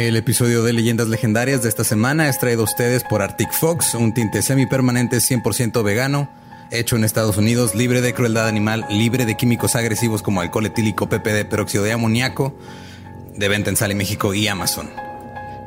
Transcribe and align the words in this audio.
El 0.00 0.16
episodio 0.16 0.62
de 0.62 0.72
Leyendas 0.72 1.08
Legendarias 1.08 1.62
de 1.62 1.68
esta 1.68 1.84
semana 1.84 2.30
es 2.30 2.38
traído 2.38 2.62
a 2.62 2.64
ustedes 2.64 3.04
por 3.04 3.20
Arctic 3.20 3.52
Fox, 3.52 3.92
un 3.92 4.14
tinte 4.14 4.40
semipermanente 4.40 5.18
100% 5.18 5.84
vegano, 5.84 6.30
hecho 6.70 6.96
en 6.96 7.04
Estados 7.04 7.36
Unidos, 7.36 7.74
libre 7.74 8.00
de 8.00 8.14
crueldad 8.14 8.48
animal, 8.48 8.86
libre 8.88 9.26
de 9.26 9.36
químicos 9.36 9.76
agresivos 9.76 10.22
como 10.22 10.40
alcohol 10.40 10.64
etílico, 10.64 11.10
PPD, 11.10 11.44
peróxido 11.44 11.84
de 11.84 11.92
amoníaco, 11.92 12.56
de 13.36 13.48
venta 13.48 13.68
en 13.68 13.76
Sale 13.76 13.94
México 13.94 14.32
y 14.32 14.48
Amazon. 14.48 14.88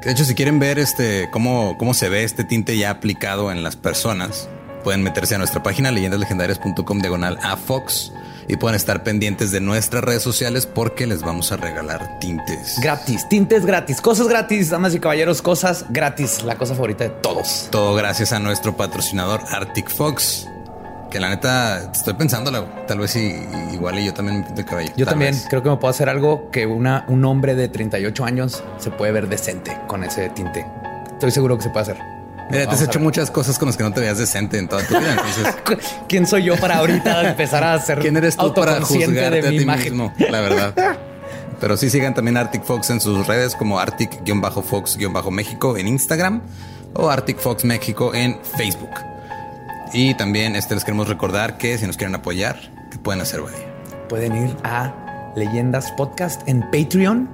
De 0.04 0.12
hecho, 0.12 0.26
si 0.26 0.34
quieren 0.34 0.58
ver 0.58 0.80
este, 0.80 1.30
cómo, 1.30 1.78
cómo 1.78 1.94
se 1.94 2.10
ve 2.10 2.24
este 2.24 2.44
tinte 2.44 2.76
ya 2.76 2.90
aplicado 2.90 3.52
en 3.52 3.62
las 3.62 3.76
personas, 3.76 4.50
pueden 4.84 5.04
meterse 5.04 5.36
a 5.36 5.38
nuestra 5.38 5.62
página 5.62 5.92
leyendaslegendarias.com 5.92 7.00
diagonal 7.02 7.38
a 7.44 7.56
Fox 7.56 8.12
y 8.48 8.58
pueden 8.58 8.76
estar 8.76 9.04
pendientes 9.04 9.52
de 9.52 9.62
nuestras 9.62 10.04
redes 10.04 10.24
sociales 10.24 10.66
porque 10.66 11.08
les 11.08 11.22
vamos 11.22 11.52
a 11.52 11.58
regalar 11.58 12.20
tintes. 12.20 12.80
Gratis, 12.82 13.28
tintes 13.30 13.66
gratis, 13.66 14.02
cosas 14.02 14.28
gratis, 14.28 14.70
damas 14.70 14.94
y 14.96 15.00
caballeros, 15.00 15.42
cosas 15.42 15.86
gratis, 15.90 16.44
la 16.44 16.56
cosa 16.56 16.76
favorita 16.76 17.06
de 17.06 17.10
todos. 17.10 17.68
Todo 17.72 17.96
gracias 17.96 18.34
a 18.34 18.40
nuestro 18.40 18.76
patrocinador 18.76 19.42
Arctic 19.50 19.90
Fox. 19.90 20.48
Que 21.10 21.20
la 21.20 21.30
neta 21.30 21.92
estoy 21.92 22.16
pensando, 22.16 22.52
tal 22.88 22.98
vez 22.98 23.16
igual 23.16 24.00
y 24.00 24.06
yo 24.06 24.14
también 24.16 24.40
me 24.40 24.46
pinto 24.46 24.62
el 24.62 24.68
cabello. 24.68 24.94
Yo 24.98 25.06
también 25.06 25.40
creo 25.48 25.62
que 25.62 25.70
me 25.70 25.78
puedo 25.78 25.92
hacer 25.92 26.10
algo 26.10 26.50
que 26.50 26.66
una, 26.66 27.06
un 27.08 27.24
hombre 27.26 27.54
de 27.54 27.68
38 27.68 28.26
años 28.26 28.64
se 28.80 28.90
puede 28.90 29.12
ver 29.12 29.30
decente 29.30 29.78
con 29.86 30.04
ese 30.04 30.30
tinte. 30.30 30.66
Estoy 31.12 31.30
seguro 31.30 31.56
que 31.58 31.64
se 31.64 31.70
puede 31.70 31.84
hacer. 31.84 32.23
Mira, 32.52 32.66
te 32.68 32.76
has 32.76 32.82
hecho 32.82 33.00
muchas 33.00 33.32
cosas 33.32 33.58
con 33.58 33.68
las 33.68 33.78
que 33.78 33.84
no 33.84 33.92
te 33.92 34.02
veas 34.02 34.18
decente 34.18 34.58
en 34.58 34.68
toda 34.68 34.86
tu 34.86 34.98
vida. 34.98 35.12
Entonces, 35.12 35.56
¿quién 36.08 36.28
soy 36.28 36.44
yo 36.44 36.58
para 36.58 36.78
ahorita 36.78 37.30
empezar 37.30 37.64
a 37.64 37.80
ser 37.80 38.00
¿Quién 38.00 38.18
eres 38.18 38.38
tú 38.38 38.54
para 38.54 38.82
juzgarte 38.82 39.42
de 39.42 39.48
a 39.48 39.52
ti 39.52 39.66
mismo? 39.66 40.14
La 40.18 40.42
verdad. 40.42 40.98
Pero 41.60 41.78
sí 41.78 41.90
sigan 41.90 42.14
también 42.14 42.36
Arctic 42.38 42.64
Fox 42.64 42.90
en 42.90 43.00
sus 43.00 43.26
redes 43.26 43.56
como 43.56 43.80
Arctic-Fox-México 43.80 45.78
en 45.78 45.88
Instagram 45.88 46.42
o 46.94 47.10
Arctic 47.10 47.40
Fox 47.40 47.64
México 47.64 48.14
en 48.14 48.38
Facebook. 48.58 48.92
Y 49.94 50.16
también 50.16 50.56
este, 50.56 50.74
les 50.74 50.84
queremos 50.84 51.08
recordar 51.08 51.58
que 51.58 51.78
si 51.78 51.88
nos 51.88 51.98
quieren 51.98 52.16
apoyar, 52.16 52.60
¿qué 52.92 52.98
pueden 52.98 53.22
hacer, 53.22 53.42
güey? 53.42 53.54
Pueden 54.10 54.36
ir 54.36 54.56
a 54.64 55.32
Leyendas 55.36 55.92
Podcast 55.92 56.48
en 56.48 56.62
Patreon 56.72 57.30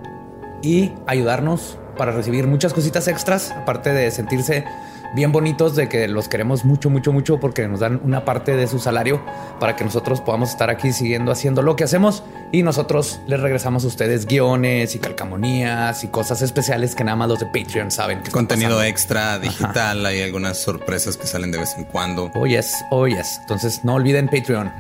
y 0.62 0.92
ayudarnos 1.08 1.78
para 1.98 2.12
recibir 2.12 2.48
muchas 2.48 2.73
cositas 2.73 3.08
extras, 3.08 3.52
aparte 3.52 3.94
de 3.94 4.12
sentirse 4.12 4.66
bien 5.14 5.32
bonitos 5.32 5.76
de 5.76 5.90
que 5.90 6.08
los 6.08 6.28
queremos 6.28 6.66
mucho, 6.66 6.90
mucho, 6.90 7.12
mucho 7.12 7.40
porque 7.40 7.68
nos 7.68 7.80
dan 7.80 8.02
una 8.04 8.26
parte 8.26 8.56
de 8.56 8.68
su 8.68 8.80
salario 8.80 9.22
para 9.60 9.76
que 9.76 9.84
nosotros 9.84 10.22
podamos 10.22 10.50
estar 10.50 10.70
aquí 10.70 10.94
siguiendo 10.94 11.32
haciendo 11.32 11.62
lo 11.62 11.76
que 11.76 11.84
hacemos 11.84 12.24
y 12.52 12.64
nosotros 12.64 13.20
les 13.28 13.40
regresamos 13.40 13.84
a 13.84 13.88
ustedes 13.88 14.26
guiones 14.26 14.96
y 14.96 15.00
calcamonías 15.00 16.04
y 16.04 16.08
cosas 16.08 16.42
especiales 16.42 16.96
que 16.96 17.04
nada 17.04 17.16
más 17.16 17.30
los 17.30 17.40
de 17.40 17.46
Patreon 17.46 17.92
saben. 17.92 18.22
Que 18.24 18.32
Contenido 18.32 18.84
extra, 18.84 19.40
digital, 19.40 20.06
hay 20.06 20.22
algunas 20.22 20.58
sorpresas 20.58 21.18
que 21.18 21.28
salen 21.28 21.52
de 21.52 21.60
vez 21.60 21.76
en 21.78 21.86
cuando. 21.86 22.32
Oh, 22.36 22.46
yes, 22.46 22.73
oh, 22.92 23.08
yes. 23.08 23.40
Entonces 23.42 23.84
no 23.84 23.96
olviden 23.96 24.28
Patreon. 24.28 24.72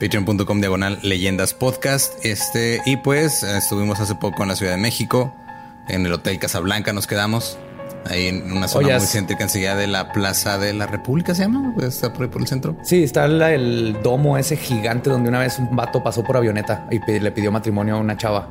Patreon.com 0.00 0.60
diagonal 0.60 0.98
leyendas 1.02 1.54
podcast. 1.54 2.24
Este, 2.24 2.80
y 2.84 2.96
pues 2.96 3.42
estuvimos 3.42 4.00
hace 4.00 4.14
poco 4.14 4.42
en 4.42 4.50
la 4.50 4.56
Ciudad 4.56 4.72
de 4.72 4.78
México, 4.78 5.34
en 5.88 6.04
el 6.04 6.12
Hotel 6.12 6.38
Casablanca 6.38 6.92
nos 6.92 7.06
quedamos 7.06 7.58
ahí 8.10 8.28
en 8.28 8.52
una 8.52 8.68
zona 8.68 8.98
muy 8.98 9.06
céntrica, 9.06 9.44
enseguida 9.44 9.74
de 9.76 9.86
la 9.86 10.12
Plaza 10.12 10.58
de 10.58 10.72
la 10.72 10.86
República, 10.86 11.34
¿se 11.34 11.42
llama? 11.42 11.74
Está 11.82 12.12
por 12.12 12.22
ahí 12.22 12.28
por 12.28 12.42
el 12.42 12.48
centro. 12.48 12.76
Sí, 12.82 13.02
está 13.02 13.26
el 13.26 13.98
domo 14.02 14.38
ese 14.38 14.56
gigante 14.56 15.10
donde 15.10 15.28
una 15.28 15.40
vez 15.40 15.58
un 15.58 15.74
vato 15.74 16.02
pasó 16.02 16.22
por 16.22 16.36
avioneta 16.36 16.86
y 16.90 16.98
le 17.18 17.30
pidió 17.32 17.52
matrimonio 17.52 17.96
a 17.96 17.98
una 17.98 18.16
chava. 18.16 18.50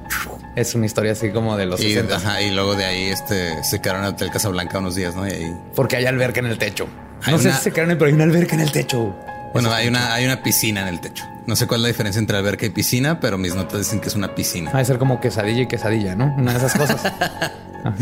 Es 0.56 0.74
una 0.76 0.86
historia 0.86 1.12
así 1.12 1.32
como 1.32 1.58
de 1.58 1.66
los 1.66 1.82
y, 1.82 1.98
y 1.98 2.52
luego 2.52 2.76
de 2.76 2.86
ahí 2.86 3.04
este, 3.06 3.64
se 3.64 3.82
quedaron 3.82 4.04
en 4.04 4.08
el 4.10 4.14
Hotel 4.14 4.32
Casablanca 4.32 4.80
unos 4.80 4.96
días, 4.96 5.16
¿no? 5.16 5.28
Y 5.28 5.32
ahí... 5.32 5.58
Porque 5.76 5.98
hay 5.98 6.06
alberca 6.06 6.40
en 6.40 6.46
el 6.48 6.58
techo. 6.58 6.88
no 7.28 7.38
sé 7.38 7.52
si 7.52 7.64
se 7.64 7.72
quedaron, 7.72 7.98
pero 7.98 8.08
hay 8.08 8.14
una 8.14 8.24
alberca 8.24 8.56
en 8.56 8.62
el 8.62 8.72
techo. 8.72 9.16
Bueno, 9.54 9.72
hay 9.72 9.88
una, 9.88 10.14
hay 10.14 10.26
una 10.26 10.42
piscina 10.44 10.82
en 10.82 10.88
el 10.90 11.00
techo. 11.00 11.26
No 11.48 11.56
sé 11.56 11.68
cuál 11.68 11.82
es 11.82 11.84
la 11.84 11.88
diferencia 11.90 12.20
entre 12.20 12.38
alberca 12.38 12.66
y 12.66 12.70
piscina, 12.70 13.20
pero 13.20 13.38
mis 13.38 13.56
notas 13.56 13.80
dicen 13.80 14.00
que 14.00 14.08
es 14.08 14.16
una 14.16 14.34
piscina. 14.34 14.72
Va 14.72 14.80
a 14.80 14.86
ser 14.86 14.98
como 14.98 15.20
quesadilla 15.20 15.62
y 15.62 15.68
quesadilla, 15.68 16.16
¿no? 16.16 16.34
Una 16.38 16.52
de 16.54 16.58
esas 16.58 16.74
cosas. 16.74 17.02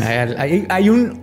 hay, 0.38 0.66
hay, 0.68 0.88
un 0.88 1.20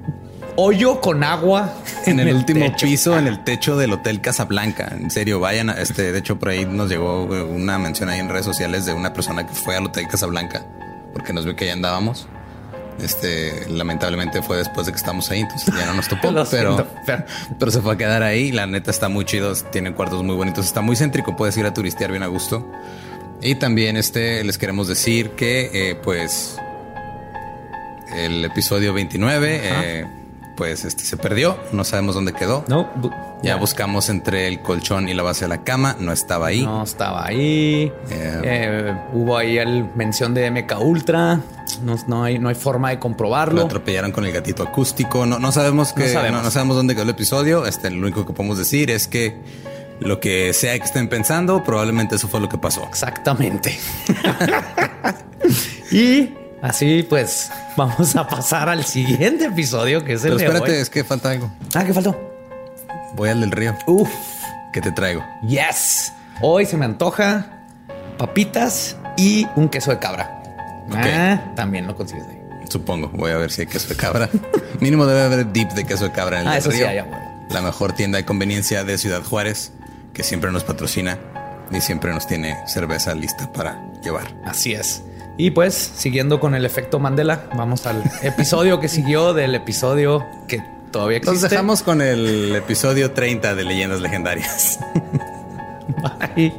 hoyo 0.56 1.02
con 1.02 1.24
agua 1.24 1.74
en, 2.06 2.20
el, 2.20 2.36
último 2.36 2.74
piso, 2.76 3.18
en 3.18 3.28
el 3.28 3.44
techo 3.44 3.76
del 3.78 3.94
Hotel 3.94 4.22
Casablanca. 4.22 4.90
En 4.92 5.10
serio, 5.10 5.40
vayan. 5.40 5.70
A 5.70 5.74
este, 5.74 6.12
de 6.12 6.20
hecho, 6.20 6.38
por 6.38 6.50
ahí 6.50 6.66
nos 6.66 6.90
llegó 6.90 7.24
una 7.24 7.80
mención 7.80 8.10
ahí 8.10 8.20
en 8.20 8.30
redes 8.30 8.46
sociales 8.46 8.86
de 8.86 8.94
una 8.94 9.14
persona 9.14 9.48
que 9.48 9.54
fue 9.54 9.76
al 9.76 9.86
Hotel 9.86 10.08
Casablanca 10.08 10.66
porque 11.14 11.34
nos 11.34 11.46
vio 11.46 11.56
que 11.56 11.66
ya 11.66 11.74
andábamos. 11.74 12.28
Este, 13.00 13.68
lamentablemente 13.70 14.42
fue 14.42 14.58
después 14.58 14.86
de 14.86 14.92
que 14.92 14.98
estamos 14.98 15.30
ahí, 15.32 15.40
entonces 15.40 15.74
ya 15.74 15.86
no 15.88 15.94
nos 15.94 16.08
topó, 16.08 16.32
pero, 16.52 16.88
pero, 17.58 17.72
se 17.72 17.82
fue 17.82 17.94
a 17.94 17.98
quedar 17.98 18.24
ahí. 18.24 18.52
La 18.52 18.68
neta 18.68 18.92
está 18.92 19.10
muy 19.10 19.26
chido, 19.26 19.54
tiene 19.72 19.94
cuartos 19.94 20.24
muy 20.24 20.36
bonitos, 20.36 20.66
está 20.66 20.82
muy 20.82 20.96
céntrico, 20.96 21.36
puedes 21.36 21.58
ir 21.58 21.66
a 21.66 21.74
turistear 21.74 22.12
bien 22.12 22.24
a 22.24 22.28
gusto. 22.28 22.70
Y 23.42 23.56
también 23.56 23.98
este, 23.98 24.44
les 24.44 24.58
queremos 24.58 24.88
decir 24.88 25.32
que, 25.32 25.72
eh, 25.74 25.96
pues, 25.96 26.58
el 28.16 28.46
episodio 28.46 28.94
29 28.94 30.21
pues 30.56 30.86
este 30.86 31.04
se 31.04 31.18
perdió, 31.18 31.58
no 31.72 31.84
sabemos 31.84 32.16
dónde 32.16 32.34
quedó. 32.34 32.64
No, 32.68 32.90
ya 33.44 33.56
buscamos 33.56 34.10
entre 34.10 34.48
el 34.48 34.62
colchón 34.62 35.10
y 35.10 35.14
la 35.14 35.24
base 35.24 35.46
de 35.46 35.50
la 35.50 35.64
cama, 35.64 35.96
no 36.00 36.12
estaba 36.12 36.48
ahí. 36.48 36.64
No 36.64 36.84
estaba 36.84 37.26
ahí. 37.26 37.92
Eh, 38.10 38.42
eh, 38.44 38.96
hubo 39.14 39.38
ahí 39.38 39.58
el 39.58 39.90
mención 39.96 40.34
de 40.34 40.50
MK 40.52 40.80
Ultra. 40.80 41.40
No, 42.08 42.24
hay, 42.24 42.38
no 42.38 42.50
hay 42.50 42.56
forma 42.56 42.90
de 42.90 43.00
comprobarlo. 43.00 43.62
Lo 43.62 43.66
atropellaron 43.66 44.12
con 44.12 44.26
el 44.26 44.32
gatito 44.32 44.64
acústico. 44.64 45.26
No, 45.26 45.40
no 45.40 45.52
sabemos 45.52 45.94
que 45.94 46.14
no 46.14 46.52
sabemos. 46.52 46.76
dónde 46.76 46.94
quedó 46.94 47.04
el 47.04 47.10
episodio. 47.10 47.66
Este, 47.66 47.90
lo 47.90 48.00
único 48.00 48.26
que 48.26 48.34
podemos 48.34 48.58
decir 48.58 48.92
es 48.92 49.08
que 49.08 49.38
lo 50.00 50.20
que 50.20 50.54
sea 50.54 50.78
que 50.78 50.86
estén 50.86 51.08
pensando, 51.08 51.64
probablemente 51.64 52.16
eso 52.16 52.28
fue 52.28 52.40
lo 52.40 52.50
que 52.50 52.58
pasó. 52.58 52.84
Exactamente. 52.84 53.80
y 55.92 56.41
Así 56.62 57.04
pues, 57.04 57.52
vamos 57.76 58.16
a 58.16 58.28
pasar 58.28 58.70
al 58.70 58.86
siguiente 58.86 59.46
episodio 59.46 60.04
que 60.04 60.14
es 60.14 60.24
el 60.24 60.36
Pero 60.36 60.54
espérate, 60.54 60.82
es 60.82 60.90
que 60.90 61.04
falta 61.04 61.32
algo. 61.32 61.52
Ah, 61.74 61.84
¿qué 61.84 61.94
faltó? 61.94 62.20
Voy 63.16 63.30
al 63.30 63.42
del 63.42 63.52
río. 63.52 63.76
Uf. 63.88 64.10
¿Qué 64.72 64.80
te 64.80 64.92
traigo? 64.92 65.26
Yes. 65.48 66.14
Hoy 66.42 66.66
se 66.66 66.78
me 66.78 66.86
antoja 66.86 67.46
papitas 68.18 68.96
y 69.18 69.48
un 69.56 69.70
queso 69.70 69.92
de 69.92 70.00
cabra. 70.00 70.42
Ah, 70.94 71.42
también 71.56 71.88
lo 71.88 71.96
consigues 71.96 72.26
ahí. 72.28 72.40
Supongo. 72.70 73.10
Voy 73.10 73.32
a 73.32 73.38
ver 73.38 73.52
si 73.52 73.62
hay 73.62 73.68
queso 73.68 73.90
de 73.90 73.96
cabra. 73.96 74.30
Mínimo 74.80 75.06
debe 75.06 75.24
haber 75.24 75.52
dip 75.52 75.72
de 75.72 75.84
queso 75.84 76.06
de 76.06 76.12
cabra 76.12 76.42
en 76.42 76.48
el 76.48 76.54
ah, 76.54 76.58
eso 76.58 76.70
río. 76.70 76.88
Sí, 76.88 77.54
La 77.54 77.62
mejor 77.62 77.94
tienda 77.94 78.18
de 78.18 78.26
conveniencia 78.26 78.84
de 78.84 78.98
Ciudad 78.98 79.24
Juárez, 79.24 79.74
que 80.14 80.24
siempre 80.24 80.52
nos 80.52 80.64
patrocina 80.64 81.18
y 81.72 81.82
siempre 81.82 82.14
nos 82.14 82.28
tiene 82.28 82.56
cerveza 82.68 83.14
lista 83.16 83.52
para 83.52 83.82
llevar. 84.04 84.34
Así 84.46 84.74
es. 84.74 85.04
Y 85.42 85.50
pues, 85.50 85.74
siguiendo 85.74 86.40
con 86.40 86.54
el 86.54 86.66
efecto 86.66 87.00
Mandela, 87.00 87.46
vamos 87.58 87.88
al 87.88 88.04
episodio 88.22 88.80
que 88.80 88.88
siguió 88.88 89.34
del 89.34 89.56
episodio 89.56 90.24
que 90.48 90.64
todavía 90.92 91.18
existe. 91.18 91.42
Nos 91.42 91.50
dejamos 91.50 91.82
con 91.82 92.00
el 92.00 92.56
episodio 92.56 93.10
30 93.10 93.56
de 93.56 93.64
Leyendas 93.64 94.02
Legendarias. 94.02 94.80
Bye. 96.36 96.54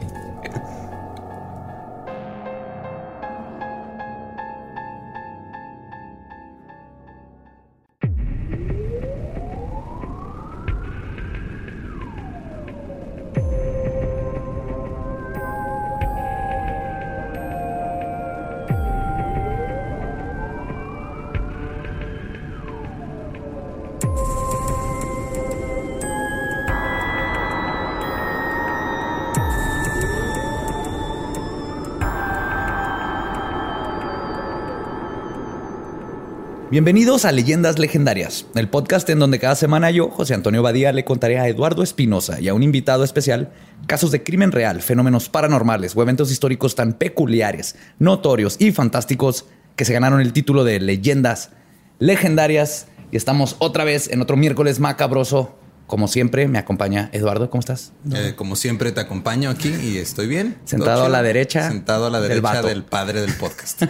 Bienvenidos 36.72 37.26
a 37.26 37.32
Leyendas 37.32 37.78
Legendarias, 37.78 38.46
el 38.54 38.70
podcast 38.70 39.06
en 39.10 39.18
donde 39.18 39.38
cada 39.38 39.56
semana 39.56 39.90
yo, 39.90 40.08
José 40.08 40.32
Antonio 40.32 40.62
Badía, 40.62 40.90
le 40.92 41.04
contaré 41.04 41.38
a 41.38 41.46
Eduardo 41.46 41.82
Espinosa 41.82 42.40
y 42.40 42.48
a 42.48 42.54
un 42.54 42.62
invitado 42.62 43.04
especial 43.04 43.52
casos 43.86 44.10
de 44.10 44.22
crimen 44.22 44.52
real, 44.52 44.80
fenómenos 44.80 45.28
paranormales 45.28 45.94
o 45.94 46.00
eventos 46.00 46.32
históricos 46.32 46.74
tan 46.74 46.94
peculiares, 46.94 47.76
notorios 47.98 48.56
y 48.58 48.72
fantásticos 48.72 49.44
que 49.76 49.84
se 49.84 49.92
ganaron 49.92 50.22
el 50.22 50.32
título 50.32 50.64
de 50.64 50.80
Leyendas 50.80 51.50
Legendarias. 51.98 52.86
Y 53.10 53.18
estamos 53.18 53.56
otra 53.58 53.84
vez 53.84 54.08
en 54.08 54.22
otro 54.22 54.38
miércoles 54.38 54.80
macabroso. 54.80 55.54
Como 55.92 56.08
siempre, 56.08 56.48
me 56.48 56.56
acompaña 56.56 57.10
Eduardo. 57.12 57.50
¿Cómo 57.50 57.60
estás? 57.60 57.92
Eh, 58.14 58.32
como 58.34 58.56
siempre, 58.56 58.92
te 58.92 59.00
acompaño 59.02 59.50
aquí 59.50 59.68
y 59.68 59.98
estoy 59.98 60.26
bien. 60.26 60.56
Sentado 60.64 61.04
a 61.04 61.10
la 61.10 61.22
derecha. 61.22 61.68
Sentado 61.68 62.06
a 62.06 62.10
la 62.10 62.18
derecha 62.18 62.62
del 62.62 62.82
padre 62.82 63.20
del 63.20 63.34
podcast. 63.34 63.82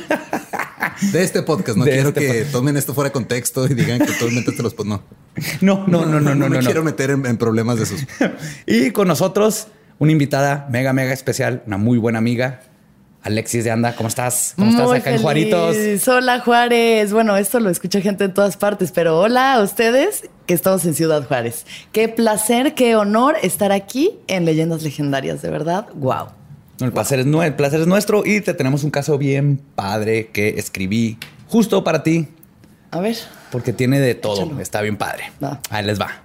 De 1.12 1.22
este 1.22 1.42
podcast. 1.42 1.78
No 1.78 1.84
quiero 1.84 2.08
este 2.08 2.20
que 2.26 2.44
tomen 2.46 2.76
esto 2.76 2.92
fuera 2.92 3.10
de 3.10 3.12
contexto 3.12 3.66
y 3.66 3.74
digan 3.74 4.00
que 4.00 4.06
totalmente 4.06 4.50
te 4.50 4.64
los... 4.64 4.76
No. 4.84 5.04
No, 5.60 5.86
no, 5.86 6.04
no, 6.04 6.18
no, 6.18 6.34
no. 6.34 6.48
No, 6.48 6.48
me 6.48 6.58
quiero 6.58 6.82
meter 6.82 7.10
en, 7.10 7.36
problemas 7.36 7.76
de 7.76 7.84
esos. 7.84 8.00
y 8.66 8.90
con 8.90 9.06
nosotros, 9.06 9.68
una 10.00 10.10
invitada 10.10 10.66
mega, 10.70 10.92
mega 10.92 11.12
especial, 11.12 11.62
una 11.68 11.76
muy 11.76 11.98
buena 11.98 12.18
amiga, 12.18 12.62
Alexis 13.22 13.62
de 13.62 13.70
Anda, 13.70 13.94
¿cómo 13.94 14.08
estás? 14.08 14.54
¿Cómo 14.56 14.72
estás 14.72 14.90
acá 14.90 15.14
en 15.14 15.22
Juaritos? 15.22 15.76
Hola 16.08 16.40
Juárez. 16.40 17.12
Bueno, 17.12 17.36
esto 17.36 17.60
lo 17.60 17.70
escucha 17.70 18.00
gente 18.00 18.24
en 18.24 18.34
todas 18.34 18.56
partes, 18.56 18.90
pero 18.90 19.20
hola 19.20 19.54
a 19.54 19.62
ustedes 19.62 20.24
que 20.46 20.54
estamos 20.54 20.84
en 20.84 20.94
Ciudad 20.94 21.26
Juárez. 21.26 21.66
Qué 21.92 22.08
placer, 22.08 22.74
qué 22.74 22.96
honor 22.96 23.36
estar 23.42 23.72
aquí 23.72 24.12
en 24.26 24.44
Leyendas 24.44 24.82
Legendarias, 24.82 25.42
de 25.42 25.50
verdad. 25.50 25.86
Wow. 25.94 26.28
el, 26.80 26.92
placer 26.92 27.20
es, 27.20 27.26
el 27.26 27.54
placer 27.54 27.80
es 27.80 27.86
nuestro 27.86 28.24
y 28.24 28.40
te 28.40 28.54
tenemos 28.54 28.84
un 28.84 28.90
caso 28.90 29.18
bien 29.18 29.60
padre 29.74 30.28
que 30.32 30.50
escribí 30.58 31.18
justo 31.48 31.84
para 31.84 32.02
ti. 32.02 32.28
A 32.90 33.00
ver. 33.00 33.16
Porque 33.50 33.72
tiene 33.72 34.00
de 34.00 34.14
todo. 34.14 34.60
Está 34.60 34.82
bien 34.82 34.96
padre. 34.96 35.32
Ahí 35.70 35.84
les 35.84 36.00
va. 36.00 36.22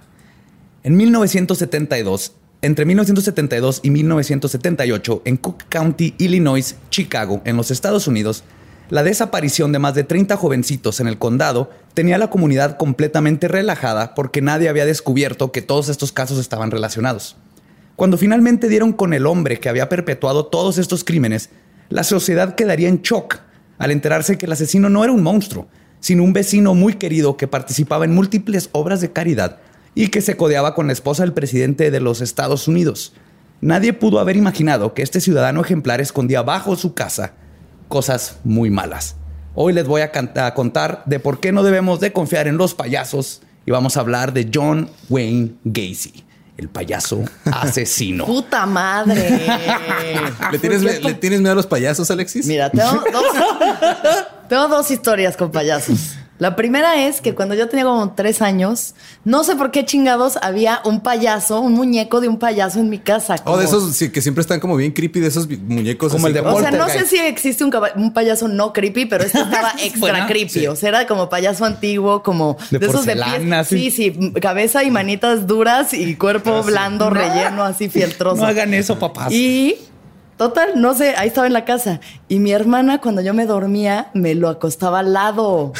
En 0.82 0.96
1972, 0.96 2.32
entre 2.62 2.84
1972 2.84 3.80
y 3.82 3.90
1978, 3.90 5.22
en 5.24 5.36
Cook 5.36 5.64
County, 5.68 6.14
Illinois, 6.18 6.76
Chicago, 6.90 7.40
en 7.44 7.56
los 7.56 7.70
Estados 7.70 8.06
Unidos, 8.06 8.44
la 8.90 9.02
desaparición 9.02 9.70
de 9.72 9.78
más 9.78 9.94
de 9.94 10.04
30 10.04 10.36
jovencitos 10.36 11.00
en 11.00 11.08
el 11.08 11.18
condado 11.18 11.70
tenía 11.92 12.14
a 12.14 12.18
la 12.18 12.30
comunidad 12.30 12.78
completamente 12.78 13.46
relajada 13.46 14.14
porque 14.14 14.40
nadie 14.40 14.68
había 14.68 14.86
descubierto 14.86 15.52
que 15.52 15.60
todos 15.60 15.90
estos 15.90 16.10
casos 16.10 16.38
estaban 16.38 16.70
relacionados. 16.70 17.36
Cuando 17.96 18.16
finalmente 18.16 18.68
dieron 18.68 18.92
con 18.92 19.12
el 19.12 19.26
hombre 19.26 19.60
que 19.60 19.68
había 19.68 19.88
perpetuado 19.88 20.46
todos 20.46 20.78
estos 20.78 21.04
crímenes, 21.04 21.50
la 21.90 22.02
sociedad 22.02 22.54
quedaría 22.54 22.88
en 22.88 23.02
shock 23.02 23.40
al 23.76 23.90
enterarse 23.90 24.38
que 24.38 24.46
el 24.46 24.52
asesino 24.52 24.88
no 24.88 25.04
era 25.04 25.12
un 25.12 25.22
monstruo, 25.22 25.68
sino 26.00 26.22
un 26.22 26.32
vecino 26.32 26.74
muy 26.74 26.94
querido 26.94 27.36
que 27.36 27.48
participaba 27.48 28.06
en 28.06 28.14
múltiples 28.14 28.70
obras 28.72 29.00
de 29.00 29.12
caridad 29.12 29.58
y 29.94 30.08
que 30.08 30.22
se 30.22 30.36
codeaba 30.36 30.74
con 30.74 30.86
la 30.86 30.92
esposa 30.92 31.24
del 31.24 31.32
presidente 31.34 31.90
de 31.90 32.00
los 32.00 32.20
Estados 32.20 32.68
Unidos. 32.68 33.12
Nadie 33.60 33.92
pudo 33.92 34.20
haber 34.20 34.36
imaginado 34.36 34.94
que 34.94 35.02
este 35.02 35.20
ciudadano 35.20 35.60
ejemplar 35.60 36.00
escondía 36.00 36.42
bajo 36.42 36.76
su 36.76 36.94
casa 36.94 37.34
cosas 37.88 38.38
muy 38.44 38.70
malas. 38.70 39.16
Hoy 39.54 39.72
les 39.72 39.86
voy 39.86 40.02
a, 40.02 40.12
contar 40.54 41.02
de 41.06 41.18
por 41.18 41.40
qué 41.40 41.50
no 41.50 41.62
debemos 41.62 41.98
de 41.98 42.12
confiar 42.12 42.46
en 42.46 42.56
los 42.56 42.74
payasos 42.74 43.42
y 43.66 43.70
vamos 43.70 43.96
a 43.96 44.00
hablar 44.00 44.32
de 44.32 44.48
John 44.54 44.88
Wayne 45.08 45.54
Gacy, 45.64 46.24
el 46.56 46.68
payaso 46.68 47.24
asesino. 47.44 48.24
¡Puta 48.24 48.66
madre! 48.66 49.46
¿Le 50.52 50.58
tienes, 50.58 51.40
miedo 51.40 51.52
a 51.52 51.56
los 51.56 51.66
payasos, 51.66 52.08
Alexis? 52.10 52.46
Mira, 52.46 52.70
tengo 52.70 54.68
dos 54.68 54.90
historias 54.90 55.36
con 55.36 55.50
payasos. 55.50 56.17
La 56.38 56.54
primera 56.54 57.04
es 57.04 57.20
que 57.20 57.34
cuando 57.34 57.54
yo 57.56 57.68
tenía 57.68 57.84
como 57.84 58.12
tres 58.12 58.42
años, 58.42 58.94
no 59.24 59.42
sé 59.42 59.56
por 59.56 59.72
qué 59.72 59.84
chingados 59.84 60.38
había 60.40 60.80
un 60.84 61.00
payaso, 61.00 61.60
un 61.60 61.74
muñeco 61.74 62.20
de 62.20 62.28
un 62.28 62.38
payaso 62.38 62.78
en 62.78 62.88
mi 62.88 62.98
casa. 62.98 63.36
O 63.44 63.52
oh, 63.52 63.56
de 63.56 63.64
esos 63.64 63.94
sí, 63.94 64.10
que 64.10 64.22
siempre 64.22 64.42
están 64.42 64.60
como 64.60 64.76
bien 64.76 64.92
creepy, 64.92 65.18
de 65.18 65.26
esos 65.26 65.48
muñecos. 65.48 66.12
Como 66.12 66.28
el 66.28 66.32
de 66.32 66.40
O 66.40 66.60
sea, 66.60 66.70
no 66.70 66.88
sé 66.88 67.06
si 67.06 67.18
existe 67.18 67.64
un, 67.64 68.12
payaso 68.12 68.46
no 68.46 68.72
creepy, 68.72 69.06
pero 69.06 69.24
este 69.24 69.38
estaba 69.42 69.72
extra 69.82 70.26
creepy. 70.26 70.68
O 70.68 70.76
sea, 70.76 70.90
era 70.90 71.06
como 71.08 71.28
payaso 71.28 71.64
antiguo, 71.64 72.22
como 72.22 72.56
de, 72.70 72.86
esos 72.86 73.04
de 73.04 73.16
pies. 73.16 73.66
Sí, 73.66 73.90
sí, 73.90 74.32
cabeza 74.40 74.84
y 74.84 74.90
manitas 74.90 75.46
duras 75.46 75.92
y 75.92 76.14
cuerpo 76.14 76.62
blando, 76.62 77.10
relleno, 77.10 77.64
así 77.64 77.88
fieltroso. 77.88 78.42
No 78.42 78.46
hagan 78.46 78.74
eso, 78.74 78.98
papás. 78.98 79.32
Y 79.32 79.76
Total, 80.38 80.80
no 80.80 80.94
sé, 80.94 81.16
ahí 81.16 81.26
estaba 81.26 81.48
en 81.48 81.52
la 81.52 81.64
casa. 81.64 81.98
Y 82.28 82.38
mi 82.38 82.52
hermana, 82.52 83.00
cuando 83.00 83.20
yo 83.22 83.34
me 83.34 83.44
dormía, 83.44 84.08
me 84.14 84.36
lo 84.36 84.48
acostaba 84.48 85.00
al 85.00 85.12
lado. 85.12 85.72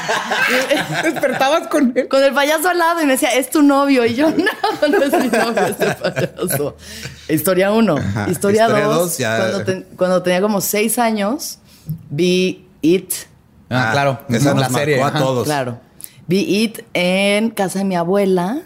Despertabas 1.04 1.68
con 1.68 1.92
él. 1.94 2.08
Con 2.08 2.24
el 2.24 2.32
payaso 2.32 2.70
al 2.70 2.78
lado 2.78 3.02
y 3.02 3.04
me 3.04 3.12
decía, 3.12 3.34
es 3.34 3.50
tu 3.50 3.60
novio. 3.60 4.06
Y 4.06 4.14
yo, 4.14 4.30
no, 4.30 4.88
no 4.88 5.02
es 5.02 5.12
mi 5.12 5.28
novio 5.28 5.66
este 5.66 5.94
payaso. 5.94 6.74
Historia 7.28 7.70
uno. 7.70 7.96
Historia, 8.28 8.66
dos. 8.66 9.18
cuando, 9.96 10.22
tenía 10.22 10.40
como 10.40 10.62
seis 10.62 10.98
años, 10.98 11.58
vi 12.08 12.66
It. 12.80 13.12
Ah, 13.68 13.90
claro. 13.92 14.20
Esa 14.30 14.52
es 14.52 14.56
la 14.56 14.70
serie. 14.70 15.02
A 15.02 15.12
todos. 15.12 15.44
Claro. 15.44 15.78
Vi 16.26 16.62
It 16.62 16.80
en 16.94 17.50
casa 17.50 17.80
de 17.80 17.84
mi 17.84 17.94
abuela 17.94 18.62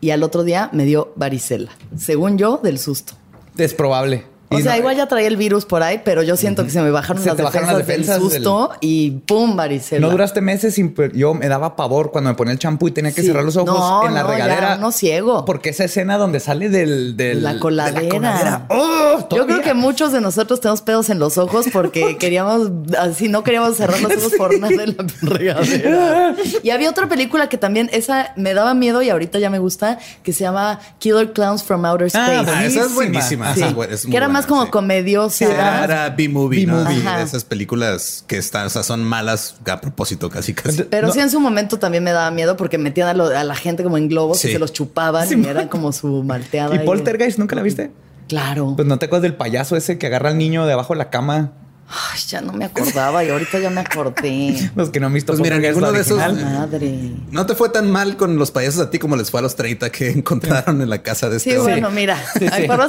y 0.00 0.10
al 0.10 0.22
otro 0.22 0.42
día 0.42 0.70
me 0.72 0.86
dio 0.86 1.12
varicela. 1.16 1.70
Según 1.98 2.38
yo, 2.38 2.60
del 2.62 2.78
susto. 2.78 3.12
Es 3.58 3.74
probable. 3.74 4.32
O 4.54 4.60
sea, 4.60 4.76
igual 4.76 4.96
ya 4.96 5.06
traía 5.06 5.28
el 5.28 5.36
virus 5.36 5.64
por 5.64 5.82
ahí, 5.82 6.00
pero 6.04 6.22
yo 6.22 6.36
siento 6.36 6.64
que 6.64 6.70
se 6.70 6.80
me 6.80 6.90
bajaron, 6.90 7.24
las, 7.24 7.36
defensas 7.36 8.20
del 8.20 8.30
susto 8.30 8.70
y 8.80 9.10
pum, 9.10 9.56
varicela. 9.56 10.06
No 10.06 10.10
duraste 10.10 10.40
meses 10.40 10.74
sin... 10.74 10.94
Yo 11.14 11.34
me 11.34 11.48
daba 11.48 11.76
pavor 11.76 12.10
cuando 12.10 12.30
me 12.30 12.36
ponía 12.36 12.52
el 12.52 12.58
champú 12.58 12.88
y 12.88 12.90
tenía 12.90 13.12
que 13.12 13.22
cerrar 13.22 13.44
los 13.44 13.56
ojos 13.56 14.06
en 14.06 14.14
la 14.14 14.22
regadera. 14.22 14.76
no 14.76 14.92
ciego. 14.92 15.44
Porque 15.44 15.70
esa 15.70 15.84
escena 15.84 16.18
donde 16.18 16.40
sale 16.40 16.68
del... 16.68 17.16
la 17.42 17.58
coladera. 17.58 18.66
¡oh! 18.70 19.28
yo 19.30 19.46
creo 19.46 19.62
que 19.62 19.74
muchos 19.74 20.12
de 20.12 20.20
nosotros 20.20 20.60
tenemos 20.60 20.82
pedos 20.82 21.10
en 21.10 21.18
los 21.18 21.38
ojos 21.38 21.66
porque 21.72 22.16
queríamos... 22.20 22.70
Así 22.98 23.28
no 23.28 23.44
queríamos 23.44 23.76
cerrar 23.76 24.00
los 24.00 24.12
ojos 24.16 24.32
por 24.36 24.58
nada 24.58 24.82
en 24.82 24.96
la 24.96 25.04
regadera. 25.22 26.34
y 26.62 26.70
había 26.70 26.90
otra 26.90 27.08
película 27.08 27.48
que 27.48 27.58
también... 27.58 27.90
Esa 27.92 28.32
me 28.36 28.54
daba 28.54 28.74
miedo 28.74 29.02
y 29.02 29.10
ahorita 29.10 29.38
ya 29.38 29.50
me 29.50 29.58
gusta, 29.58 29.98
que 30.22 30.32
se 30.32 30.40
llama 30.40 30.80
Killer 30.98 31.32
Clowns 31.32 31.62
from 31.62 31.84
Outer 31.84 32.08
ah, 32.14 32.42
Space. 32.42 32.66
esa 32.66 32.86
es 32.86 32.94
buenísima. 32.94 33.54
que 33.54 34.16
era 34.16 34.28
más 34.28 34.43
como 34.46 34.70
comediosa. 34.70 35.84
era 35.84 36.10
B-movie, 36.10 36.66
¿no? 36.66 36.88
esas 36.88 37.44
películas 37.44 38.24
que 38.26 38.36
están, 38.36 38.66
o 38.66 38.70
sea, 38.70 38.82
son 38.82 39.04
malas 39.04 39.56
a 39.66 39.80
propósito, 39.80 40.30
casi 40.30 40.54
casi. 40.54 40.84
Pero 40.84 41.12
sí 41.12 41.20
en 41.20 41.30
su 41.30 41.40
momento 41.40 41.78
también 41.78 42.04
me 42.04 42.12
daba 42.12 42.30
miedo 42.30 42.56
porque 42.56 42.78
metían 42.78 43.08
a, 43.20 43.44
la 43.44 43.54
gente 43.54 43.82
como 43.82 43.98
en 43.98 44.08
globos 44.08 44.44
y 44.44 44.52
se 44.52 44.58
los 44.58 44.72
chupaban 44.72 45.28
y 45.42 45.46
eran 45.46 45.68
como 45.68 45.92
su 45.92 46.22
malteada. 46.22 46.74
¿Y 46.74 46.80
Poltergeist 46.80 47.38
nunca 47.38 47.56
la 47.56 47.62
viste? 47.62 47.90
Claro. 48.28 48.72
Pues 48.76 48.88
no 48.88 48.98
te 48.98 49.06
acuerdas 49.06 49.22
del 49.22 49.34
payaso 49.34 49.76
ese 49.76 49.98
que 49.98 50.06
agarra 50.06 50.30
al 50.30 50.38
niño 50.38 50.66
de 50.66 50.72
abajo 50.72 50.94
de 50.94 50.98
la 50.98 51.10
cama 51.10 51.52
Ay, 51.88 52.20
ya 52.28 52.40
no 52.40 52.52
me 52.52 52.64
acordaba 52.64 53.22
y 53.24 53.30
ahorita 53.30 53.58
ya 53.58 53.70
me 53.70 53.82
acordé. 53.82 54.70
los 54.76 54.90
que 54.90 55.00
no 55.00 55.06
han 55.06 55.12
visto 55.12 55.32
pues 55.32 55.40
mira, 55.40 55.56
alguno 55.56 55.92
de 55.92 56.00
esos 56.00 56.18
madre. 56.18 57.12
No 57.30 57.44
te 57.46 57.54
fue 57.54 57.68
tan 57.68 57.90
mal 57.90 58.16
con 58.16 58.36
los 58.36 58.50
payasos 58.50 58.80
a 58.80 58.90
ti 58.90 58.98
como 58.98 59.16
les 59.16 59.30
fue 59.30 59.40
a 59.40 59.42
los 59.42 59.54
30 59.54 59.90
que 59.90 60.10
encontraron 60.10 60.80
en 60.80 60.88
la 60.88 61.02
casa 61.02 61.28
de 61.28 61.36
este 61.36 61.52
Sí, 61.52 61.56
bueno, 61.58 61.90
mira, 61.90 62.16
sí, 62.38 62.46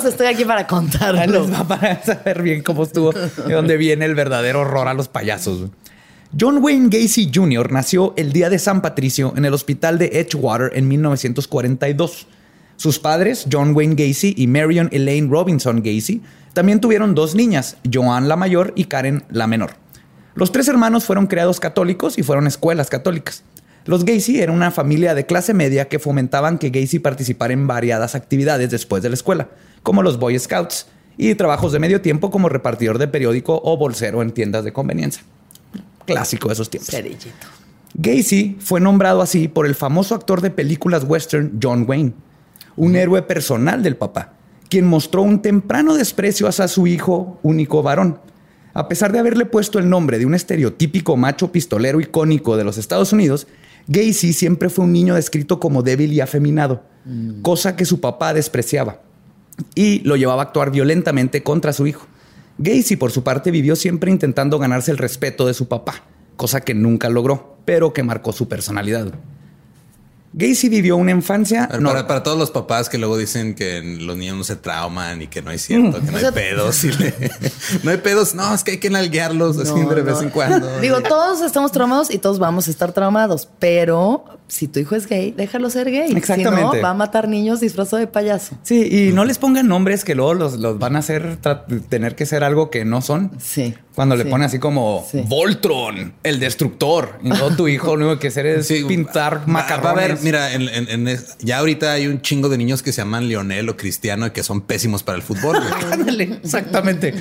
estoy 0.08 0.28
aquí 0.28 0.46
para 0.46 0.66
contarlo. 0.66 1.48
para 1.68 2.02
saber 2.04 2.42
bien 2.42 2.64
cómo 2.64 2.84
estuvo 2.84 3.12
y 3.48 3.52
dónde 3.52 3.78
viene 3.78 4.06
el 4.06 4.16
verdadero 4.16 4.62
horror 4.62 4.88
a 4.88 4.94
los 4.94 5.08
payasos. 5.08 5.70
John 6.38 6.60
Wayne 6.62 6.90
Gacy 6.90 7.32
Jr. 7.34 7.72
nació 7.72 8.14
el 8.18 8.34
día 8.34 8.50
de 8.50 8.60
San 8.60 8.82
Patricio 8.82 9.34
en 9.38 9.46
el 9.46 9.54
hospital 9.54 9.98
de 9.98 10.08
Edgewater 10.20 10.72
en 10.74 10.88
1942. 10.88 12.28
Sus 12.78 13.00
padres, 13.00 13.46
John 13.52 13.76
Wayne 13.76 13.96
Gacy 13.96 14.34
y 14.38 14.48
Marion 14.48 14.90
Elaine 14.92 15.30
Robinson 15.30 15.82
Gacy, 15.84 16.22
también 16.54 16.80
tuvieron 16.80 17.16
dos 17.16 17.36
niñas, 17.36 17.78
Joan 17.92 18.28
la 18.28 18.36
mayor 18.36 18.74
y 18.76 18.86
Karen 18.86 19.24
la 19.30 19.48
menor. 19.48 19.72
Los 20.36 20.52
tres 20.52 20.68
hermanos 20.68 21.06
fueron 21.06 21.28
creados 21.28 21.60
católicos 21.60 22.18
y 22.18 22.24
fueron 22.24 22.48
escuelas 22.48 22.90
católicas. 22.90 23.44
Los 23.86 24.04
Gacy 24.04 24.42
eran 24.42 24.56
una 24.56 24.72
familia 24.72 25.14
de 25.14 25.26
clase 25.26 25.54
media 25.54 25.88
que 25.88 26.00
fomentaban 26.00 26.58
que 26.58 26.72
Gacy 26.72 27.00
participara 27.00 27.54
en 27.54 27.68
variadas 27.68 28.16
actividades 28.16 28.72
después 28.72 29.04
de 29.04 29.10
la 29.10 29.16
escuela, 29.16 29.50
como 29.84 30.02
los 30.02 30.18
Boy 30.18 30.38
Scouts 30.40 30.88
y 31.18 31.36
trabajos 31.36 31.72
de 31.72 31.80
medio 31.80 32.02
tiempo 32.02 32.32
como 32.32 32.50
repartidor 32.50 32.98
de 32.98 33.08
periódico 33.08 33.62
o 33.64 33.78
bolsero 33.78 34.22
en 34.22 34.32
tiendas 34.32 34.64
de 34.64 34.74
conveniencia. 34.74 35.24
Clásico 36.06 36.50
de 36.50 36.54
esos 36.54 36.70
tiempos. 36.70 36.96
Gacy 37.94 38.58
fue 38.60 38.82
nombrado 38.82 39.22
así 39.22 39.48
por 39.48 39.66
el 39.66 39.76
famoso 39.76 40.16
actor 40.16 40.42
de 40.42 40.52
películas 40.52 41.06
western 41.08 41.60
John 41.62 41.86
Wayne, 41.88 42.14
un 42.78 42.96
héroe 42.96 43.22
personal 43.22 43.82
del 43.84 43.96
papá 43.96 44.36
quien 44.70 44.86
mostró 44.86 45.22
un 45.22 45.42
temprano 45.42 45.96
desprecio 45.96 46.48
hacia 46.48 46.68
su 46.68 46.88
hijo 46.88 47.40
único 47.44 47.84
varón. 47.84 48.20
A 48.74 48.88
pesar 48.88 49.12
de 49.12 49.20
haberle 49.20 49.46
puesto 49.46 49.80
el 49.80 49.90
nombre 49.90 50.20
de 50.20 50.26
un 50.26 50.36
estereotípico 50.36 51.16
macho 51.16 51.52
pistolero 51.52 52.02
icónico 52.02 52.58
de 52.58 52.66
los 52.66 52.78
Estados 52.78 53.14
Unidos, 53.14 53.48
Gacy 53.88 54.34
siempre 54.34 54.70
fue 54.70 54.86
un 54.86 54.92
niño 54.92 55.16
descrito 55.16 55.60
como 55.60 55.84
débil 55.84 56.12
y 56.12 56.20
afeminado, 56.20 56.84
mm. 57.06 57.42
cosa 57.42 57.76
que 57.76 57.86
su 57.86 58.02
papá 58.02 58.34
despreciaba 58.34 59.02
y 59.76 60.00
lo 60.00 60.18
llevaba 60.18 60.42
a 60.42 60.46
actuar 60.46 60.72
violentamente 60.72 61.44
contra 61.44 61.72
su 61.72 61.88
hijo. 61.88 62.08
Gacy, 62.58 62.96
por 62.98 63.12
su 63.12 63.24
parte, 63.24 63.52
vivió 63.52 63.76
siempre 63.76 64.12
intentando 64.12 64.60
ganarse 64.60 64.92
el 64.92 64.98
respeto 64.98 65.46
de 65.46 65.54
su 65.54 65.68
papá, 65.68 66.04
cosa 66.36 66.62
que 66.62 66.74
nunca 66.74 67.10
logró, 67.10 67.58
pero 67.64 67.94
que 67.94 68.04
marcó 68.04 68.34
su 68.34 68.50
personalidad. 68.50 69.14
Gacy 70.38 70.68
vivió 70.68 70.98
una 70.98 71.12
infancia. 71.12 71.70
para, 71.70 72.22
todos 72.22 72.38
los 72.38 72.52
papás 72.52 72.90
que 72.90 72.98
luego 72.98 73.18
dicen 73.18 73.56
que 73.56 73.82
los 73.82 74.18
niños 74.18 74.36
no 74.36 74.44
se 74.44 74.58
trauman 74.58 75.22
y 75.22 75.28
que 75.28 75.42
no 75.42 75.50
es 75.50 75.62
cierto, 75.62 76.02
que 76.02 76.12
no 76.12 76.18
hay 76.18 76.32
pedos. 76.34 76.84
no 77.84 77.92
hay 77.92 77.98
pedos. 77.98 78.36
No, 78.36 78.54
es 78.54 78.66
que 78.66 78.72
hay 78.72 78.78
que 78.80 78.90
nalguearlos 78.90 79.58
así 79.58 79.80
de 79.80 80.02
vez 80.02 80.22
en 80.22 80.30
cuando. 80.32 80.80
Digo, 80.82 81.02
todos 81.02 81.42
estamos 81.42 81.72
traumados 81.72 82.14
y 82.14 82.18
todos 82.18 82.38
vamos 82.38 82.68
a 82.68 82.72
estar 82.72 82.92
traumados, 82.92 83.48
pero 83.60 84.26
si 84.48 84.68
tu 84.68 84.80
hijo 84.80 84.96
es 84.96 85.08
gay, 85.08 85.32
déjalo 85.32 85.70
ser 85.70 85.90
gay. 85.90 86.12
Exactamente. 86.16 86.72
Si 86.72 86.78
no, 86.78 86.82
va 86.82 86.92
a 86.92 86.94
matar 86.94 87.28
niños 87.28 87.60
disfrazado 87.60 87.98
de 87.98 88.08
payaso. 88.08 88.56
Sí, 88.62 88.88
y 88.92 89.12
no 89.12 89.26
les 89.26 89.40
pongan 89.40 89.68
nombres 89.68 90.04
que 90.04 90.14
luego 90.14 90.36
los, 90.36 90.60
los 90.60 90.78
van 90.78 90.96
a 90.96 91.00
hacer 91.00 91.38
tener 91.90 92.16
que 92.16 92.26
ser 92.26 92.44
algo 92.44 92.70
que 92.70 92.86
no 92.86 93.02
son. 93.02 93.32
Sí. 93.40 93.74
Cuando 93.96 94.16
le 94.16 94.26
ponen 94.26 94.46
así 94.46 94.60
como 94.60 95.08
Voltron, 95.28 96.14
el 96.22 96.40
destructor. 96.40 97.18
Y 97.24 97.30
no 97.30 97.56
tu 97.56 97.68
hijo, 97.68 97.96
lo 97.96 98.06
único 98.06 98.20
que 98.20 98.28
hacer 98.28 98.46
es 98.46 98.68
pintar 98.88 99.48
macarrones. 99.48 99.86
Va, 99.86 99.92
a 99.92 100.08
ver, 100.08 100.18
mira, 100.22 100.54
en, 100.54 101.18
ya 101.40 101.60
ahorita 101.60 101.94
hay 101.94 102.08
un 102.08 102.22
chingo 102.22 102.50
de 102.50 102.58
niños 102.58 102.84
que 102.84 102.92
se 102.92 103.02
llaman 103.02 103.28
Lionel 103.28 103.70
o 103.70 103.78
Cristiano 103.78 104.28
y 104.28 104.32
que 104.32 104.44
son 104.44 104.62
pésimos 104.62 105.02
para 105.02 105.16
el 105.16 105.24
fútbol. 105.24 105.58
exactamente. 106.44 107.16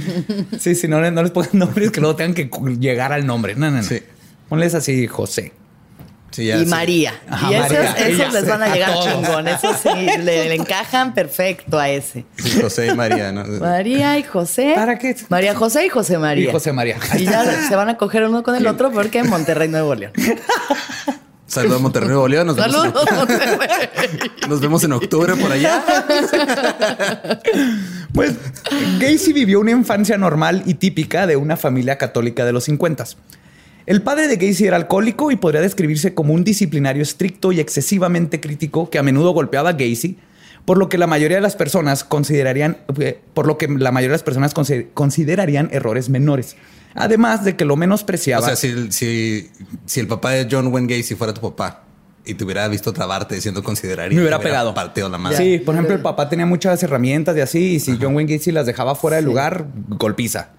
Sí, 0.59 0.75
sí, 0.75 0.89
no, 0.89 1.01
no 1.11 1.23
les 1.23 1.31
pongan 1.31 1.51
nombres 1.55 1.91
que 1.91 2.01
luego 2.01 2.17
tengan 2.17 2.35
que 2.35 2.51
llegar 2.79 3.13
al 3.13 3.25
nombre. 3.25 3.55
No, 3.55 3.71
no, 3.71 3.79
no. 3.79 3.83
Sí. 3.83 4.01
Ponles 4.49 4.75
así 4.75 5.07
José 5.07 5.53
y 6.39 6.67
María. 6.67 7.15
y 7.51 7.55
esos, 7.55 8.33
les 8.33 8.47
van 8.47 8.63
a, 8.63 8.73
llegar 8.73 8.95
chingón. 9.01 9.49
Esos 9.49 9.77
sí, 9.77 9.89
le, 10.23 10.55
encajan 10.55 11.15
perfecto 11.15 11.79
a 11.79 11.89
ese. 11.89 12.25
José 12.61 12.89
y 12.89 12.95
María, 12.95 13.33
¿no? 13.33 13.45
María 13.61 14.19
y 14.19 14.23
José. 14.23 14.73
¿Para 14.75 14.99
qué? 14.99 15.17
María 15.29 15.55
José 15.55 15.87
y 15.87 15.89
José 15.89 16.19
María. 16.19 16.49
Y 16.49 16.53
José 16.53 16.73
María. 16.73 16.97
Y 17.19 17.25
ya 17.25 17.45
se 17.69 17.77
van 17.77 17.89
a 17.89 17.97
coger 17.97 18.25
uno 18.25 18.43
con 18.43 18.55
el 18.55 18.67
otro 18.67 18.91
porque 18.91 19.19
en 19.19 19.29
Monterrey, 19.29 19.69
Nuevo 19.69 19.95
León. 19.95 20.13
Saludos 21.47 21.79
a 21.79 21.83
Monterrey, 21.83 22.09
Nuevo 22.09 22.27
León. 22.27 22.47
Nos 22.49 22.57
Saludos, 22.57 23.05
vemos 23.09 23.29
en... 23.31 24.49
Nos 24.51 24.61
vemos 24.61 24.85
en 24.85 24.93
octubre 24.93 25.37
por 25.37 25.53
allá. 25.53 25.85
Pues 28.13 28.35
Gacy 29.01 29.33
vivió 29.33 29.61
una 29.61 29.73
infancia 29.73 30.17
normal 30.17 30.63
y 30.67 30.75
típica 30.75 31.27
de 31.27 31.37
una 31.37 31.57
familia 31.57 31.99
católica 31.99 32.45
de 32.45 32.53
los 32.53 32.65
50 32.65 33.05
el 33.87 34.03
padre 34.03 34.29
de 34.29 34.37
Gacy 34.37 34.67
era 34.67 34.77
alcohólico 34.77 35.31
y 35.31 35.37
podría 35.37 35.61
describirse 35.61 36.15
como 36.15 36.33
un 36.33 36.45
disciplinario 36.45 37.03
estricto 37.03 37.53
y 37.53 37.61
excesivamente 37.61 38.41
crítico 38.41 38.89
que 38.89 38.99
a 38.99 39.03
menudo 39.03 39.31
golpeaba 39.33 39.71
a 39.71 39.73
Gacy, 39.73 40.19
por 40.65 40.79
lo 40.79 40.89
que 40.89 40.97
la 40.97 41.07
mayoría 41.07 41.37
de 41.37 41.43
las 41.43 41.57
personas 41.57 42.05
considerarían, 42.05 42.79
eh, 42.99 43.21
por 43.35 43.47
lo 43.47 43.59
que 43.59 43.69
la 43.69 43.93
mayoría 43.93 44.13
de 44.13 44.15
las 44.15 44.23
personas 44.23 44.55
considerarían 44.95 45.69
errores 45.73 46.09
menores. 46.09 46.57
Además 46.95 47.45
de 47.45 47.57
que 47.57 47.65
lo 47.65 47.77
menospreciaba. 47.77 48.47
O 48.47 48.57
sea, 48.57 48.57
si, 48.57 49.51
el 49.97 50.07
papá 50.07 50.31
de 50.31 50.49
John 50.51 50.69
Wayne 50.69 50.97
Gacy 50.97 51.17
fuera 51.17 51.35
tu 51.35 51.41
papá 51.41 51.83
y 52.25 52.35
te 52.35 52.45
hubiera 52.45 52.67
visto 52.69 52.93
trabarte 52.93 53.35
diciendo 53.35 53.63
consideraría. 53.63 54.17
Me 54.17 54.23
hubiera, 54.23 54.39
pegado. 54.39 54.73
Partido 54.73 55.09
la 55.11 55.19
madre. 55.19 55.37
Sí, 55.37 55.59
por 55.59 55.75
ejemplo, 55.75 55.95
el 55.95 56.01
papá 56.01 56.29
tenía 56.29 56.47
muchas 56.47 56.83
herramientas 56.83 57.37
y 57.37 57.41
así, 57.41 57.75
y 57.75 57.81
si 57.81 57.99
John 58.01 58.15
Wayne 58.15 58.37
Gacy 58.37 58.53
las 58.53 58.65
dejaba 58.65 58.95
fuera 58.95 59.17
del 59.17 59.27
lugar, 59.27 59.67
golpiza. 59.89 60.51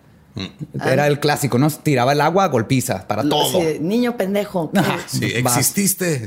Era 0.86 1.08
el 1.08 1.20
clásico, 1.20 1.58
¿no? 1.58 1.70
Tiraba 1.70 2.12
el 2.12 2.22
agua, 2.22 2.48
golpiza 2.48 3.08
para 3.08 3.28
todo. 3.28 3.60
niño 3.80 4.18
pendejo. 4.18 4.72
sí, 5.08 5.26
exististe. 5.26 6.26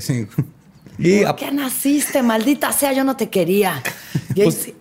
Y 0.99 1.25
¿Por 1.25 1.37
qué 1.37 1.53
naciste? 1.53 2.23
Maldita 2.23 2.73
sea, 2.73 2.93
yo 2.93 3.05
no 3.05 3.17
te 3.17 3.29
quería. 3.29 3.83
Pues 4.35 4.73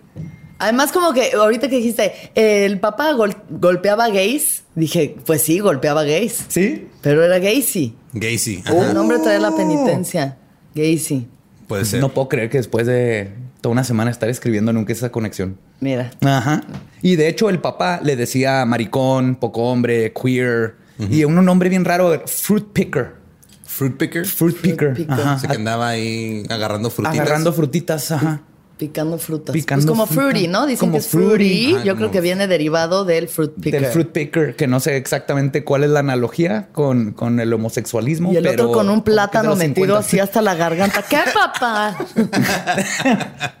Además, 0.58 0.90
como 0.90 1.12
que 1.12 1.32
ahorita 1.32 1.68
que 1.68 1.76
dijiste, 1.76 2.12
el 2.34 2.80
papá 2.80 3.12
golpeaba 3.12 4.08
gays, 4.08 4.64
dije, 4.74 5.16
pues 5.24 5.42
sí, 5.42 5.60
golpeaba 5.60 6.02
gays. 6.02 6.46
Sí. 6.48 6.88
Pero 7.00 7.24
era 7.24 7.38
Gacy. 7.38 7.94
Gacy. 8.12 8.64
El 8.66 8.94
nombre 8.94 9.18
trae 9.20 9.38
la 9.38 9.54
penitencia. 9.54 10.36
Gacy. 10.74 11.28
Puede 11.68 11.84
ser. 11.84 12.00
No 12.00 12.08
puedo 12.08 12.28
creer 12.28 12.50
que 12.50 12.58
después 12.58 12.86
de 12.86 13.30
toda 13.60 13.72
una 13.72 13.84
semana 13.84 14.10
estar 14.10 14.28
escribiendo 14.28 14.72
nunca 14.72 14.92
esa 14.92 15.12
conexión. 15.12 15.58
Mira. 15.80 16.10
Ajá. 16.20 16.62
Y 17.02 17.16
de 17.16 17.28
hecho, 17.28 17.48
el 17.50 17.60
papá 17.60 18.00
le 18.02 18.16
decía 18.16 18.64
maricón, 18.64 19.36
poco 19.36 19.62
hombre, 19.62 20.12
queer 20.12 20.76
y 20.98 21.24
un 21.24 21.44
nombre 21.44 21.68
bien 21.68 21.84
raro, 21.84 22.22
fruit 22.26 22.66
picker. 22.72 23.14
Fruit 23.64 23.96
picker. 23.96 24.26
Fruit 24.26 24.56
picker. 24.60 25.06
Ajá. 25.08 25.46
que 25.46 25.54
andaba 25.54 25.90
ahí 25.90 26.42
agarrando 26.48 26.90
frutitas. 26.90 27.20
Agarrando 27.20 27.52
frutitas, 27.52 28.10
ajá. 28.10 28.40
Picando 28.78 29.18
frutas. 29.18 29.52
Picando 29.52 29.86
pues 29.86 29.90
como 29.90 30.06
fruity, 30.06 30.46
¿no? 30.46 30.64
Dicen 30.64 30.90
como 30.90 30.92
que 30.92 30.98
es 30.98 31.08
fruity. 31.08 31.76
Yo 31.84 31.96
creo 31.96 32.12
que 32.12 32.20
viene 32.20 32.46
derivado 32.46 33.04
del 33.04 33.26
fruit 33.28 33.52
picker. 33.60 33.82
Del 33.82 33.90
fruit 33.90 34.08
picker, 34.08 34.54
que 34.54 34.68
no 34.68 34.78
sé 34.78 34.96
exactamente 34.96 35.64
cuál 35.64 35.82
es 35.82 35.90
la 35.90 35.98
analogía 35.98 36.68
con, 36.72 37.12
con 37.12 37.40
el 37.40 37.52
homosexualismo. 37.52 38.32
Y 38.32 38.36
el 38.36 38.46
otro 38.46 38.70
con 38.70 38.88
un 38.88 39.02
plátano 39.02 39.56
metido 39.56 39.96
así 39.96 40.20
hasta 40.20 40.40
la 40.42 40.54
garganta. 40.54 41.02
¿Qué, 41.02 41.18
papá? 41.34 41.98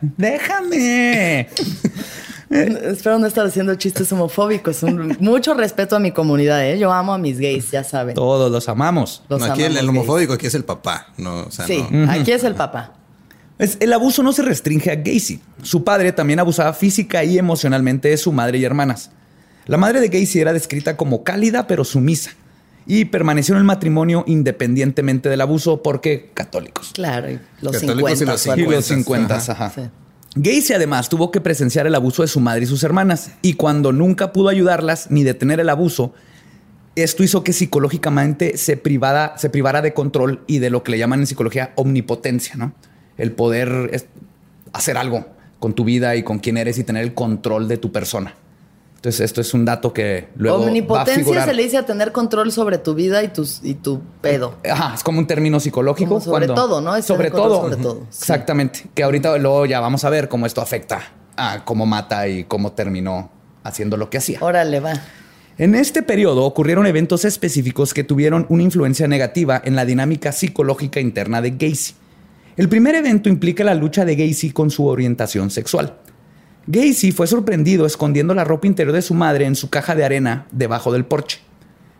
Déjame. 0.00 1.48
Espero 2.50 3.18
no 3.18 3.26
estar 3.26 3.44
haciendo 3.44 3.74
chistes 3.74 4.10
homofóbicos. 4.12 4.82
mucho 5.18 5.54
respeto 5.54 5.96
a 5.96 5.98
mi 5.98 6.12
comunidad, 6.12 6.64
¿eh? 6.64 6.78
Yo 6.78 6.92
amo 6.92 7.12
a 7.12 7.18
mis 7.18 7.40
gays, 7.40 7.72
ya 7.72 7.82
saben. 7.82 8.14
Todos 8.14 8.52
los 8.52 8.68
amamos. 8.68 9.24
aquí 9.50 9.64
el, 9.64 9.88
homofóbico 9.88 10.32
aquí 10.32 10.46
es 10.46 10.54
el 10.54 10.64
papá, 10.64 11.08
no, 11.18 11.50
sí, 11.50 11.84
aquí 12.08 12.32
es 12.32 12.44
el 12.44 12.54
papá 12.54 12.97
el 13.58 13.92
abuso 13.92 14.22
no 14.22 14.32
se 14.32 14.42
restringe 14.42 14.90
a 14.90 14.96
Gacy. 14.96 15.40
Su 15.62 15.84
padre 15.84 16.12
también 16.12 16.38
abusaba 16.38 16.72
física 16.72 17.24
y 17.24 17.38
emocionalmente 17.38 18.08
de 18.08 18.16
su 18.16 18.32
madre 18.32 18.58
y 18.58 18.64
hermanas. 18.64 19.10
La 19.66 19.76
madre 19.76 20.00
de 20.00 20.08
Gacy 20.08 20.40
era 20.40 20.52
descrita 20.52 20.96
como 20.96 21.24
cálida 21.24 21.66
pero 21.66 21.84
sumisa 21.84 22.30
y 22.86 23.04
permaneció 23.04 23.54
en 23.54 23.58
el 23.58 23.64
matrimonio 23.64 24.24
independientemente 24.26 25.28
del 25.28 25.40
abuso 25.42 25.82
porque 25.82 26.30
católicos. 26.32 26.92
Claro, 26.94 27.28
los 27.60 27.78
50. 27.78 28.56
Y 28.56 28.64
los 28.64 28.84
50. 28.86 29.36
ajá. 29.36 29.90
Gacy 30.34 30.72
además 30.72 31.08
tuvo 31.08 31.30
que 31.30 31.40
presenciar 31.40 31.86
el 31.86 31.94
abuso 31.94 32.22
de 32.22 32.28
su 32.28 32.40
madre 32.40 32.64
y 32.64 32.66
sus 32.66 32.82
hermanas 32.84 33.32
y 33.42 33.54
cuando 33.54 33.92
nunca 33.92 34.32
pudo 34.32 34.48
ayudarlas 34.48 35.10
ni 35.10 35.24
detener 35.24 35.60
el 35.60 35.68
abuso, 35.68 36.14
esto 36.94 37.22
hizo 37.22 37.44
que 37.44 37.52
psicológicamente 37.52 38.56
se, 38.56 38.76
privara, 38.76 39.34
se 39.36 39.50
privara 39.50 39.82
de 39.82 39.92
control 39.94 40.42
y 40.46 40.58
de 40.58 40.70
lo 40.70 40.82
que 40.82 40.92
le 40.92 40.98
llaman 40.98 41.20
en 41.20 41.26
psicología 41.26 41.72
omnipotencia, 41.76 42.54
¿no? 42.56 42.72
El 43.18 43.32
poder 43.32 44.08
hacer 44.72 44.96
algo 44.96 45.26
con 45.58 45.74
tu 45.74 45.84
vida 45.84 46.16
y 46.16 46.22
con 46.22 46.38
quién 46.38 46.56
eres 46.56 46.78
y 46.78 46.84
tener 46.84 47.02
el 47.02 47.14
control 47.14 47.68
de 47.68 47.76
tu 47.76 47.92
persona. 47.92 48.34
Entonces, 48.96 49.20
esto 49.20 49.40
es 49.40 49.54
un 49.54 49.64
dato 49.64 49.92
que 49.92 50.28
luego. 50.34 50.58
Omnipotencia 50.58 51.44
se 51.44 51.54
le 51.54 51.62
dice 51.62 51.76
a 51.76 51.86
tener 51.86 52.10
control 52.10 52.50
sobre 52.50 52.78
tu 52.78 52.94
vida 52.94 53.22
y, 53.22 53.28
tus, 53.28 53.60
y 53.62 53.74
tu 53.74 54.00
pedo. 54.20 54.56
Ajá, 54.68 54.94
es 54.94 55.04
como 55.04 55.20
un 55.20 55.26
término 55.28 55.60
psicológico. 55.60 56.20
sobre 56.20 56.48
todo, 56.48 56.80
¿no? 56.80 57.00
sobre, 57.02 57.30
todo. 57.30 57.62
sobre 57.62 57.76
todo. 57.76 58.02
Exactamente. 58.08 58.86
Que 58.94 59.04
ahorita 59.04 59.38
luego 59.38 59.66
ya 59.66 59.78
vamos 59.78 60.02
a 60.02 60.10
ver 60.10 60.28
cómo 60.28 60.46
esto 60.46 60.60
afecta 60.60 61.00
a 61.36 61.64
cómo 61.64 61.86
mata 61.86 62.26
y 62.26 62.42
cómo 62.42 62.72
terminó 62.72 63.30
haciendo 63.62 63.96
lo 63.96 64.10
que 64.10 64.18
hacía. 64.18 64.38
Órale, 64.40 64.80
va. 64.80 64.94
En 65.58 65.76
este 65.76 66.02
periodo 66.02 66.44
ocurrieron 66.44 66.86
eventos 66.86 67.24
específicos 67.24 67.94
que 67.94 68.02
tuvieron 68.02 68.46
una 68.48 68.64
influencia 68.64 69.06
negativa 69.06 69.60
en 69.64 69.76
la 69.76 69.84
dinámica 69.84 70.32
psicológica 70.32 70.98
interna 70.98 71.40
de 71.40 71.50
Gacy. 71.52 71.94
El 72.58 72.68
primer 72.68 72.96
evento 72.96 73.28
implica 73.28 73.62
la 73.62 73.76
lucha 73.76 74.04
de 74.04 74.16
Gacy 74.16 74.50
con 74.50 74.72
su 74.72 74.86
orientación 74.86 75.48
sexual. 75.48 75.96
Gacy 76.66 77.12
fue 77.12 77.28
sorprendido 77.28 77.86
escondiendo 77.86 78.34
la 78.34 78.42
ropa 78.42 78.66
interior 78.66 78.92
de 78.92 79.00
su 79.00 79.14
madre 79.14 79.46
en 79.46 79.54
su 79.54 79.70
caja 79.70 79.94
de 79.94 80.04
arena 80.04 80.48
debajo 80.50 80.92
del 80.92 81.04
porche. 81.04 81.38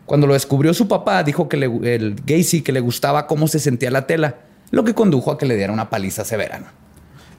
Cuando 0.05 0.27
lo 0.27 0.33
descubrió 0.33 0.73
su 0.73 0.89
papá, 0.89 1.23
dijo 1.23 1.47
que 1.47 1.55
el 1.55 2.15
Gacy 2.25 2.61
que 2.61 2.73
le 2.73 2.81
gustaba 2.81 3.25
cómo 3.25 3.47
se 3.47 3.59
sentía 3.59 3.89
la 3.89 4.05
tela, 4.05 4.41
lo 4.69 4.83
que 4.83 4.93
condujo 4.93 5.31
a 5.31 5.37
que 5.37 5.45
le 5.45 5.55
diera 5.55 5.71
una 5.71 5.89
paliza 5.89 6.25
severa. 6.25 6.73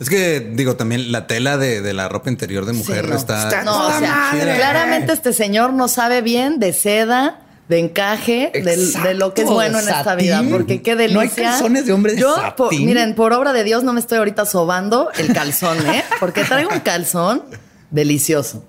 Es 0.00 0.08
que, 0.08 0.40
digo, 0.40 0.76
también 0.76 1.12
la 1.12 1.26
tela 1.26 1.58
de, 1.58 1.92
la 1.92 2.08
ropa 2.08 2.30
interior 2.30 2.64
de 2.64 2.72
mujer 2.72 3.04
está... 3.14 3.64
No, 3.64 3.86
o 3.86 3.98
sea, 3.98 4.30
claramente 4.32 5.12
este 5.12 5.34
señor 5.34 5.74
no 5.74 5.88
sabe 5.88 6.22
bien 6.22 6.58
de 6.58 6.72
seda, 6.72 7.40
de 7.70 7.78
encaje 7.78 8.50
de, 8.52 9.14
lo 9.14 9.32
que 9.32 9.42
es 9.42 9.48
bueno 9.48 9.78
en 9.78 9.88
esta 9.88 10.16
vida, 10.16 10.42
porque 10.50 10.82
qué 10.82 10.96
delicia. 10.96 11.14
No 11.14 11.20
hay 11.20 11.28
calzones 11.28 11.86
de 11.86 11.92
hombres 11.92 12.16
Yo, 12.16 12.34
miren, 12.72 13.14
por 13.14 13.32
obra 13.32 13.52
de 13.52 13.62
Dios 13.62 13.84
no 13.84 13.92
me 13.92 14.00
estoy 14.00 14.18
ahorita 14.18 14.44
sobando 14.44 15.08
el 15.16 15.32
calzón, 15.32 15.78
¿eh? 15.86 16.02
Porque 16.18 16.42
traigo 16.42 16.70
un 16.72 16.80
calzón 16.80 17.44
delicioso. 17.92 18.64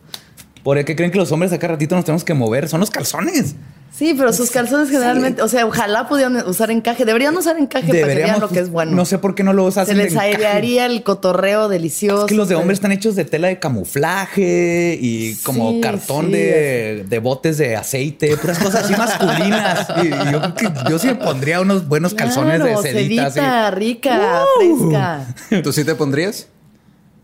¿Por 0.61 0.85
qué 0.85 0.95
creen 0.95 1.11
que 1.11 1.17
los 1.17 1.31
hombres 1.31 1.51
acá 1.51 1.67
ratito 1.67 1.95
nos 1.95 2.05
tenemos 2.05 2.23
que 2.23 2.35
mover? 2.35 2.69
Son 2.69 2.79
los 2.79 2.91
calzones. 2.91 3.55
Sí, 3.93 4.15
pero 4.17 4.31
sus 4.31 4.51
calzones 4.51 4.89
generalmente, 4.89 5.41
o 5.41 5.49
sea, 5.49 5.65
ojalá 5.65 6.07
pudieran 6.07 6.37
usar 6.47 6.71
encaje. 6.71 7.03
Deberían 7.03 7.35
usar 7.35 7.59
encaje 7.59 7.87
para 7.87 8.13
que 8.13 8.23
vean 8.23 8.39
lo 8.39 8.47
que 8.47 8.59
es 8.59 8.69
bueno. 8.69 8.93
No 8.93 9.03
sé 9.05 9.17
por 9.17 9.35
qué 9.35 9.43
no 9.43 9.51
lo 9.51 9.65
usan. 9.65 9.85
Se 9.85 9.93
les 9.93 10.15
airearía 10.15 10.85
el 10.85 11.03
cotorreo 11.03 11.67
delicioso. 11.67 12.23
Es 12.25 12.29
que 12.29 12.35
los 12.35 12.47
de 12.47 12.55
hombres 12.55 12.77
están 12.77 12.93
hechos 12.93 13.15
de 13.15 13.25
tela 13.25 13.49
de 13.49 13.59
camuflaje 13.59 14.97
y 14.99 15.35
como 15.43 15.81
cartón 15.81 16.31
de, 16.31 17.19
botes 17.21 17.57
de 17.57 17.75
aceite, 17.75 18.37
puras 18.37 18.59
cosas 18.59 18.85
así 18.85 18.95
masculinas. 18.95 19.85
y, 20.03 20.09
yo, 20.31 20.41
yo 20.89 20.97
sí 20.97 21.07
me 21.07 21.15
pondría 21.15 21.59
unos 21.59 21.85
buenos 21.87 22.13
calzones 22.13 22.63
de 22.63 22.77
sedita. 22.77 23.29
sedita 23.29 23.71
rica, 23.71 24.45
fresca. 24.57 25.25
¿Tú 25.61 25.73
sí 25.73 25.83
te 25.83 25.95
pondrías? 25.95 26.47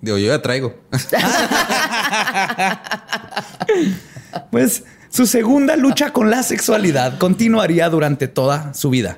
Digo, 0.02 0.18
yo 0.18 0.28
ya 0.28 0.42
traigo. 0.42 0.76
pues 4.52 4.84
su 5.10 5.26
segunda 5.26 5.76
lucha 5.76 6.12
con 6.12 6.30
la 6.30 6.44
sexualidad 6.44 7.18
continuaría 7.18 7.90
durante 7.90 8.28
toda 8.28 8.74
su 8.74 8.90
vida. 8.90 9.18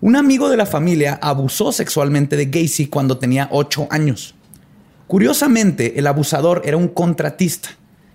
Un 0.00 0.16
amigo 0.16 0.48
de 0.48 0.56
la 0.56 0.66
familia 0.66 1.18
abusó 1.22 1.72
sexualmente 1.72 2.36
de 2.36 2.46
Gacy 2.46 2.86
cuando 2.86 3.18
tenía 3.18 3.48
ocho 3.50 3.86
años. 3.90 4.34
Curiosamente, 5.06 5.98
el 5.98 6.06
abusador 6.06 6.62
era 6.64 6.76
un 6.76 6.88
contratista, 6.88 7.70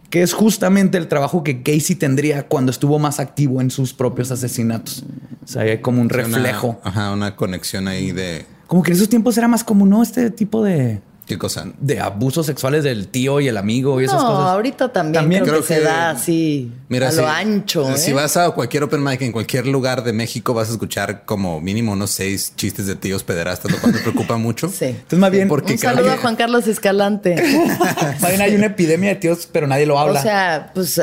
que 0.09 0.21
es 0.21 0.33
justamente 0.33 0.97
el 0.97 1.07
trabajo 1.07 1.43
que 1.43 1.61
Gacy 1.63 1.95
tendría 1.95 2.47
cuando 2.47 2.71
estuvo 2.71 2.99
más 2.99 3.19
activo 3.19 3.61
en 3.61 3.71
sus 3.71 3.93
propios 3.93 4.31
asesinatos. 4.31 5.03
O 5.43 5.47
sea, 5.47 5.61
hay 5.63 5.79
como 5.79 6.01
un 6.01 6.09
reflejo. 6.09 6.79
ajá, 6.83 7.13
una 7.13 7.35
conexión 7.35 7.87
ahí 7.87 8.11
de 8.11 8.45
como 8.67 8.83
que 8.83 8.91
en 8.91 8.97
esos 8.97 9.09
tiempos 9.09 9.37
era 9.37 9.47
más 9.47 9.63
común, 9.63 9.89
¿no? 9.89 10.03
Este 10.03 10.29
tipo 10.29 10.63
de 10.63 11.01
¿Qué 11.27 11.37
cosa? 11.37 11.65
De 11.77 11.99
abusos 11.99 12.45
sexuales 12.45 12.85
del 12.85 13.09
tío 13.09 13.41
y 13.41 13.49
el 13.49 13.57
amigo 13.57 13.99
y 13.99 14.05
esas 14.05 14.23
no, 14.23 14.29
cosas. 14.29 14.45
ahorita 14.45 14.93
también, 14.93 15.43
creo, 15.43 15.57
que, 15.57 15.67
se 15.67 15.81
da 15.81 16.11
así 16.11 16.71
mira, 16.87 17.09
a 17.09 17.11
lo 17.11 17.27
ancho. 17.27 17.97
Si 17.97 18.11
¿eh? 18.11 18.13
vas 18.13 18.37
a 18.37 18.49
cualquier 18.51 18.83
open 18.83 19.03
mic 19.03 19.21
en 19.21 19.33
cualquier 19.33 19.67
lugar 19.67 20.05
de 20.05 20.13
México, 20.13 20.53
vas 20.53 20.69
a 20.69 20.71
escuchar 20.71 21.25
como 21.25 21.59
mínimo 21.59 21.91
unos 21.91 22.11
seis 22.11 22.53
chistes 22.55 22.87
de 22.87 22.95
tíos 22.95 23.25
pederastas, 23.25 23.69
lo 23.69 23.77
cual 23.77 23.91
me 23.91 23.99
preocupa 23.99 24.37
mucho. 24.37 24.69
Sí. 24.69 24.85
Entonces, 24.85 25.19
más 25.19 25.31
bien... 25.31 25.49
Porque 25.49 25.73
Un 25.73 25.79
saludo 25.79 26.11
a 26.11 26.17
Juan 26.17 26.37
Carlos 26.37 26.65
Escalante. 26.65 27.35
más 28.21 28.29
bien 28.29 28.41
hay 28.41 28.55
una 28.55 28.67
epidemia 28.67 29.09
de 29.09 29.15
tíos, 29.15 29.49
pero 29.51 29.67
nadie 29.67 29.85
lo 29.85 29.99
habla. 29.99 30.21
O 30.21 30.23
sea, 30.23 30.71
pues 30.73 31.01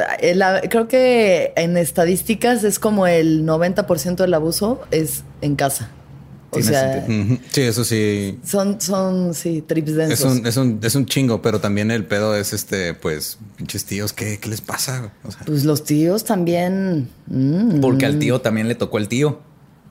creo 0.70 0.88
que 0.88 1.52
en 1.56 1.76
estadísticas 1.76 2.64
es 2.64 2.78
como 2.78 3.06
el 3.06 3.44
90% 3.44 4.16
del 4.16 4.32
abuso 4.32 4.80
es 4.90 5.22
en 5.42 5.54
casa. 5.54 5.90
O 6.54 6.62
sea, 6.62 7.06
sí, 7.06 7.60
eso 7.60 7.84
sí. 7.84 8.38
Son, 8.44 8.80
son, 8.80 9.34
sí, 9.34 9.62
trips 9.66 9.94
densos. 9.94 10.20
Es 10.20 10.24
un, 10.24 10.46
es 10.46 10.56
un, 10.56 10.80
es 10.82 10.94
un 10.94 11.06
chingo, 11.06 11.42
pero 11.42 11.60
también 11.60 11.90
el 11.90 12.04
pedo 12.04 12.36
es 12.36 12.52
este, 12.52 12.94
pues, 12.94 13.38
pinches 13.56 13.84
tíos, 13.84 14.12
¿qué, 14.12 14.38
qué 14.38 14.48
les 14.48 14.60
pasa? 14.60 15.12
pues 15.46 15.64
los 15.64 15.84
tíos 15.84 16.24
también. 16.24 17.08
Mm. 17.26 17.80
Porque 17.80 18.06
al 18.06 18.18
tío 18.18 18.40
también 18.40 18.68
le 18.68 18.74
tocó 18.74 18.98
el 18.98 19.08
tío. 19.08 19.40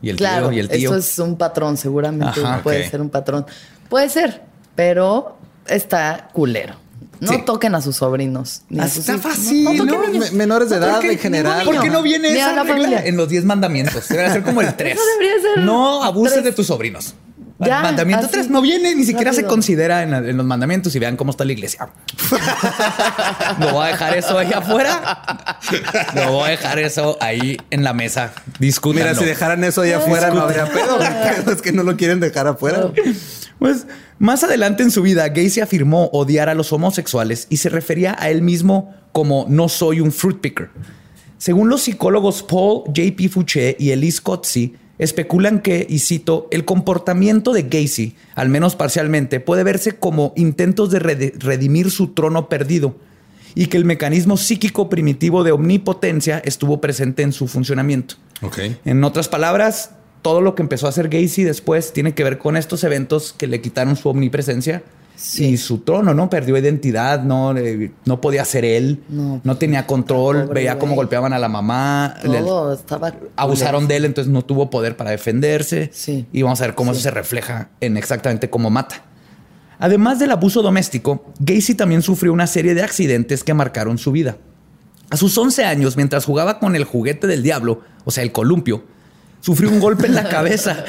Y 0.01 0.09
el 0.09 0.17
tío 0.17 0.51
y 0.51 0.59
el 0.59 0.67
tío. 0.67 0.89
Eso 0.89 0.97
es 0.97 1.19
un 1.19 1.37
patrón, 1.37 1.77
seguramente 1.77 2.41
puede 2.61 2.89
ser 2.89 3.01
un 3.01 3.09
patrón. 3.09 3.45
Puede 3.89 4.09
ser, 4.09 4.41
pero 4.75 5.37
está 5.65 6.29
culero. 6.33 6.82
No 7.23 7.43
toquen 7.45 7.75
a 7.75 7.81
sus 7.81 7.97
sobrinos. 7.97 8.61
Ni 8.69 8.83
Está 8.83 9.17
fácil. 9.17 9.63
No, 9.85 10.07
menores 10.33 10.69
de 10.69 10.77
edad 10.77 11.03
en 11.03 11.17
general. 11.17 11.65
¿Por 11.65 11.81
qué 11.81 11.89
no 11.89 12.01
viene 12.01 12.33
esa 12.33 12.63
regla 12.63 13.05
en 13.05 13.17
los 13.17 13.29
10 13.29 13.45
mandamientos? 13.45 14.07
Debe 14.09 14.29
ser 14.31 14.43
como 14.43 14.61
el 14.61 14.73
3. 14.77 14.95
No 14.95 15.01
debería 15.05 15.41
ser. 15.41 15.63
No 15.63 16.03
abuses 16.03 16.43
de 16.43 16.51
tus 16.51 16.67
sobrinos. 16.67 17.15
Ya, 17.65 17.81
mandamiento 17.81 18.27
3 18.27 18.49
no 18.49 18.61
viene, 18.61 18.95
ni 18.95 19.03
siquiera 19.03 19.33
se 19.33 19.43
considera 19.45 20.03
en, 20.03 20.37
los 20.37 20.45
mandamientos 20.45 20.95
y 20.95 20.99
vean 20.99 21.17
cómo 21.17 21.31
está 21.31 21.45
la 21.45 21.51
iglesia. 21.51 21.89
no 23.59 23.73
voy 23.73 23.85
a 23.85 23.87
dejar 23.89 24.17
eso 24.17 24.37
ahí 24.37 24.51
afuera. 24.53 25.59
No 26.15 26.31
voy 26.33 26.47
a 26.47 26.51
dejar 26.51 26.79
eso 26.79 27.17
ahí 27.21 27.57
en 27.69 27.83
la 27.83 27.93
mesa. 27.93 28.33
Discutan. 28.59 29.03
Mira, 29.03 29.15
si 29.15 29.25
dejaran 29.25 29.63
eso 29.63 29.81
ahí 29.81 29.91
afuera, 29.91 30.31
no 30.31 30.41
habría 30.41 30.65
pedo. 30.65 30.99
es 31.51 31.61
que 31.61 31.71
no 31.71 31.83
lo 31.83 31.97
quieren 31.97 32.19
dejar 32.19 32.47
afuera. 32.47 32.91
Pues 33.59 33.87
más 34.19 34.43
adelante 34.43 34.83
en 34.83 34.91
su 34.91 35.01
vida, 35.01 35.27
Gacy 35.29 35.61
afirmó 35.61 36.05
odiar 36.13 36.49
a 36.49 36.53
los 36.53 36.71
homosexuales 36.73 37.47
y 37.49 37.57
se 37.57 37.69
refería 37.69 38.15
a 38.19 38.29
él 38.29 38.41
mismo 38.41 38.93
como 39.11 39.45
no 39.49 39.69
soy 39.69 39.99
un 39.99 40.11
fruit 40.11 40.39
picker. 40.39 40.69
Según 41.37 41.69
los 41.69 41.81
psicólogos 41.81 42.41
Paul 42.41 42.83
J.P. 42.85 43.29
Fouché 43.29 43.75
y 43.79 43.91
Elise 43.91 44.21
Kotzi, 44.21 44.75
especulan 44.99 45.59
que, 45.59 45.85
y 45.89 45.99
cito, 45.99 46.47
el 46.51 46.65
comportamiento 46.65 47.53
de 47.53 47.63
Gacy, 47.63 48.15
al 48.35 48.49
menos 48.49 48.75
parcialmente, 48.75 49.39
puede 49.39 49.63
verse 49.63 49.93
como 49.93 50.33
intentos 50.35 50.91
de 50.91 50.99
redimir 50.99 51.91
su 51.91 52.09
trono 52.09 52.49
perdido 52.49 52.95
y 53.55 53.67
que 53.67 53.77
el 53.77 53.85
mecanismo 53.85 54.37
psíquico 54.37 54.89
primitivo 54.89 55.43
de 55.43 55.51
omnipotencia 55.51 56.39
estuvo 56.39 56.81
presente 56.81 57.23
en 57.23 57.33
su 57.33 57.47
funcionamiento. 57.47 58.15
En 58.85 59.03
otras 59.03 59.29
palabras, 59.29 59.91
todo 60.21 60.41
lo 60.41 60.55
que 60.55 60.63
empezó 60.63 60.87
a 60.87 60.89
hacer 60.89 61.09
Gacy 61.09 61.43
después 61.43 61.93
tiene 61.93 62.13
que 62.13 62.23
ver 62.23 62.37
con 62.37 62.57
estos 62.57 62.83
eventos 62.83 63.33
que 63.33 63.47
le 63.47 63.61
quitaron 63.61 63.95
su 63.95 64.09
omnipresencia 64.09 64.83
y 65.37 65.57
su 65.57 65.79
trono, 65.79 66.13
¿no? 66.13 66.29
Perdió 66.29 66.57
identidad, 66.57 67.23
no, 67.23 67.53
no 68.05 68.21
podía 68.21 68.43
ser 68.45 68.65
él, 68.65 69.03
no, 69.09 69.57
tenía 69.57 69.87
control, 69.87 70.47
veía 70.47 70.79
cómo 70.79 70.95
golpeaban 70.95 71.33
a 71.33 71.39
la 71.39 71.49
mamá. 71.49 72.15
Todo 72.23 72.73
estaba 72.73 73.13
abusaron 73.35 73.87
de 73.87 73.97
él, 73.97 74.05
entonces 74.05 74.31
no 74.31 74.43
tuvo 74.43 74.69
poder 74.69 74.97
para 74.97 75.11
defenderse. 75.11 75.91
Y 76.31 76.41
vamos 76.41 76.61
a 76.61 76.65
ver 76.65 76.75
cómo 76.75 76.91
eso 76.91 77.01
se 77.01 77.11
refleja 77.11 77.69
en 77.79 77.97
exactamente 77.97 78.49
cómo 78.49 78.69
mata. 78.69 79.03
Además 79.79 80.19
del 80.19 80.31
abuso 80.31 80.61
doméstico, 80.61 81.25
Gacy 81.39 81.75
también 81.75 82.01
sufrió 82.01 82.31
una 82.31 82.47
serie 82.47 82.73
de 82.73 82.83
accidentes 82.83 83.43
que 83.43 83.53
marcaron 83.53 83.97
su 83.97 84.11
vida. 84.11 84.37
A 85.09 85.17
sus 85.17 85.37
11 85.37 85.65
años, 85.65 85.97
mientras 85.97 86.25
jugaba 86.25 86.59
con 86.59 86.75
el 86.75 86.85
juguete 86.85 87.27
del 87.27 87.43
diablo, 87.43 87.81
o 88.05 88.11
sea, 88.11 88.23
el 88.23 88.31
columpio, 88.31 88.83
sufrió 89.43 89.69
un 89.69 89.79
golpe 89.81 90.07
en 90.07 90.15
la 90.15 90.23
cabeza. 90.29 90.85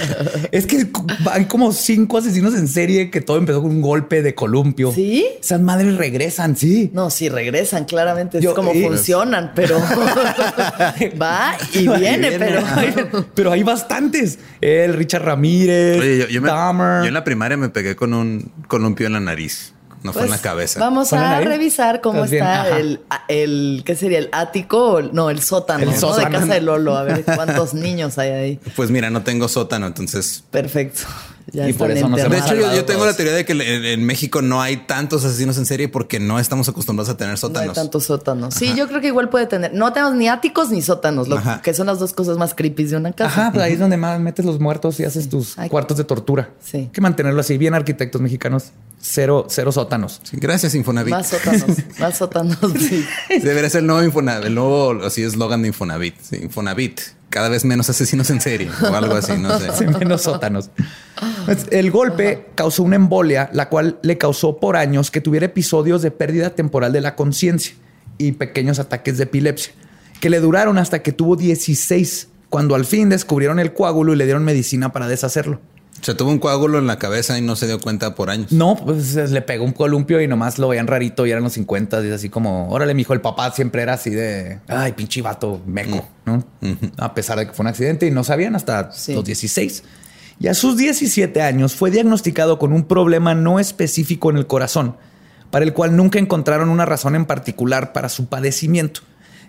es 0.52 0.66
que 0.66 0.86
hay 1.30 1.46
como 1.46 1.72
cinco 1.72 2.18
asesinos 2.18 2.54
en 2.54 2.68
serie 2.68 3.10
que 3.10 3.20
todo 3.20 3.36
empezó 3.36 3.60
con 3.60 3.72
un 3.72 3.82
golpe 3.82 4.22
de 4.22 4.34
columpio. 4.34 4.92
Sí. 4.92 5.26
Esas 5.40 5.60
madres 5.60 5.96
regresan, 5.96 6.56
sí. 6.56 6.90
No, 6.94 7.10
sí 7.10 7.28
regresan, 7.28 7.84
claramente. 7.84 8.38
es 8.38 8.46
como 8.50 8.72
funcionan, 8.72 9.52
pero 9.54 9.78
va 11.20 11.56
y 11.72 11.88
viene, 11.88 12.32
pero. 12.38 13.26
pero 13.34 13.52
hay 13.52 13.64
bastantes. 13.64 14.38
El 14.60 14.94
Richard 14.94 15.24
Ramírez, 15.24 16.00
Oye, 16.00 16.18
yo, 16.18 16.26
yo 16.28 17.04
en 17.04 17.12
la 17.14 17.24
primaria 17.24 17.56
me 17.56 17.68
pegué 17.68 17.96
con 17.96 18.14
un 18.14 18.52
columpio 18.68 19.06
en 19.08 19.14
la 19.14 19.20
nariz. 19.20 19.73
No 20.04 20.12
fue 20.12 20.24
en 20.24 20.28
la 20.28 20.36
pues, 20.36 20.42
cabeza. 20.42 20.80
Vamos 20.80 21.14
a 21.14 21.40
revisar 21.40 22.02
cómo 22.02 22.26
está 22.26 22.78
el, 22.78 23.00
el, 23.26 23.82
¿qué 23.86 23.96
sería? 23.96 24.18
El 24.18 24.28
ático, 24.32 25.00
no, 25.00 25.30
el 25.30 25.40
sótano, 25.40 25.90
el 25.90 25.96
sótano. 25.96 26.28
de 26.28 26.30
casa 26.30 26.54
de 26.54 26.60
Lolo. 26.60 26.94
A 26.94 27.04
ver 27.04 27.24
cuántos 27.24 27.72
niños 27.72 28.18
hay 28.18 28.30
ahí. 28.30 28.60
Pues 28.76 28.90
mira, 28.90 29.08
no 29.08 29.22
tengo 29.22 29.48
sótano, 29.48 29.86
entonces. 29.86 30.44
Perfecto. 30.50 31.04
Y 31.52 31.72
por 31.72 31.90
eso 31.90 32.08
no 32.08 32.16
se 32.16 32.28
De 32.28 32.38
hecho, 32.38 32.54
yo, 32.54 32.84
tengo 32.84 33.04
la 33.04 33.14
teoría 33.14 33.34
de 33.34 33.44
que 33.44 33.52
en, 33.92 34.04
México 34.04 34.42
no 34.42 34.62
hay 34.62 34.78
tantos 34.78 35.24
asesinos 35.24 35.58
en 35.58 35.66
serie 35.66 35.88
porque 35.88 36.18
no 36.20 36.38
estamos 36.38 36.68
acostumbrados 36.68 37.10
a 37.10 37.16
tener 37.16 37.36
sótanos. 37.38 37.66
No 37.66 37.72
hay 37.72 37.74
tantos 37.74 38.04
sótanos. 38.04 38.54
Sí, 38.54 38.74
yo 38.76 38.88
creo 38.88 39.00
que 39.00 39.08
igual 39.08 39.28
puede 39.28 39.46
tener. 39.46 39.74
No 39.74 39.92
tenemos 39.92 40.14
ni 40.14 40.28
áticos 40.28 40.70
ni 40.70 40.82
sótanos, 40.82 41.28
lo 41.28 41.40
que 41.62 41.74
son 41.74 41.86
las 41.86 41.98
dos 41.98 42.12
cosas 42.12 42.38
más 42.38 42.54
creepy 42.54 42.84
de 42.84 42.96
una 42.96 43.12
casa. 43.12 43.42
Ajá, 43.42 43.52
pues 43.52 43.64
ahí 43.64 43.74
es 43.74 43.78
donde 43.78 43.96
más 43.96 44.18
metes 44.20 44.44
los 44.44 44.60
muertos 44.60 45.00
y 45.00 45.04
haces 45.04 45.28
tus 45.28 45.56
cuartos 45.68 45.96
de 45.96 46.04
tortura. 46.04 46.50
Sí. 46.62 46.78
Hay 46.78 46.86
que 46.88 47.00
mantenerlo 47.00 47.40
así, 47.40 47.58
bien 47.58 47.74
arquitectos 47.74 48.20
mexicanos. 48.20 48.72
Cero, 49.00 49.46
cero 49.50 49.70
sótanos. 49.70 50.22
gracias, 50.32 50.74
Infonavit. 50.74 51.12
Más 51.12 51.28
sótanos, 51.28 51.64
más 51.98 52.16
sótanos. 52.16 52.58
Sí. 52.78 53.04
Debería 53.42 53.68
ser 53.68 53.80
el 53.80 53.86
nuevo 53.86 54.02
Infonavit, 54.02 54.46
el 54.46 54.54
nuevo 54.54 55.04
así 55.04 55.22
eslogan 55.22 55.60
de 55.60 55.68
Infonavit. 55.68 56.14
Infonavit, 56.32 57.00
cada 57.34 57.48
vez 57.48 57.64
menos 57.64 57.90
asesinos 57.90 58.30
en 58.30 58.40
serie 58.40 58.70
o 58.80 58.94
algo 58.94 59.16
así, 59.16 59.32
no 59.36 59.58
sé. 59.58 59.88
menos 59.98 60.22
sótanos. 60.22 60.70
Pues, 61.46 61.66
el 61.72 61.90
golpe 61.90 62.46
causó 62.54 62.84
una 62.84 62.94
embolia, 62.94 63.50
la 63.52 63.68
cual 63.68 63.98
le 64.02 64.16
causó 64.18 64.58
por 64.58 64.76
años 64.76 65.10
que 65.10 65.20
tuviera 65.20 65.46
episodios 65.46 66.00
de 66.00 66.12
pérdida 66.12 66.50
temporal 66.50 66.92
de 66.92 67.00
la 67.00 67.16
conciencia 67.16 67.74
y 68.18 68.30
pequeños 68.30 68.78
ataques 68.78 69.18
de 69.18 69.24
epilepsia, 69.24 69.72
que 70.20 70.30
le 70.30 70.38
duraron 70.38 70.78
hasta 70.78 71.02
que 71.02 71.10
tuvo 71.10 71.34
16, 71.34 72.28
cuando 72.50 72.76
al 72.76 72.84
fin 72.84 73.08
descubrieron 73.08 73.58
el 73.58 73.72
coágulo 73.72 74.12
y 74.12 74.16
le 74.16 74.26
dieron 74.26 74.44
medicina 74.44 74.92
para 74.92 75.08
deshacerlo. 75.08 75.60
O 76.00 76.04
sea, 76.04 76.16
tuvo 76.16 76.30
un 76.30 76.38
coágulo 76.38 76.78
en 76.78 76.86
la 76.86 76.98
cabeza 76.98 77.38
y 77.38 77.40
no 77.40 77.56
se 77.56 77.66
dio 77.66 77.80
cuenta 77.80 78.14
por 78.14 78.28
años. 78.28 78.52
No, 78.52 78.76
pues 78.76 79.14
le 79.14 79.40
pegó 79.42 79.64
un 79.64 79.72
columpio 79.72 80.20
y 80.20 80.28
nomás 80.28 80.58
lo 80.58 80.68
veían 80.68 80.86
rarito 80.86 81.24
y 81.24 81.30
eran 81.30 81.42
los 81.42 81.54
50 81.54 82.04
y 82.04 82.08
es 82.08 82.14
así 82.14 82.28
como, 82.28 82.68
órale, 82.68 82.94
mi 82.94 83.02
hijo, 83.02 83.14
el 83.14 83.20
papá 83.20 83.50
siempre 83.52 83.82
era 83.82 83.94
así 83.94 84.10
de, 84.10 84.60
ay, 84.68 84.92
pinche 84.92 85.22
vato 85.22 85.62
meco, 85.66 86.06
mm. 86.24 86.30
¿no? 86.30 86.44
A 86.98 87.14
pesar 87.14 87.38
de 87.38 87.46
que 87.46 87.52
fue 87.52 87.64
un 87.64 87.68
accidente 87.68 88.06
y 88.06 88.10
no 88.10 88.22
sabían 88.24 88.54
hasta 88.54 88.90
los 89.08 89.24
16. 89.24 89.82
Y 90.40 90.48
a 90.48 90.54
sus 90.54 90.76
17 90.76 91.40
años 91.40 91.74
fue 91.74 91.90
diagnosticado 91.90 92.58
con 92.58 92.72
un 92.72 92.84
problema 92.84 93.34
no 93.34 93.58
específico 93.58 94.30
en 94.30 94.36
el 94.36 94.46
corazón, 94.46 94.96
para 95.50 95.64
el 95.64 95.72
cual 95.72 95.96
nunca 95.96 96.18
encontraron 96.18 96.68
una 96.68 96.84
razón 96.84 97.14
en 97.14 97.24
particular 97.24 97.92
para 97.92 98.08
su 98.08 98.26
padecimiento. 98.26 99.00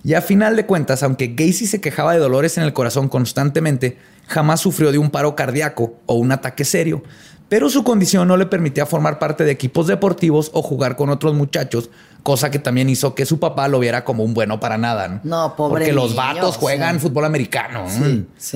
Y 0.04 0.14
a 0.14 0.22
final 0.22 0.56
de 0.56 0.68
cuentas, 0.68 1.02
aunque 1.02 1.34
Gacy 1.36 1.66
se 1.66 1.82
quejaba 1.82 2.14
de 2.14 2.20
dolores 2.20 2.58
en 2.60 2.64
el 2.64 2.74
corazón 2.74 3.10
constantemente, 3.10 3.98
jamás 4.28 4.62
sufrió 4.62 4.92
de 4.92 4.98
un 4.98 5.10
paro 5.10 5.36
cardíaco 5.36 5.96
o 6.06 6.16
un 6.16 6.32
ataque 6.32 6.66
serio, 6.66 7.04
pero 7.50 7.70
su 7.70 7.84
condición 7.84 8.28
no 8.28 8.38
le 8.38 8.48
permitía 8.48 8.86
formar 8.86 9.20
parte 9.20 9.44
de 9.44 9.52
equipos 9.52 9.88
deportivos 9.88 10.50
o 10.54 10.62
jugar 10.62 10.96
con 10.96 11.10
otros 11.10 11.36
muchachos, 11.36 11.90
cosa 12.24 12.50
que 12.50 12.58
también 12.58 12.90
hizo 12.90 13.14
que 13.14 13.26
su 13.26 13.40
papá 13.40 13.68
lo 13.68 13.80
viera 13.80 14.04
como 14.04 14.24
un 14.24 14.34
bueno 14.34 14.60
para 14.60 14.78
nada. 14.78 15.22
No, 15.24 15.56
pobre. 15.56 15.86
Porque 15.86 15.94
los 15.94 16.16
vatos 16.16 16.58
juegan 16.58 17.00
fútbol 17.00 17.26
americano 17.26 17.86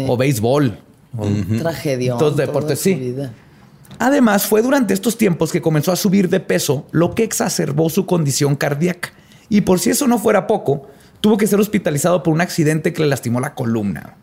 o 0.08 0.17
béisbol. 0.17 0.79
Tragedia. 1.60 2.17
Todos 2.17 2.36
deportes, 2.36 2.79
sí. 2.79 3.15
Además, 3.99 4.45
fue 4.45 4.62
durante 4.62 4.93
estos 4.93 5.17
tiempos 5.17 5.51
que 5.51 5.62
comenzó 5.62 5.91
a 5.91 5.95
subir 5.95 6.29
de 6.29 6.39
peso, 6.39 6.88
lo 6.91 7.13
que 7.13 7.23
exacerbó 7.23 7.89
su 7.89 8.05
condición 8.05 8.55
cardíaca. 8.55 9.12
Y 9.49 9.62
por 9.62 9.79
si 9.79 9.89
eso 9.89 10.08
no 10.08 10.19
fuera 10.19 10.47
poco, 10.47 10.88
tuvo 11.21 11.38
que 11.38 11.47
ser 11.47 11.60
hospitalizado 11.60 12.23
por 12.23 12.34
un 12.34 12.41
accidente 12.41 12.93
que 12.93 13.01
le 13.01 13.08
lastimó 13.08 13.39
la 13.39 13.55
columna. 13.55 14.15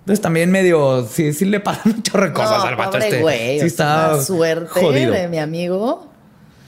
Entonces 0.00 0.20
también 0.20 0.50
medio, 0.50 1.06
sí, 1.06 1.32
sí 1.32 1.44
le 1.44 1.60
pasan 1.60 1.94
muchas 1.96 2.30
cosas 2.32 2.64
al 2.64 2.76
vato 2.76 2.98
este. 2.98 3.60
sí 3.60 3.66
está 3.66 4.20
suerte 4.22 4.80
de 4.80 5.28
mi 5.28 5.38
amigo. 5.38 6.09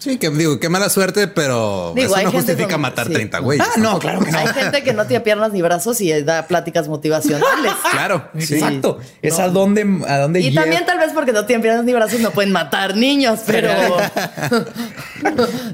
Sí, 0.03 0.17
que 0.17 0.31
digo, 0.31 0.59
qué 0.59 0.69
mala 0.69 0.89
suerte, 0.89 1.29
pero 1.29 1.95
eso 1.97 2.23
no 2.25 2.33
justifica 2.33 2.77
matar 2.77 3.09
30 3.09 3.39
güeyes. 3.39 3.65
Ah, 3.65 3.79
no, 3.79 4.01
claro 4.01 4.19
que 4.19 4.33
no. 4.33 4.39
Hay 4.41 4.49
gente 4.49 4.83
que 4.83 4.93
no 4.93 5.07
tiene 5.07 5.23
piernas 5.23 5.53
ni 5.53 5.63
brazos 5.63 6.01
y 6.01 6.11
da 6.25 6.49
pláticas 6.49 6.89
motivacionales. 6.89 7.73
claro, 7.93 8.29
exacto. 8.35 8.99
Es 9.23 9.39
a 9.39 9.47
dónde, 9.47 9.87
a 10.09 10.19
dónde 10.19 10.41
Y 10.41 10.53
también 10.53 10.85
tal 10.87 10.99
vez 10.99 11.13
porque 11.15 11.31
no 11.31 11.47
tienen 11.47 11.63
piernas 11.63 11.85
ni 11.85 11.93
brazos 11.93 12.19
no 12.19 12.33
pueden 12.33 12.51
matar 12.51 12.97
niños, 12.97 13.43
pero 13.47 13.71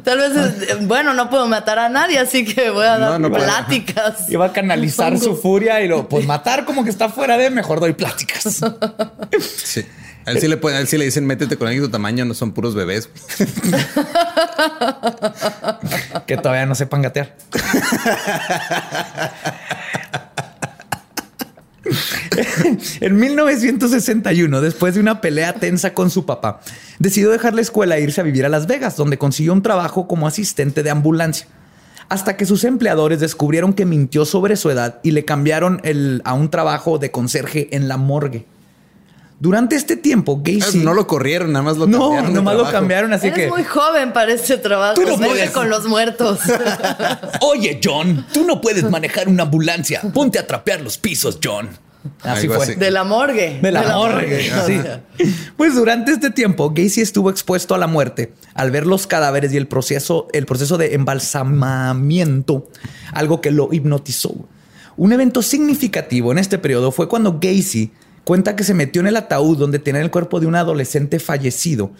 tal 0.05 0.19
vez, 0.19 0.79
bueno, 0.83 1.15
no 1.15 1.31
puedo 1.31 1.47
matar 1.47 1.79
a 1.79 1.89
nadie, 1.89 2.19
así 2.19 2.45
que 2.45 2.69
voy 2.69 2.85
a 2.85 2.99
dar 2.99 3.23
pláticas. 3.33 4.29
Iba 4.29 4.45
a 4.45 4.53
canalizar 4.53 5.19
su 5.19 5.37
furia 5.37 5.81
y 5.81 5.89
lo, 5.89 6.07
pues 6.07 6.27
matar 6.27 6.67
como 6.67 6.85
que 6.85 6.91
está 6.91 7.09
fuera 7.09 7.39
de, 7.39 7.49
mejor 7.49 7.81
doy 7.81 7.95
pláticas. 7.95 8.61
Sí. 9.41 9.87
A 10.29 10.33
él 10.33 10.41
sí 10.41 10.47
le, 10.47 10.59
puede, 10.59 10.87
sí 10.87 10.99
le 10.99 11.07
dicen 11.07 11.27
métete 11.27 11.57
con 11.57 11.69
alguien 11.69 11.83
de 11.83 11.89
tu 11.89 11.93
tamaño, 11.93 12.27
no 12.27 12.35
son 12.35 12.53
puros 12.53 12.75
bebés. 12.75 13.09
que 16.27 16.37
todavía 16.37 16.67
no 16.67 16.75
sepan 16.75 17.01
gatear. 17.01 17.35
en 23.01 23.17
1961, 23.17 24.61
después 24.61 24.95
de 24.95 25.01
una 25.01 25.23
pelea 25.23 25.55
tensa 25.55 25.95
con 25.95 26.11
su 26.11 26.27
papá, 26.27 26.61
decidió 26.99 27.31
dejar 27.31 27.55
la 27.55 27.63
escuela 27.63 27.97
e 27.97 28.03
irse 28.03 28.21
a 28.21 28.25
vivir 28.25 28.45
a 28.45 28.51
Las 28.51 28.67
Vegas, 28.67 28.97
donde 28.97 29.17
consiguió 29.17 29.55
un 29.55 29.63
trabajo 29.63 30.07
como 30.07 30.27
asistente 30.27 30.83
de 30.83 30.91
ambulancia. 30.91 31.47
Hasta 32.11 32.37
que 32.37 32.45
sus 32.45 32.65
empleadores 32.65 33.21
descubrieron 33.21 33.73
que 33.73 33.87
mintió 33.87 34.27
sobre 34.27 34.57
su 34.57 34.69
edad 34.69 35.01
y 35.03 35.13
le 35.13 35.25
cambiaron 35.25 35.81
a 36.25 36.35
un 36.35 36.51
trabajo 36.51 36.99
de 36.99 37.11
conserje 37.11 37.75
en 37.75 37.89
la 37.89 37.97
morgue. 37.97 38.45
Durante 39.41 39.77
este 39.77 39.97
tiempo, 39.97 40.41
Gacy... 40.43 40.79
No 40.79 40.95
lo 40.95 41.07
corrieron, 41.07 41.53
nada 41.53 41.63
más 41.63 41.77
lo 41.77 41.85
cambiaron. 41.85 42.25
No, 42.27 42.31
nomás 42.31 42.57
lo 42.57 42.71
cambiaron, 42.71 43.13
así 43.13 43.29
Eres 43.29 43.39
que... 43.39 43.49
muy 43.49 43.63
joven 43.63 44.13
para 44.13 44.33
este 44.33 44.59
trabajo. 44.59 44.95
Tú 44.95 45.03
no 45.03 45.17
puedes... 45.17 45.51
con 45.51 45.71
los 45.71 45.87
muertos. 45.87 46.41
Oye, 47.43 47.81
John, 47.83 48.27
tú 48.33 48.45
no 48.45 48.61
puedes 48.61 48.91
manejar 48.91 49.29
una 49.29 49.45
ambulancia. 49.45 50.01
Ponte 50.13 50.41
a 50.41 50.47
trapear 50.47 50.81
los 50.81 50.99
pisos, 50.99 51.39
John. 51.43 51.69
Así 52.23 52.49
fue. 52.49 52.77
De 52.77 52.91
la 52.91 53.05
morgue. 53.05 53.61
De 53.63 53.71
la, 53.71 53.97
morgue. 53.97 54.51
Pues 55.57 55.75
durante 55.75 56.13
este 56.13 56.31
tiempo, 56.31 56.71
Gacy 56.71 57.01
estuvo 57.01 57.31
expuesto 57.31 57.75
a 57.75 57.79
la 57.79 57.87
muerte 57.87 58.33
al 58.55 58.71
ver 58.71 58.87
los 58.87 59.07
cadáveres 59.07 59.53
y 59.53 59.57
el 59.57 59.69
proceso, 59.69 60.27
el 60.33 60.47
proceso 60.47 60.79
de 60.79 60.95
embalsamamiento, 60.95 62.69
algo 63.13 63.41
que 63.41 63.51
lo 63.51 63.69
hipnotizó. 63.73 64.35
Un 64.97 65.13
evento 65.13 65.43
significativo 65.43 66.33
en 66.33 66.39
este 66.39 66.59
periodo 66.59 66.91
fue 66.91 67.09
cuando 67.09 67.39
Gacy 67.41 67.93
Cuenta 68.29 68.57
que 68.57 68.63
se 68.63 68.75
metió 68.75 69.01
en 69.01 69.07
el 69.07 69.17
ataúd 69.17 69.57
donde 69.57 69.79
tenía 69.79 70.03
el 70.03 70.11
cuerpo 70.11 70.39
de 70.39 70.47
un 70.47 70.55
adolescente 70.55 71.19
fallecido 71.19 71.93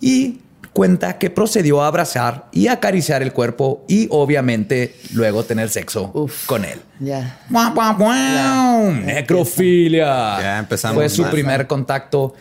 y 0.00 0.40
cuenta 0.72 1.16
que 1.16 1.30
procedió 1.30 1.80
a 1.80 1.86
abrazar 1.86 2.48
y 2.50 2.66
acariciar 2.66 3.22
el 3.22 3.32
cuerpo 3.32 3.84
y 3.86 4.08
obviamente 4.10 4.96
luego 5.12 5.44
tener 5.44 5.68
sexo 5.68 6.12
con 6.46 6.64
él. 6.64 6.80
Ya. 6.98 7.38
Necrofilia. 9.04 10.40
Ya 10.40 10.58
empezamos. 10.58 10.96
Fue 10.96 11.08
su 11.08 11.22
primer 11.30 11.68
contacto. 11.68 12.34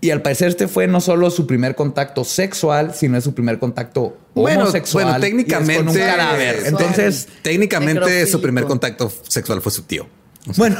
Y 0.00 0.10
al 0.10 0.20
parecer 0.20 0.48
este 0.48 0.66
fue 0.66 0.88
no 0.88 1.00
solo 1.00 1.30
su 1.30 1.46
primer 1.46 1.76
contacto 1.76 2.24
sexual, 2.24 2.94
sino 2.96 3.20
su 3.20 3.32
primer 3.32 3.60
contacto 3.60 4.18
homosexual. 4.34 5.04
Bueno, 5.04 5.20
técnicamente. 5.20 5.84
Con 5.84 5.88
un 5.90 5.94
cadáver. 5.94 6.62
Entonces, 6.66 7.28
técnicamente 7.42 8.26
su 8.26 8.40
primer 8.40 8.64
contacto 8.64 9.08
sexual 9.28 9.62
fue 9.62 9.70
su 9.70 9.82
tío. 9.82 10.18
Bueno, 10.56 10.76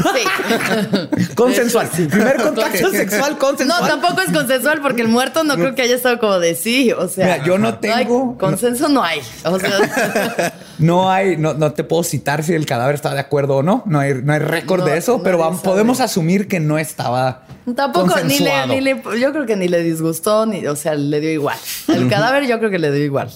consensual. 1.34 1.88
Primer 1.88 2.36
contacto 2.36 2.90
sexual 2.90 3.36
consensual. 3.38 3.82
No, 3.82 3.88
tampoco 3.88 4.22
es 4.22 4.32
consensual 4.32 4.80
porque 4.80 5.02
el 5.02 5.08
muerto 5.08 5.44
no 5.44 5.54
creo 5.56 5.74
que 5.74 5.82
haya 5.82 5.96
estado 5.96 6.18
como 6.18 6.38
de 6.38 6.54
sí. 6.54 6.92
O 6.92 7.08
sea, 7.08 7.44
yo 7.44 7.58
no 7.58 7.78
tengo. 7.78 8.38
consenso 8.38 8.88
no 8.88 9.02
hay. 9.02 9.20
no 10.78 11.10
hay, 11.10 11.36
no, 11.36 11.72
te 11.72 11.84
puedo 11.84 12.02
citar 12.02 12.42
si 12.44 12.54
el 12.54 12.66
cadáver 12.66 12.94
está 12.94 13.12
de 13.12 13.20
acuerdo 13.20 13.56
o 13.56 13.62
no. 13.62 13.82
No 13.86 13.98
hay, 13.98 14.14
no 14.22 14.32
hay 14.32 14.38
récord 14.38 14.84
de 14.84 14.96
eso, 14.96 15.22
pero 15.22 15.38
podemos 15.62 16.00
asumir 16.00 16.48
que 16.48 16.60
no 16.60 16.78
estaba. 16.78 17.42
Tampoco, 17.76 18.18
ni 18.24 18.38
le, 18.38 18.66
ni 18.68 18.80
le, 18.80 19.02
yo 19.20 19.30
creo 19.32 19.44
que 19.44 19.54
ni 19.54 19.68
le 19.68 19.82
disgustó, 19.82 20.46
ni, 20.46 20.66
o 20.66 20.74
sea, 20.74 20.94
le 20.94 21.20
dio 21.20 21.30
igual. 21.30 21.58
El 21.88 22.08
cadáver 22.08 22.46
yo 22.46 22.58
creo 22.58 22.70
que 22.70 22.78
le 22.78 22.90
dio 22.90 23.04
igual. 23.04 23.30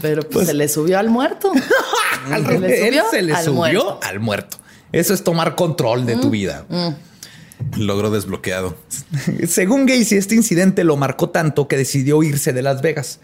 Pero 0.00 0.22
pues, 0.22 0.46
se 0.46 0.54
le 0.54 0.68
subió 0.68 0.98
al 0.98 1.10
muerto. 1.10 1.50
al 2.30 2.46
se 2.46 2.58
le 2.58 2.86
subió, 2.86 3.04
se 3.10 3.22
le 3.22 3.42
subió 3.42 3.98
al 4.02 4.20
muerto. 4.20 4.59
Eso 4.92 5.14
es 5.14 5.22
tomar 5.22 5.54
control 5.54 6.06
de 6.06 6.16
tu 6.16 6.28
mm. 6.28 6.30
vida. 6.30 6.66
Mm. 6.68 7.80
Logro 7.80 8.10
desbloqueado. 8.10 8.76
Según 9.46 9.86
Gacy, 9.86 10.16
este 10.16 10.34
incidente 10.34 10.84
lo 10.84 10.96
marcó 10.96 11.30
tanto 11.30 11.68
que 11.68 11.76
decidió 11.76 12.22
irse 12.22 12.52
de 12.52 12.62
Las 12.62 12.82
Vegas. 12.82 13.20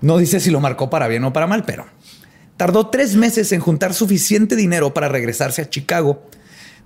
No 0.00 0.18
dice 0.18 0.40
si 0.40 0.50
lo 0.50 0.60
marcó 0.60 0.90
para 0.90 1.08
bien 1.08 1.24
o 1.24 1.32
para 1.32 1.46
mal, 1.46 1.64
pero 1.64 1.86
tardó 2.56 2.88
tres 2.88 3.16
meses 3.16 3.52
en 3.52 3.60
juntar 3.60 3.94
suficiente 3.94 4.56
dinero 4.56 4.92
para 4.94 5.08
regresarse 5.08 5.62
a 5.62 5.70
Chicago, 5.70 6.22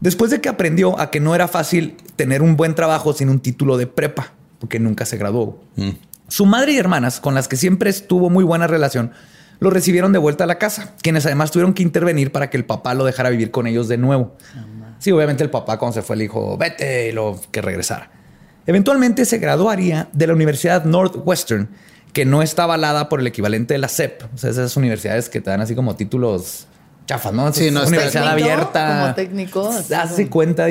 después 0.00 0.30
de 0.30 0.40
que 0.40 0.48
aprendió 0.48 0.98
a 1.00 1.10
que 1.10 1.20
no 1.20 1.34
era 1.34 1.48
fácil 1.48 1.96
tener 2.16 2.42
un 2.42 2.56
buen 2.56 2.74
trabajo 2.74 3.12
sin 3.12 3.28
un 3.28 3.40
título 3.40 3.76
de 3.76 3.86
prepa, 3.86 4.32
porque 4.58 4.78
nunca 4.78 5.06
se 5.06 5.16
graduó. 5.16 5.62
Mm. 5.76 5.90
Su 6.28 6.46
madre 6.46 6.72
y 6.72 6.78
hermanas, 6.78 7.20
con 7.20 7.34
las 7.34 7.48
que 7.48 7.56
siempre 7.56 7.90
estuvo 7.90 8.30
muy 8.30 8.44
buena 8.44 8.66
relación, 8.66 9.12
lo 9.60 9.70
recibieron 9.70 10.12
de 10.12 10.18
vuelta 10.18 10.44
a 10.44 10.46
la 10.46 10.58
casa, 10.58 10.94
quienes 11.02 11.26
además 11.26 11.50
tuvieron 11.50 11.74
que 11.74 11.82
intervenir 11.82 12.32
para 12.32 12.50
que 12.50 12.56
el 12.56 12.64
papá 12.64 12.94
lo 12.94 13.04
dejara 13.04 13.30
vivir 13.30 13.50
con 13.50 13.66
ellos 13.66 13.88
de 13.88 13.98
nuevo. 13.98 14.36
Sí, 14.98 15.12
obviamente 15.12 15.42
el 15.42 15.50
papá 15.50 15.78
cuando 15.78 15.94
se 15.94 16.02
fue 16.02 16.16
le 16.16 16.24
dijo, 16.24 16.56
vete 16.56 17.08
y 17.08 17.12
lo 17.12 17.40
que 17.50 17.60
regresara. 17.62 18.10
Eventualmente 18.66 19.24
se 19.24 19.38
graduaría 19.38 20.08
de 20.12 20.26
la 20.26 20.32
Universidad 20.32 20.84
Northwestern, 20.84 21.68
que 22.12 22.24
no 22.24 22.42
está 22.42 22.62
avalada 22.62 23.08
por 23.08 23.20
el 23.20 23.26
equivalente 23.26 23.74
de 23.74 23.78
la 23.78 23.88
SEP. 23.88 24.22
O 24.34 24.38
sea, 24.38 24.50
esas 24.50 24.76
universidades 24.76 25.28
que 25.28 25.40
te 25.40 25.50
dan 25.50 25.60
así 25.60 25.74
como 25.74 25.96
títulos 25.96 26.66
chafas, 27.06 27.32
¿no? 27.32 27.52
Sí, 27.52 27.70
no 27.70 27.84
universidad 27.84 28.28
abierta. 28.28 29.00
Como 29.00 29.14
técnico. 29.14 29.68
Hace 29.68 30.28
cuenta, 30.28 30.66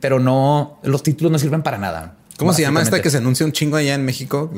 pero 0.00 0.18
no, 0.18 0.78
los 0.82 1.02
títulos 1.02 1.32
no 1.32 1.38
sirven 1.38 1.62
para 1.62 1.78
nada. 1.78 2.16
¿Cómo 2.40 2.54
se 2.54 2.62
llama 2.62 2.80
esta 2.80 3.02
que 3.02 3.10
se 3.10 3.18
anuncia 3.18 3.44
un 3.44 3.52
chingo 3.52 3.76
allá 3.76 3.94
en 3.94 4.02
México? 4.02 4.50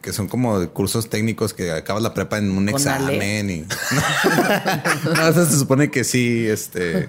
Que 0.00 0.12
son 0.12 0.26
como 0.26 0.68
cursos 0.70 1.08
técnicos 1.08 1.54
que 1.54 1.70
acabas 1.70 2.02
la 2.02 2.12
prepa 2.14 2.38
en 2.38 2.50
un 2.50 2.68
examen 2.68 3.48
y. 3.48 3.60
no, 5.16 5.32
se 5.32 5.56
supone 5.56 5.88
que 5.92 6.02
sí, 6.02 6.46
este. 6.48 7.06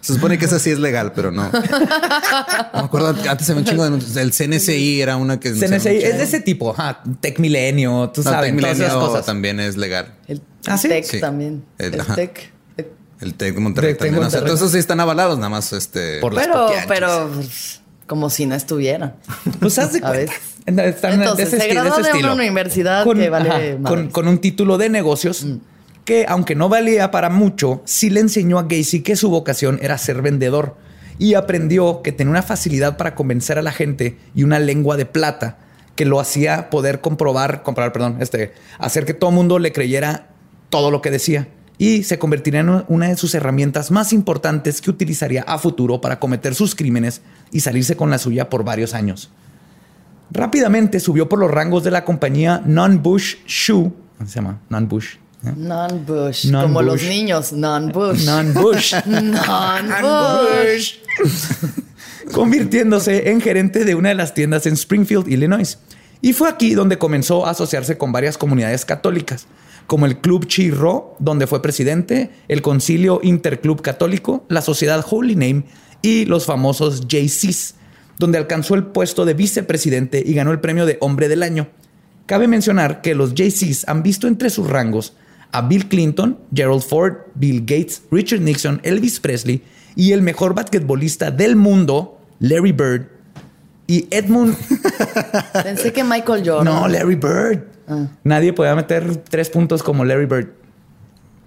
Se 0.00 0.14
supone 0.14 0.38
que 0.38 0.44
esa 0.44 0.60
sí 0.60 0.70
es 0.70 0.78
legal, 0.78 1.12
pero 1.14 1.32
no. 1.32 1.50
No 2.72 2.80
me 2.82 2.86
acuerdo, 2.86 3.08
antes 3.28 3.46
se 3.46 3.52
un 3.52 3.64
chingo 3.64 3.88
de 3.88 4.20
El 4.20 4.32
CNCI 4.32 5.00
era 5.00 5.16
una 5.16 5.40
que. 5.40 5.50
CNCI 5.50 5.96
es 5.96 6.18
de 6.18 6.22
ese 6.22 6.40
tipo, 6.40 6.70
ajá. 6.70 7.02
Tech 7.20 7.40
Milenio, 7.40 8.10
tú 8.14 8.22
sabes, 8.22 8.56
todas 8.56 8.78
esas 8.78 8.94
cosas. 8.94 9.26
también 9.26 9.58
es 9.58 9.76
legal. 9.76 10.14
El 10.28 10.40
¿Ah, 10.66 10.78
Tech 10.80 11.20
también. 11.20 11.64
El, 11.78 11.96
Tech. 12.14 12.52
El 13.20 13.34
Tech 13.34 13.54
de 13.54 13.60
Monterrey 13.60 13.94
también. 13.96 14.22
entonces 14.22 14.70
sí 14.70 14.78
están 14.78 15.00
avalados, 15.00 15.38
nada 15.38 15.48
más 15.48 15.72
este. 15.72 16.20
Por 16.20 16.36
pero, 16.36 16.68
pero 16.86 17.30
como 18.10 18.28
si 18.28 18.44
no 18.44 18.56
estuviera. 18.56 19.14
Pues 19.60 19.78
haz 19.78 19.92
de 19.92 20.00
cuenta. 20.00 20.32
Entonces, 20.66 21.48
se 21.48 21.68
graduó 21.68 21.96
de, 21.98 22.18
una 22.18 22.34
universidad 22.34 23.04
con, 23.04 23.18
que 23.18 23.30
vale 23.30 23.78
con, 24.10 24.26
un 24.26 24.38
título 24.38 24.78
de 24.78 24.88
negocios 24.88 25.44
mm. 25.44 25.56
que, 26.04 26.26
aunque 26.28 26.56
no 26.56 26.68
valía 26.68 27.12
para 27.12 27.30
mucho, 27.30 27.82
sí 27.84 28.10
le 28.10 28.18
enseñó 28.18 28.58
a 28.58 28.64
Gacy 28.64 29.02
que 29.02 29.14
su 29.14 29.30
vocación 29.30 29.78
era 29.80 29.96
ser 29.96 30.22
vendedor 30.22 30.76
y 31.20 31.34
aprendió 31.34 32.02
que 32.02 32.10
tenía 32.10 32.32
una 32.32 32.42
facilidad 32.42 32.96
para 32.96 33.14
convencer 33.14 33.58
a 33.58 33.62
la 33.62 33.70
gente 33.70 34.18
y 34.34 34.42
una 34.42 34.58
lengua 34.58 34.96
de 34.96 35.06
plata 35.06 35.58
que 35.94 36.04
lo 36.04 36.18
hacía 36.18 36.68
poder 36.68 37.00
comprobar, 37.00 37.62
comprobar, 37.62 37.92
perdón, 37.92 38.16
este, 38.20 38.54
hacer 38.80 39.04
que 39.04 39.14
todo 39.14 39.30
el 39.30 39.36
mundo 39.36 39.60
le 39.60 39.70
creyera 39.70 40.30
todo 40.68 40.90
lo 40.90 41.00
que 41.00 41.12
decía 41.12 41.46
y 41.80 42.02
se 42.02 42.18
convertiría 42.18 42.60
en 42.60 42.84
una 42.88 43.08
de 43.08 43.16
sus 43.16 43.34
herramientas 43.34 43.90
más 43.90 44.12
importantes 44.12 44.82
que 44.82 44.90
utilizaría 44.90 45.44
a 45.44 45.58
futuro 45.58 46.02
para 46.02 46.20
cometer 46.20 46.54
sus 46.54 46.74
crímenes 46.74 47.22
y 47.52 47.60
salirse 47.60 47.96
con 47.96 48.10
la 48.10 48.18
suya 48.18 48.50
por 48.50 48.64
varios 48.64 48.92
años. 48.92 49.30
Rápidamente 50.30 51.00
subió 51.00 51.30
por 51.30 51.38
los 51.38 51.50
rangos 51.50 51.82
de 51.82 51.90
la 51.90 52.04
compañía 52.04 52.62
Non-Bush 52.66 53.36
Shoe, 53.46 53.92
¿cómo 54.18 54.28
se 54.28 54.34
llama? 54.34 54.60
Non-Bush. 54.68 55.14
¿eh? 55.46 55.54
Non-Bush, 55.56 56.52
como 56.52 56.82
los 56.82 57.02
niños, 57.02 57.54
Non-Bush. 57.54 58.24
Non-Bush. 58.26 58.94
Non-Bush. 59.06 60.96
Convirtiéndose 62.30 63.30
en 63.30 63.40
gerente 63.40 63.86
de 63.86 63.94
una 63.94 64.10
de 64.10 64.16
las 64.16 64.34
tiendas 64.34 64.66
en 64.66 64.74
Springfield, 64.74 65.28
Illinois. 65.28 65.78
Y 66.20 66.34
fue 66.34 66.50
aquí 66.50 66.74
donde 66.74 66.98
comenzó 66.98 67.46
a 67.46 67.52
asociarse 67.52 67.96
con 67.96 68.12
varias 68.12 68.36
comunidades 68.36 68.84
católicas 68.84 69.46
como 69.90 70.06
el 70.06 70.18
Club 70.18 70.46
Chirro, 70.46 71.16
donde 71.18 71.48
fue 71.48 71.62
presidente, 71.62 72.30
el 72.46 72.62
Concilio 72.62 73.18
Interclub 73.24 73.82
Católico, 73.82 74.46
la 74.48 74.62
Sociedad 74.62 75.04
Holy 75.10 75.34
Name 75.34 75.64
y 76.00 76.26
los 76.26 76.46
famosos 76.46 77.08
JCs, 77.08 77.74
donde 78.16 78.38
alcanzó 78.38 78.76
el 78.76 78.84
puesto 78.84 79.24
de 79.24 79.34
vicepresidente 79.34 80.22
y 80.24 80.32
ganó 80.34 80.52
el 80.52 80.60
premio 80.60 80.86
de 80.86 80.96
Hombre 81.00 81.26
del 81.26 81.42
Año. 81.42 81.70
Cabe 82.26 82.46
mencionar 82.46 83.02
que 83.02 83.16
los 83.16 83.34
JCs 83.34 83.88
han 83.88 84.04
visto 84.04 84.28
entre 84.28 84.50
sus 84.50 84.70
rangos 84.70 85.14
a 85.50 85.62
Bill 85.62 85.88
Clinton, 85.88 86.38
Gerald 86.54 86.82
Ford, 86.82 87.14
Bill 87.34 87.62
Gates, 87.62 88.02
Richard 88.12 88.42
Nixon, 88.42 88.80
Elvis 88.84 89.18
Presley 89.18 89.64
y 89.96 90.12
el 90.12 90.22
mejor 90.22 90.54
basquetbolista 90.54 91.32
del 91.32 91.56
mundo, 91.56 92.20
Larry 92.38 92.70
Bird. 92.70 93.08
Y 93.90 94.06
Edmund. 94.12 94.56
Pensé 95.64 95.92
que 95.92 96.04
Michael 96.04 96.48
Jordan. 96.48 96.64
No, 96.64 96.86
Larry 96.86 97.16
Bird. 97.16 97.64
Ah. 97.88 98.06
Nadie 98.22 98.52
podía 98.52 98.76
meter 98.76 99.16
tres 99.16 99.50
puntos 99.50 99.82
como 99.82 100.04
Larry 100.04 100.26
Bird. 100.26 100.46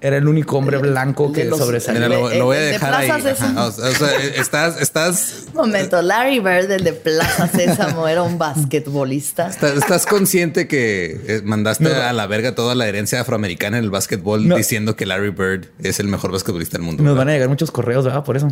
Era 0.01 0.17
el 0.17 0.27
único 0.27 0.57
hombre 0.57 0.77
blanco 0.77 1.31
que 1.31 1.49
sobresalía. 1.49 2.09
Lo, 2.09 2.43
voy 2.43 2.57
a 2.57 2.59
dejar 2.59 2.93
ahí. 2.95 3.09
o, 3.09 3.71
sea, 3.71 4.17
estás, 4.35 4.81
estás. 4.81 5.45
Un 5.53 5.55
momento, 5.55 6.01
Larry 6.01 6.39
Bird, 6.41 6.69
el 6.69 6.83
de 6.83 6.91
Plaza 6.91 7.47
Sésamo, 7.47 8.09
era 8.09 8.23
un 8.23 8.37
basquetbolista. 8.37 9.47
Estás, 9.47 10.05
consciente 10.05 10.67
que 10.67 11.21
eh, 11.25 11.41
mandaste 11.45 11.95
a 11.95 12.11
la 12.11 12.27
verga 12.27 12.55
toda 12.55 12.75
la 12.75 12.89
herencia 12.89 13.21
afroamericana 13.21 13.77
en 13.77 13.85
el 13.85 13.89
básquetbol 13.89 14.49
diciendo 14.49 14.97
que 14.97 15.05
Larry 15.05 15.29
Bird 15.29 15.67
es 15.81 16.01
el 16.01 16.09
mejor 16.09 16.33
basquetbolista 16.33 16.77
del 16.77 16.85
mundo. 16.85 17.03
Nos 17.03 17.15
van 17.15 17.29
a 17.29 17.31
llegar 17.31 17.47
muchos 17.47 17.71
correos, 17.71 18.03
¿verdad? 18.03 18.25
Por 18.25 18.35
eso. 18.35 18.51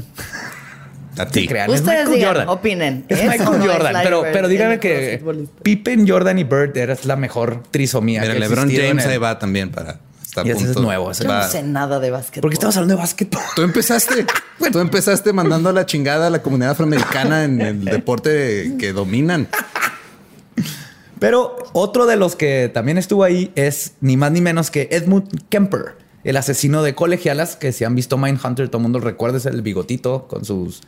A 1.18 1.26
ti. 1.26 1.50
Ustedes 1.68 2.10
digan, 2.10 2.48
opinen. 2.48 3.06
Es 3.08 3.24
Michael 3.24 3.62
Jordan. 3.62 3.96
pero, 4.04 4.24
pero 4.32 4.48
díganme 4.48 4.80
que 4.80 5.22
Pippen, 5.62 6.08
Jordan 6.08 6.40
y 6.40 6.44
Bird 6.44 6.78
eras 6.78 7.06
la 7.06 7.16
mejor 7.16 7.64
trisomía. 7.70 8.22
Mira, 8.22 8.34
LeBron 8.36 8.72
James 8.72 9.06
ahí 9.06 9.18
va 9.18 9.38
también 9.38 9.72
para 9.72 10.00
y 10.44 10.50
ese 10.50 10.72
es 10.72 10.78
nuevo. 10.78 11.12
Yo 11.12 11.28
no 11.28 11.44
sé 11.44 11.64
nada 11.64 12.00
de 12.00 12.12
básquetbol. 12.12 12.42
Porque 12.42 12.54
estamos 12.56 12.78
hablando 12.78 12.96
de 12.96 13.02
básquetbol. 13.02 13.42
Tú 13.56 13.62
empezaste, 13.64 14.26
tú 14.72 14.80
empezaste 14.80 15.34
mandando 15.34 15.70
a 15.70 15.74
la 15.74 15.86
chingada 15.86 16.28
a 16.28 16.30
la 16.30 16.42
comunidad 16.42 16.72
afroamericana 16.72 17.44
en 17.44 17.62
el 17.62 17.86
deporte 17.86 18.76
que 18.80 18.94
dominan. 18.94 19.48
Pero 21.20 21.56
otro 21.74 22.06
de 22.06 22.16
los 22.16 22.36
que 22.36 22.72
también 22.74 22.98
estuvo 22.98 23.24
ahí 23.24 23.52
es 23.56 23.94
ni 24.02 24.18
más 24.18 24.32
ni 24.32 24.42
menos 24.42 24.72
que 24.72 24.88
Edmund 24.92 25.30
Kemper, 25.50 25.96
el 26.24 26.38
asesino 26.38 26.84
de 26.84 26.96
colegialas 26.96 27.56
que 27.56 27.72
si 27.72 27.84
han 27.84 27.96
visto 27.96 28.18
Mindhunter, 28.18 28.70
todo 28.70 28.78
el 28.78 28.84
mundo 28.84 29.00
recuerda 29.00 29.38
es 29.38 29.46
el 29.46 29.62
bigotito 29.62 30.28
con 30.28 30.46
sus 30.46 30.82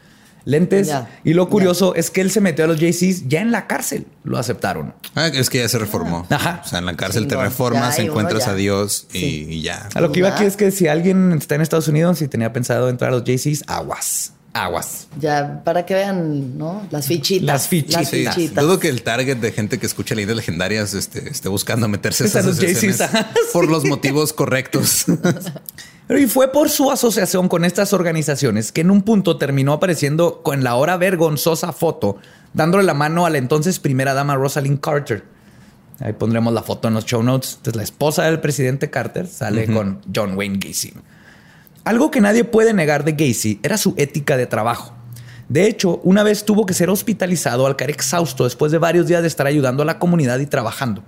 lentes. 0.46 0.92
y 1.24 1.34
lo 1.34 1.50
curioso 1.50 1.96
es 1.96 2.12
que 2.12 2.22
él 2.22 2.32
se 2.32 2.42
metió 2.42 2.66
a 2.66 2.68
los 2.68 2.80
JCs 2.80 3.28
ya 3.28 3.42
en 3.42 3.52
la 3.52 3.68
cárcel. 3.68 4.06
Lo 4.24 4.38
aceptaron. 4.38 4.94
Ah, 5.16 5.28
es 5.28 5.50
que 5.50 5.60
ya 5.60 5.70
se 5.70 5.80
reformó. 5.80 6.26
Ajá. 6.30 6.62
O 6.64 6.68
sea, 6.68 6.80
en 6.80 6.86
la 6.86 6.96
cárcel 6.96 7.28
te 7.28 7.36
reformas, 7.36 8.00
encuentras 8.00 8.48
a 8.48 8.56
Dios 8.56 9.08
y, 9.14 9.62
ya. 9.62 9.90
A 9.94 10.02
lo 10.02 10.12
que 10.12 10.20
iba 10.20 10.30
aquí 10.30 10.46
es 10.46 10.58
que 10.58 10.72
si 10.72 10.88
alguien 10.88 11.32
está 11.34 11.56
en 11.56 11.62
Estados 11.62 11.88
Unidos 11.88 12.22
y 12.22 12.28
tenía 12.28 12.54
pensado 12.54 12.90
entrar 12.90 13.14
a 13.14 13.18
los 13.18 13.24
JCs, 13.24 13.64
aguas. 13.68 14.33
Aguas. 14.54 15.08
Ya, 15.20 15.64
para 15.64 15.86
que 15.86 15.96
vean, 15.96 16.58
¿no? 16.58 16.86
Las 16.92 17.08
fichitas. 17.08 17.46
Las 17.46 17.68
fichitas. 17.68 18.54
dudo 18.54 18.80
que 18.80 18.88
el 18.88 19.02
target 19.02 19.38
de 19.38 19.52
gente 19.52 19.80
que 19.80 19.88
escucha 19.88 20.14
leyendas 20.14 20.38
legendarias 20.38 20.94
este, 20.94 21.28
esté 21.30 21.50
buscando 21.50 21.88
meterse 21.88 22.24
a 22.24 22.28
esas 22.28 23.10
por 23.54 23.68
los 23.68 23.84
motivos 23.86 24.32
correctos. 24.32 25.06
Y 26.10 26.28
fue 26.28 26.52
por 26.52 26.70
su 26.70 26.92
asociación 26.92 27.50
con 27.50 27.66
estas 27.66 27.94
organizaciones 27.94 28.72
que 28.72 28.82
en 28.82 28.92
un 28.92 29.02
punto 29.02 29.38
terminó 29.38 29.74
apareciendo 29.74 30.44
con 30.44 30.64
la 30.64 30.72
ahora 30.72 30.98
vergonzosa 30.98 31.74
foto, 31.74 32.18
dándole 32.54 32.84
la 32.84 32.94
mano 32.94 33.26
a 33.26 33.30
la 33.30 33.40
entonces 33.40 33.80
primera 33.80 34.14
dama 34.14 34.36
Rosalind 34.36 34.80
Carter. 34.80 35.24
Ahí 36.00 36.14
pondremos 36.14 36.54
la 36.54 36.62
foto 36.62 36.90
en 36.90 36.96
los 36.96 37.06
show 37.06 37.24
notes. 37.24 37.56
Entonces, 37.58 37.76
la 37.76 37.84
esposa 37.84 38.24
del 38.24 38.40
presidente 38.40 38.90
Carter 38.90 39.28
sale 39.28 39.68
con 39.72 40.02
John 40.14 40.36
Wayne 40.36 40.60
Gacy. 40.60 40.94
Algo 41.86 42.12
que 42.12 42.22
nadie 42.22 42.46
puede 42.46 42.74
negar 42.74 43.04
de 43.04 43.12
Gacy 43.12 43.60
era 43.62 43.78
su 43.78 43.94
ética 43.98 44.38
de 44.38 44.46
trabajo. 44.46 44.94
De 45.50 45.68
hecho, 45.68 46.00
una 46.04 46.24
vez 46.24 46.46
tuvo 46.46 46.66
que 46.66 46.74
ser 46.74 46.90
hospitalizado 46.90 47.68
al 47.68 47.76
caer 47.76 47.92
exhausto 47.92 48.46
después 48.46 48.72
de 48.72 48.78
varios 48.78 49.08
días 49.08 49.22
de 49.22 49.28
estar 49.28 49.46
ayudando 49.46 49.84
a 49.84 49.86
la 49.86 50.00
comunidad 50.00 50.40
y 50.40 50.46
trabajando. 50.46 51.04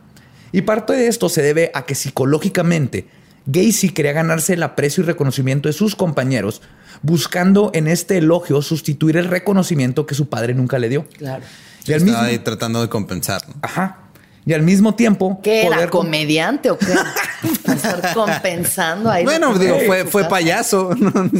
Y 0.51 0.61
parte 0.61 0.93
de 0.93 1.07
esto 1.07 1.29
se 1.29 1.41
debe 1.41 1.71
a 1.73 1.85
que 1.85 1.95
psicológicamente 1.95 3.07
Gacy 3.45 3.89
quería 3.89 4.11
ganarse 4.11 4.53
el 4.53 4.63
aprecio 4.63 5.03
y 5.03 5.07
reconocimiento 5.07 5.69
de 5.69 5.73
sus 5.73 5.95
compañeros, 5.95 6.61
buscando 7.01 7.71
en 7.73 7.88
este 7.88 8.17
elogio 8.17 8.61
sustituir 8.61 9.17
el 9.17 9.25
reconocimiento 9.25 10.05
que 10.05 10.15
su 10.15 10.27
padre 10.27 10.53
nunca 10.53 10.79
le 10.79 10.89
dio. 10.89 11.05
Claro. 11.17 11.43
Y 11.85 11.93
Estaba 11.93 12.25
ahí 12.25 12.39
tratando 12.39 12.81
de 12.81 12.89
compensar. 12.89 13.41
Ajá 13.61 14.05
y 14.45 14.53
al 14.53 14.62
mismo 14.62 14.95
tiempo. 14.95 15.39
¿Qué 15.41 15.65
era? 15.65 15.89
¿Comediante 15.89 16.69
o 16.69 16.77
qué? 16.77 16.93
estar 17.73 18.13
compensando 18.13 19.10
ahí. 19.10 19.23
Bueno, 19.23 19.58
digo, 19.58 19.77
fue, 19.86 20.05
fue 20.05 20.25
payaso. 20.25 20.91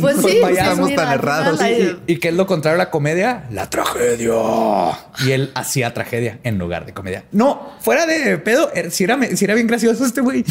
Pues 0.02 0.18
sí, 0.18 0.40
estamos 0.50 0.94
tan 0.96 1.14
errados. 1.14 1.60
Y, 2.08 2.18
que 2.18 2.30
es 2.30 2.34
lo 2.34 2.48
contrario 2.48 2.76
a 2.76 2.86
la 2.86 2.92
comedia, 2.92 3.46
la 3.52 3.70
tragedia. 3.70 4.34
Y 5.26 5.32
él 5.32 5.52
hacía 5.56 5.94
tragedia 5.94 6.40
en 6.44 6.58
lugar 6.58 6.86
de 6.86 6.94
comedia. 6.94 7.26
No, 7.32 7.74
fuera 7.80 8.06
de 8.06 8.38
pedo, 8.38 8.72
er, 8.74 8.92
si 8.92 9.04
era, 9.04 9.20
si 9.36 9.46
era 9.46 9.54
bien 9.54 9.68
gracioso 9.68 10.06
este 10.06 10.22
güey. 10.22 10.44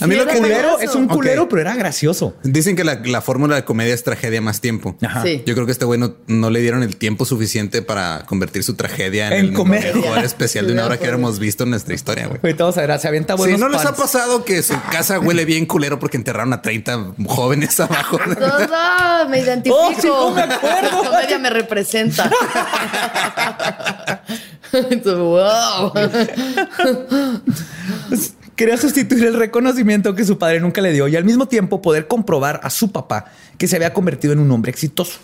A 0.00 0.06
mí 0.06 0.14
lo 0.14 0.26
que 0.26 0.38
culero 0.38 0.78
es 0.78 0.94
un 0.94 1.08
culero, 1.08 1.48
pero 1.48 1.62
era 1.62 1.74
gracioso. 1.74 2.36
Dicen 2.42 2.76
que 2.76 2.84
la, 2.84 3.20
fórmula 3.20 3.56
de 3.56 3.64
comedia 3.64 3.94
es 3.94 4.04
tragedia 4.04 4.40
más 4.40 4.60
tiempo. 4.60 4.96
Ajá. 5.02 5.24
Yo 5.26 5.54
creo 5.54 5.66
que 5.66 5.72
este 5.72 5.84
güey 5.84 6.00
no, 6.00 6.50
le 6.50 6.60
dieron 6.60 6.82
el 6.82 6.96
tiempo 6.96 7.24
suficiente 7.24 7.82
para 7.82 8.24
convertir 8.26 8.62
su 8.62 8.74
tragedia 8.74 9.36
en, 9.36 9.46
el 9.46 9.52
comedia. 9.52 9.92
mejor 9.94 10.24
especial 10.24 10.66
de 10.66 10.72
una 10.72 10.86
hora 10.86 10.98
que 10.98 11.06
hemos 11.18 11.38
visto 11.38 11.64
en 11.64 11.70
nuestra 11.70 11.94
historia, 11.98 12.26
güey. 12.26 12.54
Vamos 12.54 12.78
a 12.78 12.86
ver, 12.86 12.98
se 12.98 13.08
avienta 13.08 13.34
buenos 13.34 13.58
Si 13.58 13.60
no 13.60 13.68
les 13.68 13.84
ha 13.84 13.94
pasado 13.94 14.44
que 14.44 14.62
su 14.62 14.74
casa 14.90 15.20
huele 15.20 15.44
bien 15.44 15.66
culero 15.66 15.98
porque 15.98 16.16
enterraron 16.16 16.52
a 16.52 16.62
30 16.62 17.14
jóvenes 17.26 17.78
abajo. 17.80 18.18
No, 18.26 18.34
no, 18.34 19.28
me 19.28 19.40
identifico. 19.40 19.76
Oh, 19.78 19.92
sí, 20.00 20.06
no 20.06 20.30
me 20.30 20.42
acuerdo. 20.42 21.02
La 21.02 21.10
comedia 21.10 21.38
me 21.38 21.50
representa. 21.50 22.30
wow. 25.04 25.92
Quería 28.56 28.76
sustituir 28.76 29.24
el 29.24 29.34
reconocimiento 29.34 30.14
que 30.14 30.24
su 30.24 30.38
padre 30.38 30.60
nunca 30.60 30.80
le 30.80 30.92
dio 30.92 31.06
y 31.08 31.16
al 31.16 31.24
mismo 31.24 31.46
tiempo 31.46 31.80
poder 31.80 32.08
comprobar 32.08 32.60
a 32.62 32.70
su 32.70 32.90
papá 32.90 33.26
que 33.56 33.68
se 33.68 33.76
había 33.76 33.92
convertido 33.92 34.32
en 34.32 34.40
un 34.40 34.50
hombre 34.50 34.70
exitoso. 34.70 35.18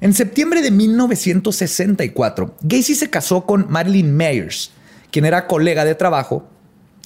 En 0.00 0.12
septiembre 0.12 0.60
de 0.60 0.70
1964, 0.70 2.56
Gacy 2.62 2.94
se 2.94 3.10
casó 3.10 3.46
con 3.46 3.66
Marilyn 3.70 4.16
Mayers, 4.16 4.72
quien 5.14 5.26
era 5.26 5.46
colega 5.46 5.84
de 5.84 5.94
trabajo 5.94 6.44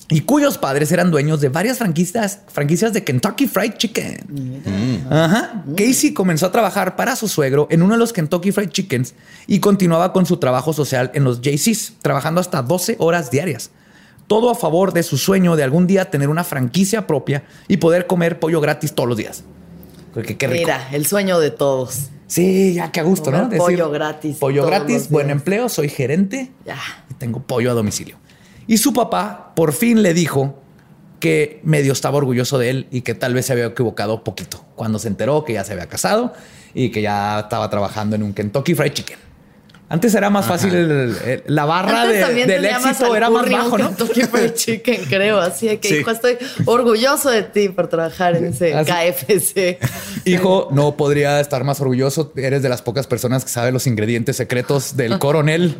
y 0.08 0.22
cuyos 0.22 0.56
padres 0.56 0.90
eran 0.92 1.10
dueños 1.10 1.42
de 1.42 1.50
varias 1.50 1.76
franquicias, 1.76 2.40
franquicias 2.48 2.94
de 2.94 3.04
Kentucky 3.04 3.46
Fried 3.46 3.74
Chicken. 3.74 4.24
Mm. 4.64 5.12
Ajá. 5.12 5.64
Casey 5.76 6.14
comenzó 6.14 6.46
a 6.46 6.50
trabajar 6.50 6.96
para 6.96 7.16
su 7.16 7.28
suegro 7.28 7.68
en 7.70 7.82
uno 7.82 7.92
de 7.92 7.98
los 7.98 8.14
Kentucky 8.14 8.50
Fried 8.50 8.70
Chickens 8.70 9.12
y 9.46 9.60
continuaba 9.60 10.14
con 10.14 10.24
su 10.24 10.38
trabajo 10.38 10.72
social 10.72 11.10
en 11.12 11.24
los 11.24 11.42
JCs, 11.42 11.96
trabajando 12.00 12.40
hasta 12.40 12.62
12 12.62 12.96
horas 12.98 13.30
diarias. 13.30 13.72
Todo 14.26 14.48
a 14.48 14.54
favor 14.54 14.94
de 14.94 15.02
su 15.02 15.18
sueño 15.18 15.54
de 15.54 15.64
algún 15.64 15.86
día 15.86 16.10
tener 16.10 16.30
una 16.30 16.44
franquicia 16.44 17.06
propia 17.06 17.42
y 17.68 17.76
poder 17.76 18.06
comer 18.06 18.40
pollo 18.40 18.62
gratis 18.62 18.94
todos 18.94 19.10
los 19.10 19.18
días. 19.18 19.44
qué 20.14 20.22
rico. 20.22 20.48
Mira, 20.48 20.88
el 20.92 21.04
sueño 21.04 21.38
de 21.40 21.50
todos. 21.50 22.08
Sí, 22.26 22.72
ya 22.72 22.90
qué 22.90 23.00
a 23.00 23.02
gusto, 23.02 23.30
¿no? 23.30 23.50
pollo 23.50 23.90
gratis. 23.90 24.38
Pollo 24.38 24.64
gratis, 24.64 25.10
buen 25.10 25.28
empleo, 25.28 25.68
soy 25.68 25.90
gerente. 25.90 26.50
Ya. 26.64 26.78
Tengo 27.18 27.40
pollo 27.40 27.70
a 27.70 27.74
domicilio. 27.74 28.16
Y 28.66 28.78
su 28.78 28.92
papá 28.92 29.52
por 29.54 29.72
fin 29.72 30.02
le 30.02 30.14
dijo 30.14 30.60
que 31.20 31.60
medio 31.64 31.92
estaba 31.92 32.18
orgulloso 32.18 32.58
de 32.58 32.70
él 32.70 32.86
y 32.90 33.00
que 33.00 33.14
tal 33.14 33.34
vez 33.34 33.46
se 33.46 33.52
había 33.52 33.66
equivocado 33.66 34.22
poquito 34.22 34.64
cuando 34.76 34.98
se 34.98 35.08
enteró 35.08 35.44
que 35.44 35.54
ya 35.54 35.64
se 35.64 35.72
había 35.72 35.88
casado 35.88 36.32
y 36.74 36.90
que 36.90 37.02
ya 37.02 37.40
estaba 37.40 37.68
trabajando 37.70 38.14
en 38.14 38.22
un 38.22 38.34
Kentucky 38.34 38.74
Fried 38.74 38.92
Chicken. 38.92 39.27
Antes 39.90 40.14
era 40.14 40.28
más 40.28 40.44
fácil 40.44 41.14
la 41.46 41.64
barra 41.64 42.06
del 42.06 42.64
éxito 42.64 43.16
era 43.16 43.30
más 43.30 43.50
bajo, 43.50 43.78
¿no? 43.78 43.90
Chicken, 44.54 45.04
creo. 45.08 45.40
Así 45.40 45.78
que 45.78 46.00
hijo, 46.00 46.10
estoy 46.10 46.36
orgulloso 46.66 47.30
de 47.30 47.42
ti 47.42 47.70
por 47.70 47.88
trabajar 47.88 48.36
en 48.36 48.46
ese 48.46 48.72
KFC. 48.72 49.78
Hijo, 50.24 50.68
no 50.72 50.96
podría 50.96 51.40
estar 51.40 51.64
más 51.64 51.80
orgulloso. 51.80 52.32
Eres 52.36 52.62
de 52.62 52.68
las 52.68 52.82
pocas 52.82 53.06
personas 53.06 53.44
que 53.44 53.50
sabe 53.50 53.72
los 53.72 53.86
ingredientes 53.86 54.36
secretos 54.36 54.96
del 54.96 55.18
coronel. 55.18 55.76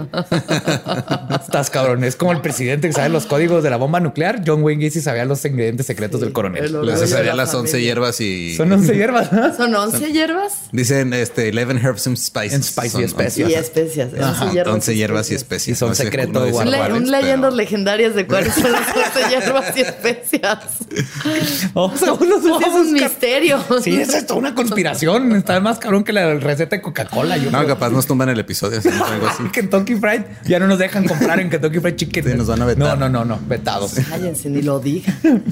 Estás 1.41 1.69
cabrón. 1.69 2.05
Es 2.05 2.17
como 2.17 2.33
el 2.33 2.41
presidente 2.41 2.89
que 2.89 2.95
sabe 2.95 3.11
los 3.11 3.27
códigos 3.27 3.63
de 3.63 3.71
la 3.71 3.77
bomba 3.77 4.01
nuclear. 4.01 4.43
John 4.47 4.63
Wayne 4.63 4.87
Gacy 4.87 5.03
sabía 5.03 5.27
los 5.27 5.45
ingredientes 5.45 5.87
secretos 5.87 6.21
del 6.21 6.33
coronel. 6.33 6.81
Les 6.87 7.11
sabía 7.11 7.35
las 7.35 7.55
11 7.55 7.83
hierbas 7.83 8.21
y... 8.21 8.57
Son 8.57 8.73
11 8.73 8.95
hierbas. 8.95 9.57
¿Son 9.57 9.75
11 9.75 10.13
hierbas? 10.13 10.55
Dicen 10.73 11.13
este 11.13 11.51
11 11.51 11.87
herbs 11.87 12.07
and 12.07 12.17
spices. 12.17 12.55
And 12.55 12.65
spicy 12.65 13.03
especias. 13.03 13.51
Y 13.51 13.55
especias 14.05 14.53
hierbas, 14.53 14.87
hierbas 14.87 15.31
y 15.31 15.35
especias. 15.35 15.77
Y 15.77 15.79
son 15.79 15.95
secretos 15.95 16.53
Un 16.53 17.11
leyendas 17.11 17.55
legendarias 17.55 18.15
de 18.15 18.27
cuáles 18.27 18.55
son 18.55 18.73
las 18.73 18.89
11 18.89 19.29
hierbas 19.31 19.77
y 19.77 19.81
especias. 19.81 20.59
Oh, 21.75 21.93
es 21.95 22.03
un 22.03 22.93
misterio. 22.93 23.63
Sí, 23.83 24.01
es 24.01 24.13
esto, 24.15 24.37
una 24.37 24.55
conspiración. 24.55 25.35
Está 25.37 25.61
más 25.61 25.79
cabrón 25.79 26.03
que 26.05 26.13
la 26.13 26.35
receta 26.35 26.77
de 26.77 26.83
Coca-Cola. 26.83 27.37
No, 27.37 27.67
capaz 27.67 27.91
nos 27.91 28.07
tumban 28.07 28.29
el 28.29 28.39
episodio. 28.41 28.81
Kentucky 29.53 29.97
Fried 29.97 30.23
ya 30.45 30.59
no 30.59 30.67
nos 30.67 30.79
dejan 30.79 31.07
comprar 31.07 31.41
en 31.41 31.51
Kentucky 31.51 31.81
Fried 31.81 31.97
Chicken. 31.97 32.39
nos 32.39 32.47
van 32.47 32.63
a 32.63 32.65
vetar. 32.65 32.99
No, 32.99 33.09
no, 33.09 33.09
no, 33.09 33.25
no, 33.25 33.41
vetados. 33.47 33.95
Cállense, 34.09 34.49
ni 34.49 34.63
lo 34.63 34.81
digan. 34.81 35.45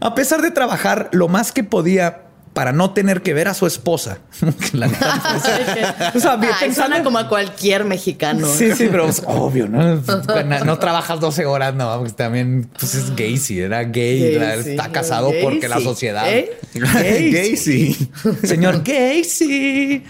A 0.00 0.14
pesar 0.14 0.42
de 0.42 0.50
trabajar 0.50 1.08
lo 1.12 1.28
más 1.28 1.52
que 1.52 1.64
podía 1.64 2.22
para 2.52 2.72
no 2.72 2.92
tener 2.92 3.22
que 3.22 3.32
ver 3.34 3.48
a 3.48 3.54
su 3.54 3.66
esposa. 3.66 4.18
la 4.72 4.86
o 6.14 6.20
sea, 6.20 6.38
Ay, 6.60 7.02
como 7.02 7.18
a 7.18 7.28
cualquier 7.28 7.84
mexicano. 7.84 8.46
Sí, 8.46 8.72
sí, 8.72 8.88
pero 8.90 9.08
es 9.08 9.22
obvio, 9.26 9.68
¿no? 9.68 9.96
no 10.64 10.78
trabajas 10.78 11.20
12 11.20 11.46
horas, 11.46 11.74
no, 11.74 12.00
pues 12.00 12.14
también 12.14 12.68
pues 12.78 12.94
es 12.94 13.14
gay, 13.16 13.38
sí, 13.38 13.60
era 13.60 13.84
gay, 13.84 14.34
está 14.34 14.90
casado 14.90 15.32
porque 15.42 15.68
la 15.68 15.80
sociedad. 15.80 16.30
¿Eh? 16.30 16.58
Gay, 16.74 17.56
sí. 17.56 18.10
Señor 18.42 18.82
Gacy. 18.82 20.04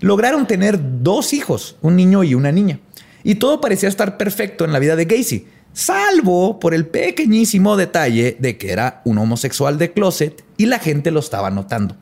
Lograron 0.00 0.46
tener 0.46 0.78
dos 1.02 1.32
hijos, 1.32 1.76
un 1.80 1.96
niño 1.96 2.22
y 2.22 2.34
una 2.34 2.52
niña. 2.52 2.80
Y 3.24 3.36
todo 3.36 3.60
parecía 3.60 3.88
estar 3.88 4.18
perfecto 4.18 4.64
en 4.64 4.72
la 4.72 4.78
vida 4.78 4.94
de 4.94 5.06
Gacy. 5.06 5.46
salvo 5.72 6.60
por 6.60 6.74
el 6.74 6.86
pequeñísimo 6.86 7.76
detalle 7.76 8.36
de 8.38 8.58
que 8.58 8.72
era 8.72 9.00
un 9.04 9.18
homosexual 9.18 9.78
de 9.78 9.92
closet 9.92 10.45
y 10.56 10.66
la 10.66 10.78
gente 10.78 11.10
lo 11.10 11.20
estaba 11.20 11.50
notando. 11.50 11.96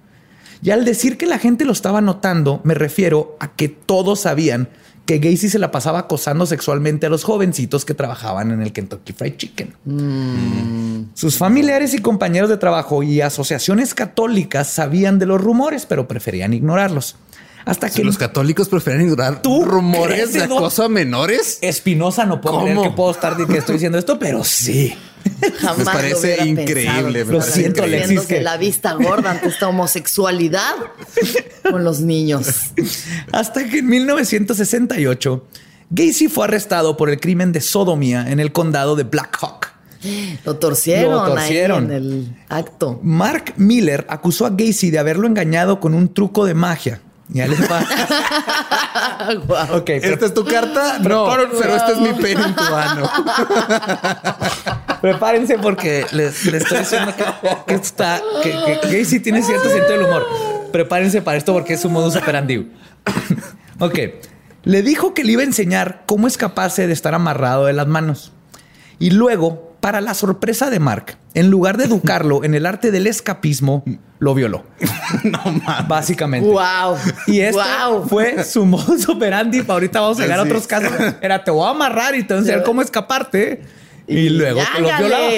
Y 0.63 0.71
al 0.71 0.85
decir 0.85 1.19
que 1.19 1.27
la 1.27 1.39
gente 1.39 1.65
lo 1.65 1.73
estaba 1.73 2.01
notando, 2.01 2.61
me 2.65 2.75
refiero 2.75 3.37
a 3.41 3.53
que 3.53 3.69
todos 3.69 4.21
sabían 4.21 4.69
que 5.05 5.19
Gacy 5.19 5.51
se 5.51 5.59
la 5.59 5.71
pasaba 5.71 5.99
acosando 5.99 6.47
sexualmente 6.47 7.07
a 7.07 7.11
los 7.11 7.25
jovencitos 7.25 7.85
que 7.85 7.93
trabajaban 7.93 8.51
en 8.51 8.63
el 8.63 8.73
Kentucky 8.73 9.13
Fried 9.13 9.37
Chicken. 9.37 9.75
Mm. 9.85 11.11
Sus 11.13 11.37
familiares 11.37 11.93
y 11.93 11.99
compañeros 11.99 12.49
de 12.49 12.57
trabajo 12.57 13.03
y 13.03 13.21
asociaciones 13.21 13.95
católicas 13.95 14.69
sabían 14.69 15.19
de 15.19 15.27
los 15.27 15.41
rumores, 15.41 15.85
pero 15.85 16.09
preferían 16.09 16.55
ignorarlos. 16.55 17.17
Hasta 17.65 17.89
que 17.89 18.05
los 18.05 18.19
católicos 18.19 18.69
prefieren 18.69 19.03
ignorar 19.03 19.41
¿Tú 19.41 19.65
rumores 19.65 20.33
de 20.33 20.45
acoso 20.45 20.85
a 20.85 20.89
menores. 20.89 21.59
Espinosa 21.63 22.27
no 22.27 22.41
puedo 22.41 22.63
creer 22.63 22.79
que 22.79 22.91
puedo 22.91 23.11
estar 23.11 23.37
que 23.37 23.59
estoy 23.59 23.75
diciendo 23.75 23.99
esto, 23.99 24.19
pero 24.19 24.45
sí. 24.45 24.95
Jamás 25.59 25.79
me 25.79 25.85
parece 25.87 26.45
increíble. 26.45 27.25
lo 27.25 27.41
siento, 27.41 27.83
Alexis. 27.85 28.23
Que... 28.23 28.43
la 28.43 28.59
vista 28.59 28.93
gorda 28.93 29.31
ante 29.31 29.49
esta 29.49 29.69
homosexualidad 29.69 30.75
con 31.71 31.85
los 31.85 32.01
niños. 32.01 32.47
Hasta 33.33 33.65
que 33.65 33.79
en 33.79 33.87
1968, 33.87 35.47
Gacy 35.89 36.29
fue 36.29 36.45
arrestado 36.45 36.99
por 36.99 37.09
el 37.09 37.21
crimen 37.21 37.53
de 37.53 37.63
sodomía 37.63 38.31
en 38.31 38.41
el 38.41 38.53
condado 38.53 38.97
de 38.97 39.05
Black 39.05 39.39
Hawk. 39.41 39.69
Lo 40.45 40.57
torcieron, 40.57 41.13
Lo 41.13 41.25
torcieron. 41.25 41.87
en 41.87 41.93
el 41.93 42.37
acto. 42.51 43.01
Mark 43.03 43.55
Miller 43.57 44.07
acusó 44.11 44.45
a 44.45 44.51
Gacy 44.51 44.91
de 44.91 44.99
haberlo 44.99 45.27
engañado 45.27 45.81
con 45.81 45.95
un 45.95 46.13
truco 46.13 46.45
de 46.45 46.53
magia 46.53 47.01
ya 47.29 47.47
les 47.47 47.71
va. 47.71 47.81
¿Esta 49.87 50.27
es 50.27 50.35
tu 50.35 50.45
carta? 50.45 50.99
No, 50.99 51.29
pero 51.59 51.77
este 51.77 51.93
es 51.93 52.01
mi 52.01 52.13
pene 52.15 52.43
en 52.43 52.55
tu 52.55 52.63
mano. 52.63 53.11
Prepárense 55.01 55.59
porque 55.59 56.07
les, 56.13 56.47
estoy 56.47 56.79
diciendo 56.79 57.13
que, 57.67 57.75
está, 57.75 58.21
que, 58.43 58.79
Casey 58.83 59.21
tiene 59.21 59.43
cierto 59.43 59.69
sentido 59.69 59.99
del 59.99 60.07
humor. 60.07 60.27
Prepárense 60.73 61.23
para 61.23 61.39
esto 61.39 61.53
porque 61.53 61.75
es 61.75 61.85
un 61.85 61.93
modus 61.93 62.17
operandi. 62.17 62.73
ok. 63.79 63.99
Le 64.65 64.83
dijo 64.83 65.13
que 65.13 65.25
le 65.25 65.33
iba 65.33 65.43
a 65.43 65.47
enseñar 65.47 66.05
cómo 66.07 66.27
escaparse 66.27 66.87
de 66.87 66.93
estar 66.93 67.15
amarrado 67.15 67.67
de 67.67 67.75
las 67.75 67.87
manos. 67.87 68.33
Y 68.99 69.11
luego 69.11 69.74
para 69.85 70.01
la 70.01 70.15
sorpresa 70.15 70.71
de 70.71 70.79
Mark, 70.79 71.19
en 71.35 71.51
lugar 71.51 71.77
de 71.77 71.85
educarlo 71.85 72.43
en 72.43 72.55
el 72.55 72.65
arte 72.65 72.91
del 72.91 73.07
escapismo, 73.07 73.85
lo 74.19 74.35
violó. 74.35 74.65
no 75.25 75.45
mames. 75.45 75.87
Básicamente. 75.87 76.49
Wow. 76.49 76.97
Y 77.27 77.41
esto 77.41 78.07
fue 78.09 78.43
su 78.45 78.65
modus 78.65 79.07
operandi. 79.11 79.63
Ahorita 79.69 80.01
vamos 80.01 80.19
a 80.19 80.23
llegar 80.23 80.39
a 80.39 80.45
otros 80.45 80.67
casos. 80.67 80.91
Era 81.21 81.45
te 81.45 81.51
voy 81.51 81.67
a 81.67 81.73
amarrar 81.73 82.15
y 82.15 82.23
te 82.23 82.33
voy 82.33 82.39
a 82.39 82.41
enseñar 82.41 82.63
cómo 82.63 82.81
escaparte. 82.81 83.61
Y, 84.07 84.31
luego 84.31 84.63
te 84.75 84.81
lo 84.81 84.89
violaba. 84.89 85.31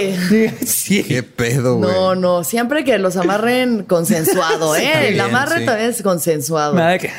Sí. 0.65 1.03
Qué 1.03 1.25
pedo, 1.25 1.79
güey. 1.79 1.91
No, 1.91 2.15
no. 2.15 2.45
Siempre 2.45 2.85
que 2.85 2.99
los 2.99 3.17
amarren 3.17 3.83
consensuado, 3.83 4.77
¿eh? 4.77 5.09
el 5.09 5.21
amarre 5.21 5.65
también 5.65 5.91
es 5.91 6.03
consensuado. 6.03 6.75
Nada 6.75 6.91
de 6.91 6.99
que. 7.01 7.11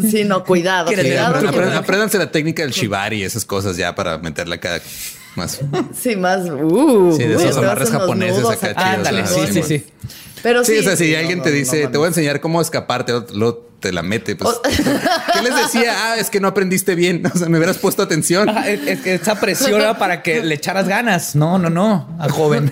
sí, 0.10 0.24
no, 0.24 0.44
cuidado. 0.44 0.90
apréndanse 0.90 2.18
la 2.18 2.30
técnica 2.30 2.62
del 2.64 2.72
shibari 2.72 3.20
y 3.20 3.22
esas 3.22 3.46
cosas 3.46 3.78
ya 3.78 3.94
para 3.94 4.18
meterle 4.18 4.56
acá 4.56 4.78
más. 5.36 5.60
Sí, 5.94 6.16
más. 6.16 6.48
Uh, 6.48 7.14
sí, 7.16 7.24
de 7.24 7.34
esos 7.34 7.56
amarres 7.56 7.90
japoneses 7.90 8.44
acá 8.44 9.02
chidos. 9.02 9.30
sí, 9.30 9.52
sí, 9.52 9.62
sí. 9.62 9.84
Pero 10.42 10.64
sí, 10.64 10.72
sí, 10.74 10.78
o 10.78 10.82
sea, 10.82 10.96
si 10.96 11.14
alguien 11.14 11.42
te 11.42 11.50
dice, 11.50 11.88
te 11.88 11.98
voy 11.98 12.04
a 12.04 12.08
enseñar 12.08 12.40
cómo 12.40 12.60
escaparte, 12.60 13.12
luego 13.34 13.66
te 13.80 13.92
la 13.92 14.02
mete. 14.02 14.36
Pues, 14.36 14.60
¿Qué 14.62 15.42
les 15.42 15.56
decía? 15.56 15.92
Ah, 15.96 16.16
es 16.18 16.30
que 16.30 16.40
no 16.40 16.48
aprendiste 16.48 16.94
bien. 16.94 17.22
O 17.34 17.38
sea, 17.38 17.48
me 17.48 17.58
hubieras 17.58 17.78
puesto 17.78 18.02
atención. 18.02 18.48
es, 18.48 19.00
que 19.00 19.14
esa 19.14 19.38
presión 19.38 19.80
era 19.80 19.98
para 19.98 20.22
que 20.22 20.42
le 20.42 20.54
echaras 20.54 20.88
ganas. 20.88 21.36
No, 21.36 21.58
no, 21.58 21.68
no, 21.68 22.16
al 22.18 22.30
joven. 22.30 22.70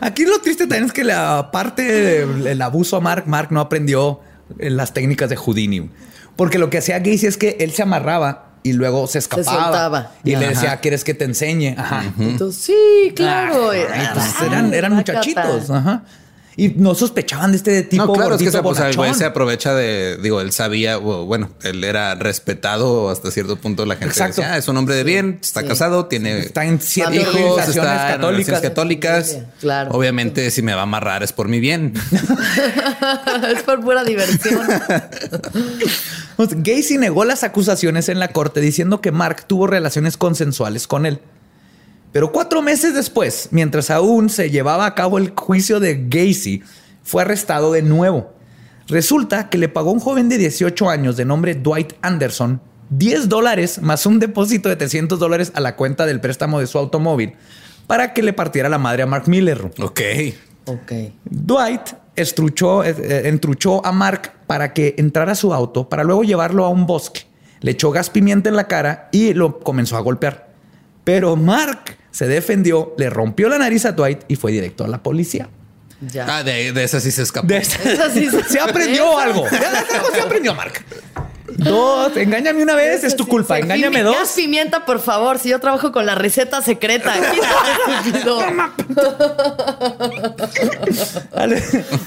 Aquí 0.00 0.24
lo 0.24 0.40
triste 0.40 0.64
también 0.64 0.84
es 0.84 0.92
que 0.92 1.04
la 1.04 1.50
parte 1.52 2.26
del 2.26 2.62
abuso 2.62 2.96
a 2.96 3.00
Mark, 3.00 3.24
Mark 3.26 3.48
no 3.50 3.60
aprendió 3.60 4.20
las 4.58 4.92
técnicas 4.92 5.30
de 5.30 5.36
Houdini. 5.36 5.90
Porque 6.36 6.58
lo 6.58 6.70
que 6.70 6.78
hacía 6.78 6.98
Gacy 6.98 7.26
es 7.26 7.36
que 7.36 7.56
él 7.60 7.72
se 7.72 7.82
amarraba 7.82 8.51
y 8.62 8.72
luego 8.72 9.06
se 9.06 9.18
escapaba. 9.18 10.12
y 10.24 10.36
le 10.36 10.48
decía, 10.48 10.76
¿quieres 10.78 11.04
que 11.04 11.14
te 11.14 11.24
enseñe? 11.24 11.74
Ajá. 11.76 12.04
Entonces, 12.18 12.62
sí, 12.62 13.12
claro. 13.14 13.70
Ah, 13.72 14.44
eran, 14.46 14.72
eran 14.74 14.92
muchachitos. 14.94 15.70
Ajá. 15.70 16.02
Y 16.56 16.68
no 16.68 16.94
sospechaban 16.94 17.52
de 17.52 17.56
este 17.56 17.82
tipo. 17.82 18.06
No, 18.06 18.12
claro, 18.12 18.34
es 18.34 18.42
que 18.42 18.50
se, 18.50 18.62
pues, 18.62 18.78
el 18.78 18.94
güey 18.96 19.14
se 19.14 19.24
aprovecha 19.24 19.74
de, 19.74 20.18
digo, 20.18 20.40
él 20.40 20.52
sabía, 20.52 20.96
bueno, 20.98 21.50
él 21.62 21.82
era 21.82 22.14
respetado 22.14 23.08
hasta 23.10 23.30
cierto 23.30 23.56
punto. 23.56 23.86
La 23.86 23.94
gente 23.94 24.12
Exacto. 24.12 24.42
decía, 24.42 24.54
ah, 24.54 24.58
es 24.58 24.68
un 24.68 24.76
hombre 24.76 24.94
de 24.94 25.04
bien, 25.04 25.38
está 25.40 25.62
casado, 25.64 26.06
tiene 26.06 26.40
está 26.40 26.64
en 26.64 26.80
siete 26.80 27.16
hijos, 27.16 27.68
está 27.68 28.08
católicas. 28.08 28.56
En 28.56 28.68
católicas. 28.68 29.38
claro. 29.60 29.92
Obviamente, 29.92 30.50
si 30.50 30.62
me 30.62 30.74
va 30.74 30.80
a 30.80 30.84
amarrar 30.84 31.22
es 31.22 31.32
por 31.32 31.48
mi 31.48 31.58
bien. 31.58 31.94
es 33.56 33.62
por 33.62 33.80
pura 33.80 34.04
diversión. 34.04 34.60
Gacy 36.36 36.98
negó 36.98 37.24
las 37.24 37.44
acusaciones 37.44 38.08
en 38.08 38.18
la 38.18 38.28
corte 38.28 38.60
diciendo 38.60 39.00
que 39.00 39.12
Mark 39.12 39.44
tuvo 39.46 39.66
relaciones 39.66 40.16
consensuales 40.16 40.86
con 40.86 41.06
él. 41.06 41.20
Pero 42.12 42.30
cuatro 42.30 42.62
meses 42.62 42.94
después, 42.94 43.48
mientras 43.50 43.90
aún 43.90 44.28
se 44.28 44.50
llevaba 44.50 44.86
a 44.86 44.94
cabo 44.94 45.18
el 45.18 45.32
juicio 45.34 45.80
de 45.80 46.06
Gacy, 46.08 46.62
fue 47.02 47.22
arrestado 47.22 47.72
de 47.72 47.82
nuevo. 47.82 48.32
Resulta 48.86 49.48
que 49.48 49.58
le 49.58 49.68
pagó 49.68 49.92
un 49.92 50.00
joven 50.00 50.28
de 50.28 50.38
18 50.38 50.90
años 50.90 51.16
de 51.16 51.24
nombre 51.24 51.54
Dwight 51.54 51.94
Anderson 52.02 52.60
10 52.92 53.30
dólares 53.30 53.80
más 53.80 54.04
un 54.04 54.18
depósito 54.18 54.68
de 54.68 54.76
300 54.76 55.18
dólares 55.18 55.52
a 55.54 55.60
la 55.60 55.76
cuenta 55.76 56.04
del 56.04 56.20
préstamo 56.20 56.60
de 56.60 56.66
su 56.66 56.78
automóvil 56.78 57.34
para 57.86 58.12
que 58.12 58.22
le 58.22 58.32
partiera 58.32 58.68
la 58.68 58.78
madre 58.78 59.02
a 59.02 59.06
Mark 59.06 59.28
Miller. 59.28 59.70
Ok. 59.80 60.00
Ok. 60.66 60.92
Dwight 61.24 61.94
estruchó, 62.14 62.84
eh, 62.84 62.94
eh, 62.98 63.22
entruchó 63.24 63.84
a 63.84 63.92
Mark 63.92 64.32
para 64.46 64.74
que 64.74 64.94
entrara 64.98 65.32
a 65.32 65.36
su 65.36 65.54
auto 65.54 65.88
para 65.88 66.04
luego 66.04 66.22
llevarlo 66.22 66.64
a 66.64 66.68
un 66.68 66.86
bosque. 66.86 67.22
Le 67.60 67.72
echó 67.72 67.90
gas 67.90 68.10
pimienta 68.10 68.50
en 68.50 68.56
la 68.56 68.68
cara 68.68 69.08
y 69.10 69.32
lo 69.32 69.60
comenzó 69.60 69.96
a 69.96 70.00
golpear. 70.00 70.52
Pero 71.04 71.34
Mark 71.34 71.96
se 72.12 72.28
defendió, 72.28 72.94
le 72.98 73.10
rompió 73.10 73.48
la 73.48 73.58
nariz 73.58 73.84
a 73.86 73.92
Dwight 73.92 74.20
y 74.28 74.36
fue 74.36 74.52
directo 74.52 74.84
a 74.84 74.88
la 74.88 75.02
policía. 75.02 75.48
Ya. 76.12 76.26
Ah, 76.28 76.42
de, 76.42 76.72
de 76.72 76.84
esa 76.84 77.00
sí 77.00 77.10
se 77.10 77.22
escapó. 77.22 77.46
De 77.46 77.56
esa, 77.58 78.10
sí 78.10 78.28
se, 78.48 78.60
aprendió 78.60 79.18
algo. 79.18 79.48
De 79.48 79.56
esa 79.56 80.12
se 80.12 80.20
aprendió, 80.20 80.54
Mark. 80.54 80.84
Dos, 81.56 82.16
engáñame 82.16 82.62
una 82.62 82.74
vez, 82.74 83.04
es 83.04 83.14
tu 83.14 83.26
culpa. 83.26 83.58
Engáñame 83.58 84.02
dos. 84.02 84.16
Gas 84.16 84.32
pimienta, 84.34 84.86
por 84.86 85.00
favor. 85.00 85.38
Si 85.38 85.50
yo 85.50 85.60
trabajo 85.60 85.92
con 85.92 86.06
la 86.06 86.14
receta 86.14 86.62
secreta. 86.62 87.12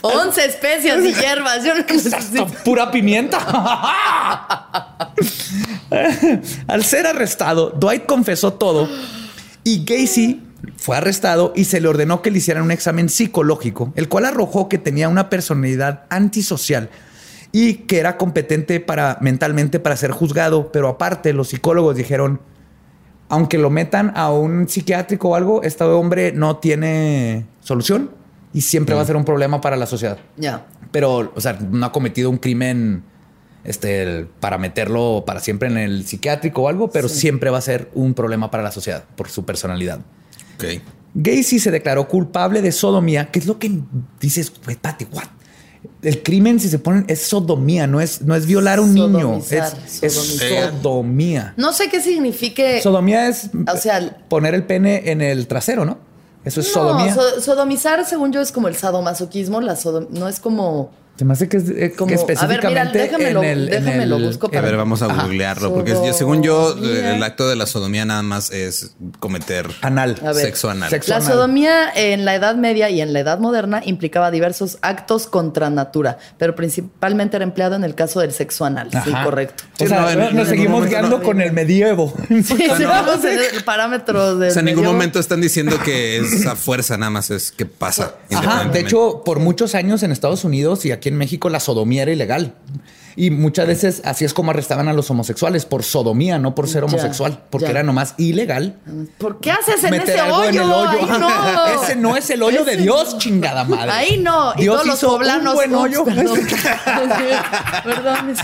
Once 0.02 0.44
especias 0.44 1.04
y 1.04 1.14
hierbas. 1.14 1.64
Yo 1.64 1.74
no 1.76 1.86
Pura 2.64 2.90
pimienta. 2.90 3.38
Al 6.68 6.84
ser 6.84 7.06
arrestado, 7.06 7.70
Dwight 7.70 8.08
confesó 8.08 8.54
todo 8.54 8.90
y 9.66 9.84
Gacy 9.84 10.42
fue 10.78 10.96
arrestado 10.96 11.52
y 11.56 11.66
se 11.66 11.82
le 11.82 11.88
ordenó 11.90 12.22
que 12.22 12.32
le 12.32 12.38
hicieran 12.38 12.64
un 12.64 12.72
examen 12.72 13.10
psicológico, 13.10 13.92
el 13.96 14.08
cual 14.08 14.26
arrojó 14.26 14.70
que 14.70 14.78
tenía 14.78 15.10
una 15.10 15.30
personalidad 15.30 16.04
antisocial 16.10 16.90
y 17.52 17.74
que 17.74 18.00
era 18.00 18.16
competente 18.16 18.80
para 18.80 19.18
mentalmente 19.22 19.80
para 19.80 19.98
ser 19.98 20.12
juzgado, 20.12 20.72
pero 20.72 20.88
aparte 20.88 21.34
los 21.34 21.50
psicólogos 21.50 21.96
dijeron, 21.96 22.40
aunque 23.28 23.58
lo 23.58 23.70
metan 23.70 24.14
a 24.16 24.32
un 24.32 24.70
psiquiátrico 24.70 25.30
o 25.30 25.36
algo, 25.36 25.64
este 25.64 25.84
hombre 25.84 26.32
no 26.32 26.58
tiene 26.58 27.46
solución 27.62 28.12
y 28.54 28.62
siempre 28.62 28.94
va 28.94 29.02
a 29.02 29.06
ser 29.06 29.16
un 29.16 29.26
problema 29.26 29.62
para 29.62 29.78
la 29.78 29.88
sociedad. 29.88 30.20
Ya. 30.38 30.68
Pero, 30.92 31.32
o 31.34 31.42
sea, 31.42 31.54
no 31.54 31.88
ha 31.88 31.92
cometido 31.92 32.30
un 32.30 32.38
crimen 32.38 33.04
este, 33.66 34.28
para 34.40 34.58
meterlo 34.58 35.24
para 35.26 35.40
siempre 35.40 35.68
en 35.70 35.78
el 35.78 36.06
psiquiátrico 36.06 36.64
o 36.64 36.70
algo, 36.70 36.90
pero 36.90 37.10
siempre 37.10 37.50
va 37.50 37.58
a 37.58 37.62
ser 37.62 37.90
un 37.94 38.14
problema 38.14 38.52
para 38.52 38.64
la 38.64 38.72
sociedad 38.72 39.04
por 39.16 39.30
su 39.30 39.46
personalidad. 39.46 40.00
Okay. 40.56 40.82
Gacy 41.16 41.60
se 41.60 41.72
declaró 41.72 42.08
culpable 42.08 42.62
de 42.62 42.72
sodomía, 42.72 43.32
que 43.32 43.40
es 43.40 43.48
lo 43.48 43.58
que 43.58 43.72
dices, 44.20 44.52
Pati, 44.82 45.08
what? 45.12 45.24
El 46.02 46.22
crimen, 46.24 46.60
si 46.60 46.68
se 46.68 46.78
ponen, 46.78 47.06
es 47.08 47.22
sodomía, 47.22 47.88
no 47.88 48.02
es, 48.02 48.22
no 48.22 48.36
es 48.36 48.46
violar 48.46 48.80
a 48.80 48.82
un 48.82 48.94
niño, 48.94 49.40
es, 49.50 50.14
sodomía. 50.14 51.54
No 51.58 51.74
sé 51.74 51.90
qué 51.90 52.02
signifique. 52.02 52.82
Sodomía 52.82 53.28
es 53.28 53.50
o 53.72 53.78
sea, 53.78 54.18
poner 54.28 54.54
el 54.56 54.64
pene 54.64 55.10
en 55.12 55.22
el 55.22 55.48
trasero, 55.48 55.86
¿no? 55.86 55.98
Eso 56.44 56.60
es 56.60 56.72
sodomía. 56.72 57.16
sodomizar, 57.40 58.06
según 58.06 58.32
yo, 58.32 58.42
es 58.42 58.52
como 58.52 58.68
el 58.68 58.76
sadomasoquismo. 58.76 59.62
La 59.62 59.78
no 60.12 60.28
es 60.28 60.40
como 60.40 60.92
Se 61.18 61.24
me 61.24 61.32
hace 61.32 61.48
que 61.48 61.58
es 61.58 61.70
eh, 61.70 61.94
como, 61.98 62.14
específicamente 62.14 62.68
a 62.68 62.70
ver, 62.70 62.92
mira, 62.92 62.92
déjamelo, 62.92 63.42
en 63.44 63.50
el, 63.50 63.70
déjamelo 63.70 64.20
busco 64.20 64.50
para... 64.50 64.60
A 64.60 64.64
ver, 64.64 64.76
vamos 64.76 65.02
a 65.02 65.08
googlearlo, 65.08 65.74
porque 65.74 65.92
yo, 65.92 66.14
según 66.14 66.44
yo, 66.44 66.76
el 66.78 67.24
acto 67.24 67.48
de 67.48 67.56
la 67.56 67.66
sodomía 67.66 68.04
nada 68.04 68.22
más 68.22 68.52
es 68.52 68.96
cometer 69.20 69.68
anal, 69.82 70.18
sexo 70.34 70.70
anal. 70.70 70.92
la 71.08 71.22
sodomía 71.22 71.90
en 71.96 72.26
la 72.26 72.36
Edad 72.36 72.56
Media 72.56 72.90
y 72.90 73.00
en 73.00 73.14
la 73.14 73.22
Edad 73.22 73.40
Moderna 73.40 73.82
implicaba 73.86 74.30
diversos 74.30 74.78
actos 74.82 75.28
contra 75.28 75.70
natura, 75.70 76.18
pero 76.38 76.54
principalmente 76.54 77.38
era 77.38 77.46
empleado 77.46 77.76
en 77.76 77.86
el 77.86 77.96
caso 77.96 78.20
del 78.20 78.34
sexo 78.34 78.66
anal. 78.66 78.90
Sí, 78.92 79.12
correcto. 79.24 79.64
o 79.80 79.88
sea, 79.88 80.32
nos 80.32 80.50
seguimos 80.50 80.86
guiando 80.88 81.24
con 81.24 81.42
el 81.42 81.54
medievo. 81.54 82.14
Sí, 82.46 82.84
vamos 82.86 83.24
en 83.24 83.40
el 83.56 83.64
parámetro 83.64 84.36
de. 84.36 84.50
O 84.50 84.52
sea, 84.52 84.60
en 84.60 84.66
ningún 84.66 84.86
momento 84.86 85.20
están 85.20 85.42
diciendo 85.42 85.78
que 85.84 86.18
es 86.18 86.46
a 86.46 86.56
fuerza, 86.56 86.98
nada 86.98 87.10
más 87.10 87.32
es 87.32 87.52
que 87.52 87.66
pasa. 87.66 88.16
Ajá. 88.32 88.66
De 88.66 88.82
hecho, 88.82 89.24
por 89.24 89.40
muchos 89.40 89.74
años 89.76 90.04
en 90.04 90.12
Estados 90.12 90.44
Unidos 90.44 90.86
y 90.86 90.92
aquí 90.92 91.05
en 91.10 91.18
México 91.18 91.50
la 91.50 91.60
sodomía 91.60 92.04
era 92.04 92.12
ilegal. 92.12 92.56
Y 93.18 93.30
muchas 93.30 93.66
veces 93.66 94.02
así 94.04 94.26
es 94.26 94.34
como 94.34 94.52
arrestaban 94.52 94.90
a 94.90 94.94
los 94.94 95.10
homosexuales 95.10 95.66
por 95.66 95.84
sodomía, 95.84 96.38
no 96.38 96.54
por 96.54 96.68
ser 96.68 96.84
homosexual, 96.84 97.44
porque 97.50 97.68
era 97.68 97.82
nomás 97.82 98.14
ilegal. 98.18 98.76
¿Por 99.18 99.40
qué 99.40 99.52
haces 99.52 99.82
en 99.86 99.94
ese 99.94 100.22
hoyo? 100.22 100.66
no. 100.66 101.82
ese 101.84 101.96
no 101.96 102.18
es 102.18 102.30
el 102.30 102.44
hoyo 102.44 102.66
de 102.66 102.76
Dios, 102.76 103.18
chingada 103.18 103.64
madre. 103.64 103.92
Ahí 103.92 104.18
no. 104.18 104.54
Y 104.58 104.64
Dios 104.64 104.76
todos 104.76 104.88
los 104.88 105.00
poblanos. 105.00 105.54
Un 105.54 105.56
buen 105.56 105.76
hoyo. 105.76 106.04
Perdón. 106.04 106.40
perdón. 107.86 108.36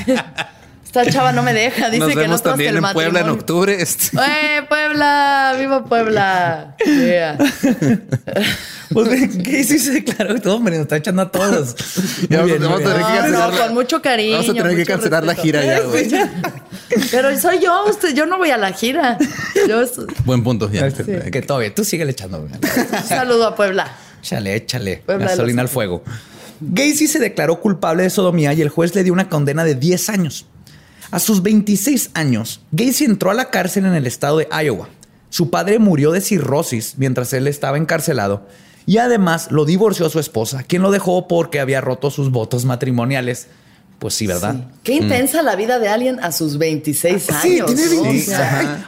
Esta 0.93 1.09
chava 1.09 1.31
no 1.31 1.41
me 1.41 1.53
deja, 1.53 1.89
dice 1.89 2.05
Nos 2.05 2.13
que 2.13 2.27
no 2.27 2.39
también 2.39 2.75
en 2.75 2.83
Puebla 2.91 3.21
en 3.21 3.29
octubre. 3.29 3.81
Este. 3.81 4.09
¡Eh, 4.17 4.61
Puebla! 4.67 5.55
¡Viva 5.57 5.85
Puebla! 5.85 6.75
Yeah. 6.85 7.37
pues, 8.93 9.37
¿qué 9.37 9.63
se 9.63 9.89
declaró? 9.89 10.41
Todo 10.41 10.59
me 10.59 10.69
lo 10.69 10.81
está 10.81 10.97
echando 10.97 11.21
a 11.21 11.31
todos. 11.31 11.77
Ya 12.29 12.41
vamos, 12.41 12.59
vamos 12.59 12.81
a 12.81 12.83
tener 12.83 12.97
que 12.97 13.03
cancelar. 13.03 13.53
No, 13.53 13.57
con 13.57 13.73
mucho 13.73 14.01
cariño. 14.01 14.37
Vamos 14.39 14.49
a 14.49 14.53
tener 14.53 14.75
que 14.75 14.85
cancelar 14.85 15.23
la 15.23 15.33
gira 15.33 15.63
ya, 15.63 15.79
güey. 15.79 16.11
Pero 17.11 17.39
soy 17.39 17.61
yo, 17.61 17.85
usted, 17.85 18.13
yo 18.13 18.25
no 18.25 18.37
voy 18.37 18.51
a 18.51 18.57
la 18.57 18.73
gira. 18.73 19.17
Yo 19.69 19.85
Buen 20.25 20.43
punto, 20.43 20.69
ya. 20.69 20.91
Sí. 20.91 21.05
Que 21.31 21.41
todo 21.41 21.59
bien, 21.59 21.73
tú 21.73 21.85
sigue 21.85 22.03
echando. 22.03 22.39
Un 22.39 22.51
saludo 23.07 23.47
a 23.47 23.55
Puebla. 23.55 23.95
Échale, 24.21 24.55
échale. 24.55 25.03
Gasolina 25.07 25.61
al 25.61 25.69
fuego. 25.69 26.03
Gacy 26.59 27.07
se 27.07 27.19
declaró 27.19 27.61
culpable 27.61 28.03
de 28.03 28.09
sodomía 28.09 28.53
y 28.53 28.61
el 28.61 28.67
juez 28.67 28.93
le 28.93 29.05
dio 29.05 29.13
una 29.13 29.29
condena 29.29 29.63
de 29.63 29.75
10 29.75 30.09
años. 30.09 30.47
A 31.11 31.19
sus 31.19 31.43
26 31.43 32.11
años, 32.13 32.61
Gacy 32.71 33.03
entró 33.03 33.31
a 33.31 33.33
la 33.33 33.49
cárcel 33.49 33.85
en 33.85 33.93
el 33.95 34.07
estado 34.07 34.37
de 34.37 34.47
Iowa. 34.63 34.87
Su 35.29 35.49
padre 35.49 35.77
murió 35.77 36.11
de 36.11 36.21
cirrosis 36.21 36.95
mientras 36.97 37.33
él 37.33 37.47
estaba 37.47 37.77
encarcelado 37.77 38.47
y 38.85 38.97
además 38.97 39.51
lo 39.51 39.65
divorció 39.65 40.05
a 40.05 40.09
su 40.09 40.19
esposa, 40.19 40.63
quien 40.63 40.81
lo 40.81 40.89
dejó 40.89 41.27
porque 41.27 41.59
había 41.59 41.81
roto 41.81 42.11
sus 42.11 42.31
votos 42.31 42.63
matrimoniales. 42.63 43.47
Pues 43.99 44.15
sí, 44.15 44.25
¿verdad? 44.25 44.55
Qué 44.83 44.93
intensa 44.93 45.43
la 45.43 45.55
vida 45.55 45.77
de 45.77 45.87
alguien 45.87 46.19
a 46.21 46.31
sus 46.31 46.57
26 46.57 47.29
años. 47.29 47.41
Sí, 47.43 47.61
tiene 47.75 48.01
26. 48.01 48.37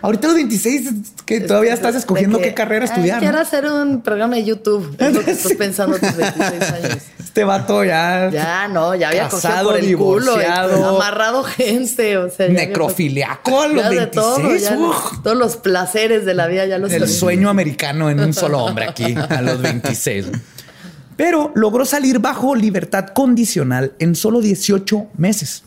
ahorita 0.01 0.27
los 0.27 0.35
26, 0.35 0.89
que 1.25 1.41
todavía 1.41 1.73
estás 1.73 1.93
escogiendo 1.93 2.39
qué 2.39 2.53
carrera 2.55 2.85
estudiar. 2.85 3.19
Quiero 3.19 3.37
hacer 3.37 3.67
un 3.67 4.01
programa 4.01 4.35
de 4.35 4.45
YouTube. 4.45 4.95
Es 4.97 5.13
lo 5.13 5.23
que 5.23 5.31
estás 5.31 5.53
pensando 5.53 5.97
a 5.97 5.99
tus 5.99 6.15
26 6.15 6.61
años. 6.71 6.97
Este 7.33 7.45
vato 7.45 7.83
ya. 7.83 8.29
Ya, 8.31 8.67
no, 8.67 8.93
ya 8.93 9.07
había 9.07 9.27
casado, 9.27 9.69
por 9.69 9.79
el 9.79 9.87
divorciado, 9.87 10.75
culo, 10.75 10.95
amarrado 10.97 11.43
gente, 11.43 12.15
o 12.15 12.29
sea. 12.29 12.47
Necrofiliaco 12.47 13.59
a 13.63 13.67
los 13.69 13.89
26. 13.89 14.11
todo, 14.13 15.01
todos 15.23 15.37
los 15.37 15.57
placeres 15.57 16.25
de 16.25 16.35
la 16.35 16.45
vida 16.45 16.67
ya 16.67 16.77
los 16.77 16.91
El 16.91 17.09
sueño 17.09 17.49
americano 17.49 18.11
en 18.11 18.19
un 18.19 18.35
solo 18.35 18.59
hombre 18.59 18.85
aquí 18.87 19.15
a 19.17 19.41
los 19.41 19.59
26 19.59 20.27
pero 21.15 21.51
logró 21.55 21.85
salir 21.85 22.19
bajo 22.19 22.55
libertad 22.55 23.07
condicional 23.07 23.93
en 23.99 24.15
solo 24.15 24.41
18 24.41 25.07
meses 25.17 25.63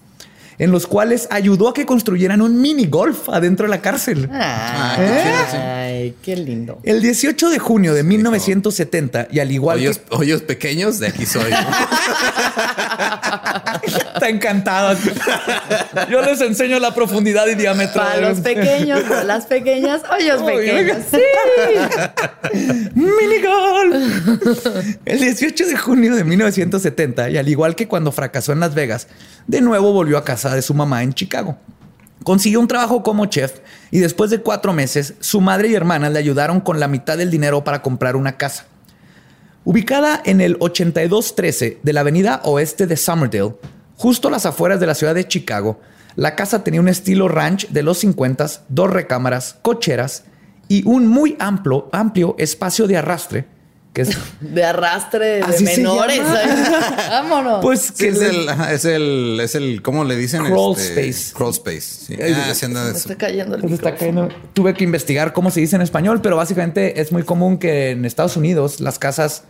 en 0.58 0.70
los 0.70 0.86
cuales 0.86 1.28
ayudó 1.30 1.68
a 1.68 1.74
que 1.74 1.86
construyeran 1.86 2.40
un 2.42 2.60
mini 2.60 2.86
golf 2.86 3.28
adentro 3.28 3.66
de 3.66 3.70
la 3.70 3.80
cárcel. 3.80 4.28
Ah, 4.32 4.96
¿Eh? 4.98 5.34
Ay, 5.56 6.14
qué 6.22 6.36
lindo. 6.36 6.78
El 6.82 7.02
18 7.02 7.50
de 7.50 7.58
junio 7.58 7.94
de 7.94 8.02
1970, 8.02 9.28
y 9.30 9.40
al 9.40 9.50
igual 9.50 9.78
que... 9.80 9.92
Hoyos 10.10 10.42
pequeños, 10.42 10.98
de 10.98 11.08
aquí 11.08 11.26
soy. 11.26 11.52
Está 13.86 14.28
encantado. 14.28 14.96
Yo 16.10 16.22
les 16.22 16.40
enseño 16.40 16.78
la 16.78 16.94
profundidad 16.94 17.46
y 17.46 17.54
diámetro. 17.54 18.02
Para 18.02 18.28
los 18.28 18.40
pequeños, 18.40 19.02
para 19.02 19.24
las 19.24 19.46
pequeñas, 19.46 20.02
hoyos 20.10 20.42
pequeños. 20.42 20.98
Sí. 21.10 21.18
Mini 22.94 23.42
golf. 23.42 24.66
El 25.04 25.20
18 25.20 25.66
de 25.66 25.76
junio 25.76 26.14
de 26.16 26.24
1970, 26.24 27.30
y 27.30 27.38
al 27.38 27.48
igual 27.48 27.74
que 27.74 27.88
cuando 27.88 28.12
fracasó 28.12 28.52
en 28.52 28.60
Las 28.60 28.74
Vegas, 28.74 29.08
de 29.46 29.60
nuevo 29.60 29.92
volvió 29.92 30.18
a 30.18 30.24
casa 30.24 30.54
de 30.54 30.62
su 30.62 30.74
mamá 30.74 31.02
en 31.02 31.14
Chicago. 31.14 31.56
Consiguió 32.24 32.58
un 32.60 32.68
trabajo 32.68 33.02
como 33.02 33.26
chef 33.26 33.60
y 33.90 34.00
después 34.00 34.30
de 34.30 34.40
cuatro 34.40 34.72
meses, 34.72 35.14
su 35.20 35.40
madre 35.40 35.68
y 35.68 35.74
hermana 35.74 36.10
le 36.10 36.18
ayudaron 36.18 36.60
con 36.60 36.80
la 36.80 36.88
mitad 36.88 37.16
del 37.16 37.30
dinero 37.30 37.62
para 37.62 37.82
comprar 37.82 38.16
una 38.16 38.36
casa. 38.36 38.66
Ubicada 39.64 40.20
en 40.24 40.40
el 40.40 40.56
8213 40.60 41.80
de 41.82 41.92
la 41.92 42.00
avenida 42.00 42.40
oeste 42.44 42.86
de 42.86 42.96
Summerdale, 42.96 43.56
justo 43.96 44.28
a 44.28 44.30
las 44.30 44.46
afueras 44.46 44.80
de 44.80 44.86
la 44.86 44.94
ciudad 44.94 45.14
de 45.14 45.28
Chicago, 45.28 45.80
la 46.16 46.34
casa 46.34 46.64
tenía 46.64 46.80
un 46.80 46.88
estilo 46.88 47.28
ranch 47.28 47.68
de 47.68 47.82
los 47.82 47.98
50, 47.98 48.46
dos 48.68 48.90
recámaras, 48.90 49.58
cocheras 49.62 50.24
y 50.68 50.86
un 50.88 51.06
muy 51.06 51.36
amplio, 51.38 51.88
amplio 51.92 52.34
espacio 52.38 52.86
de 52.86 52.96
arrastre 52.96 53.55
de 54.40 54.64
arrastre 54.64 55.40
de 55.40 55.60
menores. 55.60 56.22
Vámonos. 57.10 57.60
Pues 57.62 57.92
que 57.92 58.08
es, 58.08 58.20
el, 58.20 58.48
es, 58.70 58.84
el, 58.84 59.40
es 59.40 59.54
el, 59.54 59.82
¿cómo 59.82 60.04
le 60.04 60.16
dicen? 60.16 60.44
Crawl 60.44 60.76
este, 60.76 61.08
space. 61.08 61.34
Crawl 61.34 61.52
space. 61.52 62.16
Ah, 62.20 62.90
está 62.94 63.16
cayendo 63.16 63.56
el 63.56 63.72
está 63.72 63.94
cayendo. 63.94 64.28
Tuve 64.52 64.74
que 64.74 64.84
investigar 64.84 65.32
cómo 65.32 65.50
se 65.50 65.60
dice 65.60 65.76
en 65.76 65.82
español, 65.82 66.20
pero 66.22 66.36
básicamente 66.36 67.00
es 67.00 67.12
muy 67.12 67.22
común 67.22 67.58
que 67.58 67.90
en 67.90 68.04
Estados 68.04 68.36
Unidos 68.36 68.80
las 68.80 68.98
casas 68.98 69.44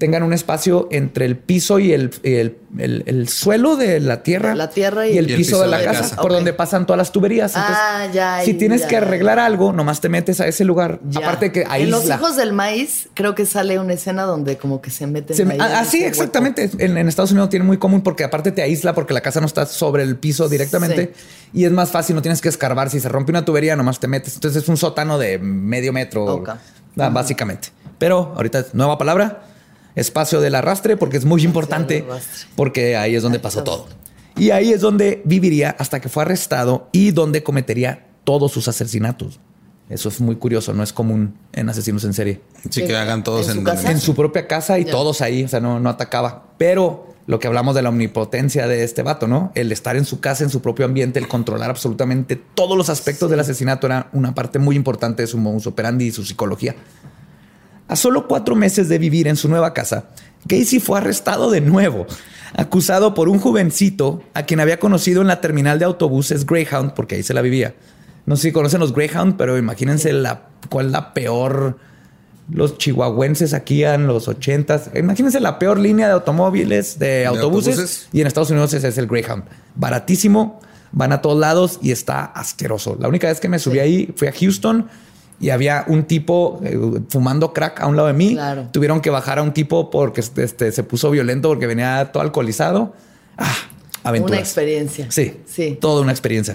tengan 0.00 0.22
un 0.22 0.32
espacio 0.32 0.88
entre 0.90 1.26
el 1.26 1.36
piso 1.36 1.78
y 1.78 1.92
el, 1.92 2.10
el, 2.22 3.28
suelo 3.28 3.76
de 3.76 4.00
la 4.00 4.22
tierra, 4.22 4.54
la 4.54 4.70
tierra 4.70 5.06
y, 5.06 5.18
el, 5.18 5.26
piso 5.26 5.60
de 5.60 5.68
la, 5.68 5.84
casa, 5.84 6.16
por 6.16 6.32
donde 6.32 6.54
pasan 6.54 6.86
todas 6.86 6.96
las 6.96 7.12
tuberías. 7.12 7.52
ah, 7.54 8.08
ya. 8.10 8.40
Si 8.42 8.54
tienes 8.54 8.86
que 8.86 8.96
arreglar 8.96 9.38
algo, 9.38 9.74
nomás 9.74 10.00
te 10.00 10.08
metes 10.08 10.40
a 10.40 10.46
ese 10.46 10.64
lugar. 10.64 11.00
Aparte 11.14 11.52
que 11.52 11.66
ahí. 11.68 11.82
En 11.82 11.90
los 11.90 12.06
hijos 12.06 12.34
del 12.36 12.54
maíz, 12.54 13.10
creo 13.12 13.34
que 13.34 13.44
sale 13.44 13.78
una 13.78 13.92
escena 13.92 14.22
donde 14.22 14.56
como 14.56 14.80
que 14.80 14.90
se 14.90 15.06
meten. 15.06 15.50
ahí 15.50 15.58
ah, 15.60 15.84
sí, 15.84 16.02
exactamente. 16.02 16.70
En, 16.78 16.96
Estados 17.06 17.32
Unidos 17.32 17.50
tiene 17.50 17.66
muy 17.66 17.76
común 17.76 18.00
porque 18.00 18.24
aparte 18.24 18.52
te 18.52 18.62
aísla 18.62 18.94
porque 18.94 19.12
la 19.12 19.20
casa 19.20 19.40
no 19.40 19.46
está 19.46 19.66
sobre 19.66 20.02
el 20.02 20.16
piso 20.16 20.48
directamente 20.48 21.12
y 21.52 21.66
es 21.66 21.72
más 21.72 21.90
fácil, 21.90 22.16
no 22.16 22.22
tienes 22.22 22.40
que 22.40 22.48
escarbar. 22.48 22.88
Si 22.88 23.00
se 23.00 23.10
rompe 23.10 23.32
una 23.32 23.44
tubería, 23.44 23.76
nomás 23.76 24.00
te 24.00 24.08
metes. 24.08 24.36
Entonces 24.36 24.62
es 24.62 24.68
un 24.70 24.78
sótano 24.78 25.18
de 25.18 25.38
medio 25.38 25.92
metro, 25.92 26.42
ah, 26.46 27.08
básicamente. 27.10 27.68
Pero 27.98 28.32
ahorita, 28.34 28.64
nueva 28.72 28.96
palabra 28.96 29.50
espacio 29.94 30.40
del 30.40 30.54
arrastre 30.54 30.96
porque 30.96 31.16
es 31.16 31.24
muy 31.24 31.42
importante 31.42 32.04
porque 32.56 32.96
ahí 32.96 33.14
es 33.14 33.22
donde 33.22 33.38
pasó 33.38 33.64
todo. 33.64 33.86
Y 34.36 34.50
ahí 34.50 34.72
es 34.72 34.80
donde 34.80 35.22
viviría 35.24 35.70
hasta 35.78 36.00
que 36.00 36.08
fue 36.08 36.22
arrestado 36.22 36.88
y 36.92 37.10
donde 37.10 37.42
cometería 37.42 38.06
todos 38.24 38.52
sus 38.52 38.68
asesinatos. 38.68 39.40
Eso 39.90 40.08
es 40.08 40.20
muy 40.20 40.36
curioso, 40.36 40.72
no 40.72 40.84
es 40.84 40.92
común 40.92 41.34
en 41.52 41.68
asesinos 41.68 42.04
en 42.04 42.14
serie. 42.14 42.40
Sí, 42.70 42.86
que 42.86 42.96
hagan 42.96 43.24
todos 43.24 43.48
en, 43.48 43.66
en, 43.66 44.00
su 44.00 44.14
propia 44.14 44.46
casa 44.46 44.78
y 44.78 44.84
todos 44.84 45.20
ahí, 45.20 45.42
o 45.42 45.48
sea, 45.48 45.58
no, 45.58 45.80
no 45.80 45.90
atacaba. 45.90 46.44
Pero 46.58 47.10
lo 47.26 47.38
que 47.38 47.48
hablamos 47.48 47.74
de 47.74 47.82
la 47.82 47.88
omnipotencia 47.88 48.68
de 48.68 48.84
este 48.84 49.02
vato, 49.02 49.26
¿no? 49.26 49.50
El 49.54 49.72
estar 49.72 49.96
en 49.96 50.04
su 50.04 50.20
casa, 50.20 50.44
en 50.44 50.50
su 50.50 50.62
propio 50.62 50.84
ambiente, 50.84 51.18
el 51.18 51.28
controlar 51.28 51.70
absolutamente 51.70 52.36
todos 52.36 52.78
los 52.78 52.88
aspectos 52.88 53.30
del 53.30 53.40
asesinato 53.40 53.88
era 53.88 54.08
una 54.12 54.32
parte 54.32 54.58
muy 54.58 54.76
importante 54.76 55.22
de 55.22 55.26
su 55.26 55.38
modus 55.38 55.66
operandi 55.66 56.06
y 56.06 56.12
su 56.12 56.24
psicología. 56.24 56.76
A 57.90 57.96
solo 57.96 58.28
cuatro 58.28 58.54
meses 58.54 58.88
de 58.88 58.98
vivir 58.98 59.26
en 59.26 59.34
su 59.34 59.48
nueva 59.48 59.74
casa, 59.74 60.04
Casey 60.46 60.78
fue 60.78 60.98
arrestado 60.98 61.50
de 61.50 61.60
nuevo, 61.60 62.06
acusado 62.56 63.14
por 63.14 63.28
un 63.28 63.40
jovencito 63.40 64.22
a 64.32 64.44
quien 64.44 64.60
había 64.60 64.78
conocido 64.78 65.22
en 65.22 65.26
la 65.26 65.40
terminal 65.40 65.80
de 65.80 65.86
autobuses 65.86 66.46
Greyhound, 66.46 66.94
porque 66.94 67.16
ahí 67.16 67.24
se 67.24 67.34
la 67.34 67.42
vivía. 67.42 67.74
No 68.26 68.36
sé 68.36 68.42
si 68.42 68.52
conocen 68.52 68.78
los 68.78 68.94
Greyhound, 68.94 69.36
pero 69.36 69.58
imagínense 69.58 70.12
la, 70.12 70.50
cuál 70.68 70.86
es 70.86 70.92
la 70.92 71.12
peor. 71.12 71.78
Los 72.48 72.78
chihuahuenses 72.78 73.54
aquí 73.54 73.82
en 73.82 74.06
los 74.06 74.28
ochentas. 74.28 74.90
Imagínense 74.94 75.40
la 75.40 75.58
peor 75.58 75.80
línea 75.80 76.06
de 76.06 76.12
automóviles, 76.12 76.96
de, 77.00 77.26
autobuses, 77.26 78.08
Y 78.12 78.20
en 78.20 78.28
Estados 78.28 78.50
Unidos 78.50 78.72
ese 78.72 78.86
es 78.86 78.98
el 78.98 79.08
Greyhound. 79.08 79.42
Baratísimo, 79.74 80.60
van 80.92 81.10
a 81.12 81.22
todos 81.22 81.40
lados 81.40 81.80
y 81.82 81.90
está 81.90 82.24
asqueroso. 82.24 82.96
La 83.00 83.08
única 83.08 83.26
vez 83.26 83.40
que 83.40 83.48
me 83.48 83.58
subí 83.58 83.80
ahí 83.80 84.14
fui 84.14 84.28
a 84.28 84.32
Houston 84.32 84.88
y 85.40 85.48
había 85.48 85.84
un 85.88 86.04
tipo 86.04 86.60
eh, 86.62 86.78
fumando 87.08 87.54
crack 87.54 87.80
a 87.80 87.86
un 87.86 87.96
lado 87.96 88.08
de 88.08 88.14
mí. 88.14 88.36
Tuvieron 88.72 89.00
que 89.00 89.08
bajar 89.08 89.38
a 89.38 89.42
un 89.42 89.54
tipo 89.54 89.90
porque 89.90 90.20
este, 90.20 90.70
se 90.70 90.82
puso 90.84 91.10
violento 91.10 91.48
porque 91.48 91.66
venía 91.66 92.12
todo 92.12 92.22
alcoholizado. 92.22 92.92
Ah, 93.38 93.50
aventuras. 94.04 94.32
Una 94.32 94.40
experiencia. 94.40 95.06
Sí, 95.10 95.40
sí. 95.46 95.78
Toda 95.80 96.02
una 96.02 96.12
experiencia. 96.12 96.54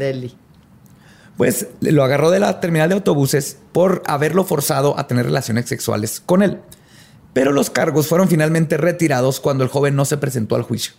Pues 1.35 1.67
lo 1.81 2.03
agarró 2.03 2.29
de 2.29 2.39
la 2.39 2.59
terminal 2.59 2.89
de 2.89 2.95
autobuses 2.95 3.57
por 3.71 4.03
haberlo 4.05 4.43
forzado 4.43 4.97
a 4.99 5.07
tener 5.07 5.25
relaciones 5.25 5.65
sexuales 5.65 6.21
con 6.23 6.43
él. 6.43 6.59
Pero 7.33 7.51
los 7.51 7.71
cargos 7.71 8.07
fueron 8.07 8.29
finalmente 8.29 8.77
retirados 8.77 9.39
cuando 9.39 9.63
el 9.63 9.69
joven 9.69 9.95
no 9.95 10.05
se 10.05 10.17
presentó 10.17 10.55
al 10.55 10.61
juicio. 10.61 10.93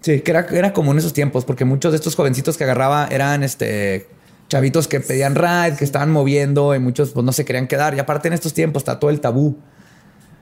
Sí, 0.00 0.22
que 0.22 0.30
era, 0.30 0.46
era 0.50 0.72
como 0.72 0.92
en 0.92 0.98
esos 0.98 1.12
tiempos, 1.12 1.44
porque 1.44 1.66
muchos 1.66 1.92
de 1.92 1.96
estos 1.96 2.16
jovencitos 2.16 2.56
que 2.56 2.64
agarraba 2.64 3.06
eran 3.10 3.44
este 3.44 4.08
chavitos 4.52 4.86
que 4.86 5.00
pedían 5.00 5.34
ride, 5.34 5.76
que 5.78 5.84
estaban 5.84 6.10
moviendo 6.10 6.74
y 6.74 6.78
muchos 6.78 7.12
pues 7.12 7.24
no 7.24 7.32
se 7.32 7.46
querían 7.46 7.66
quedar. 7.66 7.94
Y 7.94 8.00
aparte 8.00 8.28
en 8.28 8.34
estos 8.34 8.52
tiempos 8.52 8.82
está 8.82 9.00
todo 9.00 9.10
el 9.10 9.18
tabú 9.18 9.56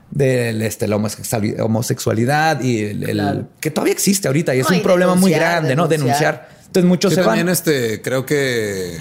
de 0.09 0.49
este, 0.67 0.89
la 0.89 0.97
homosexualidad 0.97 2.61
y 2.61 2.83
el, 2.83 3.45
que 3.61 3.71
todavía 3.71 3.93
existe 3.93 4.27
ahorita 4.27 4.53
y 4.53 4.59
es 4.59 4.69
un 4.69 4.81
problema 4.81 5.15
muy 5.15 5.31
grande, 5.31 5.77
¿no? 5.77 5.87
Denunciar. 5.87 6.49
Entonces 6.59 6.83
muchos 6.83 7.13
se 7.13 7.21
también 7.21 7.47
este, 7.47 8.01
creo 8.01 8.25
que 8.25 8.97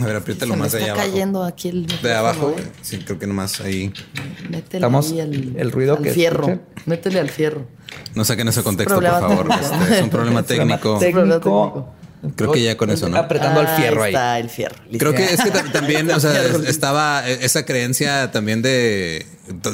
a 0.00 0.06
ver, 0.06 0.14
apriétalo 0.14 0.54
más 0.54 0.74
allá 0.76 0.92
está 0.92 0.96
cayendo 0.96 1.42
aquí 1.42 1.68
el 1.68 1.86
de 1.86 2.14
abajo. 2.14 2.54
¿eh? 2.56 2.62
Sí, 2.82 2.98
creo 2.98 3.18
que 3.18 3.26
nomás 3.26 3.60
ahí. 3.60 3.92
Métele 4.48 4.78
Estamos 4.78 5.10
el 5.10 5.72
ruido 5.72 5.96
al 5.96 6.04
que 6.04 6.12
fierro. 6.12 6.60
Métele 6.86 7.18
al 7.18 7.30
fierro. 7.30 7.66
No 8.14 8.24
saquen 8.24 8.46
ese 8.46 8.62
contexto, 8.62 8.94
por 8.94 9.04
favor. 9.04 9.48
Este, 9.60 9.94
es 9.98 10.02
un 10.02 10.10
problema 10.10 10.44
técnico. 10.44 10.98
técnico. 10.98 11.94
Creo 12.36 12.52
que 12.52 12.62
ya 12.62 12.76
con 12.76 12.90
eso, 12.90 13.08
¿no? 13.08 13.16
Apretando 13.16 13.60
al 13.60 13.68
fierro 13.76 14.02
ahí. 14.04 14.12
Está 14.12 14.38
el 14.38 14.48
fierro. 14.48 14.76
Creo 14.96 15.12
que 15.12 15.24
es 15.24 15.40
que 15.40 15.50
también, 15.72 16.10
o 16.10 16.20
sea, 16.20 16.44
estaba 16.66 17.28
esa 17.28 17.64
creencia 17.64 18.30
también 18.30 18.62
de, 18.62 19.26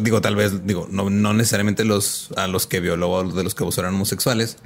digo, 0.02 0.22
tal 0.22 0.34
vez, 0.34 0.66
digo, 0.66 0.88
no, 0.90 1.10
no 1.10 1.34
necesariamente 1.34 1.84
los 1.84 2.30
a 2.36 2.46
los 2.46 2.66
que 2.66 2.80
violó, 2.80 3.22
de 3.24 3.44
los 3.44 3.54
que 3.54 3.64
abusaron 3.64 3.94
homosexuales, 3.94 4.56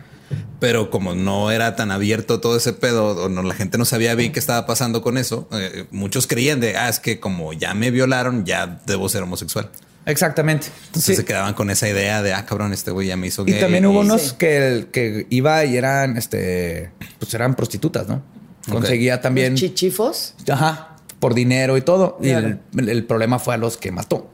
pero 0.60 0.90
como 0.90 1.14
no 1.14 1.50
era 1.50 1.74
tan 1.74 1.90
abierto 1.90 2.40
todo 2.40 2.56
ese 2.56 2.72
pedo, 2.72 3.24
o 3.24 3.28
no, 3.28 3.42
la 3.42 3.54
gente 3.54 3.78
no 3.78 3.84
sabía 3.84 4.14
bien 4.14 4.32
qué 4.32 4.38
estaba 4.38 4.64
pasando 4.64 5.02
con 5.02 5.18
eso, 5.18 5.48
eh, 5.52 5.86
muchos 5.90 6.28
creían 6.28 6.60
de, 6.60 6.76
ah, 6.76 6.88
es 6.88 7.00
que 7.00 7.18
como 7.18 7.52
ya 7.52 7.74
me 7.74 7.90
violaron, 7.90 8.46
ya 8.46 8.80
debo 8.86 9.08
ser 9.08 9.24
homosexual. 9.24 9.68
Exactamente. 10.06 10.68
Entonces 10.86 11.16
se 11.16 11.24
quedaban 11.24 11.54
con 11.54 11.70
esa 11.70 11.88
idea 11.88 12.22
de, 12.22 12.32
ah, 12.32 12.44
cabrón, 12.44 12.72
este 12.72 12.90
güey 12.90 13.08
ya 13.08 13.16
me 13.16 13.28
hizo 13.28 13.44
gay. 13.44 13.56
Y 13.56 13.60
también 13.60 13.86
hubo 13.86 14.00
unos 14.00 14.32
que, 14.32 14.88
que 14.92 15.26
iba 15.30 15.64
y 15.64 15.76
eran, 15.76 16.16
este, 16.16 16.90
pues 17.18 17.32
eran 17.34 17.54
prostitutas, 17.54 18.08
¿no? 18.08 18.22
Conseguía 18.68 19.20
también... 19.20 19.54
chichifos? 19.54 20.34
Ajá, 20.50 20.96
por 21.18 21.34
dinero 21.34 21.76
y 21.76 21.82
todo. 21.82 22.18
Y 22.20 22.30
el, 22.30 23.04
problema 23.04 23.38
fue 23.38 23.54
a 23.54 23.56
los 23.56 23.76
que 23.76 23.92
mató. 23.92 24.28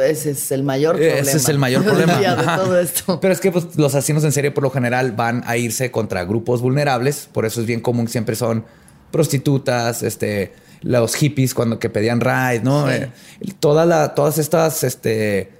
Ese 0.00 0.30
es 0.30 0.52
el 0.52 0.62
mayor 0.62 0.96
problema. 0.96 1.18
Ese 1.18 1.36
es 1.36 1.48
el 1.48 1.58
mayor 1.58 1.84
problema. 1.84 2.18
de 2.18 2.44
todo 2.44 2.78
esto. 2.78 3.20
Pero 3.20 3.32
es 3.32 3.40
que 3.40 3.50
pues, 3.50 3.76
los 3.76 3.94
asesinos 3.94 4.24
en 4.24 4.32
serie 4.32 4.50
por 4.50 4.62
lo 4.62 4.70
general 4.70 5.12
van 5.12 5.42
a 5.46 5.56
irse 5.56 5.90
contra 5.90 6.24
grupos 6.24 6.60
vulnerables. 6.60 7.28
Por 7.32 7.44
eso 7.44 7.60
es 7.60 7.66
bien 7.66 7.80
común, 7.80 8.08
siempre 8.08 8.36
son 8.36 8.64
prostitutas, 9.10 10.02
este 10.02 10.52
los 10.84 11.14
hippies 11.14 11.54
cuando 11.54 11.78
que 11.78 11.90
pedían 11.90 12.20
ride, 12.20 12.60
¿no? 12.62 12.90
Eh, 12.90 13.10
todas 13.58 14.38
estas 14.38 14.84
este, 14.84 15.50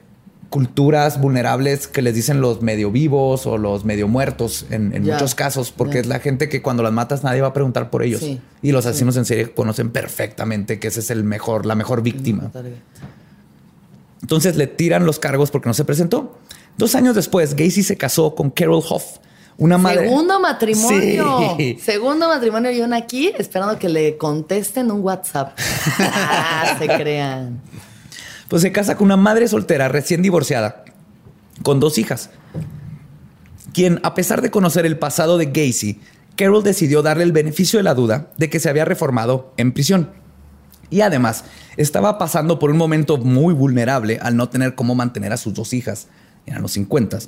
culturas 0.51 1.20
vulnerables 1.20 1.89
que 1.89 2.03
les 2.03 2.14
dicen 2.14 2.41
los 2.41 2.62
medio 2.62 2.93
vivos 2.93 3.47
o 3.47 3.59
los 3.59 3.85
medio 3.85 4.07
muertos 4.07 4.66
en, 4.70 5.03
muchos 5.03 5.35
casos, 5.35 5.72
porque 5.72 5.99
es 5.99 6.07
la 6.07 6.20
gente 6.20 6.49
que 6.49 6.62
cuando 6.62 6.83
las 6.83 6.93
matas 6.93 7.25
nadie 7.25 7.41
va 7.41 7.49
a 7.49 7.53
preguntar 7.53 7.91
por 7.91 8.03
ellos. 8.03 8.22
Y 8.62 8.72
los 8.72 8.87
asesinos 8.87 9.16
en 9.16 9.25
serie 9.25 9.51
conocen 9.51 9.91
perfectamente 9.91 10.79
que 10.79 10.89
ese 10.89 11.01
es 11.01 11.11
el 11.11 11.25
mejor, 11.25 11.66
la 11.66 11.75
mejor 11.75 12.03
víctima. 12.03 12.53
Entonces 14.22 14.57
le 14.57 14.66
tiran 14.66 15.07
los 15.07 15.18
cargos 15.18 15.51
porque 15.51 15.68
no 15.68 15.75
se 15.75 15.85
presentó. 15.85 16.39
Dos 16.77 16.95
años 16.95 17.14
después, 17.14 17.55
Gacy 17.55 17.83
se 17.83 17.97
casó 17.97 18.35
con 18.35 18.51
Carol 18.51 18.83
Hoff, 18.89 19.18
una 19.57 19.78
madre. 19.78 20.09
Segundo 20.09 20.40
matrimonio. 20.40 21.57
Segundo 21.80 22.28
matrimonio 22.28 22.70
y 22.72 22.80
una 22.80 22.96
aquí 22.96 23.32
esperando 23.38 23.78
que 23.78 23.88
le 23.88 24.16
contesten 24.16 24.90
un 24.90 25.00
WhatsApp. 25.00 25.57
Ah, 25.98 26.76
se 26.78 26.86
crean. 26.86 27.61
Pues 28.48 28.62
se 28.62 28.72
casa 28.72 28.96
con 28.96 29.07
una 29.07 29.16
madre 29.16 29.48
soltera 29.48 29.88
recién 29.88 30.22
divorciada 30.22 30.84
con 31.62 31.80
dos 31.80 31.98
hijas. 31.98 32.30
Quien, 33.72 34.00
a 34.02 34.14
pesar 34.14 34.42
de 34.42 34.50
conocer 34.50 34.86
el 34.86 34.98
pasado 34.98 35.38
de 35.38 35.46
Gacy, 35.46 36.00
Carol 36.36 36.62
decidió 36.62 37.02
darle 37.02 37.24
el 37.24 37.32
beneficio 37.32 37.78
de 37.78 37.84
la 37.84 37.94
duda 37.94 38.30
de 38.36 38.50
que 38.50 38.61
se 38.61 38.68
había 38.68 38.84
reformado 38.84 39.52
en 39.57 39.72
prisión. 39.72 40.11
Y 40.90 41.00
además, 41.00 41.44
estaba 41.76 42.18
pasando 42.18 42.59
por 42.59 42.70
un 42.70 42.76
momento 42.76 43.16
muy 43.16 43.55
vulnerable 43.55 44.18
al 44.20 44.36
no 44.36 44.48
tener 44.48 44.74
cómo 44.74 44.94
mantener 44.94 45.32
a 45.32 45.36
sus 45.36 45.55
dos 45.55 45.72
hijas 45.72 46.09
eran 46.47 46.62
los 46.62 46.72
50, 46.72 47.18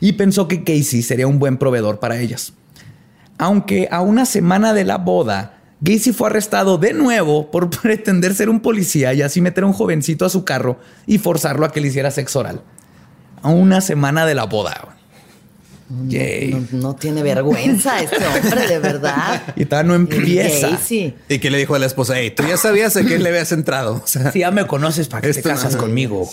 y 0.00 0.12
pensó 0.12 0.48
que 0.48 0.64
Casey 0.64 1.02
sería 1.02 1.26
un 1.26 1.38
buen 1.38 1.58
proveedor 1.58 2.00
para 2.00 2.18
ellas. 2.18 2.52
Aunque 3.38 3.88
a 3.90 4.00
una 4.00 4.26
semana 4.26 4.72
de 4.72 4.84
la 4.84 4.98
boda, 4.98 5.58
Gacy 5.80 6.12
fue 6.12 6.28
arrestado 6.28 6.78
de 6.78 6.92
nuevo 6.92 7.50
por 7.50 7.68
pretender 7.82 8.34
ser 8.34 8.48
un 8.48 8.60
policía 8.60 9.12
y 9.12 9.22
así 9.22 9.40
meter 9.40 9.64
a 9.64 9.66
un 9.66 9.72
jovencito 9.72 10.24
a 10.24 10.30
su 10.30 10.44
carro 10.44 10.78
y 11.06 11.18
forzarlo 11.18 11.66
a 11.66 11.72
que 11.72 11.80
le 11.80 11.88
hiciera 11.88 12.10
sexo 12.10 12.40
oral. 12.40 12.62
A 13.42 13.50
una 13.50 13.80
semana 13.80 14.24
de 14.24 14.34
la 14.34 14.44
boda. 14.44 14.93
No, 15.88 16.94
tiene 16.96 17.22
vergüenza 17.22 18.00
este 18.00 18.16
hombre, 18.26 18.68
de 18.68 18.78
verdad. 18.78 19.42
Y 19.56 19.66
todavía 19.66 19.88
no 19.88 19.94
empieza. 19.94 20.78
Y 21.28 21.38
que 21.38 21.50
le 21.50 21.58
dijo 21.58 21.74
a 21.74 21.78
la 21.78 21.86
esposa, 21.86 22.14
hey, 22.16 22.32
tú 22.34 22.42
ya 22.42 22.56
sabías 22.56 22.96
a 22.96 23.04
qué 23.04 23.18
le 23.18 23.28
habías 23.28 23.52
entrado. 23.52 24.00
O 24.02 24.06
sea, 24.06 24.32
ya 24.32 24.50
me 24.50 24.66
conoces, 24.66 25.08
¿para 25.08 25.22
que 25.22 25.32
te 25.32 25.42
casas 25.42 25.76
conmigo? 25.76 26.28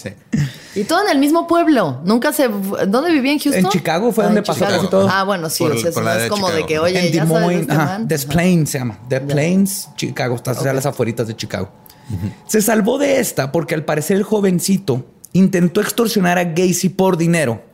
Y 0.74 0.86
todo 0.86 1.04
en 1.06 1.12
el 1.12 1.20
mismo 1.20 1.48
pueblo. 1.48 2.02
Nunca 2.06 2.32
se... 2.32 2.48
¿Dónde 2.88 3.12
vivía 3.12 3.34
en 3.34 3.40
Houston? 3.40 3.66
En 3.66 3.70
Chicago 3.70 4.12
fue 4.12 4.24
ah, 4.24 4.28
donde 4.28 4.42
pasó 4.42 4.66
casi 4.66 4.88
todo. 4.88 5.10
Ah, 5.10 5.24
bueno, 5.24 5.50
sí. 5.50 5.64
o 5.64 5.78
sea, 5.78 6.24
es 6.24 6.30
como 6.30 6.50
de 6.50 6.66
que, 6.66 6.80
oye, 6.80 7.08
en 7.08 7.12
ya 7.12 8.00
Des 8.00 8.22
este 8.22 8.34
Plains 8.34 8.70
se 8.70 8.80
llama. 8.80 9.00
Des 9.10 9.22
Plains, 9.22 9.90
Chicago. 9.98 10.36
Está 10.36 10.52
a 10.52 10.74
las 10.74 10.86
afueritas 10.86 11.28
de 11.28 11.36
Chicago. 11.36 11.70
Se 12.48 12.62
salvó 12.62 12.98
de 12.98 13.20
esta 13.20 13.52
porque 13.52 13.76
al 13.76 13.86
parecer 13.86 14.18
el 14.18 14.24
jovencito 14.24 15.06
intentó 15.34 15.82
extorsionar 15.82 16.38
a 16.38 16.44
Gacy 16.44 16.90
por 16.90 17.18
dinero 17.18 17.71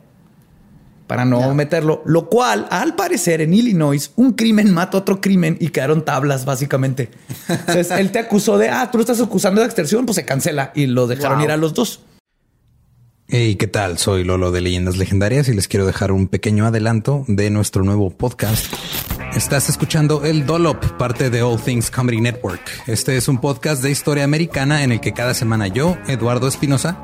para 1.07 1.25
no, 1.25 1.53
meterlo, 1.55 2.03
lo 2.05 2.29
cual, 2.29 2.67
al 2.69 2.95
parecer, 2.95 3.41
en 3.41 3.53
Illinois, 3.53 4.11
un 4.17 4.33
crimen 4.33 4.73
mata 4.73 4.97
otro 4.97 5.21
crimen 5.21 5.57
y 5.59 5.69
quedaron 5.69 6.03
tablas, 6.03 6.45
básicamente. 6.45 7.09
Entonces, 7.47 7.91
él 7.97 8.11
te 8.11 8.19
acusó 8.19 8.57
de, 8.57 8.69
ah, 8.69 8.89
tú 8.91 8.97
lo 8.97 9.01
estás 9.01 9.21
acusando 9.21 9.61
de 9.61 9.67
extorsión, 9.67 10.05
pues 10.05 10.17
se 10.17 10.25
cancela 10.25 10.71
y 10.75 10.85
lo 10.85 11.07
dejaron 11.07 11.41
ir 11.41 11.51
a 11.51 11.57
los 11.57 11.73
dos. 11.73 12.01
Hey, 13.29 13.55
¿qué 13.55 13.67
tal? 13.67 13.97
Soy 13.97 14.23
Lolo 14.23 14.51
de 14.51 14.61
Leyendas 14.61 14.97
Legendarias 14.97 15.49
y 15.49 15.53
les 15.53 15.67
quiero 15.67 15.85
dejar 15.85 16.11
un 16.11 16.27
pequeño 16.27 16.65
adelanto 16.65 17.25
de 17.27 17.49
nuestro 17.49 17.83
nuevo 17.83 18.09
podcast. 18.09 18.73
Estás 19.35 19.69
escuchando 19.69 20.23
El 20.23 20.45
Dolop, 20.45 20.83
parte 20.97 21.29
de 21.29 21.41
All 21.41 21.61
Things 21.61 21.91
Comedy 21.91 22.21
Network. 22.21 22.61
Este 22.87 23.17
es 23.17 23.27
un 23.27 23.39
podcast 23.39 23.83
de 23.83 23.91
historia 23.91 24.23
americana 24.23 24.83
en 24.83 24.93
el 24.93 25.01
que 25.01 25.11
cada 25.11 25.33
semana 25.33 25.67
yo, 25.67 25.97
Eduardo 26.07 26.47
Espinosa, 26.47 27.03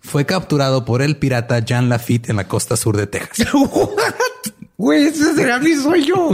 fue 0.00 0.26
capturado 0.26 0.84
por 0.84 1.02
el 1.02 1.16
pirata 1.16 1.58
Jean 1.60 1.88
Lafitte 1.88 2.30
en 2.30 2.36
la 2.36 2.48
costa 2.48 2.76
sur 2.76 2.96
de 2.96 3.06
Texas. 3.06 3.48
Güey, 4.76 5.08
ese 5.08 5.34
será 5.34 5.58
mi 5.58 5.74
sueño. 5.74 6.30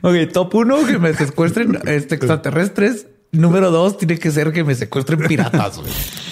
Ok, 0.00 0.32
top 0.32 0.54
uno, 0.54 0.86
que 0.86 0.98
me 0.98 1.12
secuestren 1.12 1.78
este, 1.84 2.14
extraterrestres. 2.14 3.08
Número 3.30 3.70
dos, 3.70 3.98
tiene 3.98 4.18
que 4.18 4.30
ser 4.30 4.52
que 4.52 4.64
me 4.64 4.74
secuestren 4.74 5.18
piratas. 5.28 5.82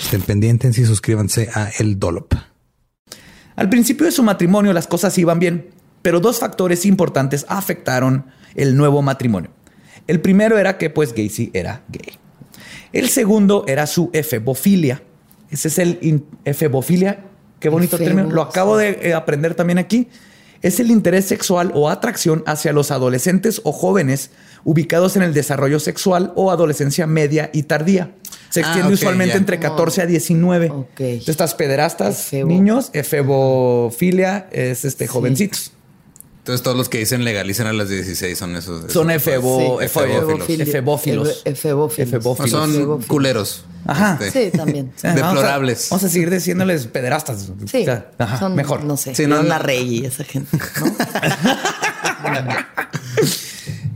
Estén 0.02 0.22
pendientes 0.22 0.78
y 0.78 0.86
suscríbanse 0.86 1.50
a 1.52 1.68
El 1.78 1.98
Dolop. 1.98 2.32
Al 3.54 3.68
principio 3.68 4.06
de 4.06 4.12
su 4.12 4.22
matrimonio 4.22 4.72
las 4.72 4.86
cosas 4.86 5.18
iban 5.18 5.40
bien, 5.40 5.68
pero 6.00 6.20
dos 6.20 6.38
factores 6.38 6.86
importantes 6.86 7.44
afectaron 7.48 8.26
el 8.54 8.74
nuevo 8.74 9.02
matrimonio. 9.02 9.50
El 10.06 10.22
primero 10.22 10.56
era 10.56 10.78
que 10.78 10.88
pues 10.88 11.12
Gacy 11.12 11.50
era 11.52 11.84
gay. 11.88 12.18
El 12.94 13.10
segundo 13.10 13.64
era 13.68 13.86
su 13.86 14.08
efebofilia. 14.14 15.02
Ese 15.52 15.68
es 15.68 15.78
el 15.78 16.24
efebofilia. 16.44 17.26
Qué 17.60 17.68
bonito 17.68 17.96
término. 17.96 18.28
Lo 18.30 18.42
acabo 18.42 18.76
de 18.76 18.98
eh, 19.02 19.14
aprender 19.14 19.54
también 19.54 19.78
aquí 19.78 20.08
es 20.62 20.80
el 20.80 20.90
interés 20.90 21.26
sexual 21.26 21.72
o 21.74 21.90
atracción 21.90 22.42
hacia 22.46 22.72
los 22.72 22.90
adolescentes 22.90 23.60
o 23.64 23.72
jóvenes 23.72 24.30
ubicados 24.64 25.16
en 25.16 25.22
el 25.22 25.34
desarrollo 25.34 25.80
sexual 25.80 26.32
o 26.36 26.50
adolescencia 26.50 27.06
media 27.06 27.50
y 27.52 27.64
tardía. 27.64 28.14
Se 28.48 28.60
ah, 28.60 28.62
extiende 28.62 28.94
usualmente 28.94 29.36
entre 29.36 29.58
14 29.58 30.02
a 30.02 30.06
19. 30.06 30.72
Estas 31.26 31.54
pederastas, 31.54 32.32
niños, 32.32 32.90
efebofilia 32.92 34.48
es 34.52 34.84
este 34.84 35.06
jovencitos. 35.06 35.72
Entonces 36.42 36.64
todos 36.64 36.76
los 36.76 36.88
que 36.88 36.98
dicen 36.98 37.24
legalicen 37.24 37.68
a 37.68 37.72
las 37.72 37.88
16 37.88 38.36
son 38.36 38.56
esos. 38.56 38.92
Son 38.92 39.12
efebo, 39.12 39.80
efebófilos. 39.80 41.40
Efebófilos. 41.44 42.50
Son 42.50 43.00
culeros. 43.02 43.64
Ajá. 43.86 44.18
Este, 44.20 44.50
sí, 44.50 44.56
también. 44.56 44.92
Deplorables. 45.00 45.86
Vamos 45.90 46.02
a, 46.02 46.08
seguir 46.08 46.30
diciéndoles 46.30 46.88
pederastas. 46.88 47.48
Sí. 47.70 47.86
son, 48.40 48.56
mejor. 48.56 48.82
No 48.82 48.96
sé. 48.96 49.14
Sí, 49.14 49.28
no, 49.28 49.40
la 49.44 49.60
rey 49.60 50.00
y 50.00 50.04
esa 50.04 50.24
gente. 50.24 50.58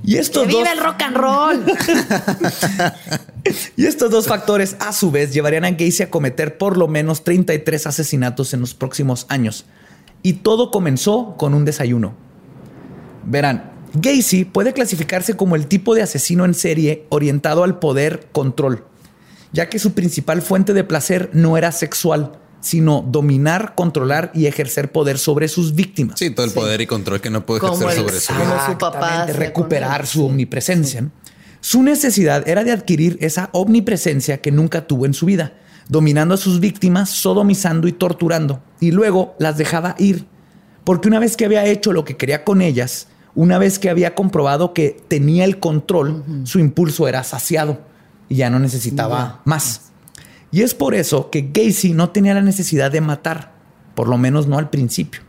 y 0.05 0.17
estos 0.17 0.47
¡Que 0.47 0.63
el 0.63 0.79
rock 0.79 1.03
and 1.03 1.17
roll! 1.17 1.65
y 3.77 3.87
estos 3.87 4.09
dos 4.13 4.29
factores, 4.29 4.77
a 4.79 4.93
su 4.93 5.11
vez, 5.11 5.35
llevarían 5.35 5.65
a 5.65 5.73
Gacy 5.73 6.05
a 6.05 6.11
cometer 6.11 6.59
por 6.59 6.77
lo 6.77 6.87
menos 6.87 7.25
33 7.25 7.89
asesinatos 7.89 8.55
en 8.55 8.61
los 8.61 8.75
próximos 8.75 9.27
años. 9.31 9.65
Y 10.23 10.35
todo 10.35 10.71
comenzó 10.71 11.35
con 11.37 11.53
un 11.53 11.65
desayuno. 11.65 12.25
Verán, 13.27 13.73
Gacy 13.95 14.45
puede 14.45 14.73
clasificarse 14.73 15.35
como 15.35 15.57
el 15.57 15.67
tipo 15.67 15.95
de 15.95 16.03
asesino 16.03 16.45
en 16.45 16.55
serie 16.55 17.07
orientado 17.09 17.65
al 17.65 17.79
poder 17.79 18.29
control, 18.33 18.85
ya 19.53 19.69
que 19.69 19.79
su 19.79 19.93
principal 19.93 20.43
fuente 20.43 20.73
de 20.73 20.85
placer 20.85 21.31
no 21.33 21.57
era 21.57 21.73
sexual, 21.73 22.39
sino 22.61 23.05
dominar, 23.07 23.75
controlar 23.75 24.31
y 24.35 24.47
ejercer 24.47 24.93
poder 24.93 25.19
sobre 25.19 25.49
sus 25.49 25.75
víctimas. 25.75 26.19
Sí, 26.19 26.31
todo 26.31 26.47
el 26.47 26.53
poder 26.53 26.81
y 26.81 26.87
control 26.87 27.21
que 27.21 27.31
no 27.31 27.47
puede 27.47 27.65
ejercer 27.65 27.97
sobre 27.97 28.21
su 28.21 28.33
Como 28.33 28.67
su 28.67 28.79
papá. 28.79 29.27
Recuperar 29.27 30.07
su 30.07 30.27
omnipresencia. 30.27 31.09
Su 31.61 31.83
necesidad 31.83 32.49
era 32.49 32.65
de 32.65 32.73
adquirir 32.73 33.19
esa 33.21 33.51
omnipresencia 33.53 34.41
que 34.41 34.53
nunca 34.53 34.87
tuvo 34.87 35.07
en 35.07 35.15
su 35.15 35.27
vida, 35.27 35.55
dominando 35.89 36.35
a 36.35 36.39
sus 36.39 36.61
víctimas, 36.61 37.11
sodomizando 37.11 37.89
y 37.89 37.93
torturando, 37.93 38.63
y 38.81 38.91
luego 38.91 39.35
las 39.39 39.57
dejaba 39.57 39.95
ir, 39.99 40.27
porque 40.85 41.09
una 41.09 41.19
vez 41.19 41.37
que 41.37 41.45
había 41.45 41.65
hecho 41.65 41.93
lo 41.93 42.05
que 42.05 42.17
quería 42.17 42.45
con 42.45 42.63
ellas, 42.63 43.09
una 43.37 43.59
vez 43.59 43.79
que 43.79 43.91
había 43.91 44.15
comprobado 44.15 44.73
que 44.73 44.99
tenía 45.09 45.45
el 45.45 45.61
control, 45.61 46.25
su 46.45 46.59
impulso 46.59 47.07
era 47.07 47.23
saciado 47.23 47.79
y 48.31 48.37
ya 48.37 48.51
no 48.51 48.59
necesitaba 48.59 49.43
más. 49.45 49.93
Y 50.51 50.63
es 50.63 50.75
por 50.75 50.95
eso 50.95 51.31
que 51.31 51.51
Gacy 51.53 51.93
no 51.93 52.11
tenía 52.11 52.33
la 52.33 52.41
necesidad 52.41 52.91
de 52.91 53.03
matar, 53.03 53.53
por 53.95 54.09
lo 54.09 54.17
menos 54.17 54.47
no 54.47 54.57
al 54.57 54.71
principio. 54.71 55.21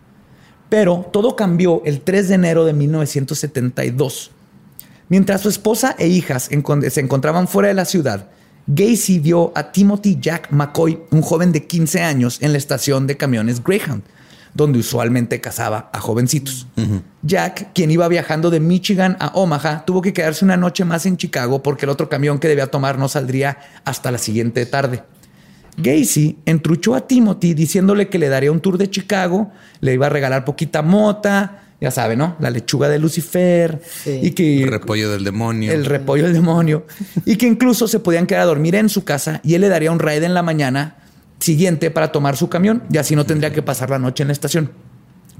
Pero 0.69 1.09
todo 1.11 1.35
cambió 1.35 1.81
el 1.83 1.99
3 1.99 2.29
de 2.29 2.35
enero 2.35 2.63
de 2.63 2.73
1972. 2.73 4.31
Mientras 5.09 5.41
su 5.41 5.49
esposa 5.49 5.93
e 5.99 6.07
hijas 6.07 6.43
se 6.43 6.99
encontraban 7.01 7.47
fuera 7.49 7.67
de 7.67 7.73
la 7.73 7.85
ciudad, 7.85 8.29
Gacy 8.67 9.19
vio 9.19 9.51
a 9.53 9.73
Timothy 9.73 10.17
Jack 10.19 10.51
McCoy, 10.51 10.99
un 11.11 11.21
joven 11.21 11.51
de 11.51 11.67
15 11.67 12.01
años, 12.01 12.37
en 12.41 12.53
la 12.53 12.57
estación 12.57 13.05
de 13.05 13.17
camiones 13.17 13.61
Greyhound 13.61 14.03
donde 14.57 14.79
usualmente 14.79 15.39
cazaba 15.39 15.89
a 15.93 16.01
jovencitos. 16.01 16.67
Jack, 17.21 17.73
quien 17.73 17.91
iba 17.91 18.07
viajando 18.07 18.49
de 18.49 18.59
Michigan 18.59 19.15
a 19.19 19.27
Omaha, 19.35 19.85
tuvo 19.85 20.01
que 20.01 20.13
quedarse 20.13 20.43
una 20.43 20.57
noche 20.57 20.83
más 20.83 21.05
en 21.05 21.15
Chicago 21.15 21.61
porque 21.61 21.85
el 21.85 21.91
otro 21.91 22.09
camión 22.09 22.39
que 22.39 22.47
debía 22.47 22.67
tomar 22.67 22.97
no 22.97 23.07
saldría 23.07 23.59
hasta 23.85 24.11
la 24.11 24.17
siguiente 24.17 24.65
tarde. 24.65 25.03
Gacy 25.77 26.39
entruchó 26.45 26.95
a 26.95 27.07
Timothy 27.07 27.53
diciéndole 27.53 28.09
que 28.09 28.17
le 28.17 28.29
daría 28.29 28.51
un 28.51 28.59
tour 28.59 28.79
de 28.79 28.89
Chicago, 28.89 29.51
le 29.79 29.93
iba 29.93 30.07
a 30.07 30.09
regalar 30.09 30.43
poquita 30.43 30.81
mota, 30.81 31.61
ya 31.79 31.91
sabe, 31.91 32.15
¿no? 32.15 32.35
La 32.39 32.49
lechuga 32.49 32.89
de 32.89 32.97
Lucifer 32.97 33.79
y 34.07 34.31
que 34.31 34.63
el 34.63 34.71
repollo 34.71 35.11
del 35.11 35.23
demonio. 35.23 35.71
El 35.71 35.85
repollo 35.85 36.23
del 36.23 36.33
demonio 36.33 36.87
y 37.25 37.35
que 37.35 37.45
incluso 37.45 37.87
se 37.87 37.99
podían 37.99 38.25
quedar 38.25 38.41
a 38.41 38.45
dormir 38.45 38.73
en 38.73 38.89
su 38.89 39.03
casa 39.03 39.39
y 39.43 39.53
él 39.53 39.61
le 39.61 39.69
daría 39.69 39.91
un 39.91 39.99
ride 39.99 40.25
en 40.25 40.33
la 40.33 40.41
mañana 40.41 40.95
siguiente 41.39 41.91
para 41.91 42.11
tomar 42.11 42.37
su 42.37 42.49
camión 42.49 42.83
y 42.91 42.97
así 42.97 43.15
no 43.15 43.25
tendría 43.25 43.51
que 43.51 43.61
pasar 43.61 43.89
la 43.89 43.99
noche 43.99 44.23
en 44.23 44.27
la 44.27 44.33
estación. 44.33 44.71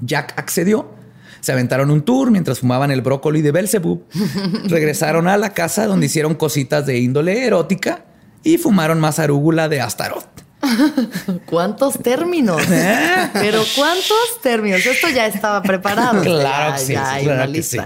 Jack 0.02 0.34
accedió. 0.38 0.96
Se 1.40 1.52
aventaron 1.52 1.92
un 1.92 2.02
tour 2.02 2.32
mientras 2.32 2.60
fumaban 2.60 2.92
el 2.92 3.02
brócoli 3.02 3.42
de 3.42 3.52
Belzebub. 3.52 4.04
Regresaron 4.66 5.28
a 5.28 5.38
la 5.38 5.54
casa 5.54 5.86
donde 5.86 6.08
hicieron 6.08 6.36
cositas 6.36 6.86
de 6.86 7.00
índole 7.00 7.46
erótica 7.46 8.06
y 8.44 8.58
fumaron 8.58 9.00
más 9.00 9.20
arúgula 9.20 9.70
de 9.70 9.82
Astaroth. 9.82 10.28
¿Cuántos 11.46 12.00
términos? 12.00 12.62
¿Eh? 12.70 13.30
Pero 13.34 13.64
¿cuántos 13.76 14.42
términos? 14.42 14.86
Esto 14.86 15.10
ya 15.10 15.28
estaba 15.28 15.62
preparado. 15.62 16.22
Claro 16.22 16.74
que 16.74 16.80
sí. 16.80 16.94
claro 16.94 17.52
que 17.52 17.64
sí. 17.64 17.80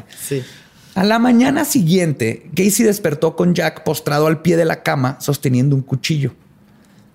A 0.93 1.03
la 1.03 1.19
mañana 1.19 1.63
siguiente, 1.63 2.49
Casey 2.55 2.85
despertó 2.85 3.35
con 3.35 3.53
Jack 3.53 3.83
postrado 3.83 4.27
al 4.27 4.41
pie 4.41 4.57
de 4.57 4.65
la 4.65 4.83
cama 4.83 5.17
sosteniendo 5.21 5.75
un 5.75 5.81
cuchillo. 5.81 6.33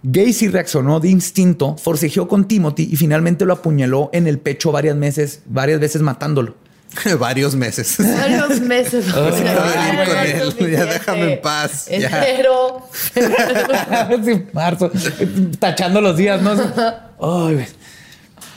Gacy 0.08 0.46
reaccionó 0.46 1.00
de 1.00 1.08
instinto, 1.08 1.76
forcejeó 1.76 2.28
con 2.28 2.46
Timothy 2.46 2.88
y 2.92 2.94
finalmente 2.94 3.44
lo 3.44 3.54
apuñaló 3.54 4.08
en 4.12 4.28
el 4.28 4.38
pecho 4.38 4.70
varias 4.70 4.94
meses, 4.94 5.42
varias 5.46 5.80
veces 5.80 6.00
matándolo. 6.00 6.54
Varios 7.18 7.56
meses. 7.56 7.96
Varios 7.98 8.60
meses. 8.62 9.06
Ya 9.06 10.86
déjame 10.86 11.32
en 11.32 11.42
paz. 11.42 11.88
Enero. 11.88 12.88
marzo. 14.52 14.90
Tachando 15.58 16.00
los 16.00 16.16
días, 16.16 16.40
¿no? 16.40 16.52
Ay, 17.20 17.66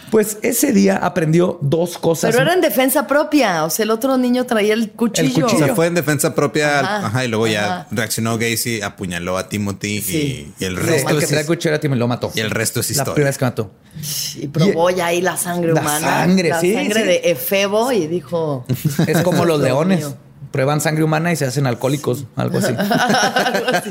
pues 0.10 0.38
ese 0.42 0.74
día 0.74 0.98
aprendió 0.98 1.58
dos 1.62 1.98
cosas. 1.98 2.32
Pero 2.32 2.44
era 2.44 2.54
en 2.54 2.62
defensa 2.62 3.08
propia. 3.08 3.66
O 3.66 3.70
sea, 3.70 3.84
el 3.84 3.92
otro 3.92 4.18
niño 4.18 4.46
traía 4.46 4.74
el 4.74 4.92
cuchillo. 4.92 5.48
O 5.48 5.50
sea, 5.50 5.76
fue 5.76 5.88
en 5.88 5.96
defensa 5.96 6.36
propia. 6.36 6.80
Ajá, 6.80 7.26
y 7.26 7.28
luego 7.28 7.48
ya 7.48 7.88
reaccionó 7.92 8.38
Gacy, 8.38 8.82
apuñaló 8.82 9.38
a 9.38 9.50
Timothy 9.50 9.98
y, 10.60 10.64
el 10.64 10.78
resto. 10.78 11.10
el 11.10 11.20
que 11.20 11.26
traía 11.26 11.42
el 11.42 11.48
cuchillo 11.48 11.70
era 11.72 11.80
Timothy, 11.80 12.00
lo 12.00 12.08
mató. 12.08 12.32
Y 12.34 12.40
el 12.40 12.52
resto 12.52 12.80
es 12.80 12.92
historia. 12.92 13.10
La 13.10 13.16
primera 13.16 13.30
vez 13.30 13.38
que 13.38 13.46
mató. 13.46 13.72
Y 14.36 14.48
probó 14.48 14.90
ya 14.90 15.08
ahí 15.08 15.22
la 15.22 15.38
sangre 15.38 15.74
humana. 15.74 16.00
La 16.00 16.26
sangre, 16.26 16.50
la 16.50 16.62
sangre 16.62 17.04
de 17.06 17.22
Efebo 17.26 17.92
y 17.92 18.08
dijo. 18.08 18.66
Es 19.08 19.22
como 19.22 19.46
los 19.46 19.60
leones. 19.62 20.08
Prueban 20.52 20.82
sangre 20.82 21.04
humana 21.04 21.32
y 21.32 21.36
se 21.36 21.46
hacen 21.46 21.68
alcohólicos, 21.68 22.26
algo 22.36 22.58
así. 22.58 22.74
algo 22.80 23.68
así 23.72 23.90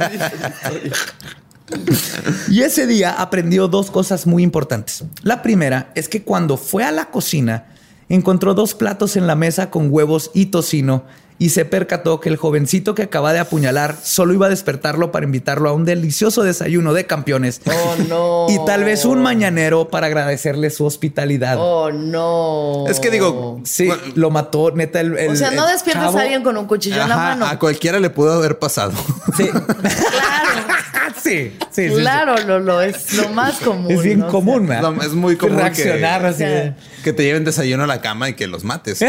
y 2.49 2.63
ese 2.63 2.87
día 2.87 3.13
aprendió 3.13 3.69
dos 3.69 3.91
cosas 3.91 4.27
muy 4.27 4.43
importantes. 4.43 5.05
La 5.23 5.43
primera 5.43 5.91
es 5.95 6.09
que 6.09 6.23
cuando 6.23 6.57
fue 6.57 6.85
a 6.85 6.93
la 6.93 7.11
cocina, 7.11 7.67
encontró 8.09 8.55
dos 8.55 8.75
platos 8.75 9.17
en 9.17 9.27
la 9.27 9.35
mesa 9.35 9.71
con 9.71 9.89
huevos 9.91 10.31
y 10.35 10.47
tocino 10.47 11.05
y 11.39 11.51
se 11.51 11.65
percató 11.65 12.21
que 12.21 12.29
el 12.29 12.37
jovencito 12.37 12.95
que 12.95 13.03
acaba 13.03 13.33
de 13.33 13.39
apuñalar 13.39 13.97
solo 14.03 14.35
iba 14.35 14.47
a 14.47 14.49
despertarlo 14.49 15.13
para 15.13 15.25
invitarlo 15.25 15.69
a 15.69 15.73
un 15.73 15.85
delicioso 15.85 16.43
desayuno 16.43 16.93
de 16.95 17.07
campeones. 17.07 17.61
Oh, 17.67 17.95
no. 18.09 18.47
Y 18.49 18.65
tal 18.65 18.83
vez 18.83 19.05
un 19.05 19.23
mañanero 19.23 19.89
para 19.89 20.07
agradecerle 20.07 20.71
su 20.71 20.85
hospitalidad. 20.85 21.57
Oh, 21.59 21.93
no. 21.93 22.87
Es 22.89 22.99
que 22.99 23.11
digo, 23.11 23.61
sí, 23.65 23.89
lo 24.15 24.31
mató, 24.31 24.71
neta. 24.71 25.01
El, 25.01 25.15
o 25.29 25.37
sea, 25.37 25.51
no 25.51 25.67
despiertas 25.67 26.15
a 26.15 26.21
alguien 26.23 26.43
con 26.43 26.57
un 26.57 26.67
cuchillo 26.67 27.03
en 27.03 27.09
la 27.09 27.17
mano. 27.17 27.47
A 27.47 27.59
cualquiera 27.59 28.01
le 28.01 28.11
pudo 28.11 28.33
haber 28.33 28.59
pasado. 28.59 28.93
Sí. 29.37 29.49
claro. 29.81 30.78
Sí, 31.23 31.57
sí, 31.71 31.89
Claro, 31.89 32.37
Lolo, 32.47 32.81
es 32.81 33.15
lo 33.15 33.29
más 33.31 33.59
común. 33.65 33.91
Es 33.91 34.03
bien 34.03 34.23
común, 34.23 34.67
¿no? 34.67 35.03
Es 35.03 35.13
muy 35.13 35.37
común. 35.37 35.59
Reaccionar 35.59 36.21
que, 36.21 36.45
así. 36.45 36.75
Que 37.05 37.13
te 37.13 37.25
lleven 37.25 37.45
desayuno 37.45 37.85
a 37.85 37.87
la 37.87 38.01
cama 38.01 38.29
y 38.29 38.35
que 38.35 38.47
los 38.47 38.65
mates. 38.65 39.01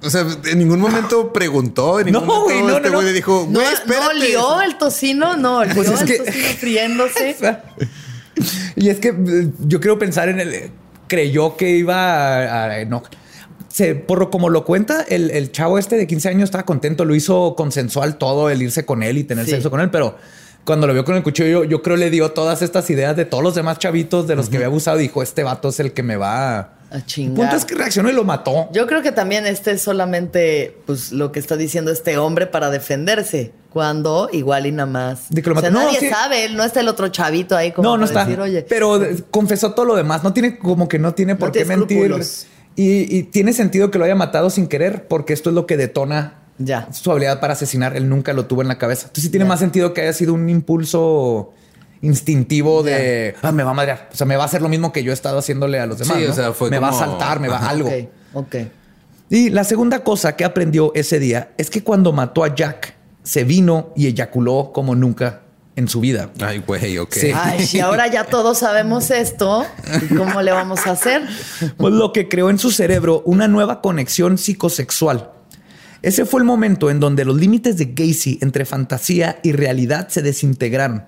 O 0.00 0.10
sea, 0.10 0.24
en 0.44 0.60
ningún 0.60 0.78
momento 0.78 1.32
preguntó, 1.32 1.98
en 1.98 2.06
ningún 2.06 2.24
no, 2.24 2.40
momento 2.42 2.68
no, 2.68 2.76
este 2.76 2.90
güey 2.90 3.06
le 3.06 3.12
dijo, 3.12 3.48
no, 3.50 3.60
espérate. 3.60 4.04
no 4.04 4.12
lió 4.12 4.62
el 4.62 4.78
tocino, 4.78 5.36
no, 5.36 5.64
lió 5.64 5.74
pues 5.74 5.88
es 5.88 6.02
el 6.02 6.06
que... 6.06 6.18
tocino 6.18 6.46
friéndose. 6.60 7.36
y 8.76 8.90
es 8.90 9.00
que 9.00 9.08
eh, 9.08 9.48
yo 9.58 9.80
quiero 9.80 9.98
pensar 9.98 10.28
en 10.28 10.38
el 10.38 10.70
creyó 11.08 11.56
que 11.56 11.70
iba 11.70 12.66
a, 12.66 12.84
no 12.84 13.02
se, 13.78 13.94
por 13.94 14.28
como 14.28 14.48
lo 14.48 14.64
cuenta, 14.64 15.02
el, 15.02 15.30
el, 15.30 15.52
chavo 15.52 15.78
este 15.78 15.96
de 15.96 16.08
15 16.08 16.30
años 16.30 16.44
estaba 16.48 16.64
contento, 16.64 17.04
lo 17.04 17.14
hizo 17.14 17.54
consensual 17.56 18.18
todo, 18.18 18.50
el 18.50 18.60
irse 18.60 18.84
con 18.84 19.04
él 19.04 19.18
y 19.18 19.22
tener 19.22 19.46
sexo 19.46 19.70
con 19.70 19.78
él, 19.78 19.88
pero 19.88 20.16
cuando 20.64 20.88
lo 20.88 20.92
vio 20.92 21.04
con 21.04 21.14
el 21.14 21.22
cuchillo, 21.22 21.62
yo, 21.62 21.80
creo 21.80 21.96
le 21.96 22.10
dio 22.10 22.32
todas 22.32 22.60
estas 22.60 22.90
ideas 22.90 23.16
de 23.16 23.24
todos 23.24 23.44
los 23.44 23.54
demás 23.54 23.78
chavitos 23.78 24.26
de 24.26 24.34
los 24.34 24.48
que 24.48 24.56
había 24.56 24.66
abusado. 24.66 24.98
Dijo, 24.98 25.22
este 25.22 25.44
vato 25.44 25.68
es 25.68 25.78
el 25.78 25.92
que 25.92 26.02
me 26.02 26.16
va 26.16 26.58
a, 26.58 26.72
a 26.90 27.06
chingar. 27.06 27.30
El 27.30 27.36
punto 27.36 27.56
es 27.56 27.64
que 27.64 27.76
reaccionó 27.76 28.10
y 28.10 28.14
lo 28.14 28.24
mató. 28.24 28.68
Yo 28.72 28.88
creo 28.88 29.00
que 29.00 29.12
también 29.12 29.46
este 29.46 29.70
es 29.70 29.80
solamente 29.80 30.76
pues, 30.84 31.12
lo 31.12 31.30
que 31.30 31.38
está 31.38 31.56
diciendo 31.56 31.92
este 31.92 32.18
hombre 32.18 32.48
para 32.48 32.70
defenderse. 32.70 33.52
Cuando 33.70 34.28
igual 34.32 34.66
y 34.66 34.72
nada 34.72 34.90
más. 34.90 35.30
De 35.30 35.40
que 35.40 35.50
lo 35.50 35.56
o 35.56 35.60
sea, 35.60 35.70
nadie 35.70 36.10
sabe, 36.10 36.48
no 36.48 36.64
está 36.64 36.80
el 36.80 36.88
otro 36.88 37.08
chavito 37.08 37.56
ahí 37.56 37.70
como 37.70 37.90
No, 37.90 37.96
no 37.96 38.06
está. 38.06 38.24
Decir, 38.24 38.40
Oye, 38.40 38.66
pero 38.68 39.00
confesó 39.30 39.72
todo 39.72 39.86
lo 39.86 39.94
demás. 39.94 40.24
No 40.24 40.32
tiene 40.32 40.58
como 40.58 40.88
que 40.88 40.98
no 40.98 41.14
tiene 41.14 41.36
por 41.36 41.52
qué 41.52 41.64
mentir. 41.64 42.12
Y, 42.78 43.18
y, 43.18 43.24
tiene 43.24 43.52
sentido 43.52 43.90
que 43.90 43.98
lo 43.98 44.04
haya 44.04 44.14
matado 44.14 44.50
sin 44.50 44.68
querer, 44.68 45.08
porque 45.08 45.32
esto 45.32 45.50
es 45.50 45.54
lo 45.56 45.66
que 45.66 45.76
detona 45.76 46.34
ya. 46.58 46.88
su 46.92 47.10
habilidad 47.10 47.40
para 47.40 47.54
asesinar. 47.54 47.96
Él 47.96 48.08
nunca 48.08 48.32
lo 48.32 48.46
tuvo 48.46 48.62
en 48.62 48.68
la 48.68 48.78
cabeza. 48.78 49.06
Entonces 49.06 49.24
sí 49.24 49.30
tiene 49.30 49.46
más 49.46 49.58
sentido 49.58 49.92
que 49.92 50.02
haya 50.02 50.12
sido 50.12 50.32
un 50.32 50.48
impulso 50.48 51.52
instintivo 52.02 52.84
de 52.84 53.34
ah, 53.42 53.50
me 53.50 53.64
va 53.64 53.72
a 53.72 53.74
madrear. 53.74 54.08
O 54.12 54.16
sea, 54.16 54.28
me 54.28 54.36
va 54.36 54.44
a 54.44 54.46
hacer 54.46 54.62
lo 54.62 54.68
mismo 54.68 54.92
que 54.92 55.02
yo 55.02 55.10
he 55.10 55.14
estado 55.14 55.38
haciéndole 55.38 55.80
a 55.80 55.86
los 55.86 55.98
demás. 55.98 56.18
Sí, 56.18 56.24
o 56.24 56.32
sea, 56.32 56.52
fue 56.52 56.70
me 56.70 56.78
va 56.78 56.90
a 56.90 56.92
saltar, 56.92 57.40
me 57.40 57.48
va 57.48 57.58
a 57.58 57.68
algo. 57.68 57.90
Ok. 58.32 58.54
Y 59.28 59.50
la 59.50 59.64
segunda 59.64 60.04
cosa 60.04 60.36
que 60.36 60.44
aprendió 60.44 60.92
ese 60.94 61.18
día 61.18 61.50
es 61.58 61.70
que 61.70 61.82
cuando 61.82 62.12
mató 62.12 62.44
a 62.44 62.54
Jack, 62.54 62.94
se 63.24 63.42
vino 63.42 63.92
y 63.96 64.06
eyaculó 64.06 64.70
como 64.72 64.94
nunca 64.94 65.42
en 65.78 65.88
su 65.88 66.00
vida. 66.00 66.32
Ay, 66.40 66.58
güey, 66.66 66.98
ok. 66.98 67.16
Ay, 67.34 67.64
si 67.64 67.78
ahora 67.78 68.08
ya 68.08 68.24
todos 68.24 68.58
sabemos 68.58 69.12
esto, 69.12 69.64
¿cómo 70.16 70.42
le 70.42 70.50
vamos 70.50 70.86
a 70.88 70.90
hacer? 70.90 71.22
Pues 71.76 71.94
lo 71.94 72.12
que 72.12 72.28
creó 72.28 72.50
en 72.50 72.58
su 72.58 72.72
cerebro 72.72 73.22
una 73.24 73.46
nueva 73.46 73.80
conexión 73.80 74.38
psicosexual. 74.38 75.30
Ese 76.02 76.24
fue 76.26 76.40
el 76.40 76.46
momento 76.46 76.90
en 76.90 76.98
donde 76.98 77.24
los 77.24 77.36
límites 77.36 77.76
de 77.76 77.92
Gacy 77.94 78.40
entre 78.42 78.64
fantasía 78.64 79.38
y 79.44 79.52
realidad 79.52 80.08
se 80.08 80.20
desintegraron. 80.20 81.04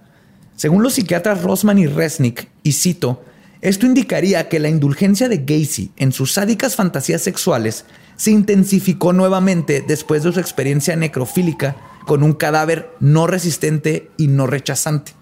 Según 0.54 0.84
los 0.84 0.94
psiquiatras 0.94 1.42
Rosman 1.42 1.78
y 1.78 1.88
Resnick, 1.88 2.48
y 2.62 2.72
cito, 2.72 3.24
esto 3.62 3.86
indicaría 3.86 4.48
que 4.48 4.60
la 4.60 4.68
indulgencia 4.68 5.28
de 5.28 5.38
Gacy 5.38 5.90
en 5.96 6.12
sus 6.12 6.32
sádicas 6.32 6.76
fantasías 6.76 7.22
sexuales 7.22 7.86
se 8.14 8.30
intensificó 8.30 9.12
nuevamente 9.12 9.84
después 9.86 10.22
de 10.22 10.32
su 10.32 10.38
experiencia 10.38 10.94
necrofílica 10.94 11.74
con 12.07 12.22
un 12.22 12.32
cadáver 12.32 12.90
no 13.01 13.26
resistente 13.26 14.11
y 14.16 14.28
no 14.28 14.46
rechazante. 14.46 15.12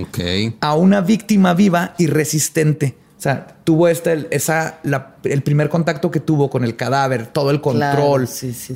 Ok. 0.00 0.18
A 0.60 0.74
una 0.74 1.00
víctima 1.00 1.54
viva 1.54 1.94
y 1.98 2.06
resistente. 2.06 2.96
O 3.16 3.22
sea, 3.24 3.56
tuvo 3.64 3.88
este, 3.88 4.26
esa, 4.32 4.80
el 5.22 5.42
primer 5.42 5.70
contacto 5.70 6.10
que 6.10 6.20
tuvo 6.20 6.50
con 6.50 6.62
el 6.62 6.76
cadáver, 6.76 7.26
todo 7.28 7.50
el 7.50 7.60
control. 7.60 8.28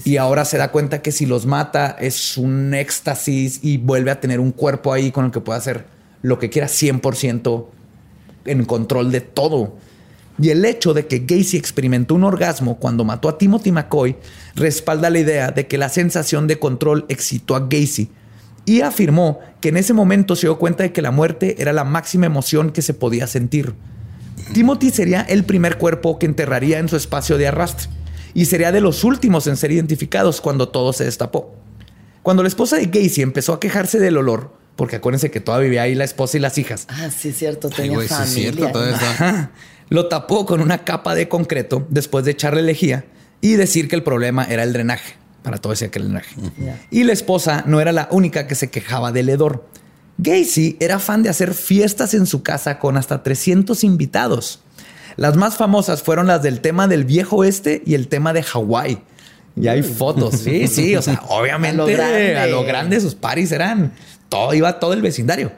y 0.05 0.17
ahora 0.17 0.47
se 0.47 0.57
da 0.57 0.71
cuenta 0.71 1.03
que 1.03 1.13
si 1.13 1.27
los 1.27 1.45
mata 1.45 1.97
es 2.01 2.39
un 2.39 2.73
éxtasis 2.73 3.61
y 3.63 3.77
vuelve 3.77 4.11
a 4.11 4.21
tener 4.21 4.41
un 4.41 4.53
cuerpo 4.53 4.93
ahí 4.93 5.11
con 5.11 5.27
el 5.27 5.33
que 5.33 5.41
puede 5.41 5.59
hacer 5.59 5.85
lo 6.23 6.39
que 6.39 6.49
quiera 6.49 6.69
100% 6.69 7.67
en 8.47 8.65
control 8.65 9.13
de 9.13 9.21
todo. 9.21 9.77
Y 10.41 10.51
el 10.51 10.65
hecho 10.65 10.95
de 10.95 11.07
que 11.07 11.21
Gacy 11.21 11.57
experimentó 11.57 12.15
un 12.15 12.25
orgasmo 12.25 12.79
cuando 12.79 13.05
mató 13.05 13.29
a 13.29 13.39
Timothy 13.39 13.73
McCoy 13.73 14.17
respalda 14.55 15.11
la 15.11 15.19
idea 15.19 15.51
de 15.51 15.67
que 15.67 15.79
la 15.79 15.89
sensación 15.89 16.47
de 16.47 16.59
control 16.59 17.07
excitó 17.09 17.57
a 17.57 17.61
Gacy 17.61 18.11
y 18.65 18.83
afirmó 18.83 19.41
que 19.61 19.71
en 19.71 19.79
ese 19.79 19.95
momento 19.95 20.37
se 20.37 20.47
dio 20.47 20.59
cuenta 20.59 20.83
de 20.85 20.93
que 20.93 21.03
la 21.03 21.11
muerte 21.11 21.57
era 21.59 21.73
la 21.73 21.85
máxima 21.85 22.27
emoción 22.27 22.71
que 22.71 22.83
se 22.83 22.95
podía 22.95 23.27
sentir. 23.27 23.75
Timothy 24.53 24.91
sería 24.91 25.23
el 25.23 25.45
primer 25.45 25.79
cuerpo 25.79 26.19
que 26.19 26.27
enterraría 26.27 26.79
en 26.79 26.89
su 26.89 26.97
espacio 26.97 27.39
de 27.39 27.49
arrastre 27.49 27.89
y 28.35 28.45
sería 28.45 28.71
de 28.71 28.81
los 28.81 29.05
últimos 29.05 29.47
en 29.47 29.57
ser 29.57 29.73
identificados 29.73 30.41
cuando 30.41 30.69
todo 30.69 30.93
se 30.93 31.05
destapó. 31.05 31.57
Cuando 32.23 32.43
la 32.43 32.49
esposa 32.49 32.77
de 32.77 32.87
Gacy 32.87 33.23
empezó 33.23 33.55
a 33.55 33.61
quejarse 33.61 33.99
del 33.99 34.19
olor, 34.19 34.53
porque 34.77 34.97
acuérdense 34.97 35.31
que 35.31 35.41
todavía 35.41 35.65
vivía 35.65 35.83
ahí 35.83 35.95
la 35.95 36.05
esposa 36.05 36.37
y 36.37 36.41
las 36.41 36.59
hijas. 36.59 36.87
Ah, 36.89 37.09
sí, 37.11 37.33
cierto, 37.33 37.71
tenía 37.71 37.99
familia. 38.03 39.51
Lo 39.89 40.07
tapó 40.09 40.47
con 40.47 40.61
una 40.61 40.79
capa 40.79 41.15
de 41.15 41.29
concreto 41.29 41.87
después 41.91 42.25
de 42.25 42.33
echarle 42.33 42.63
lejía 42.63 43.05
y 43.41 43.55
decir 43.55 43.89
que 43.89 43.97
el 43.97 44.03
problema 44.03 44.45
era 44.45 44.63
el 44.63 44.73
drenaje. 44.73 45.15
Para 45.43 45.59
todo 45.59 45.73
ese 45.73 45.91
que 45.91 45.99
el 45.99 46.07
drenaje. 46.07 46.35
Y 46.91 47.05
la 47.05 47.13
esposa 47.13 47.65
no 47.67 47.81
era 47.81 47.93
la 47.93 48.09
única 48.11 48.47
que 48.47 48.55
se 48.55 48.71
quejaba 48.71 49.13
del 49.13 49.29
hedor. 49.29 49.67
Gacy 50.19 50.77
era 50.81 50.99
fan 50.99 51.23
de 51.23 51.29
hacer 51.29 51.55
fiestas 51.55 52.13
en 52.13 52.27
su 52.27 52.43
casa 52.43 52.79
con 52.79 52.97
hasta 52.97 53.23
300 53.23 53.85
invitados. 53.85 54.61
Las 55.17 55.37
más 55.37 55.57
famosas 55.57 56.03
fueron 56.03 56.27
las 56.27 56.43
del 56.43 56.61
tema 56.61 56.89
del 56.89 57.05
viejo 57.05 57.37
oeste 57.37 57.83
y 57.87 57.95
el 57.95 58.09
tema 58.09 58.33
de 58.33 58.43
Hawái. 58.43 59.01
Y 59.57 59.69
hay 59.69 59.83
fotos, 59.83 60.35
sí, 60.39 60.69
sí, 60.69 60.95
o 60.95 61.03
sea, 61.03 61.21
obviamente 61.29 61.81
a 62.37 62.47
lo 62.47 62.63
grande, 62.63 63.01
sus 63.01 63.15
paris 63.15 63.51
eran 63.51 63.93
todo, 64.29 64.55
iba 64.55 64.79
todo 64.79 64.93
el 64.93 65.03
vecindario. 65.03 65.51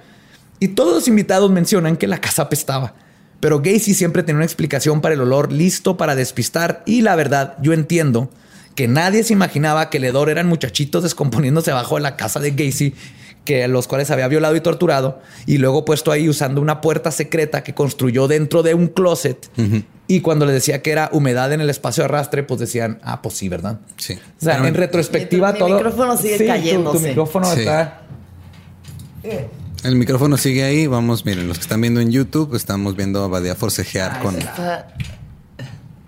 Y 0.58 0.68
todos 0.68 0.94
los 0.94 1.08
invitados 1.08 1.50
mencionan 1.50 1.96
que 1.96 2.06
la 2.06 2.20
casa 2.20 2.42
apestaba. 2.42 2.94
Pero 3.40 3.60
Gacy 3.60 3.94
siempre 3.94 4.22
tenía 4.22 4.36
una 4.36 4.44
explicación 4.44 5.00
para 5.00 5.14
el 5.14 5.20
olor 5.22 5.50
listo 5.50 5.96
para 5.96 6.14
despistar. 6.14 6.82
Y 6.86 7.00
la 7.00 7.16
verdad, 7.16 7.56
yo 7.62 7.72
entiendo 7.72 8.30
que 8.74 8.86
nadie 8.86 9.24
se 9.24 9.32
imaginaba 9.32 9.90
que 9.90 9.96
el 9.96 10.04
hedor 10.04 10.30
eran 10.30 10.46
muchachitos 10.46 11.02
descomponiéndose 11.02 11.70
abajo 11.70 11.96
de 11.96 12.02
la 12.02 12.16
casa 12.16 12.38
de 12.38 12.50
Gacy, 12.52 12.94
que 13.44 13.66
los 13.66 13.88
cuales 13.88 14.10
había 14.10 14.28
violado 14.28 14.54
y 14.54 14.60
torturado, 14.60 15.20
y 15.46 15.58
luego 15.58 15.84
puesto 15.84 16.12
ahí 16.12 16.28
usando 16.28 16.60
una 16.60 16.80
puerta 16.80 17.10
secreta 17.10 17.62
que 17.62 17.74
construyó 17.74 18.28
dentro 18.28 18.62
de 18.62 18.74
un 18.74 18.88
closet. 18.88 19.50
Y 20.06 20.20
cuando 20.20 20.44
le 20.44 20.52
decía 20.52 20.82
que 20.82 20.92
era 20.92 21.08
humedad 21.12 21.52
en 21.52 21.60
el 21.60 21.70
espacio 21.70 22.02
de 22.02 22.06
arrastre, 22.06 22.42
pues 22.42 22.60
decían, 22.60 23.00
ah, 23.02 23.22
pues 23.22 23.36
sí, 23.36 23.48
¿verdad? 23.48 23.80
Sí. 23.96 24.14
O 24.14 24.44
sea, 24.44 24.66
en 24.66 24.74
retrospectiva, 24.74 25.54
todo. 25.54 25.68
Mi 25.68 25.74
micrófono 25.74 26.16
sigue 26.16 26.46
cayendo. 26.46 26.92
Tu, 26.92 27.00
micrófono 27.00 27.52
está 27.52 28.02
el 29.84 29.96
micrófono 29.96 30.36
sigue 30.36 30.64
ahí. 30.64 30.86
Vamos, 30.86 31.24
miren, 31.24 31.48
los 31.48 31.58
que 31.58 31.62
están 31.62 31.80
viendo 31.80 32.00
en 32.00 32.10
YouTube, 32.10 32.54
estamos 32.54 32.96
viendo 32.96 33.22
a 33.24 33.28
Badia 33.28 33.54
forcejear 33.54 34.20
con. 34.20 34.36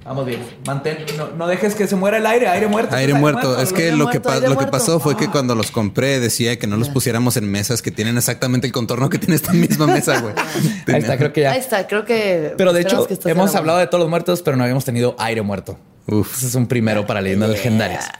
Vamos 0.04 0.26
bien. 0.26 0.42
Mantén, 0.66 0.98
no, 1.38 1.46
dejes 1.46 1.76
que 1.76 1.86
se 1.86 1.94
muera 1.94 2.18
el 2.18 2.26
aire, 2.26 2.48
aire 2.48 2.66
muerto. 2.66 2.96
Aire, 2.96 3.14
muerto. 3.14 3.60
Es 3.60 3.72
que 3.72 3.92
lo 3.92 4.10
que, 4.10 4.20
lo 4.48 4.58
que 4.58 4.66
pasó 4.66 4.98
fue 4.98 5.16
que 5.16 5.28
cuando 5.28 5.54
los 5.54 5.70
compré 5.70 6.18
decía 6.18 6.58
que 6.58 6.66
no 6.66 6.76
los 6.76 6.88
pusiéramos 6.88 7.36
en 7.36 7.48
mesas 7.48 7.82
que 7.82 7.92
tienen 7.92 8.18
exactamente 8.18 8.66
el 8.66 8.72
contorno 8.72 9.08
que 9.08 9.18
tiene 9.18 9.36
esta 9.36 9.52
misma 9.52 9.86
mesa, 9.86 10.20
güey. 10.20 10.34
Ahí 10.88 11.00
está, 11.00 11.16
creo 11.16 11.32
que 11.32 11.42
ya. 11.42 11.52
Ahí 11.52 11.60
está, 11.60 11.86
creo 11.86 12.04
que. 12.04 12.54
Pero 12.56 12.72
de 12.72 12.80
hecho, 12.80 13.06
hemos 13.26 13.54
hablado 13.54 13.78
de 13.78 13.86
todos 13.86 14.00
los 14.00 14.10
muertos, 14.10 14.42
pero 14.42 14.56
no 14.56 14.64
habíamos 14.64 14.84
tenido 14.84 15.14
aire 15.18 15.42
muerto. 15.42 15.78
Uf. 16.06 16.36
Ese 16.36 16.48
es 16.48 16.54
un 16.56 16.66
primero 16.66 17.06
para 17.06 17.20
leyendas 17.20 17.50
legendarias. 17.50 18.10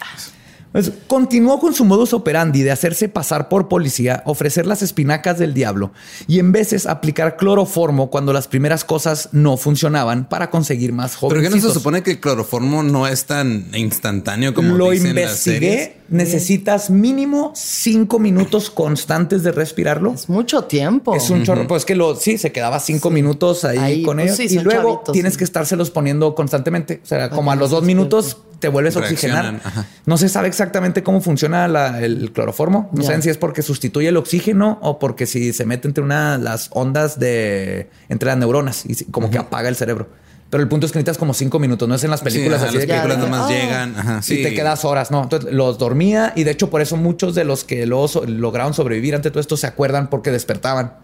Pues, 0.73 0.91
continuó 1.07 1.61
con 1.61 1.75
su 1.75 1.85
modus 1.85 2.13
operandi 2.15 2.63
de 2.63 2.71
hacerse 2.71 3.09
pasar 3.09 3.49
por 3.49 3.69
policía, 3.69 4.23
ofrecer 4.27 4.67
las 4.67 4.83
espinacas 4.83 5.39
del 5.39 5.55
diablo 5.55 5.93
y 6.27 6.39
en 6.39 6.51
veces 6.53 6.87
aplicar 6.87 7.37
cloroformo 7.37 8.11
cuando 8.11 8.33
las 8.33 8.49
primeras 8.49 8.85
cosas 8.85 9.29
no 9.33 9.57
funcionaban 9.57 10.29
para 10.29 10.51
conseguir 10.51 10.93
más 10.93 11.15
jóvenes. 11.15 11.43
¿Pero 11.43 11.55
qué 11.55 11.63
no 11.63 11.69
se 11.69 11.75
supone 11.75 12.03
que 12.03 12.13
el 12.13 12.21
cloroformo 12.21 12.83
no 12.83 13.07
es 13.07 13.27
tan 13.27 13.69
instantáneo 13.75 14.55
como 14.55 14.75
lo 14.75 14.93
investigué? 14.93 16.02
Necesitas 16.13 16.91
mínimo 16.91 17.53
cinco 17.55 18.19
minutos 18.19 18.71
constantes 18.71 19.43
de 19.43 19.51
respirarlo. 19.51 20.13
Es 20.13 20.29
mucho 20.29 20.65
tiempo. 20.65 21.17
Es 21.17 21.31
un 21.31 21.43
chorro. 21.43 21.67
Pues 21.67 21.85
que 21.85 21.97
lo 21.97 22.15
sí 22.17 22.39
se 22.39 22.53
quedaba 22.53 22.79
cinco 22.81 23.11
minutos 23.11 23.65
ahí, 23.65 24.03
con 24.03 24.19
pues 24.19 24.39
ellos 24.39 24.53
y 24.53 24.59
luego 24.59 25.03
tienes 25.13 25.37
que 25.37 25.45
estárselos 25.45 25.91
poniendo 25.91 26.35
constantemente. 26.35 27.01
O 27.03 27.07
sea, 27.07 27.31
como 27.31 27.51
a 27.51 27.57
los 27.57 27.71
dos 27.71 27.83
minutos 27.83 28.37
te 28.59 28.69
vuelves 28.69 28.97
a 28.97 29.01
oxigenar. 29.01 29.61
No 30.07 30.19
se 30.19 30.29
sabe 30.29 30.49
exactamente 30.49 31.03
cómo 31.03 31.21
funciona 31.21 31.65
el 31.99 32.31
cloroformo. 32.33 32.91
No 32.93 33.03
saben 33.03 33.23
si 33.23 33.31
es 33.31 33.39
porque 33.39 33.63
sustituye 33.63 34.09
el 34.09 34.17
oxígeno 34.17 34.79
o 34.83 34.99
porque 34.99 35.27
si 35.27 35.53
se 35.53 35.65
mete 35.65 35.89
entre 35.89 36.05
una 36.05 36.39
las 36.39 36.69
ondas 36.73 37.19
de 37.19 37.89
entre 38.09 38.27
las 38.29 38.37
neuronas 38.37 38.85
y 38.87 39.05
como 39.07 39.31
que 39.31 39.39
apaga 39.39 39.69
el 39.69 39.77
cerebro. 39.77 40.09
Pero 40.53 40.63
el 40.63 40.69
punto 40.69 40.85
es 40.85 40.93
que 40.93 40.99
necesitas 40.99 41.17
como 41.17 41.33
cinco 41.33 41.59
minutos, 41.59 41.89
no 41.89 41.95
es 41.95 42.05
en 42.05 42.11
las 42.11 42.21
películas 42.21 42.63
así 42.63 42.77
las 42.77 42.85
películas 42.85 43.17
nomás 43.17 43.49
llegan 43.49 43.95
y 44.29 44.43
te 44.43 44.53
quedas 44.53 44.85
horas, 44.85 45.11
no. 45.11 45.23
Entonces 45.23 45.51
los 45.51 45.79
dormía 45.79 46.35
y 46.37 46.45
de 46.45 46.51
hecho 46.51 46.69
por 46.69 46.83
eso 46.83 46.99
muchos 46.99 47.35
de 47.35 47.45
los 47.45 47.65
que 47.65 47.87
luego 47.87 48.07
lograron 48.27 48.75
sobrevivir 48.75 49.15
ante 49.15 49.31
todo 49.31 49.41
esto 49.41 49.57
se 49.57 49.67
acuerdan 49.67 50.11
porque 50.11 50.31
despertaban 50.31 50.97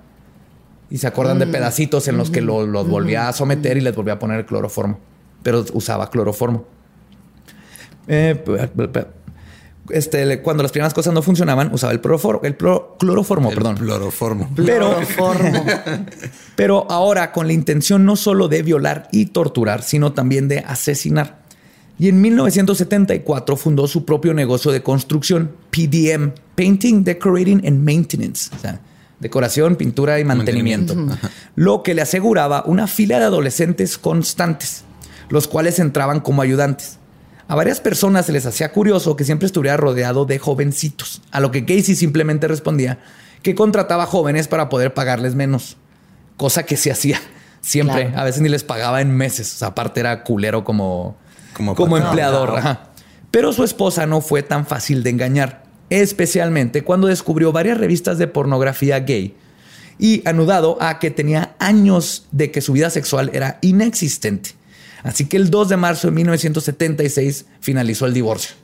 y 0.91 0.99
se 0.99 1.07
acuerdan 1.07 1.39
de 1.39 1.47
mm. 1.47 1.53
pedacitos 1.53 2.09
en 2.09 2.19
los 2.19 2.31
que 2.31 2.43
los 2.43 2.89
volvía 2.89 3.27
a 3.27 3.33
someter 3.33 3.79
y 3.79 3.81
les 3.81 3.97
volvía 3.97 4.13
a 4.13 4.19
poner 4.19 4.41
el 4.41 4.45
cloroformo, 4.45 5.01
pero 5.43 5.65
usaba 5.73 6.11
cloroformo. 6.11 6.67
Eh, 8.07 8.45
este, 9.91 10.43
cuando 10.43 10.63
las 10.63 10.73
primeras 10.73 10.95
cosas 10.95 11.15
no 11.15 11.23
funcionaban, 11.23 11.73
usaba 11.73 11.93
el, 11.93 12.01
el 12.43 12.57
cloroformo, 12.99 13.51
perdón. 13.51 13.77
Cloroformo. 13.77 14.51
Pero, 14.57 14.97
pero 16.57 16.91
ahora 16.91 17.33
con 17.33 17.47
la 17.47 17.53
intención 17.53 18.05
no 18.05 18.17
solo 18.17 18.49
de 18.49 18.63
violar 18.63 19.09
y 19.13 19.27
torturar, 19.27 19.83
sino 19.83 20.13
también 20.13 20.49
de 20.49 20.59
asesinar. 20.61 21.39
Y 21.99 22.09
en 22.09 22.21
1974 22.21 23.57
fundó 23.57 23.89
su 23.89 24.05
propio 24.05 24.33
negocio 24.33 24.71
de 24.71 24.83
construcción, 24.83 25.53
PDM, 25.71 26.33
Painting, 26.55 27.03
Decorating 27.03 27.67
and 27.67 27.85
Maintenance. 27.85 28.51
O 28.55 28.59
sea, 28.59 28.81
decoración, 29.19 29.77
pintura 29.77 30.21
y 30.21 30.25
mantenimiento. 30.25 30.95
Lo 31.57 31.83
que 31.83 31.95
le 31.95 32.03
aseguraba 32.03 32.63
una 32.67 32.87
fila 32.87 33.19
de 33.19 33.25
adolescentes 33.25 33.99
constantes, 33.99 34.85
los 35.29 35.49
cuales 35.49 35.81
entraban 35.81 36.21
como 36.21 36.43
ayudantes. 36.43 36.99
A 37.49 37.55
varias 37.55 37.81
personas 37.81 38.27
se 38.27 38.33
les 38.33 38.45
hacía 38.45 38.73
curioso 38.73 39.17
que 39.17 39.25
siempre 39.25 39.47
estuviera 39.47 39.79
rodeado 39.79 40.27
de 40.27 40.39
jovencitos, 40.39 41.23
a 41.31 41.41
lo 41.41 41.51
que 41.51 41.65
Casey 41.65 41.97
simplemente 41.97 42.47
respondía 42.47 42.99
que 43.43 43.55
contrataba 43.55 44.05
jóvenes 44.05 44.49
para 44.49 44.69
poder 44.69 44.93
pagarles 44.93 45.35
menos, 45.35 45.79
cosa 46.37 46.65
que 46.65 46.77
se 46.77 46.91
hacía 46.91 47.19
siempre. 47.63 48.13
A 48.15 48.25
veces 48.25 48.43
ni 48.43 48.51
les 48.51 48.65
pagaba 48.65 49.01
en 49.01 49.17
meses. 49.17 49.63
aparte 49.63 50.01
era 50.01 50.25
culero 50.25 50.63
como, 50.63 51.17
como, 51.55 51.97
empleador. 51.97 52.79
Pero 53.31 53.53
su 53.55 53.65
esposa 53.65 54.05
no 54.07 54.21
fue 54.21 54.43
tan 54.43 54.67
fácil 54.67 55.03
de 55.03 55.11
engañar, 55.11 55.65
especialmente 55.89 56.85
cuando 56.85 57.07
descubrió 57.07 57.51
varias 57.51 57.79
revistas 57.79 58.19
de 58.19 58.27
pornografía 58.27 59.01
gay 59.01 59.37
y 59.99 60.27
anudado 60.29 60.77
a 60.81 60.99
que 60.99 61.11
tenía 61.11 61.55
años 61.59 62.27
de 62.31 62.51
que 62.51 62.61
su 62.61 62.75
vida 62.75 62.91
sexual 62.91 63.31
era 63.33 63.59
inexistente. 63.63 64.58
Así 65.03 65.27
que 65.27 65.37
el 65.37 65.51
2 65.51 65.69
de 65.69 65.77
marzo 65.77 66.09
de 66.09 66.13
1976 66.13 67.47
finalizó 67.61 68.07
el 68.07 68.15
divorcio. 68.15 68.57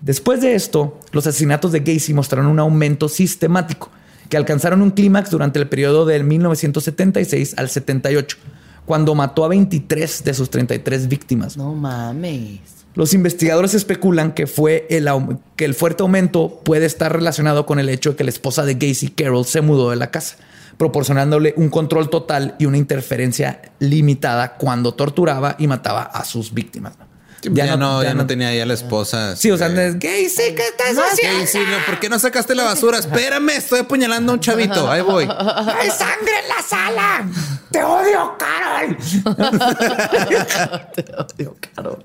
Después 0.00 0.40
de 0.40 0.54
esto, 0.54 1.00
los 1.12 1.26
asesinatos 1.26 1.72
de 1.72 1.80
Gacy 1.80 2.14
mostraron 2.14 2.46
un 2.46 2.60
aumento 2.60 3.08
sistemático 3.08 3.90
que 4.28 4.36
alcanzaron 4.36 4.82
un 4.82 4.90
clímax 4.90 5.30
durante 5.30 5.58
el 5.58 5.68
periodo 5.68 6.04
del 6.04 6.24
1976 6.24 7.54
al 7.56 7.68
78, 7.68 8.36
cuando 8.84 9.14
mató 9.14 9.44
a 9.44 9.48
23 9.48 10.24
de 10.24 10.34
sus 10.34 10.50
33 10.50 11.08
víctimas. 11.08 11.56
No 11.56 11.74
mames. 11.74 12.60
Los 12.94 13.14
investigadores 13.14 13.74
especulan 13.74 14.32
que, 14.32 14.46
fue 14.46 14.86
el, 14.90 15.08
que 15.54 15.64
el 15.64 15.74
fuerte 15.74 16.02
aumento 16.02 16.60
puede 16.64 16.86
estar 16.86 17.12
relacionado 17.12 17.66
con 17.66 17.78
el 17.78 17.88
hecho 17.88 18.10
de 18.10 18.16
que 18.16 18.24
la 18.24 18.30
esposa 18.30 18.64
de 18.64 18.74
Gacy, 18.74 19.08
Carol, 19.08 19.44
se 19.44 19.60
mudó 19.60 19.90
de 19.90 19.96
la 19.96 20.10
casa 20.10 20.36
proporcionándole 20.76 21.54
un 21.56 21.68
control 21.70 22.10
total 22.10 22.54
y 22.58 22.66
una 22.66 22.76
interferencia 22.76 23.62
limitada 23.78 24.56
cuando 24.56 24.94
torturaba 24.94 25.56
y 25.58 25.66
mataba 25.66 26.02
a 26.02 26.24
sus 26.24 26.52
víctimas. 26.52 26.94
Ya, 27.42 27.76
no, 27.76 28.02
ya, 28.02 28.14
no, 28.14 28.26
tenía 28.26 28.54
ya 28.54 28.66
la 28.66 28.74
esposa. 28.74 29.36
Sí, 29.36 29.50
o 29.50 29.58
sea, 29.58 29.68
es 29.68 29.98
gay, 29.98 30.28
sí, 30.28 30.54
¿qué 30.56 30.66
estás 30.66 30.96
haciendo? 30.98 31.38
Gay, 31.38 31.46
sí, 31.46 31.60
¿por 31.86 32.00
qué 32.00 32.08
no 32.08 32.18
sacaste 32.18 32.54
la 32.54 32.64
basura? 32.64 32.98
Espérame, 32.98 33.50
estoy 33.50 33.80
apuñalando 33.80 34.32
a 34.32 34.34
un 34.34 34.40
chavito. 34.40 34.90
Ahí 34.90 35.02
voy. 35.02 35.24
¡Hay 35.24 35.90
sangre 35.90 36.32
en 36.42 36.48
la 36.48 36.62
sala! 36.66 37.28
¡Te 37.70 37.82
odio, 37.82 38.36
Carol! 38.38 38.96
Te 40.94 41.04
odio, 41.14 41.56
Carol. 41.74 42.04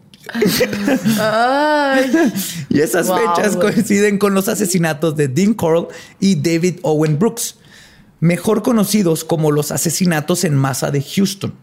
y 2.70 2.80
esas 2.80 3.08
fechas 3.08 3.56
coinciden 3.56 4.18
con 4.18 4.34
los 4.34 4.48
asesinatos 4.48 5.16
de 5.16 5.28
Dean 5.28 5.54
Coral 5.54 5.88
y 6.20 6.36
David 6.36 6.80
Owen 6.84 7.18
Brooks, 7.18 7.56
mejor 8.22 8.62
conocidos 8.62 9.26
como 9.26 9.52
los 9.52 9.72
asesinatos 9.72 10.46
en 10.46 10.56
masa 10.56 10.90
de 10.92 11.02
Houston. 11.02 11.54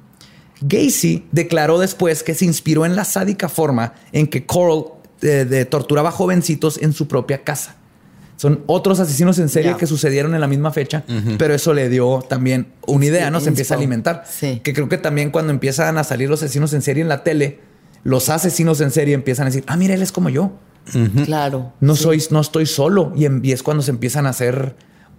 Gacy 0.61 1.27
declaró 1.33 1.79
después 1.79 2.23
que 2.23 2.35
se 2.35 2.45
inspiró 2.45 2.85
en 2.85 2.97
la 2.97 3.05
sádica 3.05 3.49
forma 3.49 3.95
en 4.13 4.27
que 4.27 4.45
Coral 4.45 4.85
eh, 5.23 5.67
torturaba 5.71 6.11
jovencitos 6.11 6.79
en 6.83 6.93
su 6.93 7.09
propia 7.09 7.43
casa. 7.45 7.77
Son 8.37 8.63
otros 8.67 9.01
asesinos 9.01 9.41
en 9.41 9.49
serie 9.49 9.77
que 9.77 9.87
sucedieron 9.89 10.33
en 10.33 10.41
la 10.41 10.47
misma 10.47 10.71
fecha, 10.71 11.03
pero 11.39 11.55
eso 11.55 11.75
le 11.75 11.89
dio 11.89 12.25
también 12.29 12.69
una 12.87 13.05
idea, 13.05 13.33
¿no? 13.33 13.41
Se 13.41 13.49
empieza 13.49 13.75
a 13.75 13.77
alimentar. 13.79 14.25
Que 14.41 14.73
creo 14.73 14.89
que 14.89 14.97
también 14.97 15.33
cuando 15.33 15.53
empiezan 15.53 15.99
a 15.99 16.05
salir 16.05 16.31
los 16.31 16.41
asesinos 16.45 16.73
en 16.73 16.83
serie 16.83 17.03
en 17.03 17.09
la 17.09 17.25
tele, 17.25 17.59
los 18.05 18.29
asesinos 18.29 18.81
en 18.81 18.93
serie 18.93 19.15
empiezan 19.15 19.47
a 19.47 19.51
decir, 19.51 19.65
ah, 19.67 19.77
mira, 19.77 19.95
él 19.95 20.03
es 20.03 20.13
como 20.13 20.29
yo. 20.29 20.53
Claro. 21.25 21.73
No 21.81 21.97
soy, 21.97 22.23
no 22.31 22.41
estoy 22.41 22.67
solo. 22.67 23.13
Y, 23.17 23.51
es 23.51 23.65
cuando 23.65 23.83
se 23.83 23.91
empiezan 23.91 24.25
a 24.27 24.31
hacer 24.31 24.77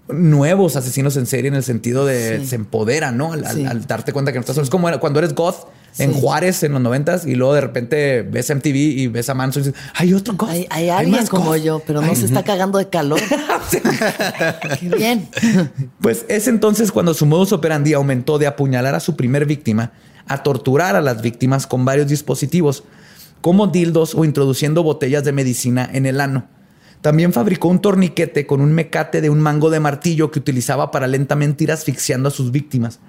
nuevos 0.10 0.76
asesinos 0.76 1.16
en 1.18 1.26
serie 1.26 1.49
en 1.49 1.55
el 1.55 1.64
sentido 1.64 2.05
de 2.05 2.45
se 2.45 2.55
empodera, 2.55 3.12
¿no? 3.12 3.34
Al, 3.34 3.86
darte 3.88 4.14
cuenta 4.14 4.32
que 4.32 4.38
no 4.38 4.41
estás 4.41 4.55
solo. 4.55 4.64
Es 4.64 4.70
como 4.70 4.89
cuando 4.99 5.20
eres 5.20 5.36
goth 5.36 5.68
en 5.97 6.14
Juárez 6.14 6.64
en 6.64 6.74
los 6.74 6.82
noventas 6.82 7.26
y 7.26 7.36
luego 7.36 7.53
de 7.53 7.62
repente 7.62 8.22
ves 8.22 8.53
MTV 8.53 8.76
y 8.76 9.07
ves 9.07 9.30
a 9.30 9.34
Manson 9.34 9.64
y 9.64 9.66
dices, 9.68 9.82
hay 9.95 10.14
otro 10.14 10.36
goth. 10.36 10.49
Hay, 10.70 10.89
alguien 10.89 11.28
como 11.28 11.55
yo, 11.55 11.82
pero 11.86 12.01
no 12.01 12.16
se 12.16 12.26
está 12.26 12.43
cagando 12.43 12.78
de 12.78 12.89
calor. 12.89 13.20
Qué 14.80 14.89
bien. 14.89 15.30
Pues 16.01 16.26
es 16.30 16.47
entonces 16.47 16.91
cuando 16.91 17.14
su 17.14 17.26
modus 17.26 17.51
operandi 17.51 17.93
aumentó 17.93 18.38
de 18.38 18.47
apuñalar 18.47 18.95
a 18.95 18.99
su 18.99 19.16
primer 19.16 19.45
víctima 19.45 19.91
a 20.28 20.43
torturar 20.43 20.95
a 20.95 21.01
las 21.01 21.22
víctimas 21.22 21.68
con 21.68 21.84
varios 21.84 22.07
dispositivos, 22.07 22.84
como 23.41 23.68
dildos 23.68 24.16
o 24.16 24.24
introduciendo 24.24 24.84
botellas 24.84 25.24
de 25.24 25.34
medicina 25.34 25.89
en 25.91 26.05
el 26.05 26.22
ano. 26.22 26.47
También 27.02 27.32
fabricó 27.32 27.70
un 27.70 27.80
torniquete 27.80 28.45
con 28.45 28.62
un 28.62 28.74
mecate 28.74 29.22
de 29.22 29.30
un 29.30 29.39
mango 29.39 29.70
de 29.70 29.80
martillo 29.80 30.32
que 30.32 30.39
utilizaba 30.39 30.91
para 30.91 31.08
lentamente 31.08 31.64
ir 31.64 31.72
asfixiando 31.72 32.30
a 32.30 32.32
sus 32.32 32.52
víctimas 32.52 33.00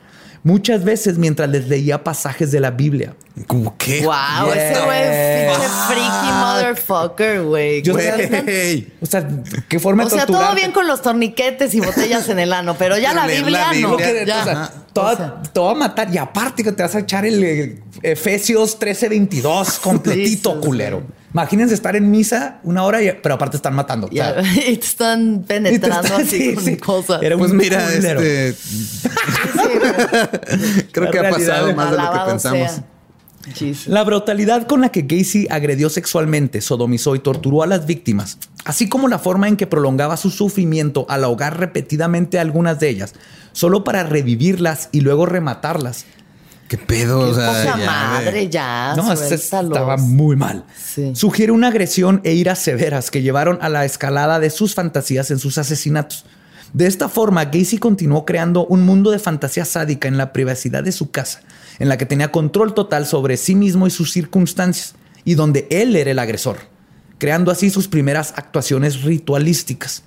muchas 0.43 0.85
veces 0.85 1.19
mientras 1.19 1.49
les 1.51 1.69
leía 1.69 2.03
pasajes 2.03 2.51
de 2.51 2.61
la 2.61 2.71
Biblia. 2.71 3.15
¿Cómo 3.47 3.77
qué? 3.77 4.03
Wow, 4.05 4.53
ese 4.53 4.81
güey 4.85 5.03
es 5.03 5.71
freaky 5.89 6.33
motherfucker, 6.33 7.43
güey. 7.43 7.83
O 9.01 9.07
sea, 9.07 9.27
qué 9.69 9.79
forma 9.79 10.05
de 10.05 10.09
O 10.09 10.11
sea, 10.11 10.27
todo 10.27 10.55
bien 10.55 10.73
con 10.73 10.87
los 10.87 11.03
torniquetes 11.03 11.75
y 11.75 11.81
botellas 11.81 12.29
en 12.29 12.39
el 12.39 12.53
ano, 12.53 12.77
pero 12.79 12.99
ya 12.99 13.13
la 13.13 13.27
Biblia, 13.27 13.73
no. 13.81 13.99
ya. 13.99 14.73
todo, 14.93 15.65
va 15.65 15.71
a 15.71 15.75
matar. 15.75 16.13
Y 16.13 16.19
aparte 16.19 16.63
que 16.63 16.73
te 16.73 16.83
vas 16.83 16.95
a 16.95 17.01
echar 17.01 17.25
el 17.25 17.43
eh, 17.43 17.83
Efesios 18.03 18.79
13:22 18.79 19.79
completito, 19.81 20.61
culero. 20.61 21.03
Imagínense 21.33 21.75
estar 21.75 21.95
en 21.95 22.11
misa 22.11 22.61
una 22.65 22.83
hora, 22.83 23.03
y, 23.03 23.13
pero 23.23 23.37
aparte 23.37 23.57
están 23.57 23.75
matando. 23.75 24.09
y 24.11 24.77
te 24.77 24.87
están 24.87 25.45
penetrando 25.47 26.17
así 26.17 26.55
con 26.55 26.77
cosas. 26.77 27.21
pues 27.39 27.53
mira, 27.53 27.93
este... 27.93 28.57
Creo 30.93 31.11
que 31.11 31.19
ha 31.19 31.31
pasado 31.31 31.75
más 31.75 31.91
de 31.91 31.97
lo 31.97 32.13
que 32.13 32.19
pensamos. 32.27 32.83
La 33.87 34.05
brutalidad 34.05 34.67
con 34.67 34.83
la 34.83 34.91
que 34.91 35.03
Gacy 35.03 35.47
agredió 35.51 35.89
sexualmente, 35.89 36.61
sodomizó 36.61 37.15
y 37.15 37.21
torturó 37.21 37.63
a 37.63 37.67
las 37.67 37.87
víctimas, 37.87 38.39
así 38.67 38.89
como 38.89 39.09
la 39.09 39.19
forma 39.19 39.49
en 39.49 39.57
que 39.57 39.67
prolongaba 39.67 40.19
su 40.19 40.31
sufrimiento 40.31 41.07
al 41.09 41.25
ahogar 41.25 41.59
repetidamente 41.59 42.39
a 42.39 42.43
algunas 42.43 42.79
de 42.81 42.91
ellas, 42.91 43.15
solo 43.53 43.83
para 43.83 44.03
revivirlas 44.03 44.91
y 44.93 45.01
luego 45.01 45.25
rematarlas, 45.25 46.05
¿Qué 46.71 46.79
pedo? 46.79 47.19
o 47.19 47.35
sea, 47.35 47.77
ya, 47.77 47.85
madre, 47.85 48.49
ya. 48.49 48.95
No, 48.97 49.13
estaba 49.13 49.97
muy 49.97 50.37
mal. 50.37 50.65
Sugiere 51.15 51.51
una 51.51 51.67
agresión 51.67 52.21
e 52.23 52.35
iras 52.35 52.61
severas 52.61 53.11
que 53.11 53.23
llevaron 53.23 53.59
a 53.61 53.69
la 53.69 53.85
escalada 53.85 54.39
de 54.39 54.51
sus 54.51 54.77
fantasías 54.77 55.33
en 55.33 55.41
sus 55.41 55.59
asesinatos. 55.59 56.27
De 56.73 56.87
esta 56.87 57.09
forma, 57.09 57.47
Gacy 57.47 57.79
continuó 57.79 58.25
creando 58.25 58.67
un 58.67 58.83
mundo 58.83 59.11
de 59.11 59.19
fantasía 59.19 59.65
sádica 59.65 60.07
en 60.07 60.17
la 60.17 60.33
privacidad 60.33 60.85
de 60.85 60.93
su 60.93 61.11
casa, 61.11 61.41
en 61.81 61.89
la 61.89 61.99
que 61.99 62.07
tenía 62.07 62.31
control 62.31 62.73
total 62.73 63.05
sobre 63.05 63.37
sí 63.37 63.57
mismo 63.57 63.89
y 63.89 63.91
sus 63.91 64.13
circunstancias, 64.13 64.95
y 65.25 65.35
donde 65.35 65.67
él 65.73 65.97
era 65.97 66.13
el 66.13 66.21
agresor, 66.21 66.59
creando 67.19 67.51
así 67.51 67.71
sus 67.71 67.89
primeras 67.89 68.33
actuaciones 68.37 69.03
ritualísticas. 69.03 70.05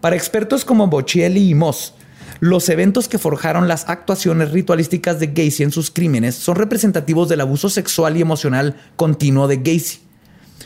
Para 0.00 0.16
expertos 0.16 0.64
como 0.64 0.88
Boccielli 0.88 1.48
y 1.48 1.54
Moss, 1.54 1.94
los 2.40 2.68
eventos 2.68 3.08
que 3.08 3.18
forjaron 3.18 3.68
las 3.68 3.88
actuaciones 3.88 4.50
ritualísticas 4.50 5.18
de 5.20 5.28
Gacy 5.28 5.62
en 5.62 5.72
sus 5.72 5.90
crímenes 5.90 6.34
son 6.34 6.56
representativos 6.56 7.28
del 7.28 7.40
abuso 7.40 7.70
sexual 7.70 8.16
y 8.16 8.20
emocional 8.20 8.76
continuo 8.96 9.48
de 9.48 9.56
Gacy, 9.56 10.00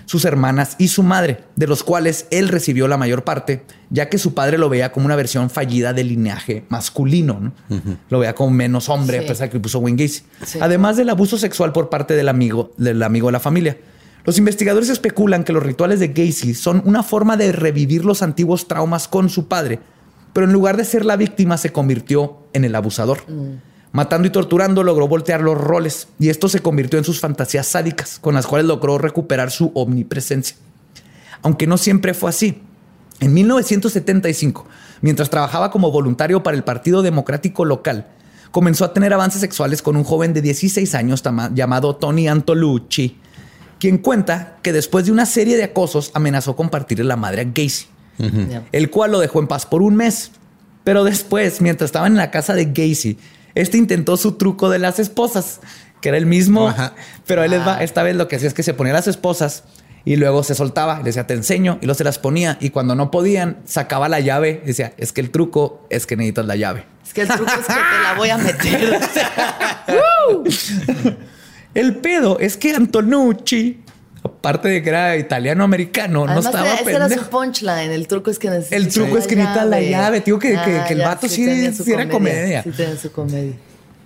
sus 0.06 0.24
hermanas 0.24 0.74
y 0.78 0.88
su 0.88 1.02
madre, 1.02 1.44
de 1.56 1.66
los 1.66 1.84
cuales 1.84 2.26
él 2.30 2.48
recibió 2.48 2.88
la 2.88 2.96
mayor 2.96 3.24
parte, 3.24 3.62
ya 3.90 4.08
que 4.08 4.18
su 4.18 4.34
padre 4.34 4.58
lo 4.58 4.68
veía 4.68 4.92
como 4.92 5.06
una 5.06 5.16
versión 5.16 5.50
fallida 5.50 5.92
del 5.92 6.08
linaje 6.08 6.64
masculino. 6.68 7.52
Lo 8.08 8.18
veía 8.18 8.34
como 8.34 8.50
menos 8.50 8.88
hombre, 8.88 9.18
a 9.18 9.26
pesar 9.26 9.48
de 9.48 9.52
que 9.52 9.60
puso 9.60 9.78
Wayne 9.78 10.02
Gacy. 10.02 10.22
Además 10.60 10.96
del 10.96 11.10
abuso 11.10 11.38
sexual 11.38 11.72
por 11.72 11.88
parte 11.88 12.14
del 12.14 12.28
amigo, 12.28 12.72
del 12.76 13.02
amigo 13.02 13.28
de 13.28 13.32
la 13.32 13.40
familia. 13.40 13.78
Los 14.24 14.36
investigadores 14.36 14.90
especulan 14.90 15.44
que 15.44 15.52
los 15.52 15.62
rituales 15.62 15.98
de 15.98 16.08
Gacy 16.08 16.54
son 16.54 16.82
una 16.84 17.02
forma 17.02 17.36
de 17.36 17.52
revivir 17.52 18.04
los 18.04 18.22
antiguos 18.22 18.68
traumas 18.68 19.08
con 19.08 19.30
su 19.30 19.48
padre, 19.48 19.80
pero 20.32 20.46
en 20.46 20.52
lugar 20.52 20.76
de 20.76 20.84
ser 20.84 21.04
la 21.04 21.16
víctima 21.16 21.56
se 21.56 21.72
convirtió 21.72 22.38
en 22.52 22.64
el 22.64 22.74
abusador. 22.74 23.18
Mm. 23.28 23.70
Matando 23.92 24.28
y 24.28 24.30
torturando 24.30 24.84
logró 24.84 25.08
voltear 25.08 25.40
los 25.40 25.58
roles 25.58 26.08
y 26.18 26.28
esto 26.28 26.48
se 26.48 26.60
convirtió 26.60 26.98
en 26.98 27.04
sus 27.04 27.18
fantasías 27.18 27.66
sádicas, 27.66 28.18
con 28.20 28.34
las 28.34 28.46
cuales 28.46 28.66
logró 28.66 28.98
recuperar 28.98 29.50
su 29.50 29.72
omnipresencia. 29.74 30.56
Aunque 31.42 31.66
no 31.66 31.76
siempre 31.76 32.14
fue 32.14 32.30
así. 32.30 32.62
En 33.18 33.34
1975, 33.34 34.66
mientras 35.00 35.28
trabajaba 35.28 35.70
como 35.70 35.90
voluntario 35.90 36.42
para 36.42 36.56
el 36.56 36.62
Partido 36.62 37.02
Democrático 37.02 37.64
local, 37.64 38.06
comenzó 38.52 38.84
a 38.84 38.92
tener 38.92 39.12
avances 39.12 39.40
sexuales 39.40 39.82
con 39.82 39.96
un 39.96 40.04
joven 40.04 40.32
de 40.32 40.40
16 40.40 40.94
años 40.94 41.22
llamado 41.52 41.96
Tony 41.96 42.28
Antolucci, 42.28 43.18
quien 43.78 43.98
cuenta 43.98 44.58
que 44.62 44.72
después 44.72 45.06
de 45.06 45.12
una 45.12 45.26
serie 45.26 45.56
de 45.56 45.64
acosos 45.64 46.12
amenazó 46.14 46.54
compartirle 46.54 47.04
la 47.04 47.16
madre 47.16 47.42
a 47.42 47.44
Gacy 47.44 47.86
el 48.72 48.90
cual 48.90 49.12
lo 49.12 49.20
dejó 49.20 49.40
en 49.40 49.46
paz 49.46 49.66
por 49.66 49.82
un 49.82 49.96
mes. 49.96 50.32
Pero 50.84 51.04
después, 51.04 51.60
mientras 51.60 51.88
estaba 51.88 52.06
en 52.06 52.16
la 52.16 52.30
casa 52.30 52.54
de 52.54 52.66
Gacy, 52.66 53.18
este 53.54 53.78
intentó 53.78 54.16
su 54.16 54.32
truco 54.32 54.70
de 54.70 54.78
las 54.78 54.98
esposas, 54.98 55.60
que 56.00 56.08
era 56.08 56.18
el 56.18 56.26
mismo, 56.26 56.74
pero 57.26 57.44
él 57.44 57.52
va. 57.52 57.76
Ah. 57.76 57.84
Esta 57.84 58.02
vez 58.02 58.16
lo 58.16 58.28
que 58.28 58.36
hacía 58.36 58.48
es 58.48 58.54
que 58.54 58.62
se 58.62 58.74
ponía 58.74 58.92
las 58.92 59.06
esposas 59.06 59.64
y 60.04 60.16
luego 60.16 60.42
se 60.42 60.54
soltaba, 60.54 60.98
le 60.98 61.04
decía, 61.04 61.26
te 61.26 61.34
enseño, 61.34 61.78
y 61.82 61.86
luego 61.86 61.96
se 61.96 62.04
las 62.04 62.18
ponía. 62.18 62.56
Y 62.60 62.70
cuando 62.70 62.94
no 62.94 63.10
podían, 63.10 63.58
sacaba 63.66 64.08
la 64.08 64.20
llave. 64.20 64.60
Y 64.64 64.68
decía, 64.68 64.94
es 64.96 65.12
que 65.12 65.20
el 65.20 65.30
truco 65.30 65.86
es 65.90 66.06
que 66.06 66.16
necesitas 66.16 66.46
la 66.46 66.56
llave. 66.56 66.86
Es 67.06 67.12
que 67.12 67.22
el 67.22 67.28
truco 67.28 67.52
es 67.52 67.66
que 67.66 67.74
te 67.74 68.02
la 68.02 68.14
voy 68.16 68.30
a 68.30 68.38
meter. 68.38 69.00
el 71.74 71.96
pedo 71.96 72.38
es 72.38 72.56
que 72.56 72.74
Antonucci 72.74 73.82
aparte 74.22 74.68
de 74.68 74.82
que 74.82 74.88
era 74.88 75.16
italiano-americano, 75.16 76.26
no 76.26 76.40
estaba 76.40 76.74
ese 76.74 76.92
era 76.92 77.08
su 77.08 77.28
punchline. 77.28 77.90
El 77.90 78.06
truco 78.06 78.30
es 78.30 78.38
que 78.38 78.50
necesita 78.50 78.76
El 78.76 78.88
truco 78.88 79.18
es 79.18 79.26
que 79.26 79.36
necesita 79.36 79.64
la 79.64 79.80
llave. 79.80 80.20
Digo 80.20 80.38
que, 80.38 80.50
que, 80.50 80.56
ah, 80.56 80.86
el 80.88 81.00
vato 81.00 81.28
sí, 81.28 81.42
era 81.86 82.08
comedia. 82.08 82.62
Sí 82.62 82.70
tenía 82.70 82.96
su 82.96 83.12
comedia. 83.12 83.54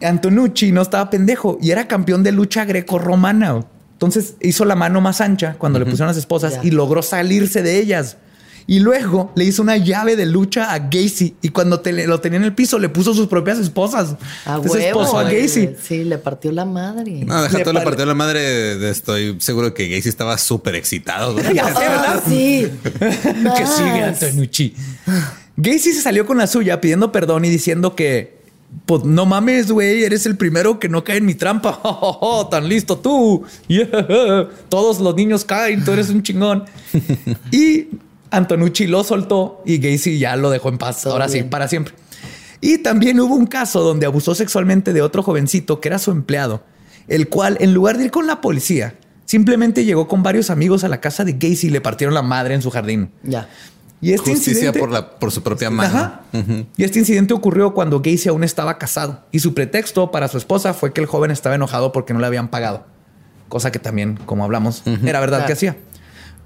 Antonucci 0.02 0.72
no 0.72 0.82
estaba 0.82 1.08
pendejo 1.08 1.58
y 1.60 1.70
era 1.70 1.88
campeón 1.88 2.22
de 2.22 2.32
lucha 2.32 2.64
greco-romana. 2.64 3.64
Entonces 3.92 4.34
hizo 4.40 4.64
la 4.64 4.74
mano 4.74 5.00
más 5.00 5.20
ancha 5.20 5.54
cuando 5.58 5.78
le 5.78 5.84
pusieron 5.84 6.08
las 6.08 6.16
esposas 6.16 6.58
y 6.62 6.70
logró 6.70 7.02
salirse 7.02 7.62
de 7.62 7.78
ellas. 7.78 8.18
Y 8.66 8.80
luego 8.80 9.32
le 9.34 9.44
hizo 9.44 9.62
una 9.62 9.76
llave 9.76 10.16
de 10.16 10.26
lucha 10.26 10.72
a 10.72 10.78
Gacy. 10.78 11.36
Y 11.42 11.50
cuando 11.50 11.82
lo 12.06 12.20
tenía 12.20 12.38
en 12.38 12.44
el 12.44 12.54
piso, 12.54 12.78
le 12.78 12.88
puso 12.88 13.14
sus 13.14 13.26
propias 13.26 13.58
esposas. 13.58 14.16
A 14.46 14.58
huevo, 14.58 15.18
a 15.18 15.24
Gacy. 15.24 15.70
Sí, 15.82 16.04
le 16.04 16.18
partió 16.18 16.50
la 16.52 16.64
madre. 16.64 17.24
No, 17.24 17.42
deja 17.42 17.62
todo, 17.62 17.74
le 17.74 17.80
partió 17.82 18.06
la 18.06 18.14
madre. 18.14 18.90
Estoy 18.90 19.36
seguro 19.40 19.74
que 19.74 19.88
Gacy 19.88 20.08
estaba 20.08 20.38
súper 20.38 20.74
excitado. 20.74 21.36
Ah, 21.66 22.20
sí. 22.26 22.68
que 23.00 23.66
sigue 23.66 24.02
Antonucci. 24.02 24.74
Gacy 25.56 25.92
se 25.92 26.02
salió 26.02 26.26
con 26.26 26.36
la 26.36 26.46
suya 26.46 26.80
pidiendo 26.80 27.12
perdón 27.12 27.44
y 27.44 27.48
diciendo 27.48 27.94
que 27.94 28.44
pues 28.86 29.04
no 29.04 29.24
mames, 29.24 29.70
güey, 29.70 30.04
eres 30.04 30.26
el 30.26 30.36
primero 30.36 30.78
que 30.78 30.88
no 30.88 31.04
cae 31.04 31.18
en 31.18 31.26
mi 31.26 31.34
trampa. 31.34 31.80
Oh, 31.82 32.46
tan 32.50 32.68
listo 32.68 32.98
tú. 32.98 33.44
Todos 34.68 35.00
los 35.00 35.14
niños 35.14 35.44
caen, 35.44 35.84
tú 35.84 35.92
eres 35.92 36.10
un 36.10 36.22
chingón. 36.22 36.64
y 37.50 37.88
Antonucci 38.31 38.87
lo 38.87 39.05
soltó 39.05 39.62
y 39.64 39.79
Gacy 39.79 40.18
ya 40.18 40.37
lo 40.37 40.51
dejó 40.51 40.68
en 40.68 40.79
paz. 40.79 41.07
ahora 41.07 41.29
sí, 41.29 41.43
para 41.43 41.68
siempre. 41.68 41.95
Y 42.61 42.79
también 42.79 43.20
hubo 43.20 43.35
un 43.35 43.47
caso 43.47 43.83
donde 43.83 44.07
abusó 44.07 44.35
sexualmente 44.35 44.93
de 44.93 45.03
otro 45.03 45.22
jovencito 45.22 45.81
que 45.81 45.89
era 45.89 45.99
su 45.99 46.11
empleado, 46.11 46.62
el 47.09 47.29
cual, 47.29 47.59
en 47.61 47.75
lugar 47.75 47.99
de 47.99 48.05
ir 48.05 48.11
con 48.11 48.27
la 48.27 48.41
policía, 48.41 48.95
simplemente 49.27 49.85
llegó 49.85 50.09
con 50.09 50.22
varios 50.22 50.51
amigos 50.51 50.85
a 50.85 50.89
la 50.89 51.01
casa 51.01 51.25
de 51.25 51.33
Gacy 51.35 51.66
y 51.66 51.70
le 51.70 51.81
partieron 51.81 52.14
la 52.14 52.22
madre 52.22 52.55
en 52.55 52.62
su 52.62 52.70
jardín. 52.70 53.11
Ya. 53.22 53.49
Y 54.01 54.12
este 54.12 54.33
Justicia 54.33 54.72
por, 54.72 54.91
la, 54.91 55.18
por 55.18 55.31
su 55.31 55.43
propia 55.43 55.70
mano. 55.70 56.20
Y 56.77 56.85
este 56.85 56.99
incidente 56.99 57.35
ocurrió 57.35 57.75
cuando 57.75 58.01
Gacy 58.01 58.29
aún 58.29 58.45
estaba 58.45 58.79
casado 58.79 59.25
y 59.31 59.41
su 59.41 59.55
pretexto 59.55 60.11
para 60.11 60.29
su 60.29 60.39
esposa 60.39 60.75
fue 60.75 60.93
que 60.93 61.01
el 61.01 61.07
joven 61.07 61.31
estaba 61.31 61.55
enojado 61.55 61.93
porque 61.93 62.12
no 62.12 62.20
le 62.20 62.27
habían 62.27 62.49
pagado 62.49 62.85
cosa 63.55 63.70
que 63.70 63.79
también, 63.79 64.18
como 64.27 64.43
hablamos, 64.43 64.83
era 65.05 65.20
verdad 65.20 65.47
que 65.47 65.53
hacía. 65.53 65.77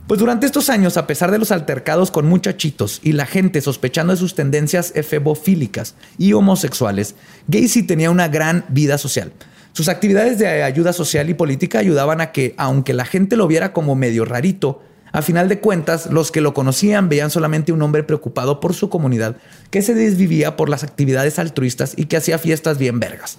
Pues 0.08 0.20
durante 0.20 0.46
estos 0.46 0.70
años, 0.70 0.96
a 0.96 1.06
pesar 1.06 1.30
de 1.30 1.38
los 1.38 1.52
altercados 1.52 2.10
con 2.10 2.26
muchachitos 2.26 2.98
y 3.02 3.12
la 3.12 3.26
gente 3.26 3.60
sospechando 3.60 4.14
de 4.14 4.16
sus 4.16 4.34
tendencias 4.34 4.90
efebofílicas 4.94 5.96
y 6.16 6.32
homosexuales, 6.32 7.14
Gacy 7.46 7.82
tenía 7.82 8.10
una 8.10 8.26
gran 8.26 8.64
vida 8.70 8.96
social. 8.96 9.32
Sus 9.74 9.90
actividades 9.90 10.38
de 10.38 10.62
ayuda 10.62 10.94
social 10.94 11.28
y 11.28 11.34
política 11.34 11.80
ayudaban 11.80 12.22
a 12.22 12.32
que, 12.32 12.54
aunque 12.56 12.94
la 12.94 13.04
gente 13.04 13.36
lo 13.36 13.46
viera 13.48 13.74
como 13.74 13.96
medio 13.96 14.24
rarito, 14.24 14.82
a 15.12 15.20
final 15.20 15.46
de 15.46 15.60
cuentas, 15.60 16.06
los 16.10 16.32
que 16.32 16.40
lo 16.40 16.54
conocían 16.54 17.10
veían 17.10 17.30
solamente 17.30 17.72
un 17.72 17.82
hombre 17.82 18.02
preocupado 18.02 18.60
por 18.60 18.72
su 18.72 18.88
comunidad, 18.88 19.36
que 19.70 19.82
se 19.82 19.92
desvivía 19.92 20.56
por 20.56 20.70
las 20.70 20.84
actividades 20.84 21.38
altruistas 21.38 21.92
y 21.96 22.06
que 22.06 22.16
hacía 22.16 22.38
fiestas 22.38 22.78
bien 22.78 22.98
vergas. 22.98 23.36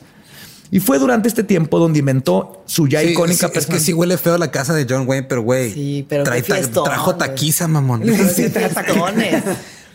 Y 0.71 0.79
fue 0.79 0.99
durante 0.99 1.27
este 1.27 1.43
tiempo 1.43 1.79
donde 1.79 1.99
inventó 1.99 2.63
su 2.65 2.87
ya 2.87 3.01
icónica 3.01 3.49
Es 3.53 3.65
que 3.65 3.79
sí 3.79 3.91
huele 3.91 4.17
feo 4.17 4.37
la 4.37 4.51
casa 4.51 4.73
de 4.73 4.85
John 4.87 5.07
Wayne, 5.07 5.27
pero 5.27 5.41
güey. 5.41 5.73
Sí, 5.73 6.05
pero 6.07 6.23
trajo 6.23 7.15
taquiza, 7.15 7.67
mamón. 7.67 8.03
Sí, 8.33 8.49
tacones. 8.49 9.43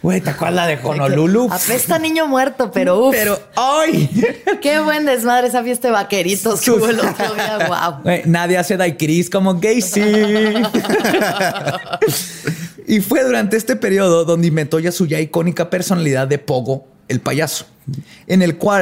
Güey, 0.05 0.20
¿te 0.20 0.29
acuerdas 0.29 0.55
la 0.55 0.66
de 0.66 0.79
Honolulu? 0.83 1.49
Apesta 1.51 1.99
niño 1.99 2.27
muerto, 2.27 2.70
pero 2.70 3.07
uff. 3.07 3.16
Pero 3.16 3.41
¡ay! 3.57 4.11
Qué 4.61 4.79
buen 4.79 5.07
desmadre 5.07 5.49
esa 5.49 5.62
fiesta 5.62 5.89
de 5.89 5.93
vaqueritos 5.93 6.61
que 6.61 6.72
hubo 6.72 6.91
el 6.91 7.01
otro 7.01 7.35
día. 7.35 8.03
Wow. 8.05 8.20
nadie 8.27 8.59
hace 8.59 8.77
daiquiris 8.77 9.31
como 9.31 9.59
Gacy. 9.59 10.03
y 12.87 13.01
fue 13.01 13.25
durante 13.25 13.57
este 13.57 13.77
periodo 13.77 14.27
donde 14.27 14.47
inventó 14.47 14.79
ya 14.79 14.93
su 14.93 15.07
ya 15.07 15.20
icónica 15.20 15.70
personalidad 15.70 16.29
de 16.29 16.39
Pogo, 16.39 16.87
el 17.09 17.21
payaso, 17.21 17.67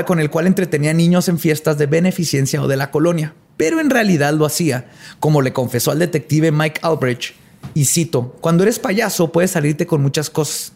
con 0.06 0.20
el 0.20 0.30
cual 0.30 0.46
entretenía 0.46 0.94
niños 0.94 1.28
en 1.28 1.38
fiestas 1.38 1.78
de 1.78 1.86
beneficencia 1.86 2.62
o 2.62 2.68
de 2.68 2.76
la 2.76 2.90
colonia. 2.90 3.34
Pero 3.56 3.80
en 3.80 3.90
realidad 3.90 4.32
lo 4.32 4.46
hacía, 4.46 4.86
como 5.20 5.42
le 5.42 5.52
confesó 5.52 5.90
al 5.90 5.98
detective 5.98 6.52
Mike 6.52 6.80
Albrecht, 6.82 7.34
y 7.74 7.84
cito, 7.84 8.36
cuando 8.40 8.64
eres 8.64 8.78
payaso 8.78 9.30
puedes 9.30 9.52
salirte 9.52 9.86
con 9.86 10.02
muchas 10.02 10.30
cosas 10.30 10.72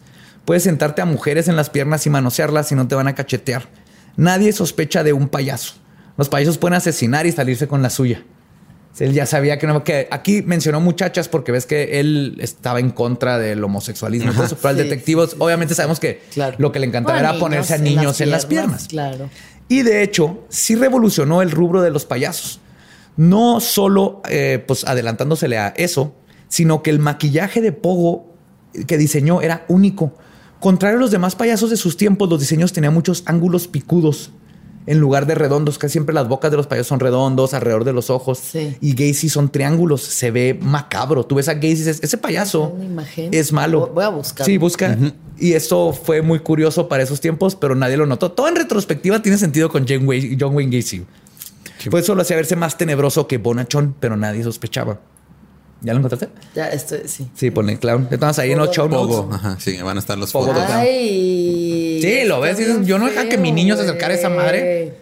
Puedes 0.47 0.63
sentarte 0.63 1.01
a 1.01 1.05
mujeres 1.05 1.49
en 1.49 1.57
las 1.57 1.69
piernas 1.69 2.05
y 2.05 2.09
manosearlas 2.09 2.71
y 2.71 2.75
no 2.75 2.87
te 2.87 2.95
van 2.95 3.09
a 3.09 3.15
cachetear. 3.15 3.67
Nadie 4.15 4.53
sospecha 4.53 5.03
de 5.03 5.11
un 5.11 5.27
payaso. 5.27 5.73
Los 6.15 6.29
payasos 6.29 6.57
pueden 6.57 6.75
asesinar 6.75 7.25
y 7.25 7.33
salirse 7.33 7.67
con 7.67 7.81
la 7.81 7.89
suya. 7.89 8.23
Él 8.99 9.13
ya 9.13 9.25
sabía 9.25 9.59
que 9.59 9.67
no, 9.67 9.83
que 9.83 10.07
aquí 10.09 10.41
mencionó 10.41 10.81
muchachas 10.81 11.29
porque 11.29 11.51
ves 11.51 11.65
que 11.65 11.99
él 11.99 12.37
estaba 12.39 12.79
en 12.79 12.89
contra 12.89 13.37
del 13.37 13.63
homosexualismo. 13.63 14.31
pero 14.33 14.69
al 14.69 14.77
detective, 14.77 15.23
obviamente 15.37 15.75
sabemos 15.75 15.99
que 15.99 16.21
lo 16.57 16.71
que 16.71 16.79
le 16.79 16.87
encantaba 16.87 17.19
era 17.19 17.37
ponerse 17.37 17.75
a 17.75 17.77
niños 17.77 18.21
en 18.21 18.31
las 18.31 18.45
piernas. 18.45 18.87
Claro. 18.87 19.29
Y 19.69 19.83
de 19.83 20.01
hecho, 20.01 20.45
sí 20.49 20.75
revolucionó 20.75 21.41
el 21.41 21.51
rubro 21.51 21.81
de 21.81 21.91
los 21.91 22.05
payasos. 22.05 22.59
No 23.17 23.59
solo 23.59 24.21
eh, 24.29 24.63
pues 24.65 24.83
adelantándosele 24.85 25.57
a 25.57 25.69
eso, 25.69 26.15
sino 26.47 26.81
que 26.81 26.89
el 26.89 26.99
maquillaje 26.99 27.61
de 27.61 27.71
Pogo 27.71 28.33
que 28.87 28.97
diseñó 28.97 29.41
era 29.41 29.65
único. 29.67 30.13
Contrario 30.59 30.97
a 30.97 31.01
los 31.01 31.11
demás 31.11 31.35
payasos 31.35 31.69
de 31.69 31.77
sus 31.77 31.97
tiempos, 31.97 32.29
los 32.29 32.39
diseños 32.39 32.73
tenían 32.73 32.93
muchos 32.93 33.23
ángulos 33.25 33.67
picudos 33.67 34.31
en 34.87 34.99
lugar 34.99 35.27
de 35.27 35.35
redondos. 35.35 35.77
Casi 35.77 35.91
siempre 35.91 36.15
las 36.15 36.27
bocas 36.27 36.49
de 36.49 36.57
los 36.57 36.65
payasos 36.65 36.87
son 36.87 36.99
redondos 36.99 37.53
alrededor 37.53 37.83
de 37.83 37.93
los 37.93 38.09
ojos. 38.09 38.41
Y 38.81 38.93
Gacy 38.93 39.29
son 39.29 39.49
triángulos. 39.49 40.01
Se 40.01 40.31
ve 40.31 40.57
macabro. 40.59 41.25
Tú 41.25 41.35
ves 41.35 41.49
a 41.49 41.53
Gacy 41.53 41.67
y 41.67 41.75
dices, 41.75 41.99
ese 42.01 42.17
payaso 42.17 42.75
es 43.31 43.53
malo. 43.53 43.91
Voy 43.93 44.03
a 44.03 44.09
buscar. 44.09 44.45
Sí, 44.45 44.57
busca. 44.57 44.97
Y 45.37 45.53
esto 45.53 45.93
fue 45.93 46.23
muy 46.23 46.39
curioso 46.39 46.87
para 46.87 47.03
esos 47.03 47.21
tiempos, 47.21 47.55
pero 47.55 47.75
nadie 47.75 47.97
lo 47.97 48.07
notó. 48.07 48.31
Todo 48.31 48.47
en 48.47 48.55
retrospectiva 48.55 49.21
tiene 49.21 49.37
sentido 49.37 49.69
con 49.69 49.85
John 49.87 50.07
Wayne, 50.07 50.77
Gacy. 50.77 51.05
Fue 51.91 51.99
eso 51.99 52.15
lo 52.15 52.23
hacía 52.23 52.37
verse 52.37 52.55
más 52.55 52.77
tenebroso 52.77 53.27
que 53.27 53.37
Bonachón, 53.37 53.93
pero 53.99 54.17
nadie 54.17 54.43
sospechaba. 54.43 54.99
¿Ya 55.81 55.93
lo 55.93 55.99
encontraste? 55.99 56.29
Ya, 56.55 56.69
estoy, 56.69 57.01
sí. 57.05 57.27
Sí, 57.35 57.51
ponle 57.51 57.77
clown. 57.77 58.07
Estamos 58.09 58.39
ahí 58.39 58.51
en 58.51 58.57
los 58.57 58.71
show 58.71 58.89
notes. 58.89 59.35
Ajá, 59.35 59.57
sí, 59.59 59.79
van 59.81 59.97
a 59.97 59.99
estar 59.99 60.17
los 60.17 60.31
fotos. 60.31 60.57
Ay, 60.69 61.99
sí, 62.01 62.25
lo 62.25 62.41
ves. 62.41 62.57
Yo 62.85 62.97
no 62.97 63.05
deja 63.05 63.29
que 63.29 63.37
mi 63.37 63.51
niño 63.51 63.75
se 63.75 63.83
acercara 63.83 64.13
a 64.13 64.17
esa 64.17 64.29
madre. 64.29 64.95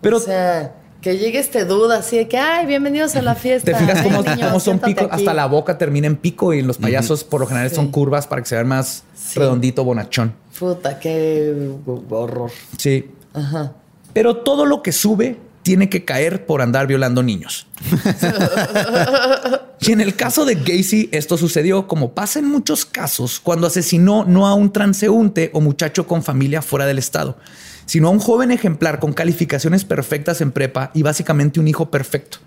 Pero. 0.00 0.16
O 0.16 0.20
sea, 0.20 0.74
que 1.00 1.16
llegue 1.16 1.38
este 1.38 1.64
duda 1.64 1.98
así 1.98 2.18
de 2.18 2.28
que, 2.28 2.38
ay, 2.38 2.66
bienvenidos 2.66 3.16
a 3.16 3.22
la 3.22 3.34
fiesta. 3.34 3.72
¿Te 3.72 3.78
fijas 3.78 4.02
cómo, 4.02 4.60
son 4.60 4.80
picos? 4.80 5.08
Hasta 5.10 5.32
la 5.32 5.46
boca 5.46 5.78
termina 5.78 6.06
en 6.06 6.16
pico 6.16 6.52
y 6.52 6.62
los 6.62 6.78
payasos 6.78 7.24
por 7.24 7.40
lo 7.40 7.46
general 7.46 7.70
son 7.70 7.90
curvas 7.90 8.26
para 8.26 8.42
que 8.42 8.48
se 8.48 8.56
vean 8.56 8.68
más 8.68 9.04
redondito, 9.34 9.84
bonachón. 9.84 10.34
Puta, 10.58 10.98
qué 10.98 11.70
horror. 12.10 12.50
Sí. 12.76 13.10
Ajá. 13.32 13.72
Pero 14.12 14.38
todo 14.38 14.66
lo 14.66 14.82
que 14.82 14.92
sube 14.92 15.38
tiene 15.62 15.88
que 15.88 16.04
caer 16.04 16.46
por 16.46 16.62
andar 16.62 16.86
violando 16.86 17.22
niños. 17.22 17.66
y 19.80 19.92
en 19.92 20.00
el 20.00 20.16
caso 20.16 20.44
de 20.44 20.54
Gacy, 20.54 21.08
esto 21.12 21.36
sucedió 21.36 21.86
como 21.86 22.14
pasa 22.14 22.38
en 22.38 22.46
muchos 22.46 22.84
casos 22.84 23.40
cuando 23.40 23.66
asesinó 23.66 24.24
no 24.24 24.46
a 24.46 24.54
un 24.54 24.72
transeúnte 24.72 25.50
o 25.52 25.60
muchacho 25.60 26.06
con 26.06 26.22
familia 26.22 26.62
fuera 26.62 26.86
del 26.86 26.98
estado, 26.98 27.38
sino 27.86 28.08
a 28.08 28.10
un 28.10 28.20
joven 28.20 28.50
ejemplar 28.50 29.00
con 29.00 29.12
calificaciones 29.12 29.84
perfectas 29.84 30.40
en 30.40 30.52
prepa 30.52 30.90
y 30.94 31.02
básicamente 31.02 31.60
un 31.60 31.68
hijo 31.68 31.90
perfecto. 31.90 32.38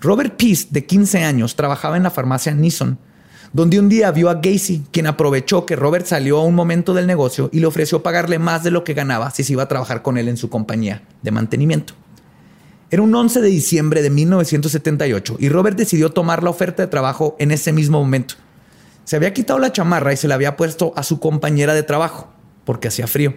Robert 0.00 0.36
Peace, 0.36 0.66
de 0.70 0.86
15 0.86 1.24
años, 1.24 1.56
trabajaba 1.56 1.96
en 1.96 2.02
la 2.02 2.10
farmacia 2.10 2.54
Nissan, 2.54 2.98
donde 3.52 3.78
un 3.78 3.88
día 3.88 4.10
vio 4.12 4.30
a 4.30 4.34
Gacy, 4.34 4.84
quien 4.90 5.06
aprovechó 5.06 5.66
que 5.66 5.76
Robert 5.76 6.06
salió 6.06 6.38
a 6.38 6.44
un 6.44 6.54
momento 6.54 6.94
del 6.94 7.06
negocio 7.06 7.50
y 7.52 7.60
le 7.60 7.66
ofreció 7.66 8.02
pagarle 8.02 8.38
más 8.38 8.62
de 8.62 8.70
lo 8.70 8.84
que 8.84 8.94
ganaba 8.94 9.30
si 9.30 9.44
se 9.44 9.52
iba 9.52 9.64
a 9.64 9.68
trabajar 9.68 10.02
con 10.02 10.18
él 10.18 10.28
en 10.28 10.36
su 10.36 10.48
compañía 10.48 11.02
de 11.22 11.30
mantenimiento. 11.30 11.94
Era 12.92 13.02
un 13.02 13.14
11 13.14 13.40
de 13.40 13.48
diciembre 13.48 14.02
de 14.02 14.10
1978 14.10 15.36
y 15.38 15.48
Robert 15.48 15.76
decidió 15.76 16.10
tomar 16.10 16.42
la 16.42 16.50
oferta 16.50 16.82
de 16.82 16.88
trabajo 16.88 17.36
en 17.38 17.52
ese 17.52 17.72
mismo 17.72 18.00
momento. 18.00 18.34
Se 19.04 19.14
había 19.14 19.32
quitado 19.32 19.60
la 19.60 19.72
chamarra 19.72 20.12
y 20.12 20.16
se 20.16 20.26
la 20.26 20.34
había 20.34 20.56
puesto 20.56 20.92
a 20.96 21.04
su 21.04 21.20
compañera 21.20 21.72
de 21.74 21.84
trabajo 21.84 22.32
porque 22.64 22.88
hacía 22.88 23.06
frío. 23.06 23.34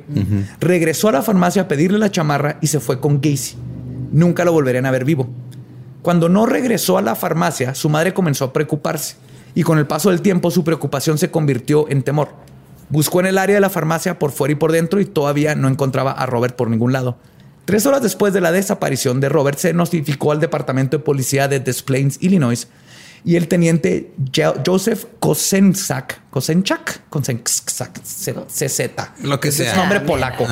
Regresó 0.60 1.10
a 1.10 1.12
la 1.12 1.22
farmacia 1.22 1.64
a 1.64 1.68
pedirle 1.68 2.00
la 2.00 2.12
chamarra 2.12 2.58
y 2.62 2.68
se 2.68 2.80
fue 2.80 3.00
con 3.00 3.20
Casey. 3.20 3.56
Nunca 4.12 4.44
lo 4.44 4.54
volverían 4.54 4.88
a 4.88 4.92
ver 4.92 5.06
vivo. 5.06 5.30
Cuando 6.02 6.30
no 6.30 6.48
regresó 6.48 6.98
a 6.98 7.04
la 7.04 7.16
farmacia, 7.16 7.76
su 7.76 7.90
madre 7.90 8.14
comenzó 8.14 8.46
a 8.46 8.54
preocuparse 8.54 9.16
y 9.54 9.62
con 9.62 9.78
el 9.78 9.86
paso 9.86 10.10
del 10.10 10.22
tiempo 10.22 10.50
su 10.50 10.64
preocupación 10.64 11.20
se 11.20 11.30
convirtió 11.30 11.88
en 11.90 12.02
temor. 12.02 12.30
Buscó 12.90 13.20
en 13.20 13.28
el 13.28 13.38
área 13.38 13.56
de 13.56 13.62
la 13.62 13.70
farmacia 13.70 14.18
por 14.18 14.32
fuera 14.32 14.52
y 14.52 14.56
por 14.56 14.72
dentro 14.72 15.00
y 15.00 15.06
todavía 15.06 15.56
no 15.56 15.68
encontraba 15.68 16.12
a 16.12 16.26
Robert 16.26 16.56
por 16.56 16.70
ningún 16.70 16.92
lado. 16.92 17.18
Tres 17.66 17.86
horas 17.86 18.02
después 18.02 18.34
de 18.34 18.42
la 18.42 18.52
desaparición 18.52 19.20
de 19.22 19.30
Robert, 19.30 19.58
se 19.58 19.74
notificó 19.74 20.32
al 20.32 20.40
Departamento 20.40 20.98
de 20.98 21.04
Policía 21.04 21.48
de 21.48 21.60
Des 21.60 21.82
Plaines, 21.82 22.18
Illinois, 22.22 22.68
y 23.26 23.38
el 23.38 23.48
teniente 23.48 24.12
Joseph 24.66 25.06
Kosenczak, 25.20 26.30
Kosenczak, 26.30 27.08
Kosenczak, 27.10 28.02
CZ. 28.02 28.82
Lo 29.24 29.40
que 29.40 29.52
sea. 29.52 29.68
Es 29.68 29.74
un 29.74 29.80
nombre 29.80 30.02
polaco. 30.02 30.46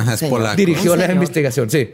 Dirigió 0.56 0.96
la 0.96 1.12
investigación, 1.12 1.68
sí. 1.68 1.90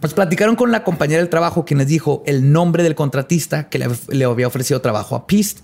Pues 0.00 0.14
platicaron 0.14 0.56
con 0.56 0.72
la 0.72 0.82
compañera 0.82 1.20
del 1.20 1.28
trabajo, 1.28 1.66
quien 1.66 1.76
les 1.76 1.86
dijo 1.86 2.22
el 2.24 2.50
nombre 2.52 2.82
del 2.82 2.94
contratista 2.94 3.68
que 3.68 3.78
le, 3.78 4.24
había 4.24 4.46
ofrecido 4.46 4.80
trabajo 4.80 5.14
a 5.14 5.26
Pist. 5.26 5.60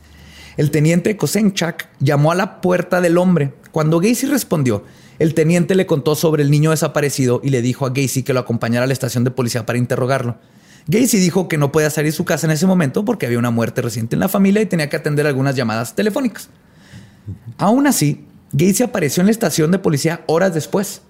El 0.59 0.71
teniente 0.71 1.17
Kosenchak 1.17 1.89
llamó 2.01 2.33
a 2.33 2.35
la 2.35 2.61
puerta 2.61 3.01
del 3.01 3.17
hombre. 3.17 3.55
Cuando 3.73 3.99
Gacy 3.99 4.27
respondió, 4.27 4.85
el 5.19 5.35
teniente 5.35 5.75
le 5.75 5.87
contó 5.87 6.15
sobre 6.15 6.43
el 6.43 6.51
niño 6.51 6.71
desaparecido 6.71 7.41
y 7.43 7.51
le 7.51 7.63
dijo 7.63 7.87
a 7.87 7.91
Gacy 7.91 8.23
que 8.23 8.33
lo 8.33 8.41
acompañara 8.41 8.85
a 8.85 8.87
la 8.87 8.93
estación 8.93 9.25
de 9.25 9.31
policía 9.31 9.67
para 9.67 9.79
interrogarlo. 9.79 10.39
Gacy 10.89 11.19
dijo 11.19 11.49
que 11.49 11.59
no 11.59 11.73
podía 11.73 11.91
salir 11.91 12.13
de 12.13 12.17
su 12.17 12.25
casa 12.25 12.47
en 12.47 12.53
ese 12.53 12.67
momento 12.67 13.05
porque 13.05 13.27
había 13.27 13.39
una 13.39 13.51
muerte 13.51 13.83
reciente 13.83 14.15
en 14.15 14.21
la 14.21 14.29
familia 14.29 14.63
y 14.63 14.67
tenía 14.67 14.89
que 14.89 14.97
atender 14.97 15.27
algunas 15.27 15.57
llamadas 15.57 15.95
telefónicas. 15.95 16.49
Aún 17.59 17.87
así, 17.87 18.25
Gacy 18.53 18.85
apareció 18.85 19.23
en 19.23 19.27
la 19.27 19.33
estación 19.33 19.71
de 19.71 19.79
policía 19.79 20.23
horas 20.27 20.55
después 20.55 21.03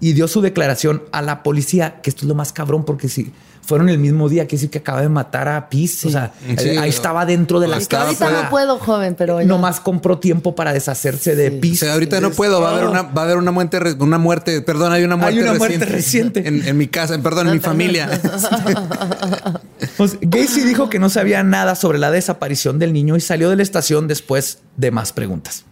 y 0.00 0.12
dio 0.12 0.28
su 0.28 0.40
declaración 0.40 1.02
a 1.12 1.22
la 1.22 1.42
policía, 1.42 2.00
que 2.02 2.10
esto 2.10 2.22
es 2.22 2.28
lo 2.28 2.34
más 2.34 2.52
cabrón 2.52 2.84
porque 2.84 3.08
si 3.08 3.32
fueron 3.64 3.88
el 3.88 3.98
mismo 3.98 4.28
día, 4.28 4.46
que 4.46 4.56
decir 4.56 4.70
que 4.70 4.78
acaba 4.78 5.00
de 5.00 5.08
matar 5.08 5.48
a 5.48 5.68
Peace. 5.68 6.06
O 6.06 6.10
sea, 6.10 6.32
ahí 6.80 6.88
estaba 6.88 7.24
dentro 7.24 7.60
de 7.60 7.68
la 7.68 7.78
casa. 7.78 8.02
Ahorita 8.02 8.30
no 8.30 8.50
puedo, 8.50 8.78
joven, 8.78 9.14
pero 9.16 9.42
nomás 9.42 9.80
compró 9.80 10.18
tiempo 10.18 10.54
para 10.54 10.72
deshacerse 10.72 11.34
de 11.34 11.50
Peace. 11.50 11.88
ahorita 11.88 12.20
no 12.20 12.30
puedo. 12.30 12.60
Va 12.60 12.70
a 12.70 12.72
haber 12.74 12.86
una, 12.86 13.02
va 13.02 13.22
a 13.22 13.24
haber 13.24 13.38
una 13.38 13.50
muerte, 13.50 13.78
una 13.98 14.18
muerte. 14.18 14.60
Perdón, 14.60 14.92
hay 14.92 15.04
una 15.04 15.16
muerte, 15.16 15.40
hay 15.40 15.48
una 15.48 15.58
muerte 15.58 15.84
reciente, 15.86 16.46
En, 16.46 16.76
mi 16.76 16.88
casa, 16.88 17.18
perdón, 17.18 17.48
en 17.48 17.54
mi 17.54 17.60
familia. 17.60 18.08
pues 19.96 20.18
Gacy 20.20 20.62
dijo 20.62 20.90
que 20.90 20.98
no 20.98 21.08
sabía 21.08 21.42
nada 21.42 21.74
sobre 21.74 21.98
la 21.98 22.10
desaparición 22.10 22.78
del 22.78 22.92
niño 22.92 23.16
y 23.16 23.20
salió 23.20 23.48
de 23.48 23.56
la 23.56 23.62
estación 23.62 24.08
después 24.08 24.58
de 24.76 24.90
más 24.90 25.12
preguntas. 25.12 25.64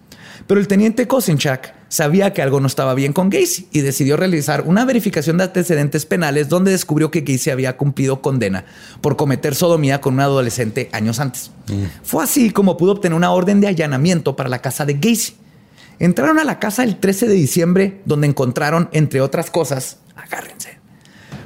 Pero 0.52 0.60
el 0.60 0.68
teniente 0.68 1.08
Kosinchak 1.08 1.72
sabía 1.88 2.34
que 2.34 2.42
algo 2.42 2.60
no 2.60 2.66
estaba 2.66 2.92
bien 2.92 3.14
con 3.14 3.30
Gacy 3.30 3.68
y 3.72 3.80
decidió 3.80 4.18
realizar 4.18 4.64
una 4.66 4.84
verificación 4.84 5.38
de 5.38 5.44
antecedentes 5.44 6.04
penales 6.04 6.50
donde 6.50 6.72
descubrió 6.72 7.10
que 7.10 7.22
Gacy 7.22 7.48
había 7.48 7.78
cumplido 7.78 8.20
condena 8.20 8.66
por 9.00 9.16
cometer 9.16 9.54
sodomía 9.54 10.02
con 10.02 10.12
un 10.12 10.20
adolescente 10.20 10.90
años 10.92 11.20
antes. 11.20 11.52
Mm. 11.68 11.84
Fue 12.02 12.22
así 12.22 12.50
como 12.50 12.76
pudo 12.76 12.92
obtener 12.92 13.16
una 13.16 13.32
orden 13.32 13.62
de 13.62 13.68
allanamiento 13.68 14.36
para 14.36 14.50
la 14.50 14.60
casa 14.60 14.84
de 14.84 14.92
Gacy. 14.92 15.36
Entraron 15.98 16.38
a 16.38 16.44
la 16.44 16.58
casa 16.58 16.84
el 16.84 17.00
13 17.00 17.28
de 17.28 17.34
diciembre 17.34 18.02
donde 18.04 18.26
encontraron, 18.26 18.90
entre 18.92 19.22
otras 19.22 19.50
cosas, 19.50 20.00
agárrense, 20.14 20.81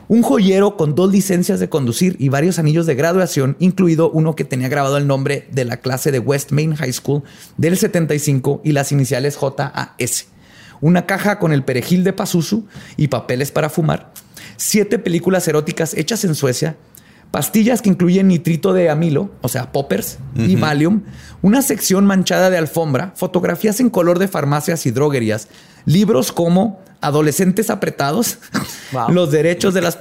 un 0.09 0.22
joyero 0.22 0.76
con 0.76 0.94
dos 0.94 1.11
licencias 1.11 1.61
de 1.61 1.68
conducir 1.68 2.16
y 2.18 2.28
varios 2.28 2.59
anillos 2.59 2.86
de 2.86 2.94
graduación, 2.94 3.57
incluido 3.59 4.11
uno 4.11 4.36
que 4.36 4.44
tenía 4.44 4.68
grabado 4.68 4.96
el 4.96 5.07
nombre 5.07 5.48
de 5.50 5.64
la 5.64 5.78
clase 5.78 6.12
de 6.12 6.18
West 6.18 6.52
Main 6.52 6.74
High 6.76 6.92
School 6.92 7.22
del 7.57 7.76
75 7.76 8.61
y 8.64 8.72
las 8.72 8.92
iniciales 8.92 9.36
JAS, 9.36 10.26
una 10.80 11.07
caja 11.07 11.38
con 11.38 11.52
el 11.52 11.64
perejil 11.64 12.04
de 12.04 12.12
Pazuzu 12.12 12.66
y 12.96 13.09
papeles 13.09 13.50
para 13.50 13.68
fumar, 13.68 14.12
siete 14.57 14.98
películas 14.98 15.48
eróticas 15.48 15.94
hechas 15.94 16.24
en 16.24 16.34
Suecia, 16.34 16.76
pastillas 17.30 17.82
que 17.82 17.88
incluyen 17.88 18.28
nitrito 18.28 18.72
de 18.72 18.88
amilo, 18.88 19.30
o 19.42 19.48
sea, 19.48 19.72
poppers 19.72 20.18
y 20.36 20.54
Valium, 20.54 21.02
una 21.42 21.62
sección 21.62 22.07
manchada 22.07 22.50
de 22.50 22.59
alfombra, 22.59 23.12
fotografías 23.16 23.80
en 23.80 23.90
color 23.90 24.18
de 24.20 24.28
farmacias 24.28 24.86
y 24.86 24.92
droguerías, 24.92 25.48
libros 25.84 26.30
como 26.30 26.80
Adolescentes 27.07 27.70
apretados, 27.70 28.38
los 29.09 29.30
derechos 29.30 29.74
de 29.74 29.80
las 29.80 29.96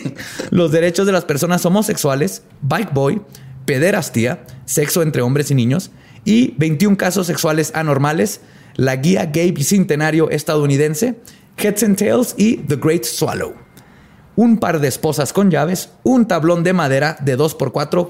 los 0.50 0.70
derechos 0.70 1.04
de 1.06 1.12
las 1.12 1.24
personas 1.24 1.66
homosexuales, 1.66 2.42
Bike 2.62 2.94
Boy, 2.94 3.20
pederastía, 3.64 4.44
sexo 4.64 5.02
entre 5.02 5.22
hombres 5.22 5.50
y 5.50 5.54
niños 5.54 5.90
y 6.24 6.54
21 6.58 6.96
casos 6.96 7.26
sexuales 7.26 7.72
anormales, 7.74 8.40
la 8.76 8.96
guía 8.96 9.26
gay 9.26 9.50
bicentenario 9.50 10.30
estadounidense, 10.30 11.18
Heads 11.56 11.82
and 11.82 11.96
Tails 11.96 12.34
y 12.36 12.58
The 12.58 12.76
Great 12.76 13.04
Swallow. 13.04 13.54
Un 14.36 14.58
par 14.58 14.80
de 14.80 14.88
esposas 14.88 15.32
con 15.32 15.50
llaves, 15.50 15.90
un 16.04 16.26
tablón 16.26 16.62
de 16.62 16.72
madera 16.72 17.16
de 17.20 17.36
2x4 17.36 18.08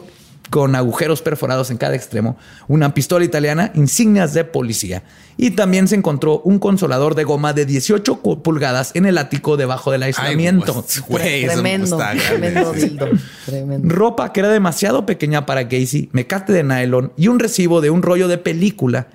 con 0.50 0.74
agujeros 0.76 1.22
perforados 1.22 1.70
en 1.70 1.78
cada 1.78 1.96
extremo, 1.96 2.36
una 2.68 2.94
pistola 2.94 3.24
italiana, 3.24 3.72
insignias 3.74 4.34
de 4.34 4.44
policía. 4.44 5.02
Y 5.36 5.52
también 5.52 5.88
se 5.88 5.96
encontró 5.96 6.40
un 6.40 6.58
consolador 6.58 7.14
de 7.14 7.24
goma 7.24 7.52
de 7.52 7.66
18 7.66 8.20
pulgadas 8.42 8.92
en 8.94 9.06
el 9.06 9.18
ático 9.18 9.56
debajo 9.56 9.90
del 9.90 10.04
aislamiento. 10.04 10.84
tremendo, 11.08 11.98
tremendo, 13.46 13.88
Ropa 13.88 14.32
que 14.32 14.40
era 14.40 14.48
demasiado 14.48 15.06
pequeña 15.06 15.46
para 15.46 15.68
Casey, 15.68 16.08
mecate 16.12 16.52
de 16.52 16.62
nylon 16.62 17.12
y 17.16 17.28
un 17.28 17.38
recibo 17.38 17.80
de 17.80 17.90
un 17.90 18.02
rollo 18.02 18.28
de 18.28 18.38
película 18.38 19.08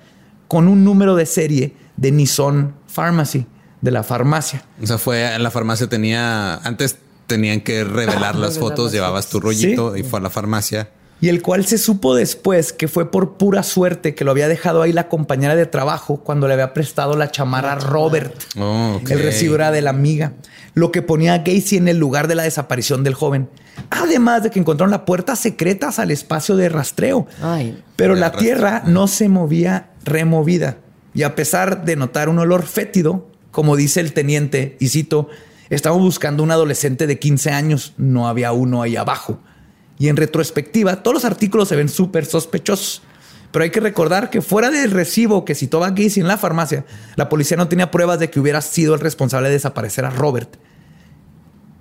con 0.48 0.68
un 0.68 0.84
número 0.84 1.16
de 1.16 1.26
serie 1.26 1.74
de 1.96 2.10
Nissan 2.12 2.74
Pharmacy 2.92 3.46
de 3.80 3.90
la 3.90 4.02
farmacia. 4.02 4.64
O 4.82 4.86
sea, 4.86 4.98
fue 4.98 5.34
en 5.34 5.42
la 5.42 5.50
farmacia 5.50 5.88
tenía 5.88 6.56
antes 6.56 6.98
tenían 7.26 7.60
que 7.60 7.84
revelar 7.84 8.34
las 8.34 8.58
fotos, 8.58 8.92
llevabas 8.92 9.28
tu 9.28 9.40
rollito 9.40 9.96
y 9.96 10.02
fue 10.02 10.18
a 10.18 10.22
la 10.22 10.30
farmacia. 10.30 10.90
Y 11.20 11.28
el 11.28 11.42
cual 11.42 11.66
se 11.66 11.76
supo 11.76 12.14
después 12.14 12.72
que 12.72 12.88
fue 12.88 13.10
por 13.10 13.36
pura 13.36 13.62
suerte 13.62 14.14
que 14.14 14.24
lo 14.24 14.30
había 14.30 14.48
dejado 14.48 14.82
ahí 14.82 14.92
la 14.92 15.08
compañera 15.08 15.54
de 15.54 15.66
trabajo 15.66 16.18
cuando 16.18 16.48
le 16.48 16.54
había 16.54 16.72
prestado 16.72 17.16
la 17.16 17.30
chamarra 17.30 17.72
a 17.72 17.78
Robert. 17.78 18.34
Oh, 18.58 19.00
el 19.06 19.22
recibo 19.22 19.56
era 19.56 19.70
de 19.70 19.82
la 19.82 19.90
amiga, 19.90 20.32
lo 20.74 20.90
que 20.90 21.02
ponía 21.02 21.34
a 21.34 21.38
Gacy 21.38 21.76
en 21.76 21.88
el 21.88 21.98
lugar 21.98 22.26
de 22.26 22.36
la 22.36 22.44
desaparición 22.44 23.04
del 23.04 23.14
joven. 23.14 23.50
Además 23.90 24.42
de 24.42 24.50
que 24.50 24.58
encontraron 24.58 24.90
la 24.90 25.04
puerta 25.04 25.36
secretas 25.36 25.98
al 25.98 26.10
espacio 26.10 26.56
de 26.56 26.68
rastreo. 26.68 27.26
Pero 27.96 28.14
la 28.14 28.32
tierra 28.32 28.82
no 28.86 29.06
se 29.06 29.28
movía 29.28 29.90
removida. 30.04 30.78
Y 31.12 31.22
a 31.22 31.34
pesar 31.34 31.84
de 31.84 31.96
notar 31.96 32.28
un 32.28 32.38
olor 32.38 32.62
fétido, 32.62 33.28
como 33.50 33.76
dice 33.76 34.00
el 34.00 34.12
teniente, 34.12 34.76
y 34.80 34.88
cito, 34.88 35.28
estamos 35.70 36.00
buscando 36.00 36.42
un 36.42 36.50
adolescente 36.50 37.06
de 37.06 37.18
15 37.18 37.50
años, 37.50 37.94
no 37.96 38.28
había 38.28 38.52
uno 38.52 38.82
ahí 38.82 38.96
abajo. 38.96 39.40
Y 40.00 40.08
en 40.08 40.16
retrospectiva, 40.16 41.02
todos 41.02 41.14
los 41.14 41.24
artículos 41.26 41.68
se 41.68 41.76
ven 41.76 41.90
súper 41.90 42.24
sospechosos. 42.24 43.02
Pero 43.52 43.64
hay 43.64 43.70
que 43.70 43.80
recordar 43.80 44.30
que 44.30 44.40
fuera 44.40 44.70
del 44.70 44.90
recibo 44.90 45.44
que 45.44 45.54
citó 45.54 45.84
a 45.84 45.90
Gacy 45.90 46.20
en 46.20 46.26
la 46.26 46.38
farmacia, 46.38 46.86
la 47.16 47.28
policía 47.28 47.58
no 47.58 47.68
tenía 47.68 47.90
pruebas 47.90 48.18
de 48.18 48.30
que 48.30 48.40
hubiera 48.40 48.62
sido 48.62 48.94
el 48.94 49.00
responsable 49.00 49.48
de 49.48 49.54
desaparecer 49.54 50.06
a 50.06 50.10
Robert. 50.10 50.56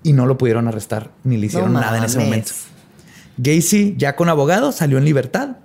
Y 0.04 0.12
no 0.12 0.26
lo 0.26 0.38
pudieron 0.38 0.68
arrestar 0.68 1.12
ni 1.24 1.38
le 1.38 1.46
hicieron 1.46 1.72
nada 1.72 1.98
en 1.98 2.04
ese 2.04 2.20
momento. 2.20 2.52
Gacy, 3.38 3.96
ya 3.98 4.18
con 4.18 4.28
abogado, 4.28 4.74
salió 4.74 4.98
en 4.98 5.06
libertad. 5.06 5.56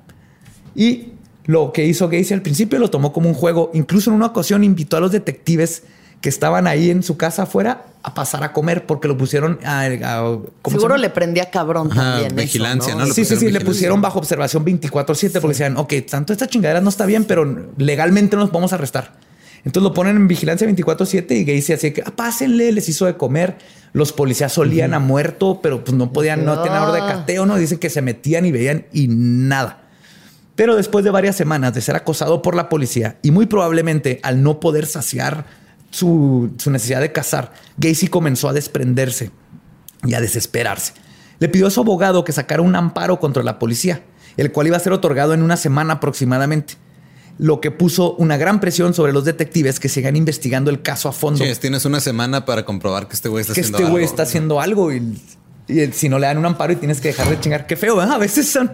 Y 0.76 1.14
lo 1.46 1.72
que 1.72 1.84
hizo 1.84 2.09
Gacy 2.09 2.34
al 2.34 2.42
principio 2.42 2.78
lo 2.78 2.88
tomó 2.88 3.12
como 3.12 3.28
un 3.28 3.34
juego. 3.34 3.72
Incluso 3.74 4.11
en 4.11 4.16
una 4.16 4.26
ocasión 4.26 4.62
invitó 4.62 4.96
a 4.96 5.00
los 5.00 5.11
detectives 5.11 5.82
que 6.25 6.31
estaban 6.31 6.66
ahí 6.66 6.89
en 6.89 7.03
su 7.03 7.18
casa 7.18 7.43
afuera 7.43 7.85
a 8.03 8.14
pasar 8.14 8.43
a 8.45 8.55
comer 8.55 8.87
porque 8.87 9.09
lo 9.09 9.18
pusieron 9.18 9.59
a, 9.62 9.87
seguro 10.70 10.97
le 10.97 11.11
prendía 11.11 11.51
cabrón 11.51 11.91
también 11.91 12.35
vigilancia 12.35 12.95
¿no? 12.95 13.05
sí 13.05 13.27
sí 13.27 13.37
sí 13.37 13.51
le 13.51 13.61
pusieron 13.61 14.01
bajo 14.01 14.20
observación 14.20 14.64
24/7 14.64 15.33
porque 15.33 15.49
decían 15.49 15.77
ok 15.77 15.93
tanto 16.11 16.33
esta 16.33 16.47
chingadera 16.47 16.81
no 16.81 16.89
está 16.89 17.05
bien 17.05 17.27
pero 17.27 17.45
legalmente 17.77 18.37
no 18.37 18.43
nos 18.45 18.51
podemos 18.51 18.72
arrestar 18.72 19.12
entonces 19.66 19.83
lo 19.83 19.93
ponen 19.93 20.16
en 20.16 20.27
vigilancia 20.29 20.66
24/7 20.66 21.31
y 21.33 21.45
Gacy 21.45 21.75
así 21.75 21.91
que 21.91 22.01
ah, 22.01 22.12
pásenle 22.16 22.72
les 22.72 22.89
hizo 22.89 23.05
de 23.05 23.18
comer 23.18 23.59
los 23.93 24.14
policías 24.14 24.51
solían 24.51 24.95
a 24.95 25.01
muerto 25.01 25.61
pero 25.62 25.85
pues 25.85 25.95
no 25.95 26.11
podían 26.11 26.47
no 26.47 26.62
tener 26.62 26.79
orden 26.79 27.07
de 27.07 27.12
cateo 27.12 27.45
no 27.45 27.59
dicen 27.59 27.77
que 27.77 27.91
se 27.91 28.01
metían 28.01 28.47
y 28.47 28.51
veían 28.51 28.87
y 28.95 29.09
nada. 29.09 29.83
Pero 30.55 30.75
después 30.75 31.05
de 31.05 31.11
varias 31.11 31.37
semanas 31.37 31.75
de 31.75 31.81
ser 31.81 31.97
acosado 31.97 32.41
por 32.41 32.55
la 32.55 32.68
policía 32.68 33.16
y 33.22 33.31
muy 33.31 33.45
probablemente 33.45 34.20
al 34.22 34.43
no 34.43 34.61
poder 34.61 34.87
saciar 34.87 35.64
su, 35.95 36.51
necesidad 36.66 37.01
de 37.01 37.12
cazar, 37.12 37.53
Gacy 37.76 38.09
comenzó 38.09 38.49
a 38.49 38.53
desprenderse 38.53 39.30
y 40.05 40.14
a 40.14 40.20
desesperarse. 40.20 40.92
Le 41.38 41.49
pidió 41.49 41.68
a 41.68 41.70
su 41.70 41.80
abogado 41.80 42.24
que 42.24 42.32
sacara 42.32 42.62
un 42.62 42.74
amparo 42.74 43.20
contra 43.20 43.42
la 43.42 43.59
policía, 43.59 44.03
el 44.36 44.51
cual 44.51 44.66
iba 44.66 44.76
a 44.76 44.80
ser 44.80 44.92
otorgado 44.92 45.34
en 45.34 45.42
una 45.42 45.57
semana 45.57 45.95
aproximadamente 45.95 46.74
lo 47.36 47.61
que 47.61 47.72
puso 47.72 48.14
una 48.14 48.36
gran 48.36 48.61
presión 48.61 48.95
sobre 48.95 49.12
los 49.12 49.24
detectives 49.24 49.80
que 49.80 49.88
sigan 49.88 50.14
investigando 50.14 50.70
el 50.70 50.82
caso 50.82 51.09
a 51.09 51.12
fondo. 51.12 51.45
Sí, 51.45 51.53
tienes 51.61 51.84
una 51.84 51.99
semana 51.99 52.45
para 52.45 52.64
comprobar 52.64 53.09
que 53.09 53.14
este 53.14 53.28
güey 53.28 53.42
está 53.42 53.55
que 53.55 53.61
haciendo 53.61 53.78
este 53.78 53.90
güey 53.90 54.05
está 54.05 54.22
haciendo 54.22 54.61
algo 54.61 54.92
y 54.92 55.20
y 55.67 55.87
si 55.93 56.11
no 56.11 56.19
le 56.19 56.27
dan 56.27 56.37
un 56.37 56.45
amparo 56.45 56.75
y 56.75 56.77
tienes 56.77 57.01
que 57.01 57.09
dejar 57.09 57.29
de 57.31 57.41
chingar, 57.41 57.67
qué 57.67 57.75
feo, 57.75 58.03
¿eh? 58.03 58.07
A 58.11 58.19
veces 58.19 58.51
son. 58.51 58.71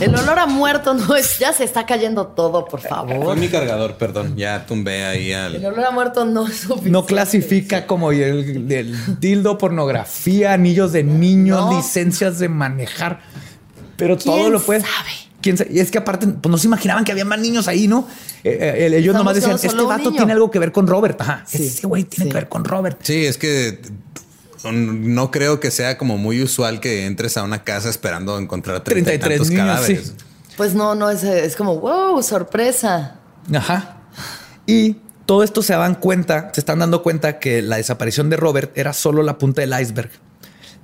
El 0.00 0.12
olor 0.16 0.40
a 0.40 0.46
muerto 0.46 0.92
no 0.92 1.14
es. 1.14 1.38
Ya 1.38 1.52
se 1.52 1.62
está 1.62 1.86
cayendo 1.86 2.26
todo, 2.26 2.64
por 2.64 2.80
favor. 2.80 3.22
Fue 3.22 3.36
mi 3.36 3.48
cargador, 3.48 3.94
perdón. 3.94 4.36
Ya 4.36 4.66
tumbé 4.66 5.04
ahí 5.04 5.32
al. 5.32 5.54
El 5.54 5.66
olor 5.66 5.84
a 5.84 5.90
muerto 5.92 6.24
no 6.24 6.48
es 6.48 6.56
suficiente. 6.56 6.90
No 6.90 7.06
clasifica 7.06 7.86
como 7.86 8.10
el, 8.10 9.20
dildo, 9.20 9.56
pornografía, 9.56 10.52
anillos 10.52 10.92
de 10.92 11.04
niños, 11.04 11.76
licencias 11.76 12.40
de 12.40 12.48
manejar. 12.48 13.20
Pero 13.96 14.18
todo 14.18 14.50
lo 14.50 14.60
puede. 14.60 14.80
Sabe? 14.80 15.10
¿Quién 15.40 15.56
sabe? 15.56 15.70
Y 15.72 15.78
es 15.78 15.92
que 15.92 15.98
aparte, 15.98 16.26
pues 16.26 16.50
no 16.50 16.58
se 16.58 16.66
imaginaban 16.66 17.04
que 17.04 17.12
había 17.12 17.24
más 17.24 17.38
niños 17.38 17.68
ahí, 17.68 17.86
¿no? 17.86 18.08
Eh, 18.42 18.88
eh, 18.90 18.96
ellos 18.96 19.14
nomás 19.14 19.36
decían, 19.36 19.54
este 19.62 19.82
vato 19.82 20.10
tiene 20.10 20.32
algo 20.32 20.50
que 20.50 20.58
ver 20.58 20.72
con 20.72 20.88
Robert. 20.88 21.20
Ajá. 21.20 21.44
ese 21.52 21.86
güey 21.86 22.02
tiene 22.02 22.30
que 22.30 22.34
ver 22.34 22.48
con 22.48 22.64
Robert. 22.64 22.98
Sí, 23.00 23.26
es 23.26 23.38
que 23.38 23.80
no 24.70 25.30
creo 25.30 25.60
que 25.60 25.70
sea 25.70 25.98
como 25.98 26.18
muy 26.18 26.42
usual 26.42 26.80
que 26.80 27.06
entres 27.06 27.36
a 27.36 27.42
una 27.42 27.64
casa 27.64 27.88
esperando 27.88 28.38
encontrar 28.38 28.84
33 28.84 29.50
cadáveres. 29.50 30.14
Pues 30.56 30.74
no, 30.74 30.94
no 30.94 31.10
es, 31.10 31.24
es 31.24 31.56
como 31.56 31.80
wow, 31.80 32.22
sorpresa. 32.22 33.16
Ajá. 33.52 34.02
Y 34.66 34.96
todo 35.26 35.42
esto 35.42 35.62
se 35.62 35.72
dan 35.72 35.94
cuenta, 35.94 36.50
se 36.52 36.60
están 36.60 36.78
dando 36.78 37.02
cuenta 37.02 37.38
que 37.38 37.62
la 37.62 37.76
desaparición 37.76 38.30
de 38.30 38.36
Robert 38.36 38.76
era 38.76 38.92
solo 38.92 39.22
la 39.22 39.38
punta 39.38 39.62
del 39.62 39.78
iceberg. 39.80 40.10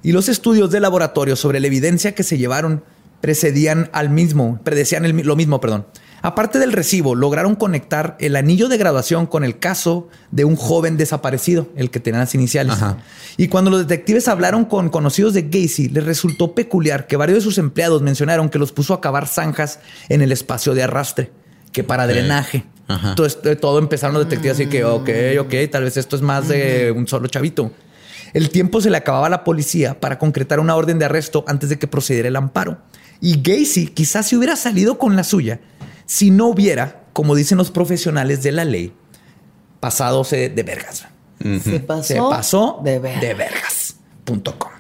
Y 0.03 0.13
los 0.13 0.29
estudios 0.29 0.71
de 0.71 0.81
laboratorio 0.81 1.37
sobre 1.37 1.61
la 1.61 1.67
evidencia 1.67 2.15
que 2.15 2.23
se 2.23 2.39
llevaron 2.39 2.85
precedían 3.21 3.91
al 3.93 4.11
mismo, 4.11 4.61
predecían 4.63 5.25
lo 5.27 5.37
mismo, 5.37 5.61
perdón. 5.61 5.87
Aparte 6.21 6.59
del 6.59 6.73
recibo, 6.73 7.15
lograron 7.15 7.55
conectar 7.55 8.17
el 8.19 8.35
anillo 8.35 8.69
de 8.69 8.77
graduación 8.77 9.27
con 9.27 9.45
el 9.45 9.59
caso 9.59 10.09
de 10.31 10.45
un 10.45 10.57
joven 10.57 10.97
desaparecido, 10.97 11.69
el 11.77 11.91
que 11.91 12.01
tenía 12.01 12.21
las 12.21 12.35
iniciales. 12.35 12.77
Y 13.37 13.49
cuando 13.49 13.71
los 13.71 13.87
detectives 13.87 14.27
hablaron 14.27 14.65
con 14.65 14.89
conocidos 14.89 15.35
de 15.35 15.43
Gacy, 15.43 15.91
les 15.91 16.05
resultó 16.05 16.55
peculiar 16.55 17.07
que 17.07 17.17
varios 17.17 17.39
de 17.39 17.43
sus 17.43 17.59
empleados 17.59 18.03
mencionaron 18.03 18.49
que 18.49 18.59
los 18.59 18.73
puso 18.73 18.95
a 18.95 19.01
cavar 19.01 19.29
zanjas 19.29 19.79
en 20.09 20.23
el 20.23 20.33
espacio 20.33 20.75
de 20.75 20.83
arrastre, 20.83 21.31
que 21.73 21.85
para 21.85 22.07
drenaje. 22.07 22.65
Entonces, 22.89 23.39
todo 23.61 23.79
empezaron 23.79 24.15
los 24.15 24.25
detectives 24.25 24.57
así 24.57 24.67
que, 24.67 24.85
ok, 24.85 25.11
ok, 25.41 25.55
tal 25.71 25.85
vez 25.85 25.97
esto 25.97 26.17
es 26.17 26.23
más 26.23 26.49
de 26.49 26.91
un 26.91 27.07
solo 27.07 27.29
chavito. 27.29 27.71
El 28.33 28.51
tiempo 28.51 28.81
se 28.81 28.91
le 28.91 28.97
acababa 28.97 29.29
a 29.29 29.31
la 29.31 29.45
policía 29.45 30.01
para 30.01 30.19
concretar 30.19 30.59
una 30.59 30.75
orden 30.75 30.99
de 30.99 31.05
arresto 31.05 31.45
antes 31.47 31.69
de 31.69 31.79
que 31.79 31.87
procediera 31.87 32.29
el 32.29 32.37
amparo. 32.37 32.79
Y 33.21 33.41
Gacy 33.43 33.89
quizás 33.89 34.29
se 34.29 34.37
hubiera 34.37 34.57
salido 34.57 34.99
con 34.99 35.17
la 35.17 35.25
suya 35.25 35.61
si 36.09 36.31
no 36.31 36.47
hubiera, 36.47 37.05
como 37.13 37.35
dicen 37.35 37.59
los 37.59 37.71
profesionales 37.71 38.43
de 38.43 38.51
la 38.51 38.65
ley, 38.65 38.95
pasado 39.79 40.25
de 40.25 40.63
vergas. 40.65 41.07
Se 41.63 42.17
pasó, 42.17 42.81
de, 42.83 42.99
vergas.com. 42.99 44.73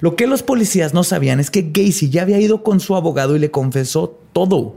Lo 0.00 0.16
que 0.16 0.26
los 0.26 0.42
policías 0.42 0.94
no 0.94 1.04
sabían 1.04 1.40
es 1.40 1.50
que 1.50 1.70
Gacy 1.70 2.08
ya 2.08 2.22
había 2.22 2.40
ido 2.40 2.64
con 2.64 2.80
su 2.80 2.96
abogado 2.96 3.36
y 3.36 3.38
le 3.38 3.50
confesó 3.50 4.18
todo. 4.32 4.76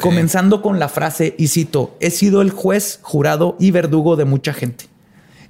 Comenzando 0.00 0.60
con 0.60 0.80
la 0.80 0.88
frase, 0.88 1.36
y 1.38 1.46
cito, 1.46 1.96
he 2.00 2.10
sido 2.10 2.42
el 2.42 2.50
juez, 2.50 2.98
jurado 3.00 3.56
y 3.60 3.70
verdugo 3.70 4.16
de 4.16 4.24
mucha 4.24 4.52
gente. 4.52 4.86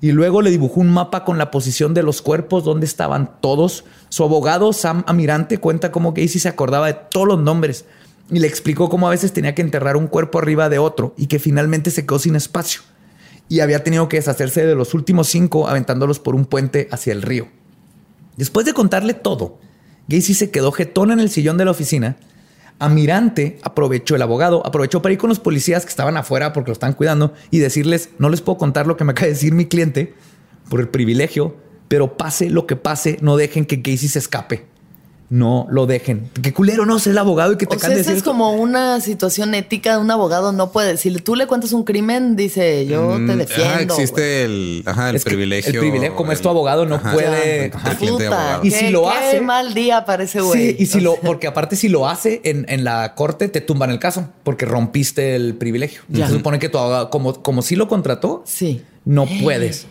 Y 0.02 0.12
luego 0.12 0.42
le 0.42 0.50
dibujó 0.50 0.82
un 0.82 0.92
mapa 0.92 1.24
con 1.24 1.38
la 1.38 1.50
posición 1.50 1.94
de 1.94 2.02
los 2.02 2.20
cuerpos, 2.20 2.62
donde 2.62 2.84
estaban 2.84 3.40
todos. 3.40 3.84
Su 4.10 4.22
abogado, 4.22 4.74
Sam 4.74 5.02
Amirante, 5.06 5.56
cuenta 5.56 5.90
cómo 5.90 6.12
Gacy 6.12 6.38
se 6.40 6.50
acordaba 6.50 6.88
de 6.88 6.98
todos 7.10 7.26
los 7.26 7.40
nombres 7.40 7.86
y 8.30 8.38
le 8.38 8.46
explicó 8.46 8.88
cómo 8.88 9.06
a 9.06 9.10
veces 9.10 9.32
tenía 9.32 9.54
que 9.54 9.62
enterrar 9.62 9.96
un 9.96 10.08
cuerpo 10.08 10.38
arriba 10.38 10.68
de 10.68 10.78
otro 10.78 11.14
y 11.16 11.26
que 11.26 11.38
finalmente 11.38 11.90
se 11.90 12.04
quedó 12.04 12.18
sin 12.18 12.36
espacio 12.36 12.82
y 13.48 13.60
había 13.60 13.84
tenido 13.84 14.08
que 14.08 14.16
deshacerse 14.16 14.66
de 14.66 14.74
los 14.74 14.94
últimos 14.94 15.28
cinco 15.28 15.68
aventándolos 15.68 16.18
por 16.18 16.34
un 16.34 16.46
puente 16.46 16.88
hacia 16.90 17.12
el 17.12 17.22
río. 17.22 17.48
Después 18.36 18.66
de 18.66 18.74
contarle 18.74 19.14
todo, 19.14 19.58
Gacy 20.08 20.34
se 20.34 20.50
quedó 20.50 20.72
jetón 20.72 21.12
en 21.12 21.20
el 21.20 21.30
sillón 21.30 21.56
de 21.56 21.64
la 21.64 21.70
oficina. 21.70 22.16
Amirante 22.78 23.58
aprovechó, 23.62 24.16
el 24.16 24.22
abogado 24.22 24.66
aprovechó 24.66 25.00
para 25.00 25.12
ir 25.12 25.18
con 25.18 25.30
los 25.30 25.40
policías 25.40 25.84
que 25.84 25.90
estaban 25.90 26.16
afuera 26.16 26.52
porque 26.52 26.70
lo 26.70 26.74
están 26.74 26.92
cuidando 26.92 27.32
y 27.50 27.58
decirles, 27.58 28.10
no 28.18 28.28
les 28.28 28.42
puedo 28.42 28.58
contar 28.58 28.86
lo 28.86 28.96
que 28.96 29.04
me 29.04 29.12
acaba 29.12 29.26
de 29.26 29.32
decir 29.32 29.54
mi 29.54 29.66
cliente 29.66 30.14
por 30.68 30.80
el 30.80 30.88
privilegio, 30.88 31.56
pero 31.88 32.16
pase 32.16 32.50
lo 32.50 32.66
que 32.66 32.76
pase, 32.76 33.18
no 33.22 33.36
dejen 33.36 33.64
que 33.64 33.76
Gacy 33.76 34.08
se 34.08 34.18
escape 34.18 34.75
no 35.28 35.66
lo 35.70 35.86
dejen. 35.86 36.30
Qué 36.40 36.52
culero, 36.52 36.86
no, 36.86 36.98
ser 36.98 37.12
el 37.12 37.18
abogado 37.18 37.52
y 37.52 37.56
que 37.56 37.66
te 37.66 37.76
o 37.76 37.78
sea, 37.78 37.94
es 37.94 38.22
como 38.22 38.52
una 38.52 39.00
situación 39.00 39.54
ética. 39.54 39.98
Un 39.98 40.10
abogado 40.10 40.52
no 40.52 40.70
puede 40.70 40.92
decir, 40.92 41.22
tú 41.22 41.34
le 41.34 41.46
cuentas 41.46 41.72
un 41.72 41.84
crimen, 41.84 42.36
dice, 42.36 42.86
yo 42.86 43.12
te 43.12 43.18
mm, 43.18 43.38
defiendo. 43.38 43.94
existe 43.94 44.44
el, 44.44 44.84
privilegio. 45.24 45.72
El 45.72 45.78
privilegio, 45.80 46.16
como 46.16 46.32
es 46.32 46.40
tu 46.40 46.48
abogado, 46.48 46.86
no 46.86 47.00
puede. 47.02 47.72
y 48.62 48.70
si 48.70 48.90
lo 48.90 49.10
hace. 49.10 49.40
mal 49.40 49.74
día 49.74 50.04
parece 50.04 50.40
güey. 50.40 50.70
Sí, 50.70 50.76
y 50.78 50.86
si 50.86 51.00
lo, 51.00 51.16
porque 51.16 51.46
aparte, 51.46 51.76
si 51.76 51.88
lo 51.88 52.08
hace 52.08 52.40
en, 52.44 52.84
la 52.84 53.14
corte, 53.14 53.48
te 53.48 53.60
tumban 53.60 53.90
el 53.90 53.98
caso 53.98 54.28
porque 54.44 54.64
rompiste 54.64 55.34
el 55.34 55.54
privilegio. 55.54 56.02
Se 56.12 56.28
supone 56.28 56.58
que 56.58 56.68
tu 56.68 56.78
abogado, 56.78 57.10
como, 57.10 57.42
como 57.42 57.62
si 57.62 57.74
lo 57.74 57.88
contrató, 57.88 58.42
sí. 58.46 58.82
no 59.04 59.26
puedes. 59.42 59.86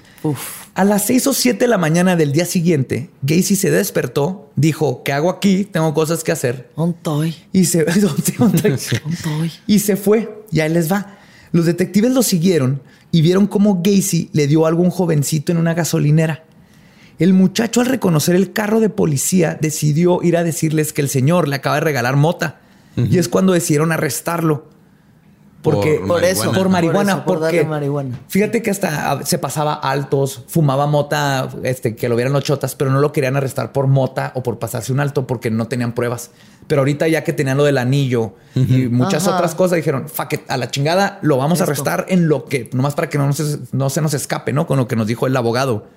A 0.73 0.84
las 0.84 1.06
6 1.06 1.27
o 1.27 1.34
7 1.34 1.60
de 1.60 1.68
la 1.68 1.77
mañana 1.77 2.15
del 2.15 2.31
día 2.31 2.45
siguiente, 2.45 3.10
Gacy 3.22 3.56
se 3.56 3.72
despertó, 3.72 4.52
dijo, 4.56 5.03
¿qué 5.03 5.14
hago 5.14 5.30
aquí? 5.30 5.65
Tengo 5.65 5.93
cosas 5.93 6.23
que 6.23 6.31
hacer. 6.31 6.69
toy. 6.93 7.35
Y 7.53 7.65
se, 7.65 7.85
y 9.68 9.80
se 9.80 9.95
fue. 9.95 10.43
Y 10.52 10.60
ahí 10.60 10.69
les 10.69 10.91
va. 10.91 11.18
Los 11.52 11.65
detectives 11.65 12.11
lo 12.11 12.23
siguieron 12.23 12.81
y 13.11 13.22
vieron 13.22 13.47
cómo 13.47 13.81
Gacy 13.81 14.30
le 14.34 14.47
dio 14.47 14.65
algo 14.65 14.81
a 14.81 14.85
un 14.85 14.91
jovencito 14.91 15.53
en 15.53 15.57
una 15.57 15.73
gasolinera. 15.73 16.43
El 17.18 17.34
muchacho 17.34 17.80
al 17.80 17.88
reconocer 17.88 18.35
el 18.35 18.52
carro 18.52 18.81
de 18.81 18.89
policía 18.89 19.57
decidió 19.60 20.22
ir 20.22 20.35
a 20.35 20.43
decirles 20.43 20.91
que 20.91 21.02
el 21.02 21.07
señor 21.07 21.47
le 21.47 21.56
acaba 21.56 21.76
de 21.76 21.81
regalar 21.81 22.18
mota. 22.18 22.60
Y 22.97 23.18
es 23.18 23.27
cuando 23.27 23.53
decidieron 23.53 23.91
arrestarlo. 23.91 24.69
Porque, 25.72 26.00
por, 26.06 26.24
eso, 26.24 26.52
por 26.52 26.70
marihuana. 26.70 27.26
Por, 27.26 27.40
porque 27.40 27.64
marihuana. 27.64 28.20
Fíjate 28.28 28.62
que 28.62 28.70
hasta 28.70 29.26
se 29.26 29.40
pasaba 29.40 29.74
altos, 29.74 30.44
fumaba 30.48 30.86
mota, 30.86 31.50
este, 31.64 31.96
que 31.96 32.08
lo 32.08 32.16
vieran 32.16 32.34
los 32.34 32.44
chotas, 32.44 32.76
pero 32.76 32.92
no 32.92 33.00
lo 33.00 33.12
querían 33.12 33.36
arrestar 33.36 33.72
por 33.72 33.88
mota 33.88 34.32
o 34.36 34.44
por 34.44 34.60
pasarse 34.60 34.94
un 34.94 35.00
alto 35.00 35.26
porque 35.26 35.50
no 35.50 35.68
tenían 35.68 35.94
pruebas. 35.94 36.30
Pero 36.68 36.82
ahorita 36.82 37.08
ya 37.08 37.24
que 37.24 37.34
tenían 37.34 37.58
lo 37.58 37.64
del 37.64 37.80
anillo 37.80 38.34
y 38.54 38.88
muchas 38.90 39.28
otras 39.28 39.56
cosas, 39.56 39.78
dijeron, 39.78 40.08
fuck 40.08 40.34
it, 40.34 40.42
a 40.48 40.58
la 40.58 40.70
chingada, 40.70 41.18
lo 41.24 41.38
vamos 41.38 41.62
a 41.62 41.64
arrestar 41.64 42.06
en 42.10 42.28
lo 42.28 42.46
que, 42.46 42.70
nomás 42.74 42.94
para 42.94 43.10
que 43.10 43.18
no, 43.18 43.34
se, 43.34 43.58
no 43.72 43.90
se 43.90 44.02
nos 44.02 44.14
escape, 44.14 44.54
¿no? 44.54 44.68
Con 44.68 44.78
lo 44.78 44.88
que 44.88 44.96
nos 44.96 45.08
dijo 45.08 45.26
el 45.26 45.36
abogado. 45.36 45.88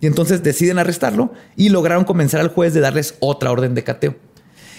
Y 0.00 0.06
entonces 0.06 0.42
deciden 0.42 0.78
arrestarlo 0.78 1.32
y 1.54 1.68
lograron 1.68 2.04
convencer 2.04 2.40
al 2.40 2.48
juez 2.48 2.72
de 2.72 2.80
darles 2.80 3.14
otra 3.20 3.52
orden 3.52 3.74
de 3.74 3.84
cateo. 3.84 4.16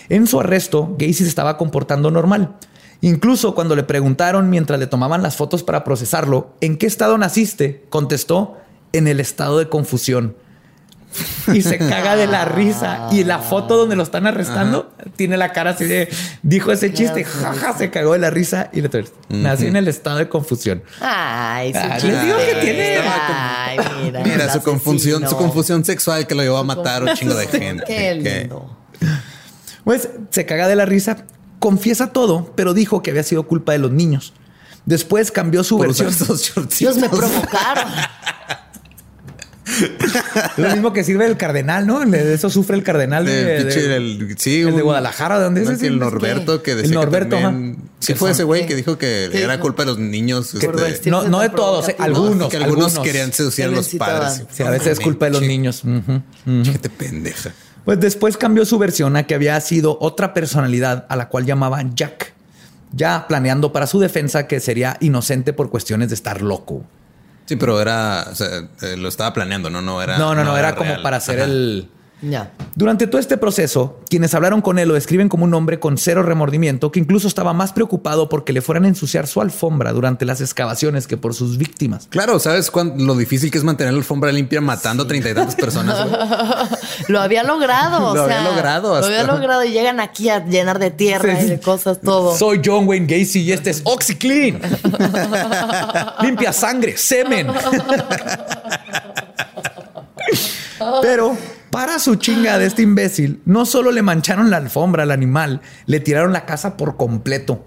En 0.09 0.27
su 0.27 0.39
arresto, 0.39 0.95
Gacy 0.97 1.13
se 1.13 1.27
estaba 1.27 1.57
comportando 1.57 2.11
normal 2.11 2.57
Incluso 3.03 3.53
cuando 3.53 3.75
le 3.75 3.83
preguntaron 3.83 4.49
mientras 4.49 4.79
le 4.79 4.87
tomaban 4.87 5.21
las 5.21 5.35
fotos 5.35 5.61
para 5.61 5.83
procesarlo, 5.83 6.55
¿en 6.61 6.77
qué 6.77 6.85
estado 6.85 7.17
naciste? 7.17 7.83
Contestó, 7.89 8.55
en 8.93 9.09
el 9.09 9.19
estado 9.19 9.59
de 9.59 9.67
confusión. 9.67 10.37
Y 11.53 11.63
se 11.63 11.79
caga 11.79 12.15
de 12.15 12.27
la 12.27 12.45
risa. 12.45 13.09
Y 13.11 13.25
la 13.25 13.39
foto 13.39 13.75
donde 13.75 13.97
lo 13.97 14.03
están 14.03 14.25
arrestando 14.25 14.93
tiene 15.17 15.35
la 15.35 15.51
cara 15.51 15.71
así 15.71 15.83
de, 15.83 16.07
dijo 16.43 16.71
ese 16.71 16.93
chiste, 16.93 17.25
jaja, 17.25 17.77
se 17.77 17.89
cagó 17.89 18.13
de 18.13 18.19
la 18.19 18.29
risa 18.29 18.69
y 18.71 18.79
le 18.79 18.89
nací 19.27 19.65
en 19.65 19.75
el 19.75 19.89
estado 19.89 20.19
de 20.19 20.29
confusión. 20.29 20.81
Ay, 21.01 21.73
ah, 21.75 21.97
les 22.01 22.23
digo 22.23 22.37
que 22.37 22.61
tiene. 22.61 22.99
Ay, 22.99 23.79
mira, 24.01 24.23
mira 24.23 24.53
su 24.53 24.61
confusión, 24.61 25.27
su 25.27 25.35
confusión 25.35 25.83
sexual 25.83 26.25
que 26.25 26.35
lo 26.35 26.41
llevó 26.41 26.57
a 26.57 26.63
matar 26.63 27.03
un 27.03 27.13
chingo 27.15 27.35
de 27.35 27.47
gente. 27.47 27.83
Qué 27.85 28.15
lindo. 28.15 28.77
Pues 29.83 30.07
se 30.29 30.45
caga 30.45 30.69
de 30.69 30.77
la 30.77 30.85
risa 30.85 31.25
confiesa 31.63 32.07
todo, 32.07 32.51
pero 32.57 32.73
dijo 32.73 33.01
que 33.01 33.11
había 33.11 33.23
sido 33.23 33.43
culpa 33.43 33.71
de 33.71 33.77
los 33.77 33.89
niños. 33.89 34.33
Después 34.85 35.31
cambió 35.31 35.63
su 35.63 35.77
versión. 35.77 36.13
Dios 36.77 36.97
me 36.97 37.07
provocaron. 37.07 37.89
Lo 40.57 40.71
mismo 40.71 40.91
que 40.91 41.05
sirve 41.05 41.25
el 41.25 41.37
cardenal, 41.37 41.87
¿no? 41.87 42.01
De 42.01 42.33
eso 42.33 42.49
sufre 42.49 42.75
el 42.75 42.83
cardenal 42.83 43.25
de, 43.25 43.71
sí, 44.37 44.59
el 44.59 44.75
de 44.75 44.81
Guadalajara. 44.81 45.37
¿De 45.37 45.45
dónde 45.45 45.63
es 45.63 45.81
El 45.83 45.99
Norberto 45.99 46.61
que 46.61 46.75
decía 46.75 46.89
el 46.89 46.95
Norberto, 46.95 47.37
que 47.37 47.75
sí 47.99 48.13
fue 48.13 48.31
ese 48.31 48.43
güey 48.43 48.65
que 48.65 48.75
dijo 48.75 48.97
que 48.97 49.29
era 49.31 49.61
culpa 49.61 49.83
de 49.83 49.91
los 49.91 49.99
niños. 49.99 50.53
Este, 50.55 51.09
no, 51.09 51.29
no 51.29 51.39
de 51.39 51.47
todos, 51.47 51.87
eh, 51.87 51.95
algunos. 51.97 52.49
Que 52.49 52.57
algunos, 52.57 52.99
querían 52.99 53.31
seducir 53.31 53.63
a 53.63 53.67
los 53.69 53.87
padres. 53.95 54.43
Sí, 54.51 54.63
a 54.63 54.69
veces 54.69 54.87
es 54.87 54.99
culpa 54.99 55.27
de 55.27 55.31
los 55.31 55.41
niños. 55.43 55.81
Qué 56.43 56.77
te 56.77 56.89
pendeja. 56.89 57.53
Pues 57.85 57.99
después 57.99 58.37
cambió 58.37 58.65
su 58.65 58.77
versión 58.77 59.15
a 59.17 59.23
que 59.23 59.35
había 59.35 59.59
sido 59.59 59.97
otra 59.99 60.33
personalidad 60.33 61.05
a 61.09 61.15
la 61.15 61.27
cual 61.29 61.45
llamaban 61.45 61.95
Jack, 61.95 62.33
ya 62.91 63.27
planeando 63.27 63.73
para 63.73 63.87
su 63.87 63.99
defensa 63.99 64.47
que 64.47 64.59
sería 64.59 64.97
inocente 65.01 65.51
por 65.53 65.69
cuestiones 65.69 66.09
de 66.09 66.15
estar 66.15 66.41
loco. 66.41 66.83
Sí, 67.45 67.57
pero 67.57 67.81
era, 67.81 68.27
o 68.31 68.35
sea, 68.35 68.47
eh, 68.81 68.95
lo 68.95 69.09
estaba 69.09 69.33
planeando, 69.33 69.69
¿no? 69.69 69.81
No 69.81 70.01
era. 70.01 70.17
No, 70.17 70.33
no, 70.33 70.45
no, 70.45 70.57
era, 70.57 70.75
como 70.75 71.01
para 71.01 71.17
hacer 71.17 71.39
el 71.39 71.89
durante 72.75 73.07
todo 73.07 73.19
este 73.19 73.37
proceso, 73.37 73.99
quienes 74.09 74.33
hablaron 74.33 74.61
con 74.61 74.79
él 74.79 74.87
lo 74.87 74.93
describen 74.93 75.29
como 75.29 75.43
un 75.43 75.53
hombre 75.53 75.79
con 75.79 75.97
cero 75.97 76.23
remordimiento 76.23 76.91
que 76.91 76.99
incluso 76.99 77.27
estaba 77.27 77.53
más 77.53 77.73
preocupado 77.73 78.29
porque 78.29 78.53
le 78.53 78.61
fueran 78.61 78.85
a 78.85 78.87
ensuciar 78.87 79.27
su 79.27 79.41
alfombra 79.41 79.91
durante 79.91 80.25
las 80.25 80.39
excavaciones 80.39 81.05
que 81.05 81.17
por 81.17 81.33
sus 81.33 81.57
víctimas. 81.57 82.07
Claro, 82.09 82.39
¿sabes 82.39 82.71
lo 82.97 83.15
difícil 83.15 83.51
que 83.51 83.57
es 83.57 83.63
mantener 83.63 83.93
la 83.93 83.99
alfombra 83.99 84.31
limpia 84.31 84.61
matando 84.61 85.05
treinta 85.05 85.29
y 85.29 85.33
tantas 85.33 85.55
personas? 85.55 86.07
lo 87.09 87.19
había 87.19 87.43
logrado. 87.43 88.15
lo 88.15 88.23
había 88.23 88.41
logrado. 88.43 88.99
Lo 88.99 89.05
había 89.05 89.23
logrado 89.23 89.63
y 89.65 89.71
llegan 89.71 89.99
aquí 89.99 90.29
a 90.29 90.45
llenar 90.45 90.79
de 90.79 90.91
tierra 90.91 91.41
y 91.41 91.45
de 91.45 91.59
cosas 91.59 91.99
todo. 91.99 92.37
Soy 92.37 92.61
John 92.63 92.87
Wayne 92.87 93.07
Gacy 93.07 93.41
y 93.41 93.51
este 93.51 93.71
es 93.71 93.81
OxyClean. 93.83 94.61
Limpia 96.21 96.53
sangre, 96.53 96.95
semen. 96.97 97.47
Pero 101.01 101.35
para 101.73 101.97
su 101.97 102.15
chinga 102.17 102.59
de 102.59 102.67
este 102.67 102.83
imbécil, 102.83 103.41
no 103.45 103.65
solo 103.65 103.91
le 103.91 104.03
mancharon 104.03 104.51
la 104.51 104.57
alfombra 104.57 105.03
al 105.03 105.11
animal, 105.11 105.61
le 105.87 105.99
tiraron 105.99 106.31
la 106.31 106.45
casa 106.45 106.77
por 106.77 106.97
completo. 106.97 107.65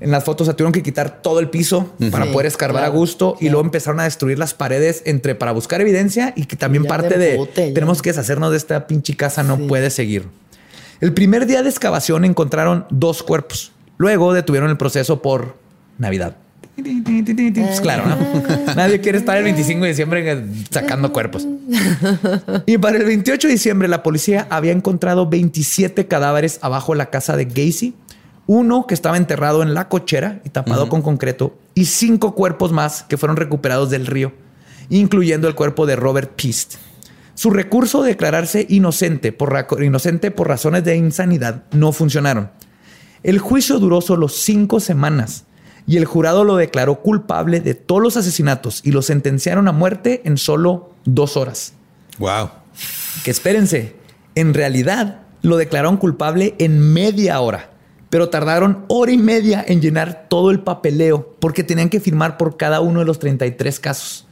En 0.00 0.10
las 0.10 0.24
fotos 0.24 0.46
se 0.46 0.54
tuvieron 0.54 0.72
que 0.72 0.82
quitar 0.82 1.20
todo 1.20 1.40
el 1.40 1.50
piso 1.50 1.92
para 2.10 2.24
poder 2.32 2.46
escarbar 2.46 2.84
a 2.84 2.88
gusto 2.88 3.36
y 3.40 3.50
luego 3.50 3.66
empezaron 3.66 4.00
a 4.00 4.04
destruir 4.04 4.38
las 4.38 4.54
paredes 4.54 5.02
entre 5.04 5.34
para 5.34 5.52
buscar 5.52 5.82
evidencia 5.82 6.32
y 6.34 6.46
que 6.46 6.56
también 6.56 6.84
parte 6.84 7.18
de, 7.18 7.38
tenemos 7.74 8.00
que 8.00 8.10
deshacernos 8.10 8.50
de 8.50 8.56
esta 8.56 8.86
pinche 8.86 9.14
casa, 9.14 9.42
no 9.42 9.58
puede 9.66 9.90
seguir. 9.90 10.26
El 11.02 11.12
primer 11.12 11.44
día 11.44 11.62
de 11.62 11.68
excavación 11.68 12.24
encontraron 12.24 12.86
dos 12.88 13.22
cuerpos. 13.22 13.72
Luego 13.98 14.32
detuvieron 14.32 14.70
el 14.70 14.78
proceso 14.78 15.20
por 15.20 15.58
Navidad. 15.98 16.38
Pues 16.76 17.80
claro, 17.80 18.04
¿no? 18.06 18.16
Nadie 18.74 19.00
quiere 19.00 19.18
estar 19.18 19.36
el 19.36 19.44
25 19.44 19.82
de 19.82 19.88
diciembre 19.88 20.44
sacando 20.70 21.12
cuerpos. 21.12 21.46
Y 22.66 22.78
para 22.78 22.96
el 22.96 23.04
28 23.04 23.46
de 23.46 23.52
diciembre, 23.52 23.88
la 23.88 24.02
policía 24.02 24.46
había 24.50 24.72
encontrado 24.72 25.28
27 25.28 26.06
cadáveres 26.06 26.58
abajo 26.62 26.92
de 26.92 26.98
la 26.98 27.10
casa 27.10 27.36
de 27.36 27.44
Gacy, 27.44 27.94
uno 28.46 28.86
que 28.86 28.94
estaba 28.94 29.16
enterrado 29.16 29.62
en 29.62 29.72
la 29.72 29.88
cochera 29.88 30.40
y 30.44 30.50
tapado 30.50 30.88
con 30.88 31.00
concreto, 31.02 31.56
y 31.74 31.84
cinco 31.86 32.34
cuerpos 32.34 32.72
más 32.72 33.04
que 33.04 33.16
fueron 33.16 33.36
recuperados 33.36 33.90
del 33.90 34.06
río, 34.06 34.32
incluyendo 34.90 35.46
el 35.46 35.54
cuerpo 35.54 35.86
de 35.86 35.96
Robert 35.96 36.32
Pist. 36.34 36.74
Su 37.34 37.50
recurso 37.50 38.02
de 38.02 38.10
declararse 38.10 38.66
inocente 38.68 39.32
por, 39.32 39.66
inocente 39.82 40.30
por 40.30 40.48
razones 40.48 40.84
de 40.84 40.96
insanidad 40.96 41.64
no 41.72 41.92
funcionaron. 41.92 42.50
El 43.22 43.38
juicio 43.38 43.78
duró 43.78 44.00
solo 44.00 44.28
cinco 44.28 44.80
semanas 44.80 45.44
y 45.86 45.96
el 45.96 46.04
jurado 46.04 46.44
lo 46.44 46.56
declaró 46.56 47.00
culpable 47.00 47.60
de 47.60 47.74
todos 47.74 48.02
los 48.02 48.16
asesinatos 48.16 48.80
y 48.84 48.92
lo 48.92 49.02
sentenciaron 49.02 49.68
a 49.68 49.72
muerte 49.72 50.22
en 50.24 50.38
solo 50.38 50.90
dos 51.04 51.36
horas. 51.36 51.74
Wow. 52.18 52.50
Que 53.22 53.30
espérense, 53.30 53.96
en 54.34 54.54
realidad 54.54 55.20
lo 55.42 55.56
declararon 55.56 55.98
culpable 55.98 56.54
en 56.58 56.80
media 56.92 57.38
hora, 57.40 57.70
pero 58.08 58.30
tardaron 58.30 58.84
hora 58.88 59.12
y 59.12 59.18
media 59.18 59.64
en 59.66 59.82
llenar 59.82 60.26
todo 60.28 60.50
el 60.50 60.60
papeleo 60.60 61.36
porque 61.38 61.62
tenían 61.64 61.90
que 61.90 62.00
firmar 62.00 62.38
por 62.38 62.56
cada 62.56 62.80
uno 62.80 63.00
de 63.00 63.06
los 63.06 63.18
33 63.18 63.80
casos. 63.80 64.26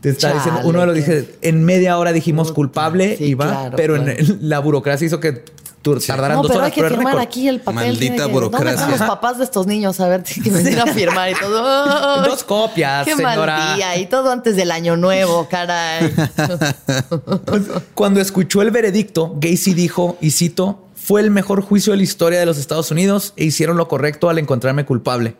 Te 0.00 0.10
está 0.10 0.32
diciendo, 0.32 0.60
uno 0.64 0.80
de 0.80 0.86
los 0.86 0.94
dije, 0.94 1.36
en 1.42 1.64
media 1.64 1.98
hora 1.98 2.12
dijimos 2.12 2.52
culpable 2.52 3.16
y 3.18 3.34
va, 3.34 3.72
pero 3.74 3.96
en 3.96 4.48
la 4.48 4.60
burocracia 4.60 5.06
hizo 5.06 5.18
que 5.18 5.42
tardarán 5.94 6.36
no, 6.36 6.42
dos 6.42 6.50
pero 6.50 6.60
horas. 6.60 6.72
Hay 6.76 6.82
que 6.82 6.88
firmar 6.88 7.18
aquí 7.18 7.48
el 7.48 7.60
papel. 7.60 7.86
Maldita 7.86 8.26
burocracia. 8.26 8.88
los 8.88 8.98
papás 8.98 9.38
de 9.38 9.44
estos 9.44 9.66
niños 9.66 9.98
a 10.00 10.08
ver 10.08 10.22
si 10.26 10.40
que 10.40 10.50
me 10.50 10.80
a 10.80 10.86
firmar 10.94 11.30
y 11.30 11.34
todo. 11.34 12.22
Dos 12.22 12.44
copias, 12.44 13.04
Qué 13.04 13.14
señora. 13.14 13.56
Mal 13.56 13.76
día. 13.76 13.96
Y 13.96 14.06
todo 14.06 14.30
antes 14.30 14.56
del 14.56 14.70
año 14.70 14.96
nuevo, 14.96 15.48
caray. 15.48 16.14
Cuando 17.94 18.20
escuchó 18.20 18.62
el 18.62 18.70
veredicto, 18.70 19.34
Gacy 19.36 19.74
dijo, 19.74 20.16
y 20.20 20.30
cito, 20.30 20.84
fue 20.94 21.20
el 21.20 21.30
mejor 21.30 21.62
juicio 21.62 21.92
de 21.92 21.98
la 21.98 22.02
historia 22.02 22.40
de 22.40 22.46
los 22.46 22.58
Estados 22.58 22.90
Unidos 22.90 23.32
e 23.36 23.44
hicieron 23.44 23.76
lo 23.76 23.88
correcto 23.88 24.28
al 24.28 24.38
encontrarme 24.38 24.84
culpable. 24.84 25.36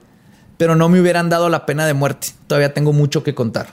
Pero 0.56 0.76
no 0.76 0.88
me 0.88 1.00
hubieran 1.00 1.28
dado 1.28 1.48
la 1.48 1.66
pena 1.66 1.86
de 1.86 1.94
muerte. 1.94 2.28
Todavía 2.46 2.72
tengo 2.72 2.92
mucho 2.92 3.22
que 3.22 3.34
contar. 3.34 3.66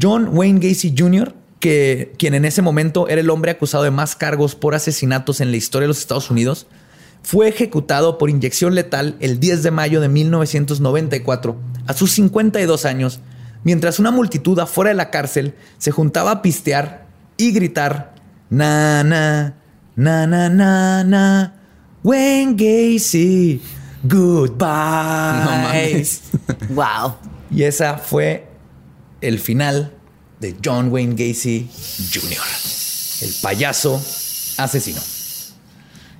John 0.00 0.30
Wayne 0.32 0.60
Gacy 0.60 0.94
Jr 0.96 1.34
que 1.60 2.14
quien 2.18 2.34
en 2.34 2.44
ese 2.44 2.62
momento 2.62 3.08
era 3.08 3.20
el 3.20 3.30
hombre 3.30 3.50
acusado 3.50 3.84
de 3.84 3.90
más 3.90 4.14
cargos 4.14 4.54
por 4.54 4.74
asesinatos 4.74 5.40
en 5.40 5.50
la 5.50 5.56
historia 5.56 5.84
de 5.84 5.88
los 5.88 5.98
Estados 5.98 6.30
Unidos, 6.30 6.66
fue 7.22 7.48
ejecutado 7.48 8.16
por 8.16 8.30
inyección 8.30 8.74
letal 8.74 9.16
el 9.20 9.40
10 9.40 9.62
de 9.62 9.70
mayo 9.70 10.00
de 10.00 10.08
1994, 10.08 11.56
a 11.86 11.92
sus 11.92 12.12
52 12.12 12.84
años, 12.84 13.20
mientras 13.64 13.98
una 13.98 14.10
multitud 14.10 14.58
afuera 14.58 14.90
de 14.90 14.96
la 14.96 15.10
cárcel 15.10 15.54
se 15.78 15.90
juntaba 15.90 16.30
a 16.30 16.42
pistear 16.42 17.06
y 17.36 17.52
gritar, 17.52 18.14
na, 18.50 19.02
na, 19.04 19.56
na, 19.96 20.26
na, 20.26 20.48
na, 20.48 21.04
na, 21.04 21.54
Wayne 22.04 22.54
Gacy, 22.54 23.60
goodbye. 24.04 24.66
wow. 26.70 27.16
Y 27.50 27.64
esa 27.64 27.98
fue 27.98 28.46
el 29.20 29.38
final 29.38 29.97
de 30.40 30.56
John 30.64 30.88
Wayne 30.90 31.14
Gacy 31.14 31.68
Jr., 32.12 32.38
el 33.22 33.34
payaso 33.42 34.02
asesino. 34.56 35.00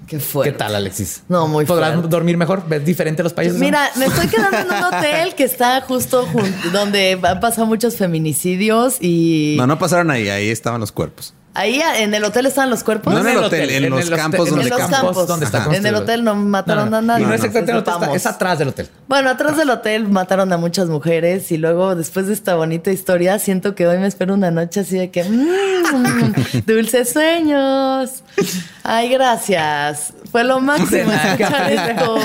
Qué 0.06 0.18
fuerte. 0.18 0.52
¿Qué 0.52 0.58
tal, 0.58 0.74
Alexis? 0.74 1.22
No, 1.28 1.46
muy 1.48 1.66
¿Podrás 1.66 2.08
dormir 2.08 2.38
mejor? 2.38 2.66
¿Ves 2.66 2.82
diferente 2.84 3.22
los 3.22 3.34
payasos? 3.34 3.60
Mira, 3.60 3.90
me 3.96 4.06
estoy 4.06 4.26
quedando 4.30 4.58
en 4.58 4.66
un 4.66 4.84
hotel 4.84 5.34
que 5.34 5.44
está 5.44 5.82
justo 5.82 6.26
donde 6.72 7.20
han 7.22 7.40
pasado 7.40 7.66
muchos 7.66 7.96
feminicidios 7.96 8.96
y... 9.00 9.56
No, 9.58 9.66
no 9.66 9.78
pasaron 9.78 10.10
ahí, 10.10 10.28
ahí 10.30 10.48
estaban 10.48 10.80
los 10.80 10.92
cuerpos. 10.92 11.34
Ahí 11.54 11.80
en 11.96 12.14
el 12.14 12.24
hotel 12.24 12.46
estaban 12.46 12.70
los 12.70 12.84
cuerpos. 12.84 13.12
No 13.12 13.20
en 13.20 13.28
el 13.28 13.38
hotel, 13.38 13.70
en, 13.70 13.90
los 13.90 14.10
campos 14.10 14.48
donde, 14.48 14.64
en 14.64 14.70
los 14.70 14.88
campos 14.88 15.26
donde 15.26 15.46
está 15.46 15.68
En 15.72 15.84
el 15.84 15.94
hotel 15.94 16.22
no 16.22 16.36
mataron 16.36 16.94
a 16.94 17.02
nadie. 17.02 17.26
no 17.26 17.34
es 17.34 17.42
exactamente 17.42 17.72
el 17.72 17.78
hotel, 17.78 18.14
es 18.14 18.26
atrás 18.26 18.58
del 18.58 18.68
hotel. 18.68 18.88
Bueno, 19.08 19.30
atrás 19.30 19.56
del 19.56 19.70
hotel 19.70 20.08
mataron 20.08 20.52
a 20.52 20.56
muchas 20.56 20.88
mujeres 20.88 21.50
y 21.50 21.56
luego 21.56 21.96
después 21.96 22.28
de 22.28 22.34
esta 22.34 22.54
bonita 22.54 22.92
historia 22.92 23.38
siento 23.38 23.74
que 23.74 23.86
hoy 23.88 23.98
me 23.98 24.06
espero 24.06 24.34
una 24.34 24.50
noche 24.50 24.80
así 24.80 24.98
de 24.98 25.10
que 25.10 25.24
mmm, 25.24 26.32
dulces 26.66 27.10
sueños. 27.10 28.22
Ay, 28.84 29.08
gracias. 29.10 30.12
Fue 30.30 30.44
lo 30.44 30.60
máximo 30.60 31.12
escuchar 31.12 31.72
esto. 31.72 32.18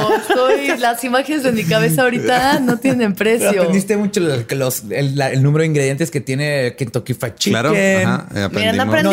las 0.77 1.03
imágenes 1.03 1.43
de 1.43 1.51
mi 1.51 1.63
cabeza 1.63 2.03
ahorita 2.03 2.59
no 2.59 2.77
tienen 2.77 3.15
precio. 3.15 3.49
Pero 3.49 3.61
aprendiste 3.63 3.97
mucho 3.97 4.19
los, 4.21 4.83
el, 4.89 5.41
número 5.41 5.61
de 5.61 5.67
ingredientes 5.67 6.11
que 6.11 6.21
tiene 6.21 6.75
Kentucky 6.77 7.13
Fried 7.13 7.33
Chicken. 7.35 7.53
Claro, 7.53 7.73
ajá, 7.73 8.27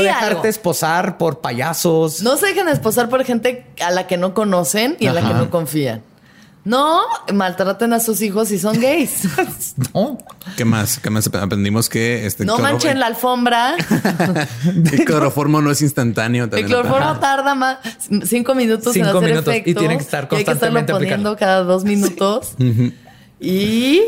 Dejarte 0.02 0.48
esposar 0.48 1.18
por 1.18 1.40
payasos. 1.40 2.22
No 2.22 2.36
se 2.36 2.46
dejen 2.46 2.68
esposar 2.68 3.08
por 3.08 3.24
gente 3.24 3.66
a 3.80 3.90
la 3.90 4.06
que 4.06 4.16
no 4.16 4.34
conocen 4.34 4.96
y 4.98 5.06
a 5.06 5.12
la 5.12 5.26
que 5.26 5.34
no 5.34 5.50
confían. 5.50 6.02
No 6.62 7.00
maltraten 7.32 7.94
a 7.94 8.00
sus 8.00 8.20
hijos 8.20 8.48
si 8.48 8.58
son 8.58 8.78
gays. 8.78 9.22
no. 9.94 10.18
¿Qué 10.58 10.66
más? 10.66 10.98
¿Qué 10.98 11.08
más 11.08 11.26
aprendimos 11.26 11.88
que 11.88 12.26
este 12.26 12.44
no 12.44 12.58
manchen 12.58 13.00
la 13.00 13.06
alfombra? 13.06 13.76
el 14.92 15.04
cloroformo 15.06 15.62
no 15.62 15.70
es 15.70 15.80
instantáneo. 15.80 16.48
El 16.52 16.66
cloroformo 16.66 17.18
tarda 17.18 17.54
más 17.54 17.78
cinco 18.24 18.54
minutos 18.54 18.94
en 18.94 19.06
hacer 19.06 19.22
minutos 19.22 19.48
efecto. 19.48 19.70
Y 19.70 19.74
tiene 19.74 19.96
que 19.96 20.02
estar 20.02 20.28
constantemente 20.28 20.92
y 20.92 20.96
hay 20.96 21.00
que 21.00 21.06
estarlo 21.08 21.32
poniendo 21.32 21.36
cada 21.36 21.62
dos 21.62 21.84
minutos. 21.84 22.56
y 23.40 24.02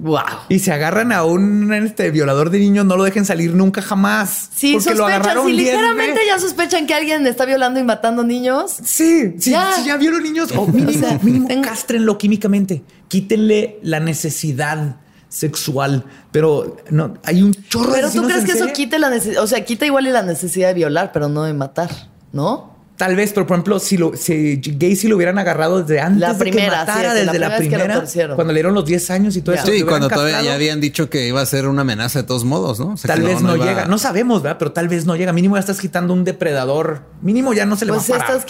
Wow. 0.00 0.22
Y 0.48 0.60
se 0.60 0.72
agarran 0.72 1.12
a 1.12 1.24
un 1.24 1.72
este, 1.74 2.10
violador 2.10 2.50
de 2.50 2.60
niños, 2.60 2.86
no 2.86 2.96
lo 2.96 3.04
dejen 3.04 3.24
salir 3.24 3.54
nunca 3.54 3.82
jamás. 3.82 4.50
Sí, 4.54 4.74
porque 4.74 4.94
lo 4.94 5.06
agarraron 5.06 5.46
si 5.46 5.52
ligeramente 5.52 6.20
ya 6.26 6.38
sospechan 6.38 6.86
que 6.86 6.94
alguien 6.94 7.26
está 7.26 7.44
violando 7.44 7.80
y 7.80 7.84
matando 7.84 8.22
niños. 8.22 8.76
Sí, 8.82 9.34
sí, 9.38 9.50
ya, 9.50 9.72
si 9.76 9.86
ya 9.86 9.96
violó 9.96 10.20
niños, 10.20 10.52
o 10.56 10.66
mínimo, 10.66 11.18
mínimo 11.22 11.48
castrenlo 11.62 12.16
químicamente. 12.16 12.84
Quítenle 13.08 13.80
la 13.82 13.98
necesidad 13.98 14.96
sexual, 15.28 16.04
pero 16.30 16.76
no 16.90 17.14
hay 17.24 17.42
un 17.42 17.52
chorro 17.52 17.92
Pero 17.92 18.10
tú 18.10 18.22
crees 18.22 18.44
que 18.44 18.52
eso 18.52 18.72
quite 18.72 18.98
la 18.98 19.10
necesidad, 19.10 19.42
o 19.42 19.46
sea, 19.46 19.64
quita 19.64 19.84
igual 19.84 20.04
la 20.04 20.22
necesidad 20.22 20.68
de 20.68 20.74
violar, 20.74 21.12
pero 21.12 21.28
no 21.28 21.42
de 21.42 21.52
matar, 21.52 21.90
¿no? 22.32 22.77
Tal 22.98 23.14
vez, 23.14 23.32
pero 23.32 23.46
por 23.46 23.54
ejemplo, 23.54 23.78
si, 23.78 23.96
lo, 23.96 24.16
si 24.16 24.60
Gacy 24.60 25.06
lo 25.06 25.14
hubieran 25.14 25.38
agarrado 25.38 25.82
desde 25.82 26.00
antes 26.00 26.20
la 26.20 26.36
primera, 26.36 26.64
de 26.64 26.68
que 26.68 26.76
matara, 26.76 27.14
desde 27.14 27.38
la 27.38 27.56
primera, 27.56 28.04
cuando 28.34 28.52
le 28.52 28.56
dieron 28.58 28.74
los 28.74 28.84
10 28.84 29.10
años 29.12 29.36
y 29.36 29.42
todo 29.42 29.54
eso. 29.54 29.66
Sí, 29.68 29.82
cuando 29.82 30.08
todavía 30.08 30.42
ya 30.42 30.54
habían 30.54 30.80
dicho 30.80 31.08
que 31.08 31.28
iba 31.28 31.40
a 31.40 31.46
ser 31.46 31.68
una 31.68 31.82
amenaza 31.82 32.22
de 32.22 32.26
todos 32.26 32.42
modos, 32.42 32.80
¿no? 32.80 32.96
tal 33.06 33.22
vez 33.22 33.40
no, 33.40 33.54
llega. 33.54 33.84
No 33.84 33.98
sabemos, 33.98 34.42
¿verdad? 34.42 34.58
Pero 34.58 34.72
tal 34.72 34.88
vez 34.88 35.06
no 35.06 35.14
llega. 35.14 35.32
Mínimo 35.32 35.54
ya 35.54 35.60
estás 35.60 35.80
quitando 35.80 36.12
un 36.12 36.24
depredador. 36.24 37.02
Mínimo 37.22 37.52
ya 37.52 37.66
no 37.66 37.76
se 37.76 37.86
le 37.86 37.92
pues 37.92 38.10
va 38.10 38.16
a 38.16 38.18
parar. 38.18 38.44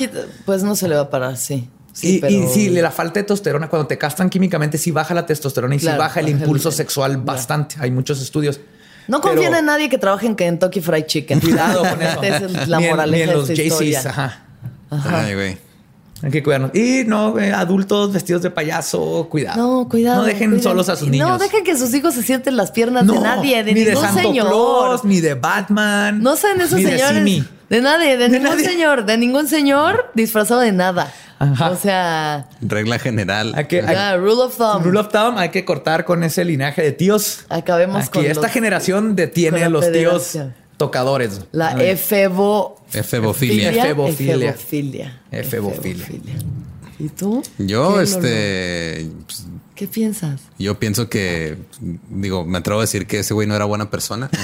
pues 0.47 0.63
no 0.63 0.75
se 0.75 0.89
le 0.89 0.95
va 0.95 1.03
a 1.03 1.11
parar, 1.11 1.37
sí. 1.37 1.69
Sí, 1.93 2.23
y, 2.27 2.47
sí, 2.47 2.71
la 2.71 2.91
falta 2.91 3.21
de 3.21 3.25
testosterona, 3.25 3.69
cuando 3.69 3.87
te 3.87 3.99
castran 3.99 4.31
químicamente, 4.31 4.79
sí 4.79 4.93
baja 4.93 5.13
la 5.13 5.27
testosterona 5.27 5.75
y 5.75 5.81
sí 5.81 5.89
baja 5.89 6.21
el 6.21 6.31
impulso 6.31 6.73
sexual 6.73 7.19
bastante. 7.19 7.77
Hay 7.81 7.91
muchos 7.91 8.23
estudios. 8.23 8.61
No 9.09 9.21
confíen 9.21 9.55
en 9.55 9.65
nadie 9.65 9.89
que 9.89 9.99
trabaje 9.99 10.27
en 10.27 10.37
Kentucky 10.37 10.81
Fried 10.81 11.07
Chicken. 11.07 11.41
Cuidado 11.41 11.81
con 11.81 12.03
eso. 12.25 12.47
es 12.47 12.69
la 12.69 12.79
moraleja 12.79 13.35
de 13.35 13.41
esta 13.41 13.63
historia. 13.63 14.03
Ajá. 14.07 14.43
Ay, 14.91 15.35
güey. 15.35 15.69
Hay 16.23 16.31
que 16.31 16.43
cuidarnos. 16.43 16.75
Y 16.75 17.05
no, 17.07 17.37
adultos 17.55 18.13
vestidos 18.13 18.43
de 18.43 18.51
payaso, 18.51 19.29
cuidado. 19.31 19.63
No, 19.63 19.89
cuidado. 19.89 20.23
No 20.23 20.25
dejen 20.25 20.61
solos 20.61 20.89
a 20.89 20.97
sus 20.97 21.09
niños. 21.09 21.29
No 21.29 21.39
dejen 21.39 21.63
que 21.63 21.77
sus 21.77 21.95
hijos 21.95 22.15
se 22.15 22.23
sienten 22.23 22.57
las 22.57 22.73
piernas 22.73 23.07
de 23.07 23.19
nadie, 23.19 23.63
de 23.63 23.73
ningún 23.73 24.03
de 24.03 24.23
señor. 24.23 25.05
ni 25.05 25.21
de 25.21 25.35
Batman. 25.35 26.21
No 26.21 26.35
sean 26.37 26.61
esos 26.61 26.81
señores. 26.81 27.45
De, 27.69 27.83
nadie, 27.83 28.17
de, 28.17 28.29
ningún 28.31 28.59
señor, 28.59 29.05
de 29.05 29.19
ningún 29.19 29.47
señor 29.47 30.11
disfrazado 30.15 30.61
de 30.61 30.73
nada. 30.73 31.13
O 31.41 31.77
sea. 31.77 32.49
Regla 32.61 32.99
general. 32.99 33.53
Hay 33.55 33.67
que, 33.67 33.83
rule 34.17 34.43
of 34.43 34.57
thumb. 34.57 34.83
Rule 34.85 35.01
of 35.01 35.09
thumb, 35.09 35.39
hay 35.39 35.51
que 35.51 35.65
cortar 35.65 36.05
con 36.05 36.25
ese 36.25 36.45
linaje 36.45 36.83
de 36.83 36.93
tíos. 36.93 37.45
Acabemos 37.49 38.05
Aquí, 38.05 38.11
con. 38.11 38.25
Esta 38.27 38.49
generación 38.49 39.15
detiene 39.15 39.63
a 39.65 39.69
los 39.69 39.91
tíos 39.93 40.39
tocadores. 40.79 41.43
La 41.53 41.73
efebo... 41.83 42.81
Efebofilia. 42.93 43.71
Efebofilia. 43.71 45.21
Efebofilia. 45.31 46.07
¿Y 46.99 47.09
tú? 47.11 47.43
Yo, 47.59 48.01
este... 48.01 49.11
Pues, 49.27 49.47
¿Qué 49.75 49.87
piensas? 49.87 50.41
Yo 50.59 50.79
pienso 50.81 51.09
que, 51.09 51.59
digo, 52.09 52.45
me 52.45 52.59
atrevo 52.59 52.81
a 52.81 52.83
decir 52.83 53.07
que 53.07 53.21
ese 53.21 53.35
güey 53.35 53.47
no 53.47 53.55
era 53.55 53.65
buena 53.67 53.91
persona. 53.91 54.31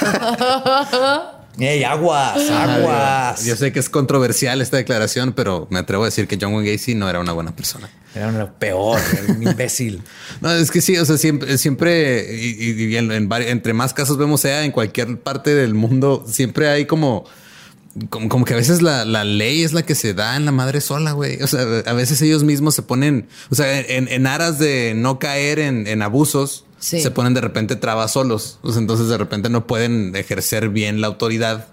¡Ey, 1.60 1.84
aguas! 1.84 2.50
¡Aguas! 2.50 3.44
Yo, 3.44 3.56
sé 3.56 3.72
que 3.72 3.80
es 3.80 3.88
controversial 3.88 4.60
esta 4.60 4.76
declaración, 4.76 5.32
pero 5.32 5.66
me 5.70 5.78
atrevo 5.78 6.04
a 6.04 6.06
decir 6.06 6.26
que 6.26 6.38
John 6.40 6.54
Wayne 6.54 6.72
Gacy 6.72 6.94
no 6.94 7.08
era 7.08 7.20
una 7.20 7.32
buena 7.32 7.54
persona. 7.54 7.88
Era 8.14 8.28
una 8.28 8.50
peor, 8.50 8.98
era 9.12 9.32
un 9.32 9.42
imbécil. 9.42 10.02
no, 10.40 10.52
es 10.52 10.70
que 10.70 10.80
sí, 10.80 10.96
o 10.96 11.04
sea, 11.04 11.18
siempre, 11.18 11.58
siempre 11.58 12.34
y, 12.34 12.96
entre 12.96 13.72
más 13.72 13.94
casos 13.94 14.16
vemos 14.16 14.40
sea 14.40 14.64
en 14.64 14.72
cualquier 14.72 15.20
parte 15.20 15.54
del 15.54 15.74
mundo, 15.74 16.24
siempre 16.26 16.68
hay 16.68 16.86
como 16.86 17.24
como, 18.08 18.44
que 18.44 18.54
a 18.54 18.56
veces 18.56 18.82
la, 18.82 19.04
ley 19.24 19.62
es 19.62 19.72
la 19.72 19.82
que 19.82 19.94
se 19.94 20.14
da 20.14 20.36
en 20.36 20.44
la 20.44 20.52
madre 20.52 20.80
sola, 20.80 21.12
güey. 21.12 21.42
O 21.42 21.46
sea, 21.46 21.60
a 21.86 21.92
veces 21.92 22.22
ellos 22.22 22.44
mismos 22.44 22.74
se 22.74 22.82
ponen, 22.82 23.28
o 23.50 23.54
sea, 23.54 23.80
en, 23.80 24.26
aras 24.26 24.58
de 24.58 24.94
no 24.94 25.18
caer 25.18 25.58
en, 25.58 26.02
abusos, 26.02 26.64
se 26.80 27.10
ponen 27.10 27.34
de 27.34 27.40
repente 27.40 27.76
trabas 27.76 28.12
solos. 28.12 28.58
entonces 28.76 29.08
de 29.08 29.18
repente 29.18 29.48
no 29.48 29.66
pueden 29.66 30.16
ejercer 30.16 30.70
bien 30.70 31.00
la 31.00 31.06
autoridad 31.06 31.68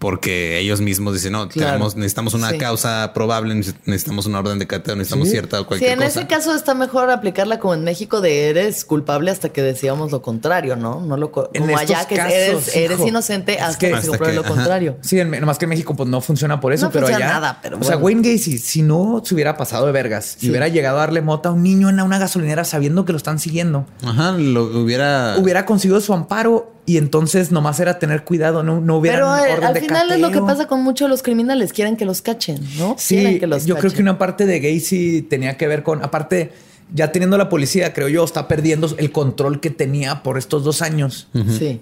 porque 0.00 0.58
ellos 0.58 0.80
mismos 0.80 1.12
dicen, 1.12 1.32
no, 1.32 1.46
tenemos, 1.46 1.94
necesitamos 1.94 2.32
una 2.32 2.56
causa 2.56 3.12
probable, 3.12 3.54
necesitamos 3.54 4.24
una 4.24 4.38
orden 4.38 4.58
de 4.58 4.66
cateo, 4.66 4.96
necesitamos 4.96 5.28
cierta 5.28 5.60
o 5.60 5.66
cualquier 5.66 5.94
cosa. 5.94 6.10
Sí, 6.10 6.18
en 6.18 6.22
ese 6.22 6.26
caso 6.26 6.54
está 6.54 6.72
mejor 6.72 7.10
aplicarla 7.10 7.58
como 7.58 7.74
en 7.74 7.84
México 7.84 8.22
de 8.22 8.48
eres 8.48 8.86
culpable 8.86 9.30
hasta 9.30 9.50
que 9.50 9.60
decíamos 9.60 10.10
lo 10.10 10.22
contrario, 10.22 10.74
¿no? 10.74 11.02
No 11.02 11.18
lo 11.18 11.30
como 11.30 11.76
allá 11.76 12.06
que 12.06 12.14
eres, 12.14 12.74
inocente 13.06 13.60
hasta 13.60 13.78
que, 13.78 14.00
se 14.00 14.08
compruebe 14.08 14.34
lo 14.34 14.44
contrario. 14.44 14.96
Sí, 15.02 15.22
más 15.22 15.58
que 15.58 15.66
en 15.66 15.68
México 15.68 15.94
pues 15.94 16.08
no 16.08 16.22
funciona 16.22 16.60
por 16.60 16.72
eso, 16.72 16.90
pero 16.90 17.06
allá 17.06 17.18
nada, 17.18 17.58
pero 17.62 17.78
O 17.78 17.84
sea, 17.84 17.98
Wayne 17.98 18.22
Gacy 18.22 18.56
si 18.56 18.80
no 18.80 19.20
se 19.22 19.34
hubiera 19.34 19.58
pasado 19.58 19.84
de 19.84 19.92
vergas 19.92 20.38
y 20.40 20.48
hubiera 20.48 20.68
llegado 20.68 20.96
a 20.96 21.00
darle 21.00 21.20
mota 21.20 21.50
a 21.50 21.52
un 21.52 21.62
niño 21.62 21.90
en 21.90 22.00
una 22.00 22.18
gasolinera 22.18 22.64
sabiendo 22.64 23.04
que 23.04 23.12
lo 23.12 23.18
están 23.18 23.38
siguiendo. 23.38 23.84
Ajá, 24.02 24.32
lo 24.32 24.64
hubiera 24.80 25.36
hubiera 25.38 25.66
conseguido 25.66 26.00
su 26.00 26.14
amparo 26.14 26.79
y 26.90 26.96
entonces 26.96 27.52
nomás 27.52 27.78
era 27.78 28.00
tener 28.00 28.24
cuidado, 28.24 28.64
no, 28.64 28.80
no 28.80 28.96
hubiera. 28.96 29.18
Pero 29.40 29.64
al 29.64 29.78
final 29.78 30.10
es 30.10 30.18
lo 30.18 30.32
que 30.32 30.40
pasa 30.40 30.66
con 30.66 30.82
muchos 30.82 31.06
de 31.06 31.10
los 31.10 31.22
criminales, 31.22 31.72
quieren 31.72 31.96
que 31.96 32.04
los 32.04 32.20
cachen, 32.20 32.58
¿no? 32.78 32.96
Sí, 32.98 33.40
yo 33.64 33.76
creo 33.76 33.92
que 33.92 34.02
una 34.02 34.18
parte 34.18 34.44
de 34.44 34.58
Gacy 34.58 35.22
tenía 35.22 35.56
que 35.56 35.68
ver 35.68 35.84
con, 35.84 36.02
aparte, 36.02 36.50
ya 36.92 37.12
teniendo 37.12 37.38
la 37.38 37.48
policía, 37.48 37.92
creo 37.92 38.08
yo, 38.08 38.24
está 38.24 38.48
perdiendo 38.48 38.88
el 38.98 39.12
control 39.12 39.60
que 39.60 39.70
tenía 39.70 40.22
por 40.22 40.38
estos 40.38 40.64
dos 40.64 40.82
años 40.82 41.28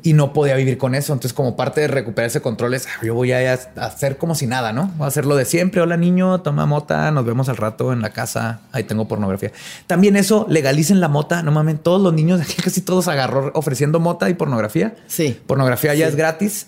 y 0.02 0.12
no 0.12 0.32
podía 0.32 0.56
vivir 0.56 0.78
con 0.78 0.94
eso. 0.94 1.12
Entonces, 1.12 1.32
como 1.32 1.56
parte 1.56 1.80
de 1.80 1.89
recuperar 1.89 2.28
ese 2.28 2.40
control, 2.40 2.74
es 2.74 2.86
ah, 2.86 3.05
yo 3.05 3.14
voy 3.14 3.32
a 3.32 3.52
hacer 3.76 4.18
como 4.18 4.35
si 4.35 4.47
nada, 4.47 4.72
¿no? 4.72 4.93
Voy 4.97 5.05
a 5.05 5.09
hacer 5.09 5.26
lo 5.26 5.36
de 5.36 5.44
siempre. 5.44 5.80
Hola, 5.80 5.97
niño, 5.97 6.40
toma 6.40 6.66
mota, 6.66 7.10
nos 7.10 7.24
vemos 7.24 7.48
al 7.48 7.56
rato 7.56 7.93
en 7.93 8.02
la 8.02 8.10
casa. 8.10 8.60
Ahí 8.72 8.85
tengo 8.85 9.09
pornografía. 9.09 9.52
También 9.86 10.16
eso, 10.16 10.47
legalicen 10.48 11.01
la 11.01 11.09
mota. 11.09 11.43
No 11.43 11.52
mames, 11.52 11.82
todos 11.82 12.01
los 12.01 12.12
niños 12.12 12.40
aquí 12.40 12.55
casi 12.62 12.80
todos 12.80 13.09
agarró 13.09 13.51
ofreciendo 13.55 14.01
mota 14.01 14.28
y 14.30 14.35
pornografía. 14.35 14.97
Sí. 15.06 15.39
Pornografía 15.47 15.94
ya 15.94 16.06
es 16.06 16.16
gratis. 16.16 16.66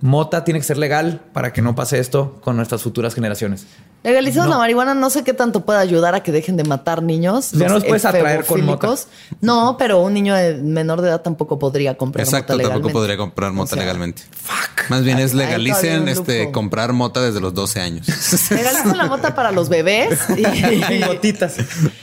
Mota 0.00 0.44
tiene 0.44 0.60
que 0.60 0.64
ser 0.64 0.78
legal 0.78 1.20
para 1.32 1.52
que 1.52 1.62
no 1.62 1.74
pase 1.74 1.98
esto 1.98 2.38
con 2.42 2.56
nuestras 2.56 2.82
futuras 2.82 3.14
generaciones. 3.14 3.66
Legalizando 4.04 4.50
la 4.50 4.58
marihuana, 4.58 4.94
no 4.94 5.10
sé 5.10 5.24
qué 5.24 5.34
tanto 5.34 5.64
puede 5.64 5.80
ayudar 5.80 6.14
a 6.14 6.22
que 6.22 6.30
dejen 6.30 6.56
de 6.56 6.62
matar 6.62 7.02
niños. 7.02 7.50
Ya 7.52 7.68
no 7.68 7.77
los 7.78 7.88
puedes 7.88 8.04
atraer 8.04 8.44
con 8.44 8.64
mota. 8.64 8.94
No, 9.40 9.76
pero 9.78 10.00
un 10.00 10.14
niño 10.14 10.34
menor 10.62 11.00
de 11.00 11.08
edad 11.08 11.22
tampoco 11.22 11.58
podría 11.58 11.96
comprar 11.96 12.24
Exacto, 12.24 12.54
mota 12.54 12.68
tampoco 12.68 12.92
podría 12.92 13.16
comprar 13.16 13.52
mota 13.52 13.76
legalmente. 13.76 14.22
Fuck. 14.30 14.90
Más 14.90 15.04
bien 15.04 15.18
es 15.18 15.34
legalicen 15.34 16.08
este 16.08 16.50
comprar 16.50 16.92
mota 16.92 17.20
desde 17.20 17.40
los 17.40 17.54
12 17.54 17.80
años. 17.80 18.06
Legalicen 18.50 18.96
la 18.96 19.06
mota 19.06 19.34
para 19.34 19.52
los 19.52 19.68
bebés 19.68 20.18
y 20.36 21.04
gotitas. 21.06 21.56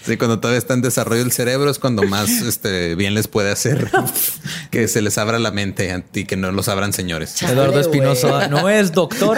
Sí, 0.04 0.18
cuando 0.18 0.40
todavía 0.40 0.60
está 0.60 0.74
en 0.74 0.82
desarrollo 0.82 1.22
el 1.22 1.32
cerebro 1.32 1.70
es 1.70 1.80
cuando 1.80 2.04
más 2.04 2.30
este, 2.48 2.96
bien 2.96 3.14
les 3.14 3.28
puede 3.28 3.52
hacer 3.52 3.90
que 4.72 4.88
se 4.88 5.02
les 5.02 5.18
abra 5.18 5.40
la 5.40 5.52
mente 5.52 6.04
y 6.14 6.26
que 6.26 6.38
no 6.38 6.52
los 6.52 6.68
abran 6.68 6.94
señores. 6.94 7.42
Eduardo 7.42 7.80
Espinosa 7.80 8.48
no 8.48 8.70
es 8.70 8.92
doctor. 8.92 9.38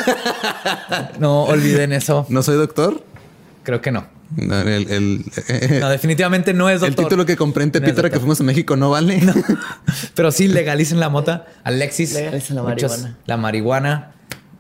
No 1.20 1.44
olviden 1.44 1.94
eso. 1.94 2.26
¿No 2.30 2.44
soy 2.44 2.58
doctor? 2.58 3.04
Creo 3.64 3.82
que 3.82 3.92
no. 3.92 4.17
No, 4.36 5.90
definitivamente 5.90 6.54
no 6.54 6.70
es 6.70 6.82
doctor. 6.82 7.00
El 7.00 7.06
título 7.06 7.26
que 7.26 7.38
compré 7.38 7.64
en 7.64 7.72
Tepito 7.72 8.04
que 8.04 8.20
fuimos 8.20 8.40
a 8.42 8.44
México 8.44 8.76
no 8.76 8.90
vale. 8.90 9.22
Pero 10.16 10.32
sí 10.32 10.48
legalicen 10.48 11.00
la 11.00 11.10
mota. 11.10 11.46
Alexis. 11.64 12.14
Legalicen 12.14 12.56
la 12.58 12.64
marihuana. 12.64 13.18
la 13.26 13.38
marihuana. 13.38 14.12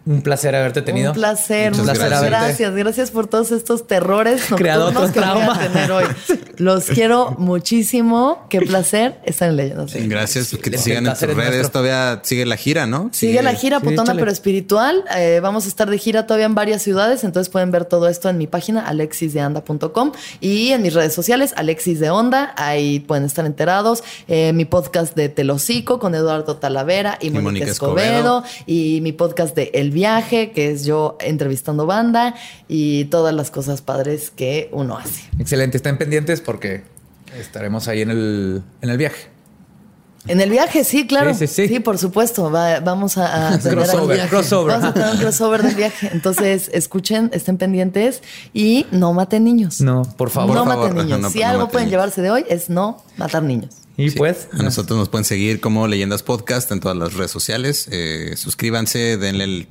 Un 0.07 0.21
placer 0.21 0.55
haberte 0.55 0.81
tenido. 0.81 1.11
Un 1.11 1.15
placer, 1.15 1.73
un 1.73 1.83
placer 1.83 2.07
gracias. 2.07 2.29
Gracias, 2.29 2.75
gracias 2.75 3.11
por 3.11 3.27
todos 3.27 3.51
estos 3.51 3.87
terrores 3.87 4.41
Creado 4.55 4.87
otro 4.87 5.11
que 5.11 5.19
voy 5.19 5.27
a 5.29 5.59
tener 5.59 5.91
hoy. 5.91 6.05
Los 6.57 6.85
quiero 6.85 7.35
muchísimo. 7.37 8.45
Qué 8.49 8.61
placer 8.61 9.19
estar 9.23 9.49
en 9.49 9.57
Leyendas. 9.57 9.93
Gracias. 10.07 10.49
Que 10.49 10.69
te 10.69 10.77
sigan 10.77 11.05
en 11.05 11.13
tus 11.13 11.21
redes. 11.21 11.71
Todavía 11.71 12.21
sigue 12.23 12.45
la 12.45 12.57
gira, 12.57 12.87
¿no? 12.87 13.09
Sigue, 13.13 13.41
la 13.41 13.53
gira 13.53 13.79
putona 13.79 14.15
pero 14.15 14.31
espiritual. 14.31 15.03
Eh, 15.15 15.39
vamos 15.41 15.65
a 15.65 15.67
estar 15.67 15.89
de 15.89 15.97
gira 15.97 16.25
todavía 16.25 16.45
en 16.45 16.55
varias 16.55 16.81
ciudades. 16.81 17.23
Entonces 17.23 17.49
pueden 17.49 17.71
ver 17.71 17.85
todo 17.85 18.07
esto 18.07 18.29
en 18.29 18.37
mi 18.37 18.47
página 18.47 18.85
alexisdeanda.com 18.87 20.11
y 20.41 20.71
en 20.71 20.81
mis 20.81 20.93
redes 20.93 21.13
sociales 21.13 21.53
Alexis 21.55 21.99
de 21.99 22.09
Onda. 22.09 22.53
Ahí 22.57 22.99
pueden 23.01 23.25
estar 23.25 23.45
enterados. 23.45 24.03
Eh, 24.27 24.53
mi 24.53 24.65
podcast 24.65 25.15
de 25.15 25.29
Telocico 25.29 25.99
con 25.99 26.15
Eduardo 26.15 26.57
Talavera 26.57 27.17
y, 27.21 27.29
Mónica 27.29 27.65
Escobedo. 27.65 28.43
Y 28.65 28.99
mi 29.01 29.11
podcast 29.11 29.55
de 29.55 29.71
El 29.73 29.91
viaje, 29.91 30.51
que 30.51 30.71
es 30.71 30.85
yo 30.85 31.17
entrevistando 31.19 31.85
banda 31.85 32.35
y 32.67 33.05
todas 33.05 33.33
las 33.33 33.51
cosas 33.51 33.81
padres 33.81 34.31
que 34.35 34.69
uno 34.71 34.97
hace. 34.97 35.21
Excelente, 35.39 35.77
estén 35.77 35.97
pendientes 35.97 36.41
porque 36.47 36.81
estaremos 37.37 37.89
ahí 37.89 38.01
en 38.01 38.09
el, 38.09 38.63
en 38.81 38.89
el 38.89 38.97
viaje. 38.97 39.27
En 40.29 40.39
el 40.39 40.49
viaje, 40.49 40.85
sí, 40.85 41.05
claro. 41.05 41.33
Sí, 41.33 41.45
sí, 41.45 41.67
sí. 41.67 41.79
por 41.81 41.97
supuesto. 41.97 42.49
vamos 42.49 43.17
a, 43.17 43.49
a 43.53 43.59
crossover, 43.59 44.29
crossover. 44.29 44.77
Vamos 44.77 44.89
a 44.89 44.93
tener 44.93 45.09
un 45.09 45.17
crossover 45.17 45.61
del 45.61 45.75
viaje. 45.75 46.09
Entonces, 46.13 46.69
escuchen, 46.73 47.29
estén 47.33 47.57
pendientes 47.57 48.21
y 48.53 48.85
no 48.91 49.11
maten 49.11 49.43
niños. 49.43 49.81
No, 49.81 50.03
por 50.15 50.29
favor. 50.29 50.55
No 50.55 50.63
maten 50.63 50.95
niños. 51.05 51.33
si 51.33 51.43
algo 51.43 51.67
pueden 51.67 51.89
llevarse 51.89 52.21
de 52.21 52.31
hoy 52.31 52.45
es 52.47 52.69
no 52.69 53.03
matar 53.17 53.43
niños. 53.43 53.75
Y 53.99 54.11
pues. 54.11 54.47
A 54.53 54.61
nosotros 54.61 54.97
nos 54.97 55.09
pueden 55.09 55.25
seguir 55.25 55.59
como 55.59 55.87
Leyendas 55.87 56.21
Podcast 56.21 56.71
en 56.71 56.79
todas 56.79 56.95
las 56.95 57.15
redes 57.15 57.31
sociales. 57.31 57.89
Eh, 57.91 58.35
suscríbanse, 58.37 59.17
denle, 59.17 59.43
el, 59.43 59.67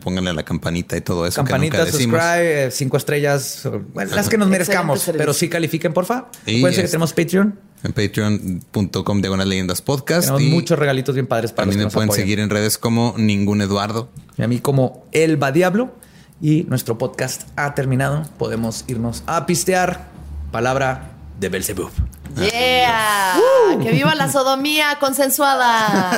pónganle 0.00 0.32
la 0.32 0.42
campanita 0.42 0.96
y 0.96 1.02
todo 1.02 1.24
eso. 1.24 1.36
Campanita, 1.36 1.86
subscribe, 1.86 2.66
eh, 2.66 2.70
cinco 2.72 2.96
estrellas, 2.96 3.68
las 3.94 4.28
que 4.28 4.36
nos 4.36 4.48
merezcamos, 4.48 5.08
pero 5.16 5.32
sí 5.32 5.48
califiquen, 5.48 5.92
porfa. 5.92 6.30
Acuérdense 6.42 6.82
que 6.82 6.88
tenemos 6.88 7.12
Patreon. 7.12 7.60
En 7.84 7.92
patreon.com 7.92 9.20
diagonal 9.22 9.48
leyendas 9.48 9.80
podcast. 9.82 10.26
Tenemos 10.26 10.52
muchos 10.52 10.76
regalitos 10.76 11.14
bien 11.14 11.28
padres 11.28 11.52
para 11.52 11.70
A 11.70 11.72
mí 11.72 11.76
me 11.76 11.88
pueden 11.88 12.10
seguir 12.10 12.40
en 12.40 12.50
redes 12.50 12.76
como 12.76 13.14
ningún 13.16 13.62
Eduardo. 13.62 14.10
Y 14.36 14.42
a 14.42 14.48
mí 14.48 14.58
como 14.58 15.06
Elba 15.12 15.52
Diablo. 15.52 15.94
Y 16.42 16.64
nuestro 16.64 16.98
podcast 16.98 17.48
ha 17.56 17.74
terminado. 17.74 18.24
Podemos 18.36 18.84
irnos 18.88 19.22
a 19.26 19.46
pistear. 19.46 20.08
Palabra 20.50 21.12
de 21.38 21.48
Belzebub. 21.50 21.90
Yeah. 22.36 23.34
Que 23.82 23.90
viva 23.92 24.14
la 24.14 24.30
sodomía 24.30 24.96
consensuada. 24.98 26.10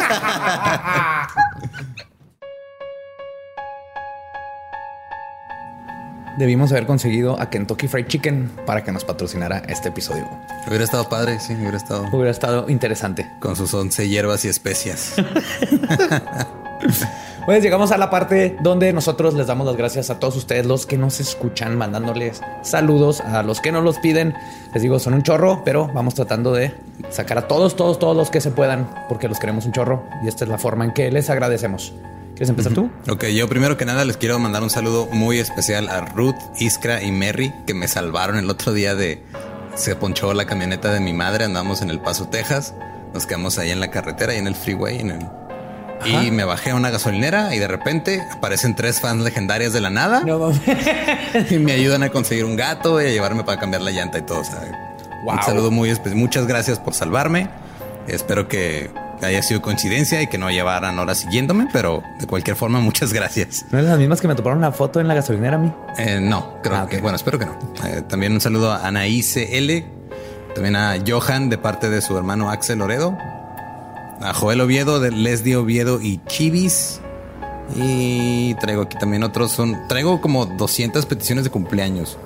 Debimos 6.39 6.73
haber 6.73 6.87
conseguido 6.87 7.39
a 7.41 7.51
Kentucky 7.51 7.89
Fried 7.89 8.07
Chicken 8.07 8.51
para 8.65 8.83
que 8.83 8.91
nos 8.91 9.05
patrocinara 9.05 9.59
este 9.69 9.91
episodio. 9.91 10.27
Hubiera 10.67 10.85
estado 10.85 11.07
padre, 11.09 11.39
sí, 11.39 11.55
hubiera 11.55 11.77
estado. 11.77 12.09
Hubiera 12.11 12.31
estado 12.31 12.71
interesante. 12.71 13.31
Con 13.39 13.55
sus 13.55 13.75
once 13.75 14.09
hierbas 14.09 14.45
y 14.47 14.49
especias. 14.49 15.15
Pues 17.45 17.61
llegamos 17.61 17.91
a 17.91 17.99
la 17.99 18.09
parte 18.09 18.57
donde 18.61 18.93
nosotros 18.93 19.35
les 19.35 19.49
damos 19.49 19.67
las 19.67 19.77
gracias 19.77 20.11
a 20.11 20.21
todos 20.21 20.37
ustedes, 20.37 20.65
los 20.65 20.87
que 20.87 20.97
nos 20.97 21.19
escuchan, 21.19 21.77
mandándoles 21.77 22.41
saludos 22.63 23.21
a 23.21 23.43
los 23.43 23.61
que 23.61 23.73
nos 23.73 23.83
los 23.83 23.99
piden. 23.99 24.33
Les 24.73 24.81
digo, 24.81 25.01
son 25.01 25.15
un 25.15 25.25
chorro, 25.25 25.63
pero 25.65 25.91
vamos 25.93 26.15
tratando 26.15 26.53
de 26.53 26.73
sacar 27.11 27.39
a 27.39 27.49
todos, 27.49 27.75
todos, 27.75 27.99
todos 27.99 28.17
los 28.17 28.31
que 28.31 28.41
se 28.41 28.53
puedan, 28.53 28.89
porque 29.09 29.27
los 29.27 29.41
queremos 29.41 29.67
un 29.67 29.73
chorro 29.73 30.05
y 30.23 30.29
esta 30.29 30.45
es 30.45 30.51
la 30.51 30.59
forma 30.59 30.85
en 30.85 30.93
que 30.93 31.11
les 31.11 31.31
agradecemos. 31.31 31.93
¿Quieres 32.35 32.49
empezar 32.49 32.75
tú? 32.75 32.91
Ok, 33.11 33.25
yo 33.27 33.49
primero 33.49 33.77
que 33.77 33.85
nada 33.87 34.05
les 34.05 34.17
quiero 34.17 34.39
mandar 34.39 34.63
un 34.63 34.71
saludo 34.71 35.09
muy 35.11 35.41
especial 35.41 35.89
a 35.89 36.03
Ruth, 36.03 36.39
Iskra 36.61 37.03
y 37.03 37.11
Merry, 37.11 37.53
que 37.67 37.75
me 37.75 37.89
salvaron 37.89 38.37
el 38.37 38.49
otro 38.51 38.73
día 38.73 38.95
de... 38.95 39.21
Se 39.75 39.97
ponchó 39.97 40.33
la 40.33 40.45
camioneta 40.45 40.93
de 40.93 41.01
mi 41.01 41.13
madre, 41.13 41.45
andamos 41.45 41.83
en 41.83 41.91
El 41.91 41.99
Paso, 41.99 42.29
Texas. 42.29 42.73
Nos 43.13 43.27
quedamos 43.27 43.59
ahí 43.59 43.71
en 43.71 43.81
la 43.81 43.91
carretera 43.91 44.33
y 44.35 44.39
en 44.39 44.47
el 44.47 44.55
freeway, 44.55 45.01
en 45.01 45.11
el 45.11 45.29
y 46.05 46.31
me 46.31 46.45
bajé 46.45 46.71
a 46.71 46.75
una 46.75 46.91
gasolinera 46.91 47.55
y 47.55 47.59
de 47.59 47.69
repente 47.69 48.23
aparecen 48.33 48.75
tres 48.75 49.01
fans 49.01 49.23
legendarias 49.23 49.73
de 49.73 49.81
la 49.81 49.91
nada. 49.91 50.23
y 51.51 51.59
me 51.59 51.73
ayudan 51.73 52.03
a 52.03 52.11
conseguir 52.11 52.45
un 52.45 52.57
gato 52.57 53.01
y 53.01 53.07
a 53.07 53.11
llevarme 53.11 53.45
para 53.45 53.61
cambiar 53.61 53.83
la 53.83 53.91
llanta 53.91 54.19
y 54.19 54.23
todo. 54.23 54.43
Un 55.25 55.43
saludo 55.43 55.71
muy 55.71 55.91
especial. 55.91 56.17
Muchas 56.17 56.47
gracias 56.47 56.79
por 56.79 56.95
salvarme. 56.95 57.49
Espero 58.07 58.49
que 58.49 58.91
haya 59.23 59.43
sido 59.43 59.63
coincidencia 59.63 60.21
y 60.21 60.27
que 60.27 60.39
no 60.39 60.51
llevaran 60.51 60.99
horas 60.99 61.19
siguiéndome, 61.19 61.69
pero 61.73 62.03
de 62.19 62.27
cualquier 62.27 62.57
forma, 62.57 62.81
muchas 62.81 63.13
gracias. 63.13 63.65
¿No 63.71 63.79
eres 63.79 63.91
las 63.91 63.99
mismas 63.99 64.21
que 64.21 64.29
me 64.29 64.35
toparon 64.35 64.61
la 64.61 64.73
foto 64.73 65.01
en 65.01 65.09
la 65.09 65.15
gasolinera 65.15 65.57
a 65.57 65.59
mí? 65.59 65.73
Eh, 65.99 66.19
no, 66.21 66.61
creo 66.63 66.77
ah, 66.77 66.87
que, 66.89 67.01
bueno, 67.01 67.17
espero 67.17 67.39
que 67.39 67.47
no. 67.47 67.57
Eh, 67.85 68.03
también 68.09 68.33
un 68.33 68.41
saludo 68.41 68.73
a 68.73 68.87
Anaíse 68.87 69.59
L, 69.59 69.87
también 70.55 70.77
a 70.77 70.97
Johan 71.07 71.49
de 71.49 71.59
parte 71.59 71.89
de 71.89 72.01
su 72.01 72.17
hermano 72.17 72.51
Axel 72.51 72.79
Loredo, 72.79 73.17
a 74.23 74.35
Joel 74.35 74.61
Oviedo, 74.61 75.01
de 75.01 75.11
Leslie 75.11 75.57
Oviedo 75.57 76.01
y 76.01 76.21
Chivis. 76.27 77.01
Y 77.75 78.55
traigo 78.55 78.83
aquí 78.83 78.97
también 78.99 79.23
otros. 79.23 79.53
Son, 79.53 79.77
traigo 79.89 80.21
como 80.21 80.47
200 80.47 81.07
peticiones 81.07 81.45
de 81.45 81.51
cumpleaños. 81.51 82.19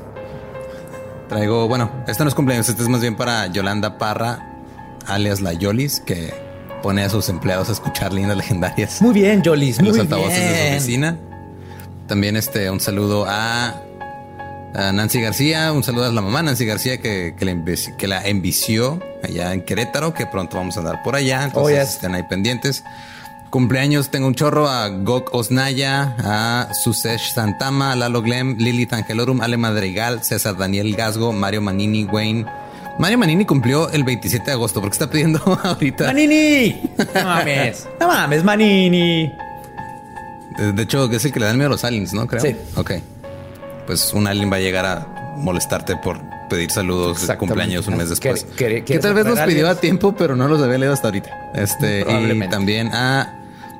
Traigo, 1.28 1.68
bueno, 1.68 1.90
esto 2.06 2.24
no 2.24 2.28
es 2.28 2.35
cumpleaños, 2.35 2.68
este 2.68 2.82
es 2.82 2.89
más 2.89 3.01
bien 3.01 3.16
para 3.16 3.48
Yolanda 3.48 3.98
Parra, 3.98 4.62
alias 5.06 5.40
la 5.40 5.52
Yolis, 5.52 6.01
que 6.01 6.32
pone 6.82 7.02
a 7.02 7.10
sus 7.10 7.28
empleados 7.28 7.68
a 7.68 7.73
escuchar 7.73 8.12
líneas 8.12 8.36
legendarias. 8.36 9.02
Muy 9.02 9.12
bien, 9.12 9.43
Yolis. 9.43 9.81
Muy 9.81 9.89
los 9.89 9.98
altavoces 9.98 10.39
de 10.39 10.68
su 10.68 10.77
oficina. 10.77 11.18
También 12.06 12.36
este, 12.36 12.70
un 12.70 12.78
saludo 12.78 13.27
a 13.28 13.74
Nancy 14.76 15.22
García, 15.22 15.72
un 15.72 15.82
saludo 15.82 16.04
a 16.04 16.12
la 16.12 16.20
mamá 16.20 16.42
Nancy 16.42 16.66
García 16.66 16.98
que, 16.98 17.34
que, 17.38 18.06
la, 18.06 18.26
envició 18.26 19.00
allá 19.22 19.54
en 19.54 19.62
Querétaro, 19.62 20.12
que 20.12 20.26
pronto 20.26 20.58
vamos 20.58 20.76
a 20.76 20.80
andar 20.80 21.02
por 21.02 21.16
allá, 21.16 21.44
entonces 21.44 21.78
oh, 21.78 21.82
estén 21.82 22.14
ahí 22.14 22.24
pendientes. 22.24 22.84
Cumpleaños, 23.48 24.10
tengo 24.10 24.26
un 24.26 24.34
chorro 24.34 24.68
a 24.68 24.88
Gok 24.88 25.34
Osnaya, 25.34 26.14
a 26.18 26.68
Susesh 26.74 27.32
Santama, 27.32 27.92
a 27.92 27.96
Lalo 27.96 28.20
Glem, 28.20 28.56
Lili 28.58 28.84
Tangelorum, 28.84 29.40
Ale 29.40 29.56
Madrigal, 29.56 30.22
César 30.22 30.58
Daniel 30.58 30.94
Gasgo, 30.94 31.32
Mario 31.32 31.62
Manini, 31.62 32.04
Wayne. 32.04 32.44
Mario 32.98 33.16
Manini 33.16 33.46
cumplió 33.46 33.88
el 33.90 34.04
27 34.04 34.44
de 34.44 34.52
agosto, 34.52 34.80
porque 34.82 34.94
está 34.94 35.08
pidiendo 35.08 35.40
ahorita. 35.62 36.04
¡Manini! 36.04 36.82
No 37.14 37.24
mames, 37.24 37.88
no 38.00 38.08
mames, 38.08 38.44
Manini. 38.44 39.32
De 40.58 40.82
hecho, 40.82 41.10
es 41.10 41.24
el 41.24 41.32
que 41.32 41.40
le 41.40 41.46
dan 41.46 41.56
miedo 41.56 41.68
a 41.68 41.70
los 41.70 41.84
aliens, 41.84 42.12
¿no? 42.12 42.26
Creo. 42.26 42.42
Sí. 42.42 42.54
Ok 42.76 42.92
pues 43.86 44.12
un 44.12 44.26
alien 44.26 44.50
va 44.50 44.56
a 44.56 44.60
llegar 44.60 44.84
a 44.84 45.34
molestarte 45.36 45.96
por 45.96 46.20
pedir 46.48 46.70
saludos 46.70 47.26
de 47.26 47.36
cumpleaños 47.36 47.86
un 47.88 47.96
mes 47.96 48.08
después. 48.08 48.44
Que, 48.56 48.82
tal 49.00 49.14
vez 49.14 49.26
los 49.26 49.38
pidió 49.40 49.68
a 49.68 49.74
tiempo, 49.76 50.14
pero 50.16 50.36
no 50.36 50.48
los 50.48 50.62
había 50.62 50.78
leído 50.78 50.92
hasta 50.92 51.08
ahorita. 51.08 51.52
Este, 51.54 52.00
y 52.00 52.48
también 52.48 52.90
a 52.92 53.36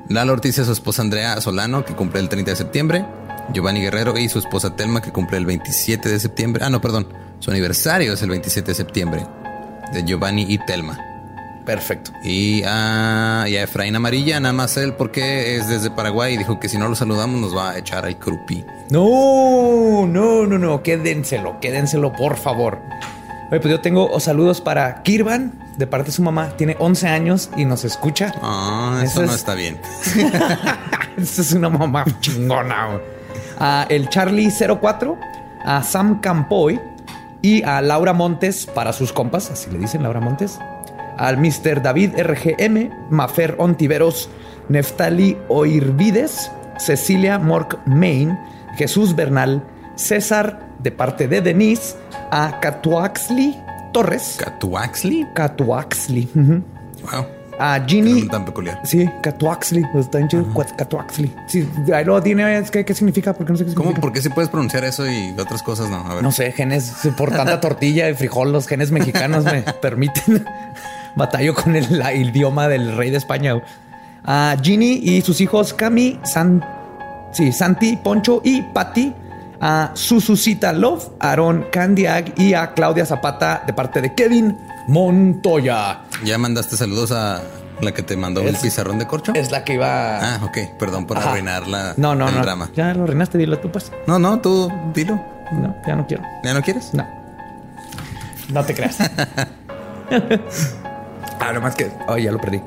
Lalo 0.09 0.33
Ortiz 0.33 0.57
y 0.57 0.63
su 0.63 0.71
esposa 0.71 1.01
Andrea 1.01 1.39
Solano, 1.41 1.85
que 1.85 1.93
cumple 1.93 2.19
el 2.19 2.29
30 2.29 2.51
de 2.51 2.57
septiembre. 2.57 3.05
Giovanni 3.53 3.81
Guerrero 3.81 4.17
y 4.17 4.27
su 4.27 4.39
esposa 4.39 4.75
Telma, 4.75 5.01
que 5.01 5.11
cumple 5.11 5.37
el 5.37 5.45
27 5.45 6.09
de 6.09 6.19
septiembre. 6.19 6.63
Ah, 6.65 6.69
no, 6.69 6.81
perdón. 6.81 7.07
Su 7.39 7.51
aniversario 7.51 8.13
es 8.13 8.21
el 8.21 8.29
27 8.29 8.71
de 8.71 8.75
septiembre. 8.75 9.25
De 9.93 10.03
Giovanni 10.03 10.45
y 10.49 10.57
Telma. 10.57 10.99
Perfecto. 11.67 12.11
Y 12.23 12.63
a, 12.65 13.45
y 13.49 13.57
a 13.57 13.63
Efraín 13.63 13.93
Amarilla, 13.97 14.39
nada 14.39 14.53
más 14.53 14.77
él, 14.77 14.93
porque 14.93 15.57
es 15.57 15.67
desde 15.67 15.91
Paraguay 15.91 16.35
y 16.35 16.37
dijo 16.37 16.61
que 16.61 16.69
si 16.69 16.77
no 16.77 16.87
lo 16.87 16.95
saludamos 16.95 17.41
nos 17.41 17.55
va 17.55 17.71
a 17.71 17.77
echar 17.77 18.05
al 18.05 18.17
crupi. 18.17 18.63
No, 18.89 20.07
no, 20.07 20.45
no, 20.47 20.57
no, 20.57 20.81
quédenselo, 20.81 21.59
quédenselo, 21.59 22.13
por 22.13 22.37
favor. 22.37 22.79
Oye, 23.51 23.59
pues 23.59 23.69
yo 23.69 23.81
tengo 23.81 24.17
saludos 24.21 24.61
para 24.61 25.03
Kirvan, 25.03 25.59
de 25.77 25.87
parte 25.87 26.07
de 26.07 26.11
su 26.13 26.21
mamá. 26.21 26.53
Tiene 26.55 26.77
11 26.79 27.07
años 27.09 27.49
y 27.57 27.65
nos 27.65 27.83
escucha. 27.83 28.33
Ah, 28.41 29.01
eso, 29.03 29.25
no 29.25 29.33
está 29.33 29.53
bien. 29.53 29.77
Esa 31.17 31.41
es 31.41 31.51
una 31.51 31.69
mamá 31.69 32.05
chingona. 32.21 32.99
A 33.59 33.85
el 33.89 34.07
Charlie 34.07 34.49
04, 34.51 35.17
a 35.65 35.83
Sam 35.83 36.21
Campoy, 36.21 36.79
Y 37.41 37.61
a 37.63 37.81
Laura 37.81 38.13
Montes 38.13 38.65
para 38.65 38.93
sus 38.93 39.11
compas, 39.11 39.51
así 39.51 39.69
le 39.69 39.79
dicen 39.79 40.03
Laura 40.03 40.21
Montes. 40.21 40.59
Al 41.17 41.37
Mr. 41.37 41.81
David 41.81 42.11
RGM, 42.17 43.09
Mafer 43.09 43.55
Ontiveros, 43.57 44.29
Neftali 44.69 45.37
Oirvides, 45.49 46.51
Cecilia 46.77 47.39
Mork 47.39 47.79
Main, 47.85 48.37
Jesús 48.77 49.15
Bernal, 49.15 49.63
César 49.95 50.67
de 50.79 50.91
parte 50.91 51.27
de 51.27 51.41
Denise, 51.41 51.95
a 52.31 52.59
Catuaxli 52.59 53.55
Torres. 53.93 54.37
¿Catuaxli? 54.39 55.25
Catuaxli. 55.33 56.29
Wow. 56.35 57.25
A 57.59 57.83
Ginny. 57.87 58.27
tan 58.27 58.45
peculiar. 58.45 58.79
Sí, 58.83 59.09
Catuaxli. 59.23 59.83
Está 59.95 60.19
en 60.19 60.27
Catuaxli. 60.77 61.33
Sí, 61.47 61.67
ahí 61.91 62.05
lo 62.05 62.21
tiene. 62.21 62.63
¿qué, 62.71 62.85
¿Qué 62.85 62.93
significa? 62.93 63.33
Porque 63.33 63.51
no 63.53 63.57
sé 63.57 63.65
qué 63.65 63.73
¿Cómo? 63.73 63.89
significa. 63.89 64.01
¿Por 64.01 64.13
qué 64.13 64.21
si 64.21 64.29
puedes 64.29 64.49
pronunciar 64.51 64.83
eso 64.83 65.07
y 65.09 65.33
otras 65.39 65.63
cosas 65.63 65.89
no? 65.89 65.97
A 66.05 66.13
ver. 66.15 66.23
No 66.23 66.31
sé, 66.31 66.51
genes 66.51 66.93
por 67.17 67.31
tanta 67.31 67.59
tortilla 67.61 68.07
y 68.09 68.13
frijol, 68.13 68.51
los 68.51 68.67
genes 68.67 68.91
mexicanos 68.91 69.43
me 69.45 69.61
permiten. 69.81 70.45
Batallo 71.17 71.53
con 71.55 71.75
el, 71.75 71.97
la- 71.97 72.11
el 72.13 72.29
idioma 72.29 72.67
del 72.67 72.95
rey 72.95 73.09
de 73.09 73.17
España. 73.17 73.61
A 74.23 74.55
Ginny 74.61 74.99
y 75.03 75.21
sus 75.21 75.41
hijos 75.41 75.73
Cami, 75.73 76.19
San, 76.23 76.63
sí, 77.33 77.51
Santi, 77.51 77.97
Poncho 77.97 78.41
y 78.43 78.61
Patty. 78.61 79.13
A 79.59 79.89
Sususita 79.95 80.71
Love, 80.71 81.09
Aaron 81.19 81.65
Candiag 81.71 82.33
y 82.39 82.53
a 82.53 82.73
Claudia 82.75 83.07
Zapata 83.07 83.63
de 83.65 83.73
parte 83.73 84.01
de 84.01 84.13
Kevin 84.13 84.55
Montoya. 84.87 86.01
¿Ya 86.23 86.37
mandaste 86.37 86.77
saludos 86.77 87.11
a 87.11 87.41
la 87.81 87.91
que 87.91 88.03
te 88.03 88.15
mandó 88.15 88.41
el 88.41 88.55
pizarrón 88.55 88.99
de 88.99 89.07
corcho? 89.07 89.33
Es 89.33 89.49
la 89.49 89.63
que 89.63 89.73
iba. 89.73 90.19
Ah, 90.35 90.39
ok. 90.43 90.77
Perdón 90.77 91.07
por 91.07 91.17
Ajá. 91.17 91.31
arruinar 91.31 91.67
la, 91.67 91.95
no, 91.97 92.13
no, 92.13 92.29
el 92.29 92.35
no. 92.35 92.41
drama. 92.43 92.69
Ya 92.75 92.93
lo 92.93 93.05
arruinaste, 93.05 93.39
dilo 93.39 93.57
tú, 93.57 93.71
pues. 93.71 93.91
No, 94.05 94.19
no, 94.19 94.39
tú 94.39 94.71
dilo. 94.93 95.15
No, 95.51 95.75
ya 95.87 95.95
no 95.95 96.05
quiero. 96.05 96.21
¿Ya 96.43 96.53
no 96.53 96.61
quieres? 96.61 96.93
No. 96.93 97.07
No 98.49 98.63
te 98.63 98.75
creas. 98.75 98.97
ah, 101.39 101.51
nomás 101.53 101.75
que. 101.75 101.91
Oh, 102.07 102.17
ya 102.17 102.31
lo 102.31 102.39
perdí. 102.39 102.61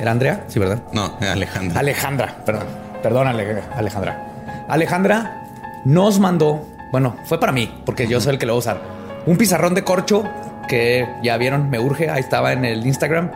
¿Era 0.00 0.10
Andrea? 0.12 0.44
Sí, 0.48 0.58
¿verdad? 0.58 0.80
No, 0.92 1.12
Alejandra. 1.20 1.80
Alejandra, 1.80 2.36
perdón. 2.44 2.66
Perdón, 3.02 3.26
Ale- 3.28 3.62
Alejandra. 3.76 4.64
Alejandra 4.68 5.42
nos 5.84 6.18
mandó, 6.20 6.66
bueno, 6.92 7.16
fue 7.24 7.40
para 7.40 7.52
mí, 7.52 7.82
porque 7.84 8.06
yo 8.06 8.20
soy 8.20 8.34
el 8.34 8.38
que 8.38 8.46
lo 8.46 8.52
va 8.54 8.56
a 8.56 8.58
usar. 8.58 8.80
Un 9.26 9.36
pizarrón 9.36 9.74
de 9.74 9.82
corcho 9.84 10.24
que 10.68 11.08
ya 11.22 11.36
vieron, 11.36 11.70
me 11.70 11.78
urge. 11.80 12.10
Ahí 12.10 12.20
estaba 12.20 12.52
en 12.52 12.64
el 12.64 12.86
Instagram 12.86 13.30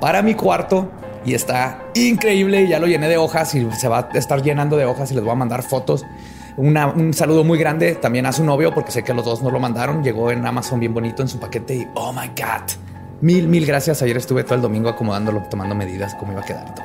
para 0.00 0.22
mi 0.22 0.34
cuarto 0.34 0.90
y 1.24 1.34
está 1.34 1.78
increíble. 1.94 2.68
Ya 2.68 2.78
lo 2.78 2.86
llené 2.86 3.08
de 3.08 3.16
hojas 3.16 3.54
y 3.54 3.70
se 3.72 3.88
va 3.88 4.08
a 4.12 4.18
estar 4.18 4.42
llenando 4.42 4.76
de 4.76 4.84
hojas 4.84 5.10
y 5.10 5.14
les 5.14 5.22
voy 5.24 5.32
a 5.32 5.36
mandar 5.36 5.62
fotos. 5.62 6.04
Una- 6.56 6.86
un 6.86 7.12
saludo 7.14 7.42
muy 7.44 7.58
grande 7.58 7.94
también 7.96 8.26
a 8.26 8.32
su 8.32 8.44
novio, 8.44 8.72
porque 8.74 8.92
sé 8.92 9.02
que 9.02 9.12
los 9.14 9.24
dos 9.24 9.42
nos 9.42 9.52
lo 9.52 9.58
mandaron. 9.58 10.02
Llegó 10.04 10.30
en 10.30 10.46
Amazon 10.46 10.78
bien 10.80 10.94
bonito 10.94 11.22
en 11.22 11.28
su 11.28 11.40
paquete 11.40 11.74
y 11.74 11.88
oh 11.94 12.12
my 12.12 12.28
God. 12.28 12.83
Mil, 13.24 13.48
mil 13.48 13.64
gracias. 13.64 14.02
Ayer 14.02 14.18
estuve 14.18 14.44
todo 14.44 14.56
el 14.56 14.60
domingo 14.60 14.90
acomodándolo, 14.90 15.42
tomando 15.50 15.74
medidas, 15.74 16.14
cómo 16.16 16.32
iba 16.32 16.42
a 16.42 16.44
quedar 16.44 16.74
todo. 16.74 16.84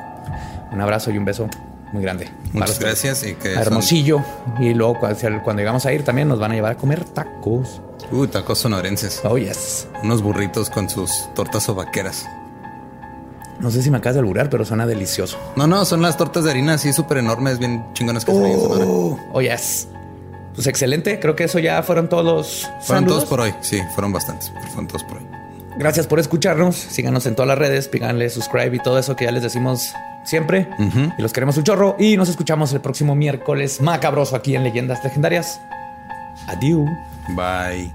Un 0.71 0.79
abrazo 0.79 1.11
y 1.11 1.17
un 1.17 1.25
beso 1.25 1.49
muy 1.91 2.01
grande. 2.01 2.29
Muchas 2.53 2.79
gracias 2.79 3.25
y 3.25 3.33
que 3.33 3.55
son- 3.55 3.61
Hermosillo. 3.63 4.23
Y 4.57 4.73
luego 4.73 4.97
cuando, 4.99 5.55
llegamos 5.57 5.85
a 5.85 5.91
ir 5.91 6.03
también 6.05 6.29
nos 6.29 6.39
van 6.39 6.51
a 6.51 6.53
llevar 6.55 6.71
a 6.71 6.75
comer 6.75 7.03
tacos. 7.03 7.81
Uh, 8.09 8.25
tacos 8.27 8.59
sonorenses. 8.59 9.19
Oh, 9.25 9.37
yes. 9.37 9.87
Unos 10.01 10.21
burritos 10.21 10.69
con 10.69 10.89
sus 10.89 11.11
tortas 11.35 11.67
o 11.67 11.75
vaqueras. 11.75 12.25
No 13.59 13.69
sé 13.69 13.81
si 13.83 13.91
me 13.91 13.97
acabas 13.97 14.13
de 14.15 14.19
alburar, 14.21 14.49
pero 14.49 14.63
suena 14.63 14.87
delicioso. 14.87 15.37
No, 15.57 15.67
no, 15.67 15.83
son 15.83 16.01
las 16.01 16.15
tortas 16.15 16.45
de 16.45 16.51
harina 16.51 16.75
así 16.75 16.93
súper 16.93 17.17
enormes, 17.17 17.59
bien 17.59 17.83
chingonas 17.93 18.23
que 18.23 18.31
se 18.31 18.39
ven 18.39 18.51
en 18.53 18.59
Sonora. 18.61 18.85
Oh, 18.87 19.19
oh, 19.33 19.41
yes. 19.41 19.89
Pues 20.55 20.67
excelente. 20.67 21.19
Creo 21.19 21.35
que 21.35 21.43
eso 21.43 21.59
ya 21.59 21.83
fueron 21.83 22.07
todos 22.07 22.23
los 22.23 22.61
Fueron 22.81 23.03
saludos. 23.03 23.07
todos 23.17 23.25
por 23.25 23.41
hoy. 23.41 23.53
Sí, 23.59 23.81
fueron 23.93 24.13
bastantes. 24.13 24.53
Fueron 24.69 24.87
todos 24.87 25.03
por 25.03 25.17
hoy. 25.17 25.27
Gracias 25.79 26.07
por 26.07 26.19
escucharnos. 26.19 26.75
Síganos 26.75 27.25
en 27.25 27.35
todas 27.35 27.47
las 27.47 27.57
redes, 27.57 27.87
píganle 27.87 28.29
subscribe 28.29 28.75
y 28.75 28.79
todo 28.79 28.99
eso 28.99 29.15
que 29.15 29.23
ya 29.23 29.31
les 29.31 29.43
decimos 29.43 29.93
siempre. 30.25 30.67
Y 31.17 31.21
los 31.21 31.31
queremos 31.31 31.55
un 31.55 31.63
chorro. 31.63 31.95
Y 31.97 32.17
nos 32.17 32.27
escuchamos 32.27 32.73
el 32.73 32.81
próximo 32.81 33.15
miércoles 33.15 33.79
macabroso 33.79 34.35
aquí 34.35 34.57
en 34.57 34.65
Leyendas 34.65 35.01
Legendarias. 35.05 35.57
Adiós. 36.47 36.89
Bye. 37.29 37.93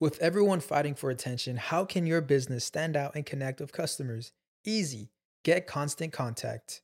With 0.00 0.20
everyone 0.20 0.60
fighting 0.60 0.96
for 0.96 1.10
attention, 1.10 1.56
how 1.56 1.86
can 1.86 2.08
your 2.08 2.20
business 2.20 2.64
stand 2.64 2.96
out 2.96 3.14
and 3.14 3.24
connect 3.24 3.60
with 3.60 3.72
customers? 3.72 4.32
Easy. 4.64 5.12
Get 5.44 5.68
Constant 5.68 6.12
Contact. 6.12 6.83